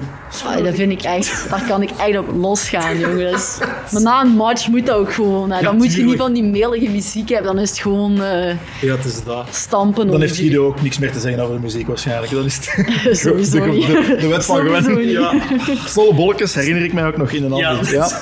Dat 0.64 0.76
vind 0.76 0.92
ik 0.92 1.02
echt, 1.02 1.50
daar 1.50 1.64
kan 1.68 1.82
ik 1.82 1.90
echt 1.98 2.18
op 2.18 2.26
losgaan, 2.36 3.00
jongens. 3.00 3.58
Maar 3.92 4.02
na 4.02 4.22
een 4.22 4.28
match 4.30 4.68
moet 4.68 4.86
dat 4.86 4.96
ook 4.96 5.14
gewoon. 5.14 5.52
Hè. 5.52 5.62
Dan 5.62 5.78
moet 5.78 5.94
je 5.94 6.04
niet 6.04 6.18
van 6.18 6.34
die 6.34 6.44
melige 6.44 6.90
muziek 6.90 7.30
hebben, 7.30 7.54
dan 7.54 7.62
is 7.64 7.70
het 7.70 7.80
gewoon 7.80 8.22
eh, 8.22 8.56
Ja, 8.82 8.96
het 8.96 9.06
is 9.06 9.21
dat. 9.26 9.48
stampen. 9.52 10.08
Dan 10.08 10.22
heeft 10.22 10.36
Guido 10.36 10.66
ook 10.68 10.82
niks 10.82 10.98
meer 11.00 11.12
te 11.12 11.20
zeggen 11.20 11.42
over 11.44 11.56
de 11.56 11.62
muziek 11.62 11.88
waarschijnlijk. 11.88 12.32
Dat 12.32 12.46
is 12.46 12.56
het. 12.56 12.86
Sowieso 13.24 13.60
de, 13.66 13.72
niet. 13.72 13.88
de, 13.88 14.18
de 14.20 14.28
wet 14.28 14.46
van. 14.46 15.06
Ja. 15.08 15.34
Snolle 15.88 16.14
bolletjes 16.14 16.56
herinner 16.56 16.84
ik 16.84 16.94
mij 16.94 17.06
ook 17.08 17.18
nog 17.18 17.32
in 17.32 17.44
een 17.44 17.56
Ja, 17.56 17.74
dat 17.76 17.90
Ja, 17.90 18.06
is- 18.06 18.16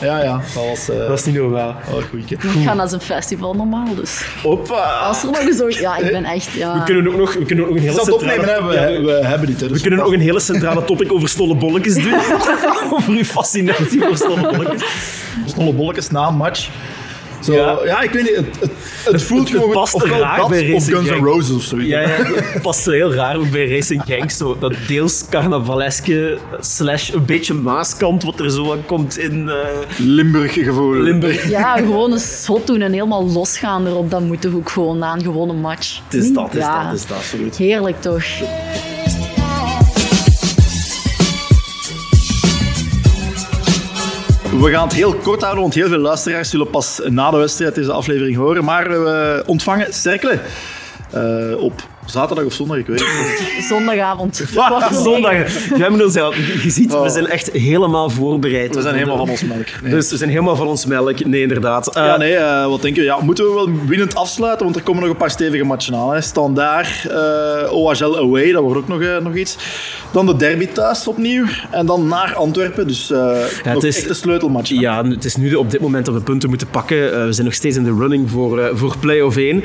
ja, 0.00 0.22
ja, 0.22 0.40
dat 0.54 0.64
was... 0.68 0.88
eh 0.90 0.98
Dat 1.08 1.18
is 1.18 1.24
niet 1.24 1.34
normaal. 1.34 1.68
oh, 1.68 2.02
goeie. 2.10 2.24
Ik 2.28 2.38
ga 2.64 2.74
naar 2.74 2.88
zijn 2.88 3.00
festival 3.00 3.54
normaal, 3.54 3.94
dus. 3.94 4.20
Hoppa! 4.42 4.82
Als 4.98 5.22
er 5.22 5.26
nog 5.26 5.38
eens 5.38 5.60
ooit... 5.62 5.74
Ja, 5.76 5.96
ik 5.96 6.10
ben 6.12 6.24
echt... 6.24 6.52
Ja. 6.52 6.78
We 6.78 6.84
kunnen 6.84 7.08
ook 7.12 7.16
nog, 7.18 7.34
we 7.34 7.44
kunnen 7.44 7.64
ook 7.64 7.70
nog 7.74 7.78
een 7.82 7.88
hele 7.88 8.12
opnemen, 8.12 8.34
centrale... 8.44 8.66
We, 8.68 8.74
Ja, 8.74 9.02
we 9.20 9.26
hebben 9.26 9.46
dit. 9.48 9.60
Hè, 9.60 9.68
dus 9.68 9.76
we 9.82 9.88
kunnen 9.88 10.04
ook 10.06 10.12
een 10.12 10.20
hele 10.20 10.40
centrale 10.40 10.84
topic 10.84 11.12
over 11.12 11.28
stolle 11.28 11.54
bolletjes 11.56 11.94
doen. 11.94 12.14
over 12.90 13.12
uw 13.12 13.24
fascinatie 13.24 14.00
voor 14.02 14.16
stolle 14.16 14.40
bolletjes. 14.40 14.82
Snolle 15.46 15.72
bolletjes 15.72 16.10
na 16.10 16.26
een 16.28 16.34
match. 16.36 16.68
Zo, 17.40 17.52
Ja. 17.54 17.78
ja. 17.84 18.00
ik 18.02 18.10
weet 18.10 18.22
niet. 18.22 18.36
Het, 18.36 18.46
het, 18.60 18.70
het 19.12 19.22
voelt 19.22 19.50
gewoon 19.50 19.70
past 19.70 19.94
ofwel 19.94 20.18
raar 20.18 20.36
dat 20.36 20.48
bij 20.48 20.62
of 20.62 20.72
Racing 20.72 20.96
Guns 20.96 21.10
N'. 21.20 21.24
Roses 21.24 21.56
of 21.56 21.62
zoiets. 21.62 21.88
Ja, 21.88 22.00
ja, 22.00 22.08
het 22.52 22.62
past 22.62 22.84
heel 22.84 23.14
raar 23.14 23.36
ook 23.36 23.50
bij 23.50 23.68
Racing 23.70 24.02
Gang. 24.06 24.32
Zo, 24.32 24.56
dat 24.58 24.74
deels 24.88 25.24
carnavaleske 25.30 26.38
slash 26.60 27.12
een 27.12 27.24
beetje 27.24 27.54
maaskant 27.54 28.22
wat 28.22 28.40
er 28.40 28.50
zo 28.50 28.72
aan 28.72 28.84
komt 28.86 29.18
in 29.18 29.48
eh, 29.48 29.56
Limburg 29.96 30.52
gevoel. 30.52 30.94
Limburg. 30.94 31.48
Ja, 31.48 31.76
gewoon 31.86 32.12
een 32.12 32.18
zot 32.18 32.66
doen 32.66 32.80
en 32.80 32.92
helemaal 32.92 33.30
losgaan 33.30 33.86
erop. 33.86 34.10
Dat 34.10 34.20
moet 34.20 34.40
toch 34.40 34.54
ook 34.54 34.70
gewoon 34.70 34.98
na 34.98 35.12
een 35.12 35.22
gewone 35.22 35.52
match. 35.52 36.00
Het 36.04 36.14
is 36.14 36.32
dat, 36.32 36.44
het 36.44 36.54
is 36.54 36.60
Ja. 36.60 36.78
dat, 36.82 36.90
het 36.90 37.00
is 37.00 37.06
dat, 37.06 37.16
absoluut. 37.16 37.56
Heerlijk 37.56 38.00
toch? 38.00 38.24
We 44.60 44.70
gaan 44.70 44.86
het 44.86 44.96
heel 44.96 45.14
kort 45.14 45.40
houden, 45.40 45.62
want 45.62 45.74
heel 45.74 45.88
veel 45.88 45.98
luisteraars 45.98 46.50
zullen 46.50 46.70
pas 46.70 47.00
na 47.04 47.30
de 47.30 47.36
wedstrijd 47.36 47.74
deze 47.74 47.92
aflevering 47.92 48.36
horen. 48.36 48.64
Maar 48.64 48.88
we 48.88 49.42
ontvangen 49.46 49.94
Cercle 49.94 50.38
eh, 51.10 51.62
op 51.62 51.82
zaterdag 52.06 52.44
of 52.44 52.52
zondag, 52.52 52.76
ik 52.76 52.86
weet 52.86 53.00
het 53.00 53.08
niet. 53.56 53.64
Zondagavond. 53.68 54.44
Zondag. 54.92 55.32
ja, 55.76 55.88
je 56.62 56.70
ziet, 56.70 56.90
we 56.92 56.96
Oh. 56.98 57.08
zijn 57.08 57.26
echt 57.26 57.50
helemaal 57.52 58.10
voorbereid. 58.10 58.74
We 58.74 58.80
zijn 58.82 58.94
helemaal 58.94 59.16
van 59.16 59.28
ons 59.30 59.42
melk. 59.44 59.66
Nee. 59.82 59.90
Dus 59.92 60.10
we 60.10 60.16
zijn 60.16 60.30
helemaal 60.30 60.56
van 60.56 60.66
ons 60.66 60.86
melk. 60.86 61.24
Nee, 61.24 61.42
inderdaad. 61.42 61.94
Eh, 61.96 62.04
Ja, 62.04 62.16
nee, 62.16 62.34
eh, 62.34 62.66
wat 62.66 62.82
denk 62.82 62.96
je? 62.96 63.02
Ja, 63.02 63.18
moeten 63.20 63.44
we 63.44 63.52
wel 63.54 63.68
winnend 63.86 64.14
afsluiten? 64.14 64.64
Want 64.64 64.76
er 64.76 64.82
komen 64.82 65.00
nog 65.02 65.10
een 65.10 65.16
paar 65.16 65.30
stevige 65.30 65.64
matchen 65.64 65.94
aan. 65.94 66.12
Hè. 66.12 66.20
Standaard, 66.20 66.88
eh 67.10 67.72
OHL 67.72 68.16
away, 68.18 68.52
dat 68.52 68.62
wordt 68.62 68.78
ook 68.78 68.88
nog, 68.88 69.00
eh, 69.00 69.16
nog 69.18 69.34
iets. 69.34 69.56
Dan 70.12 70.26
de 70.26 70.36
derby 70.36 70.66
thuis 70.66 71.06
opnieuw. 71.08 71.44
En 71.70 71.86
dan 71.86 72.08
naar 72.08 72.34
Antwerpen. 72.34 72.86
Dus 72.86 73.10
eh 73.10 73.26
het 73.62 73.74
nog 73.74 73.84
is- 73.84 73.96
echt 73.98 74.08
een 74.08 74.14
sleutelmatch. 74.14 74.70
hè. 74.70 74.80
Ja, 74.80 75.04
het 75.04 75.24
is 75.24 75.36
nu 75.36 75.54
op 75.54 75.70
dit 75.70 75.80
moment 75.80 76.06
dat 76.06 76.14
we 76.14 76.20
punten 76.20 76.48
moeten 76.48 76.68
pakken. 76.70 77.12
Eh, 77.14 77.24
we 77.24 77.32
zijn 77.32 77.46
nog 77.46 77.54
steeds 77.54 77.76
in 77.76 77.84
de 77.84 77.94
running 77.98 78.30
voor, 78.30 78.58
eh, 78.60 78.66
voor 78.74 78.94
play-off 79.00 79.36
1. 79.36 79.62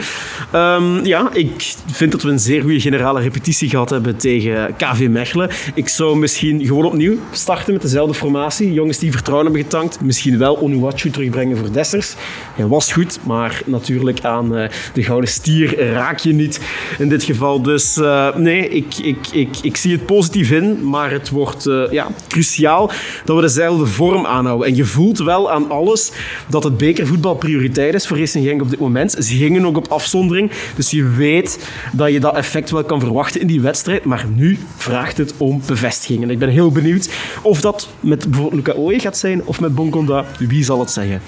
Ehm, 0.51 1.05
ja, 1.05 1.29
ik 1.33 1.73
vind 1.91 2.11
dat 2.11 2.21
we 2.21 2.29
een 2.31 2.39
zeer 2.39 2.61
goede 2.61 2.79
generale 2.79 3.21
repetitie 3.21 3.69
gehad 3.69 3.89
hebben 3.89 4.17
tegen 4.17 4.75
KV 4.77 5.07
Mechelen. 5.09 5.49
Ik 5.73 5.89
zou 5.89 6.17
misschien 6.17 6.65
gewoon 6.65 6.85
opnieuw 6.85 7.17
starten 7.31 7.73
met 7.73 7.81
dezelfde 7.81 8.13
formatie. 8.13 8.73
Jongens 8.73 8.97
die 8.97 9.11
vertrouwen 9.11 9.45
hebben 9.45 9.63
getankt. 9.63 10.01
Misschien 10.01 10.37
wel 10.37 10.57
Onuwachu 10.57 11.09
terugbrengen 11.09 11.57
voor 11.57 11.71
Dessers. 11.71 12.15
Hij 12.55 12.67
was 12.67 12.93
goed, 12.93 13.19
maar 13.23 13.61
natuurlijk 13.65 14.23
aan 14.23 14.57
uh, 14.57 14.67
de 14.93 15.03
gouden 15.03 15.29
stier 15.29 15.91
raak 15.91 16.19
je 16.19 16.33
niet 16.33 16.59
in 16.97 17.09
dit 17.09 17.23
geval. 17.23 17.61
Dus 17.61 17.97
uh, 17.97 18.35
nee, 18.35 18.69
ik, 18.69 18.97
ik, 18.97 19.27
ik, 19.31 19.57
ik 19.61 19.77
zie 19.77 19.91
het 19.91 20.05
positief 20.05 20.51
in, 20.51 20.89
maar 20.89 21.11
het 21.11 21.29
wordt 21.29 21.65
uh, 21.65 21.91
ja, 21.91 22.07
cruciaal 22.27 22.91
dat 23.25 23.35
we 23.35 23.41
dezelfde 23.41 23.85
vorm 23.85 24.25
aanhouden. 24.25 24.67
En 24.67 24.75
je 24.75 24.85
voelt 24.85 25.17
wel 25.17 25.51
aan 25.51 25.69
alles 25.69 26.11
dat 26.47 26.63
het 26.63 26.77
bekervoetbal 26.77 27.35
prioriteit 27.35 27.93
is 27.93 28.07
voor 28.07 28.17
Racing 28.17 28.45
Genk 28.45 28.61
op 28.61 28.69
dit 28.69 28.79
moment. 28.79 29.11
Ze 29.11 29.35
gingen 29.35 29.65
ook 29.65 29.77
op 29.77 29.87
afzondering, 29.87 30.51
dus 30.75 30.91
je 30.91 31.07
weet 31.07 31.67
dat 31.91 32.11
je 32.11 32.19
dat 32.21 32.35
effect 32.35 32.69
wel 32.69 32.83
kan 32.83 32.99
verwachten 32.99 33.41
in 33.41 33.47
die 33.47 33.61
wedstrijd. 33.61 34.05
Maar 34.05 34.25
nu 34.35 34.57
vraagt 34.75 35.17
het 35.17 35.33
om 35.37 35.61
bevestiging. 35.65 36.23
En 36.23 36.29
ik 36.29 36.39
ben 36.39 36.49
heel 36.49 36.71
benieuwd 36.71 37.09
of 37.41 37.61
dat 37.61 37.89
met 37.99 38.29
bijvoorbeeld 38.29 38.67
Luca 38.67 38.79
Ooye 38.79 38.99
gaat 38.99 39.17
zijn 39.17 39.45
of 39.45 39.59
met 39.59 39.75
Bonkonda. 39.75 40.25
Wie 40.39 40.63
zal 40.63 40.79
het 40.79 40.91
zeggen? 40.91 41.21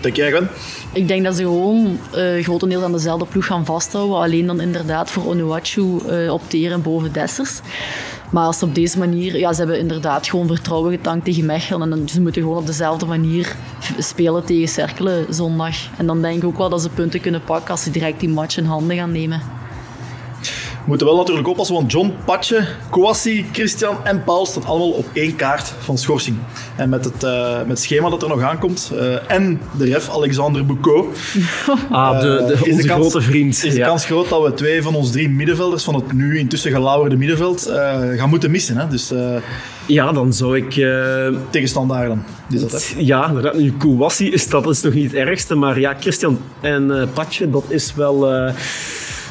Denk 0.00 0.16
jij, 0.16 0.30
Gwen? 0.30 0.48
Ik 0.92 1.08
denk 1.08 1.24
dat 1.24 1.36
ze 1.36 1.42
gewoon 1.42 1.98
uh, 2.16 2.42
grotendeels 2.42 2.82
aan 2.82 2.92
dezelfde 2.92 3.26
ploeg 3.26 3.46
gaan 3.46 3.64
vasthouden. 3.64 4.16
Alleen 4.16 4.46
dan 4.46 4.60
inderdaad 4.60 5.10
voor 5.10 5.26
Onuachu 5.26 5.98
uh, 6.10 6.32
opteren 6.32 6.82
boven 6.82 7.12
Dessers. 7.12 7.60
Maar 8.30 8.44
als 8.44 8.58
ze 8.58 8.64
op 8.64 8.74
deze 8.74 8.98
manier... 8.98 9.38
Ja, 9.38 9.52
ze 9.52 9.58
hebben 9.58 9.78
inderdaad 9.78 10.26
gewoon 10.26 10.46
vertrouwen 10.46 10.92
getankt 10.92 11.24
tegen 11.24 11.46
Mechelen. 11.46 11.92
En 11.92 12.08
ze 12.08 12.20
moeten 12.20 12.42
gewoon 12.42 12.56
op 12.56 12.66
dezelfde 12.66 13.06
manier 13.06 13.56
spelen 13.98 14.44
tegen 14.44 14.68
Cerkelen 14.68 15.26
zondag. 15.34 15.76
En 15.96 16.06
dan 16.06 16.22
denk 16.22 16.36
ik 16.36 16.44
ook 16.44 16.58
wel 16.58 16.68
dat 16.68 16.82
ze 16.82 16.88
punten 16.88 17.20
kunnen 17.20 17.42
pakken 17.44 17.70
als 17.70 17.82
ze 17.82 17.90
direct 17.90 18.20
die 18.20 18.28
match 18.28 18.56
in 18.56 18.64
handen 18.64 18.96
gaan 18.96 19.12
nemen. 19.12 19.57
We 20.88 20.94
moeten 20.94 21.12
wel 21.12 21.22
natuurlijk 21.22 21.48
oppassen, 21.48 21.74
want 21.74 21.92
John, 21.92 22.12
Patje, 22.24 22.66
Kouassi, 22.90 23.46
Christian 23.52 23.96
en 24.04 24.24
Paul 24.24 24.46
staan 24.46 24.64
allemaal 24.64 24.90
op 24.90 25.06
één 25.12 25.36
kaart 25.36 25.72
van 25.78 25.98
schorsing. 25.98 26.36
En 26.76 26.88
met 26.88 27.04
het, 27.04 27.24
uh, 27.24 27.62
met 27.66 27.80
schema 27.80 28.10
dat 28.10 28.22
er 28.22 28.28
nog 28.28 28.42
aankomt, 28.42 28.90
uh, 28.94 29.30
en 29.30 29.60
de 29.78 29.84
ref 29.84 30.10
Alexander 30.10 30.66
Boucault. 30.66 31.06
Ah, 31.90 32.20
de, 32.20 32.44
de, 32.46 32.70
onze 32.70 32.82
de 32.82 32.88
kans, 32.88 33.00
grote 33.00 33.20
vriend. 33.20 33.64
Is 33.64 33.74
de 33.74 33.80
kans 33.80 34.04
groot 34.04 34.28
dat 34.28 34.42
we 34.42 34.54
twee 34.54 34.82
van 34.82 34.94
ons 34.94 35.10
drie 35.10 35.28
middenvelders 35.28 35.84
van 35.84 35.94
het 35.94 36.12
nu 36.12 36.38
intussen 36.38 36.70
gelauwerde 36.70 37.16
middenveld 37.16 37.70
gaan 38.16 38.28
moeten 38.28 38.50
missen. 38.50 38.76
Hè? 38.76 38.88
Dus, 38.88 39.12
ja, 39.86 40.12
dan 40.12 40.32
zou 40.32 40.56
ik... 40.56 40.86
Tegenstandaar 41.50 42.06
dan. 42.06 42.22
Is 42.50 42.60
dat, 42.60 42.72
hè? 42.72 43.00
Ja, 43.00 43.32
nu 43.54 43.72
Kouassi 43.72 44.30
is 44.32 44.48
dat 44.48 44.68
is 44.68 44.80
toch 44.80 44.94
niet 44.94 45.10
het 45.10 45.20
ergste, 45.20 45.54
maar 45.54 45.80
ja, 45.80 45.96
Christian 46.00 46.38
en 46.60 47.08
Patje, 47.14 47.50
dat 47.50 47.64
is 47.68 47.94
wel... 47.94 48.26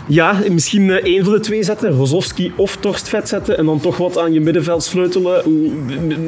Ja, 0.08 0.40
misschien 0.52 0.90
eh, 0.90 1.04
één 1.04 1.24
van 1.24 1.34
de 1.34 1.40
twee 1.40 1.64
zetten. 1.64 1.90
Rozovski 1.90 2.52
of 2.56 2.76
Torstvet 2.76 3.28
zetten. 3.28 3.58
En 3.58 3.66
dan 3.66 3.80
toch 3.80 3.98
wat 3.98 4.18
aan 4.18 4.34
je 4.34 4.42
middenveld 4.42 4.84
sleutelen. 4.84 5.44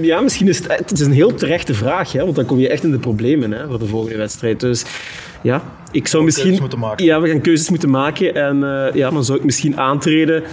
Ja, 0.02 0.22
misschien 0.22 0.48
is 0.48 0.58
het... 0.58 0.78
Het 0.78 0.92
is 0.92 1.00
een 1.00 1.12
heel 1.12 1.34
terechte 1.34 1.74
vraag. 1.74 2.12
Hè, 2.12 2.24
want 2.24 2.36
dan 2.36 2.46
kom 2.46 2.60
je 2.60 2.70
echt 2.70 2.84
in 2.84 2.92
de 2.92 3.00
problemen 3.00 3.52
hè, 3.52 3.68
voor 3.68 3.80
de 3.80 3.86
volgende 3.86 4.18
wedstrijd. 4.18 4.60
Dus 4.60 4.86
ja, 5.42 5.64
ik 5.92 6.08
zou 6.08 6.24
misschien... 6.24 6.60
Ja, 6.96 7.22
we 7.22 7.30
gaan 7.30 7.42
keuzes 7.42 7.70
moeten 7.70 7.90
maken. 7.90 8.36
En 8.36 8.58
uh, 8.58 8.94
ja, 8.94 9.10
dan 9.10 9.24
zou 9.24 9.38
ik 9.38 9.44
misschien 9.44 9.80
aantreden 9.80 10.44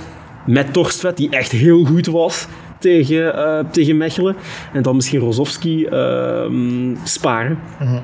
met 0.47 0.73
Torstvet, 0.73 1.17
die 1.17 1.31
echt 1.31 1.53
heel 1.53 1.85
goed 1.85 2.07
was 2.07 2.47
tegen, 2.79 3.35
uh, 3.35 3.59
tegen 3.71 3.97
Mechelen. 3.97 4.37
En 4.73 4.83
dan 4.83 4.97
misschien 4.97 5.21
Rozovski 5.21 5.87
uh, 5.87 6.51
sparen. 7.05 7.59
-huh. 7.79 7.99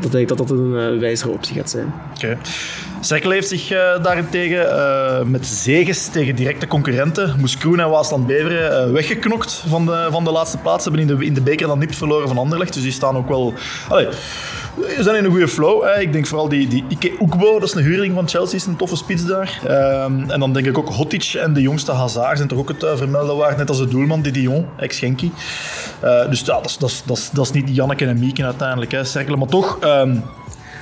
Dat 0.00 0.12
denk 0.12 0.22
ik 0.22 0.36
dat 0.36 0.48
dat 0.48 0.50
een 0.50 0.98
wijzere 0.98 1.30
optie 1.30 1.56
gaat 1.56 1.70
zijn. 1.70 1.92
Oké. 2.14 2.26
Okay. 2.26 2.36
Sekkel 3.00 3.30
heeft 3.30 3.48
zich 3.48 3.72
uh, 3.72 4.02
daarentegen 4.02 4.66
uh, 4.66 5.22
met 5.22 5.46
zegens 5.46 6.06
tegen 6.06 6.34
directe 6.34 6.66
concurrenten, 6.66 7.34
Moeskroen 7.38 7.80
en 7.80 7.90
Waasland-Beveren, 7.90 8.88
uh, 8.88 8.92
weggeknokt 8.92 9.62
van 9.68 9.86
de, 9.86 10.08
van 10.10 10.24
de 10.24 10.30
laatste 10.30 10.58
plaats. 10.58 10.84
Ze 10.84 10.90
hebben 10.90 11.08
in 11.08 11.16
de, 11.18 11.24
in 11.24 11.34
de 11.34 11.40
beker 11.40 11.66
dan 11.66 11.78
nipt 11.78 11.96
verloren 11.96 12.28
van 12.28 12.38
Anderlecht, 12.38 12.74
dus 12.74 12.82
die 12.82 12.92
staan 12.92 13.16
ook 13.16 13.28
wel... 13.28 13.54
Allee, 13.88 14.08
ze 14.96 15.02
zijn 15.02 15.16
in 15.16 15.24
een 15.24 15.30
goede 15.30 15.48
flow. 15.48 16.00
Ik 16.00 16.12
denk 16.12 16.26
vooral 16.26 16.48
die, 16.48 16.68
die 16.68 16.84
Ike 16.88 17.12
Oekbo, 17.20 17.58
dat 17.58 17.68
is 17.68 17.74
een 17.74 17.82
huurling 17.82 18.14
van 18.14 18.28
Chelsea, 18.28 18.56
is 18.56 18.66
een 18.66 18.76
toffe 18.76 18.96
spits 18.96 19.24
daar. 19.24 19.60
Um, 20.04 20.30
en 20.30 20.40
dan 20.40 20.52
denk 20.52 20.66
ik 20.66 20.78
ook 20.78 20.88
Hotic 20.88 21.34
en 21.34 21.52
de 21.52 21.60
jongste 21.60 21.92
Hazard 21.92 22.36
zijn 22.36 22.48
toch 22.48 22.58
ook 22.58 22.68
het 22.68 22.86
vermelden 22.94 23.36
waard, 23.36 23.56
net 23.56 23.68
als 23.68 23.78
de 23.78 23.88
doelman, 23.88 24.22
die 24.22 24.32
Dion, 24.32 24.66
ex-Genki. 24.76 25.32
Dus 26.30 26.40
ja, 26.40 26.60
dat 27.34 27.40
is, 27.40 27.50
niet 27.50 27.76
Janneke 27.76 28.06
en 28.06 28.18
Mieke 28.18 28.44
uiteindelijk, 28.44 28.92
hè. 28.92 29.36
Maar 29.36 29.48
toch... 29.48 29.78
Um, 29.84 30.22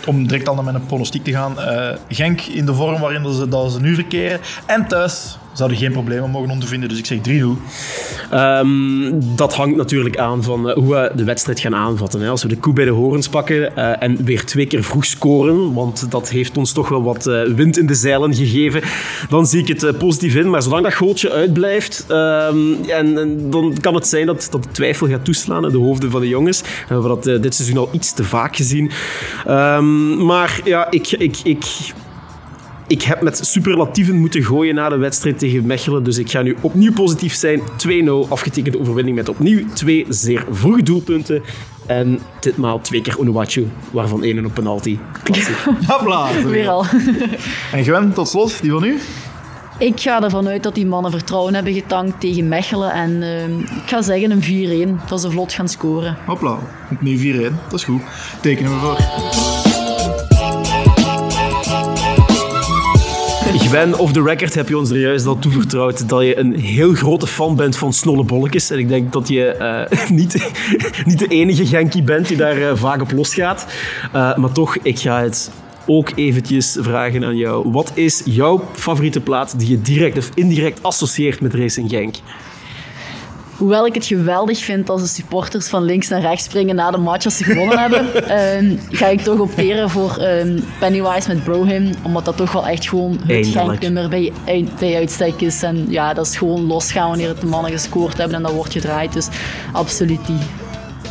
om 0.06 0.26
direct 0.26 0.48
al 0.48 0.54
naar 0.54 0.64
mijn 0.64 0.86
pronostiek 0.86 1.24
te 1.24 1.32
gaan. 1.32 1.54
Uh, 1.58 1.88
Genk 2.08 2.40
in 2.40 2.66
de 2.66 2.74
vorm 2.74 3.00
waarin 3.00 3.34
ze, 3.34 3.48
dat 3.48 3.72
ze 3.72 3.80
nu 3.80 3.94
verkeren. 3.94 4.40
En 4.66 4.86
thuis 4.86 5.38
zouden 5.56 5.78
geen 5.78 5.92
problemen 5.92 6.30
mogen 6.30 6.50
ondervinden. 6.50 6.88
Dus 6.88 6.98
ik 6.98 7.06
zeg 7.06 7.18
3-0. 7.18 7.20
Um, 7.20 7.58
ehm, 8.30 9.12
dat 9.36 9.54
hangt 9.54 9.76
natuurlijk 9.76 10.18
aan 10.18 10.42
van 10.42 10.68
uh, 10.68 10.74
hoe 10.74 10.94
we 10.94 11.12
de 11.14 11.24
wedstrijd 11.24 11.60
gaan 11.60 11.74
aanvatten. 11.74 12.20
Hè. 12.20 12.28
Als 12.28 12.42
we 12.42 12.48
de 12.48 12.56
koe 12.56 12.72
bij 12.72 12.84
de 12.84 12.90
horens 12.90 13.28
pakken 13.28 13.72
uh, 13.78 14.02
en 14.02 14.24
weer 14.24 14.44
twee 14.44 14.66
keer 14.66 14.84
vroeg 14.84 15.04
scoren, 15.04 15.74
want 15.74 16.10
dat 16.10 16.30
heeft 16.30 16.56
ons 16.56 16.72
toch 16.72 16.88
wel 16.88 17.02
wat 17.02 17.26
uh, 17.26 17.42
wind 17.42 17.78
in 17.78 17.86
de 17.86 17.94
zeilen 17.94 18.34
gegeven, 18.34 18.82
dan 19.28 19.46
zie 19.46 19.60
ik 19.66 19.80
het 19.80 19.98
positief 19.98 20.34
in. 20.34 20.50
Maar 20.50 20.62
zolang 20.62 20.82
dat 20.82 20.94
gootje 20.94 21.30
uitblijft, 21.30 22.06
um, 22.10 22.84
en, 22.88 23.50
dan 23.50 23.76
kan 23.80 23.94
het 23.94 24.06
zijn 24.06 24.26
dat, 24.26 24.48
dat 24.50 24.62
de 24.62 24.70
twijfel 24.72 25.08
gaat 25.08 25.24
toeslaan 25.24 25.64
in 25.64 25.70
de 25.70 25.78
hoofden 25.78 26.10
van 26.10 26.20
de 26.20 26.28
jongens. 26.28 26.60
We 26.60 26.68
hebben 26.88 27.08
dat 27.08 27.42
dit 27.42 27.54
seizoen 27.54 27.78
al 27.78 27.88
iets 27.92 28.12
te 28.12 28.24
vaak 28.24 28.56
gezien. 28.56 28.90
Um, 29.48 30.24
maar 30.24 30.60
ja, 30.64 30.90
ik... 30.90 31.10
ik, 31.10 31.36
ik 31.44 31.64
ik 32.86 33.02
heb 33.02 33.22
met 33.22 33.46
superlatieven 33.46 34.16
moeten 34.16 34.42
gooien 34.42 34.74
na 34.74 34.88
de 34.88 34.96
wedstrijd 34.96 35.38
tegen 35.38 35.66
Mechelen. 35.66 36.02
Dus 36.04 36.18
ik 36.18 36.30
ga 36.30 36.42
nu 36.42 36.56
opnieuw 36.60 36.92
positief 36.92 37.34
zijn. 37.34 37.60
2-0 37.60 38.28
afgetekende 38.28 38.80
overwinning 38.80 39.16
met 39.16 39.28
opnieuw 39.28 39.66
twee 39.72 40.06
zeer 40.08 40.44
vroege 40.50 40.82
doelpunten. 40.82 41.42
En 41.86 42.18
ditmaal 42.40 42.80
twee 42.80 43.00
keer 43.00 43.18
Onuwachu, 43.18 43.66
waarvan 43.90 44.22
één 44.22 44.44
op 44.44 44.54
penalty. 44.54 44.98
Hopla! 45.86 46.28
Weer 46.44 46.68
al. 46.68 46.84
En 47.72 47.84
Gwen, 47.84 48.12
tot 48.12 48.28
slot, 48.28 48.62
die 48.62 48.70
van 48.70 48.84
u? 48.84 48.98
Ik 49.78 50.00
ga 50.00 50.22
ervan 50.22 50.48
uit 50.48 50.62
dat 50.62 50.74
die 50.74 50.86
mannen 50.86 51.10
vertrouwen 51.10 51.54
hebben 51.54 51.72
getankt 51.72 52.20
tegen 52.20 52.48
Mechelen. 52.48 52.92
En 52.92 53.10
uh, 53.10 53.58
ik 53.58 53.82
ga 53.86 54.02
zeggen 54.02 54.30
een 54.30 54.98
4-1, 55.02 55.08
dat 55.08 55.20
ze 55.20 55.30
vlot 55.30 55.52
gaan 55.52 55.68
scoren. 55.68 56.16
Hopla, 56.26 56.58
opnieuw 56.90 57.50
4-1, 57.50 57.54
dat 57.68 57.78
is 57.78 57.84
goed. 57.84 58.02
Tekenen 58.40 58.70
we 58.70 58.78
voor. 58.78 59.65
Gwen, 63.76 63.98
off 63.98 64.12
the 64.12 64.22
record 64.22 64.54
heb 64.54 64.68
je 64.68 64.78
ons 64.78 64.90
er 64.90 64.98
juist 64.98 65.26
al 65.26 65.38
toevertrouwd 65.38 66.08
dat 66.08 66.22
je 66.22 66.38
een 66.38 66.54
heel 66.54 66.94
grote 66.94 67.26
fan 67.26 67.56
bent 67.56 67.76
van 67.76 67.92
snolle 67.92 68.24
bolletjes. 68.24 68.70
En 68.70 68.78
ik 68.78 68.88
denk 68.88 69.12
dat 69.12 69.28
je 69.28 69.56
uh, 69.92 70.08
niet, 70.18 70.52
niet 71.04 71.18
de 71.18 71.26
enige 71.26 71.66
Genkie 71.66 72.02
bent 72.02 72.28
die 72.28 72.36
daar 72.36 72.58
uh, 72.58 72.70
vaak 72.74 73.02
op 73.02 73.12
losgaat. 73.12 73.66
Uh, 74.14 74.36
maar 74.36 74.52
toch, 74.52 74.76
ik 74.82 74.98
ga 74.98 75.22
het 75.22 75.50
ook 75.86 76.10
eventjes 76.14 76.76
vragen 76.80 77.24
aan 77.24 77.36
jou. 77.36 77.70
Wat 77.70 77.90
is 77.94 78.22
jouw 78.24 78.68
favoriete 78.72 79.20
plaat 79.20 79.58
die 79.58 79.68
je 79.70 79.80
direct 79.80 80.18
of 80.18 80.30
indirect 80.34 80.82
associeert 80.82 81.40
met 81.40 81.54
Racing 81.54 81.90
Genk? 81.90 82.14
Hoewel 83.56 83.86
ik 83.86 83.94
het 83.94 84.06
geweldig 84.06 84.58
vind 84.58 84.88
als 84.88 85.00
de 85.00 85.08
supporters 85.08 85.68
van 85.68 85.82
links 85.82 86.08
naar 86.08 86.20
rechts 86.20 86.44
springen 86.44 86.74
na 86.74 86.90
de 86.90 86.96
match 86.98 87.24
als 87.24 87.36
ze 87.36 87.44
gewonnen 87.44 87.78
hebben, 87.78 88.32
um, 88.58 88.80
ga 88.98 89.06
ik 89.06 89.20
toch 89.20 89.38
opteren 89.38 89.90
voor 89.90 90.22
um, 90.22 90.64
Pennywise 90.80 91.28
met 91.28 91.44
Brohim. 91.44 91.90
Omdat 92.02 92.24
dat 92.24 92.36
toch 92.36 92.52
wel 92.52 92.66
echt 92.66 92.88
gewoon 92.88 93.20
het 93.26 93.46
Genk-nummer 93.46 94.08
bij, 94.08 94.32
bij 94.78 94.96
uitstek 94.96 95.40
is. 95.40 95.62
En 95.62 95.86
ja, 95.88 96.14
dat 96.14 96.26
is 96.26 96.36
gewoon 96.36 96.66
losgaan 96.66 97.08
wanneer 97.08 97.28
het 97.28 97.40
de 97.40 97.46
mannen 97.46 97.70
gescoord 97.70 98.16
hebben 98.16 98.36
en 98.36 98.42
dan 98.42 98.54
wordt 98.54 98.72
gedraaid. 98.72 99.12
Dus 99.12 99.28
absoluut 99.72 100.26
die 100.26 100.38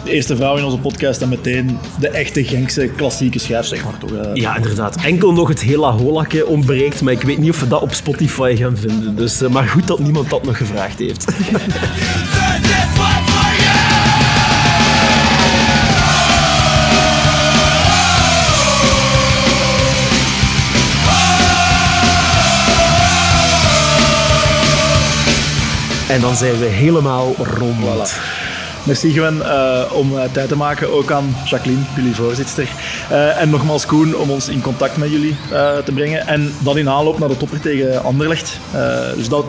de 0.05 0.11
eerste 0.11 0.35
vrouw 0.35 0.57
in 0.57 0.63
onze 0.63 0.77
podcast 0.77 1.21
en 1.21 1.29
meteen 1.29 1.77
de 1.99 2.09
echte 2.09 2.43
Genkse 2.43 2.87
klassieke 2.87 3.39
schijf, 3.39 3.65
zeg 3.65 3.83
maar 3.83 3.97
toch. 3.97 4.11
Uh. 4.11 4.29
Ja, 4.33 4.55
inderdaad. 4.55 4.95
Enkel 4.95 5.33
nog 5.33 5.47
het 5.47 5.61
Hela 5.61 5.91
Holake 5.91 6.45
ontbreekt, 6.45 7.01
maar 7.01 7.13
ik 7.13 7.21
weet 7.21 7.37
niet 7.37 7.49
of 7.49 7.59
we 7.59 7.67
dat 7.67 7.81
op 7.81 7.93
Spotify 7.93 8.55
gaan 8.57 8.77
vinden. 8.77 9.15
Dus, 9.15 9.41
uh, 9.41 9.49
maar 9.49 9.67
goed 9.67 9.87
dat 9.87 9.99
niemand 9.99 10.29
dat 10.29 10.43
nog 10.43 10.57
gevraagd 10.57 10.99
heeft. 10.99 11.25
En 26.07 26.21
dan 26.21 26.35
zijn 26.35 26.59
we 26.59 26.65
helemaal 26.65 27.35
rond. 27.37 27.75
Voilà. 27.75 28.35
Merci 28.85 29.11
Gwen 29.11 29.35
uh, 29.35 29.81
om 29.93 30.13
uh, 30.13 30.23
tijd 30.31 30.47
te 30.47 30.55
maken. 30.55 30.93
Ook 30.93 31.11
aan 31.11 31.35
Jacqueline, 31.45 31.81
jullie 31.95 32.15
voorzitter. 32.15 32.69
Uh, 33.11 33.41
en 33.41 33.49
nogmaals 33.49 33.85
Koen 33.85 34.15
om 34.15 34.29
ons 34.29 34.49
in 34.49 34.61
contact 34.61 34.97
met 34.97 35.11
jullie 35.11 35.35
te 35.85 35.91
brengen. 35.93 36.27
En 36.27 36.53
dan 36.59 36.77
in 36.77 36.89
aanloop 36.89 37.19
naar 37.19 37.29
de 37.29 37.37
topper 37.37 37.59
tegen 37.59 38.03
Anderlecht. 38.03 38.59
dus 39.15 39.29
dat, 39.29 39.47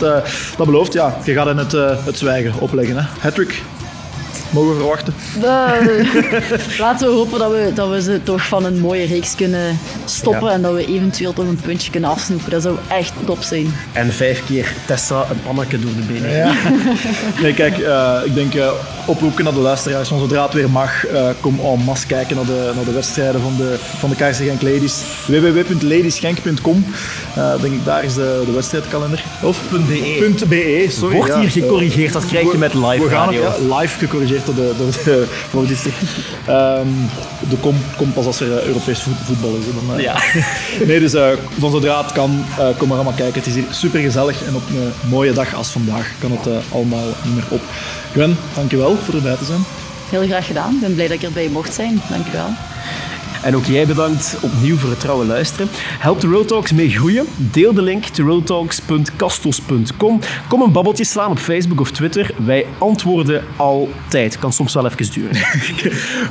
dat 0.57 0.67
belooft, 0.67 0.93
ja, 0.93 1.17
je 1.25 1.33
gaat 1.33 1.49
in 1.49 1.57
het, 1.57 1.73
het 2.05 2.19
zwijgen 2.19 2.61
opleggen. 2.61 3.09
Hattrick. 3.19 3.63
Mogen 4.51 4.71
we 4.71 4.77
verwachten. 4.77 5.15
Eh, 5.43 6.79
laten 6.87 7.09
we 7.09 7.15
hopen 7.15 7.39
dat 7.39 7.51
we, 7.51 7.71
dat 7.75 7.89
we 7.91 8.03
ze 8.03 8.21
toch 8.23 8.47
van 8.47 8.65
een 8.65 8.81
mooie 8.81 9.07
reeks 9.07 9.35
kunnen 9.35 9.79
stoppen 10.05 10.49
Ja. 10.49 10.55
en 10.55 10.63
dat 10.63 10.75
we 10.75 10.87
eventueel 10.87 11.33
toch 11.33 11.47
een 11.47 11.61
puntje 11.63 11.91
kunnen 11.91 12.11
afsnoepen. 12.11 12.51
Dat 12.51 12.63
zou 12.63 12.77
echt 12.89 13.13
top 13.25 13.43
zijn. 13.43 13.75
En 13.93 14.13
vijf 14.13 14.43
keer 14.47 14.73
Tessa 14.87 15.27
een 15.31 15.43
panneke 15.47 15.79
door 15.79 15.91
de 15.95 16.13
benen. 16.13 16.31
Ja. 16.37 16.53
Nee, 17.43 17.55
kijk, 17.55 17.79
eh, 17.79 18.19
ik 18.25 18.35
denk 18.35 18.55
eh, 18.55 18.71
oproepen 19.07 19.45
naar 19.45 19.53
de 19.53 19.59
luisteraars. 19.61 20.09
Van 20.09 20.19
zodra 20.19 20.43
het 20.43 20.53
weer 20.53 20.71
mag, 20.71 21.07
eh, 21.07 21.29
kom 21.41 21.61
en 21.61 21.85
masse 21.85 22.07
kijken 22.07 22.37
naar 22.37 22.45
de, 22.45 22.73
naar 22.75 22.85
de 22.85 22.93
wedstrijden 22.93 23.41
van 23.41 23.57
de, 23.57 23.77
van 23.99 24.11
de 24.11 24.17
KRC 24.17 24.35
Genk 24.35 24.63
Ladies. 24.63 25.03
www.ladiesgenk.com. 25.27 26.85
Eh, 27.37 27.61
denk 27.61 27.75
ik, 27.75 27.85
daar 27.85 28.05
is 28.05 28.15
de, 28.15 28.43
de 28.47 28.53
wedstrijdkalender. 28.53 29.25
Of 29.43 29.61
.be. 29.71 30.35
.be, 30.49 30.87
sorry. 30.91 31.17
Wordt 31.17 31.33
ja. 31.33 31.41
hier 31.41 31.51
gecorrigeerd, 31.51 32.13
dat 32.13 32.27
krijg 32.27 32.53
je 32.53 32.59
met 32.59 32.75
live 32.75 33.03
we 33.03 33.09
gaan 33.09 33.35
radio. 33.35 33.77
live 33.79 33.99
gecorrigeerd 33.99 34.36
door 34.45 34.55
de, 34.55 34.73
door 34.77 35.67
de. 35.67 35.75
Ehm 36.47 36.89
de 37.49 37.57
kom, 37.57 37.77
kom 37.97 38.13
pas 38.13 38.27
als 38.27 38.41
er 38.41 38.59
eh, 38.59 38.67
Europees 38.67 39.03
voet- 39.03 39.15
voetbal 39.25 39.55
is. 39.61 39.65
Dan, 39.87 39.97
eh. 39.97 40.03
Ja. 40.03 40.15
Nee, 40.87 41.01
dus 41.01 41.15
eh, 41.15 41.29
van 41.59 41.71
zodra 41.71 42.03
het 42.03 42.13
kan, 42.13 42.45
eh, 42.59 42.67
kom 42.77 42.89
maar 42.89 42.97
allemaal 42.97 43.17
kijken. 43.17 43.39
Het 43.39 43.47
is 43.47 43.55
hier 43.55 43.65
super 43.71 44.01
gezellig 44.01 44.43
en 44.45 44.55
op 44.55 44.63
een 44.69 44.93
mooie 45.09 45.33
dag 45.33 45.55
als 45.55 45.69
vandaag 45.69 46.11
kan 46.21 46.31
het 46.31 46.49
allemaal 46.73 47.05
niet 47.25 47.35
meer 47.35 47.45
op. 47.49 47.61
Gwen, 48.13 48.37
dankjewel 48.55 48.97
voor 49.05 49.15
erbij 49.15 49.37
te 49.37 49.45
zijn. 49.45 49.65
Heel 50.11 50.27
graag 50.27 50.47
gedaan. 50.47 50.75
Ik 50.75 50.81
ben 50.81 50.95
blij 50.95 51.07
dat 51.09 51.17
ik 51.17 51.23
erbij 51.23 51.49
mocht 51.49 51.75
zijn. 51.75 52.01
Dank 52.11 52.27
u 52.27 52.31
wel. 52.33 52.49
En 53.47 53.57
ook 53.57 53.65
jij 53.65 53.87
bedankt 53.87 54.37
opnieuw 54.41 54.77
voor 54.77 54.91
het 54.91 55.01
trouwe 55.01 55.25
luisteren. 55.25 55.69
Help 55.99 56.21
de 56.21 56.27
Road 56.27 56.49
Talks 56.49 56.73
mee 56.73 56.91
groeien. 56.91 57.27
Deel 57.37 57.75
de 57.75 57.83
link 57.83 58.05
to 58.05 58.25
roadtalks.castos.com. 58.25 60.21
Kom 60.49 60.63
een 60.63 60.73
babbeltje 60.73 61.05
slaan 61.05 61.31
op 61.31 61.39
Facebook 61.39 61.81
of 61.81 61.91
Twitter. 61.91 62.31
Wij 62.45 62.67
antwoorden 62.79 63.45
altijd. 63.57 64.39
Kan 64.39 64.53
soms 64.53 64.75
wel 64.75 64.87
even 64.87 65.13
duren. 65.13 65.37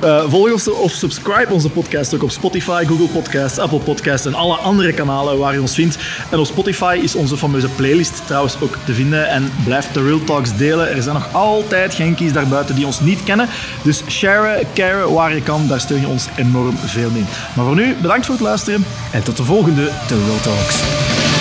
Eh, 0.01 0.23
volg 0.27 0.51
of, 0.51 0.67
of 0.67 0.91
subscribe 0.91 1.53
onze 1.53 1.69
podcast 1.69 2.15
ook 2.15 2.23
op 2.23 2.31
Spotify, 2.31 2.83
Google 2.87 3.07
Podcasts, 3.07 3.57
Apple 3.57 3.79
Podcasts 3.79 4.25
en 4.25 4.33
alle 4.33 4.55
andere 4.55 4.93
kanalen 4.93 5.37
waar 5.37 5.53
je 5.53 5.61
ons 5.61 5.75
vindt. 5.75 5.97
En 6.31 6.39
op 6.39 6.45
Spotify 6.45 6.99
is 7.01 7.15
onze 7.15 7.37
fameuze 7.37 7.67
playlist 7.67 8.25
trouwens 8.25 8.61
ook 8.61 8.77
te 8.85 8.93
vinden. 8.93 9.29
En 9.29 9.51
blijf 9.63 9.91
de 9.91 10.03
Real 10.03 10.23
Talks 10.23 10.57
delen. 10.57 10.95
Er 10.95 11.01
zijn 11.01 11.15
nog 11.15 11.33
altijd 11.33 11.93
Genkies 11.93 12.33
daarbuiten 12.33 12.75
die 12.75 12.85
ons 12.85 12.99
niet 12.99 13.23
kennen. 13.23 13.49
Dus 13.81 14.03
sharen, 14.07 14.67
caren 14.73 15.13
waar 15.13 15.35
je 15.35 15.41
kan. 15.41 15.67
Daar 15.67 15.79
steun 15.79 15.99
je 15.99 16.07
ons 16.07 16.27
enorm 16.35 16.77
veel 16.77 17.04
mee. 17.11 17.25
Maar 17.55 17.65
voor 17.65 17.75
nu, 17.75 17.95
bedankt 18.01 18.25
voor 18.25 18.35
het 18.35 18.43
luisteren. 18.43 18.85
En 19.11 19.23
tot 19.23 19.37
de 19.37 19.43
volgende 19.43 19.91
The 20.07 20.25
Road 20.27 20.43
Talks. 20.43 21.34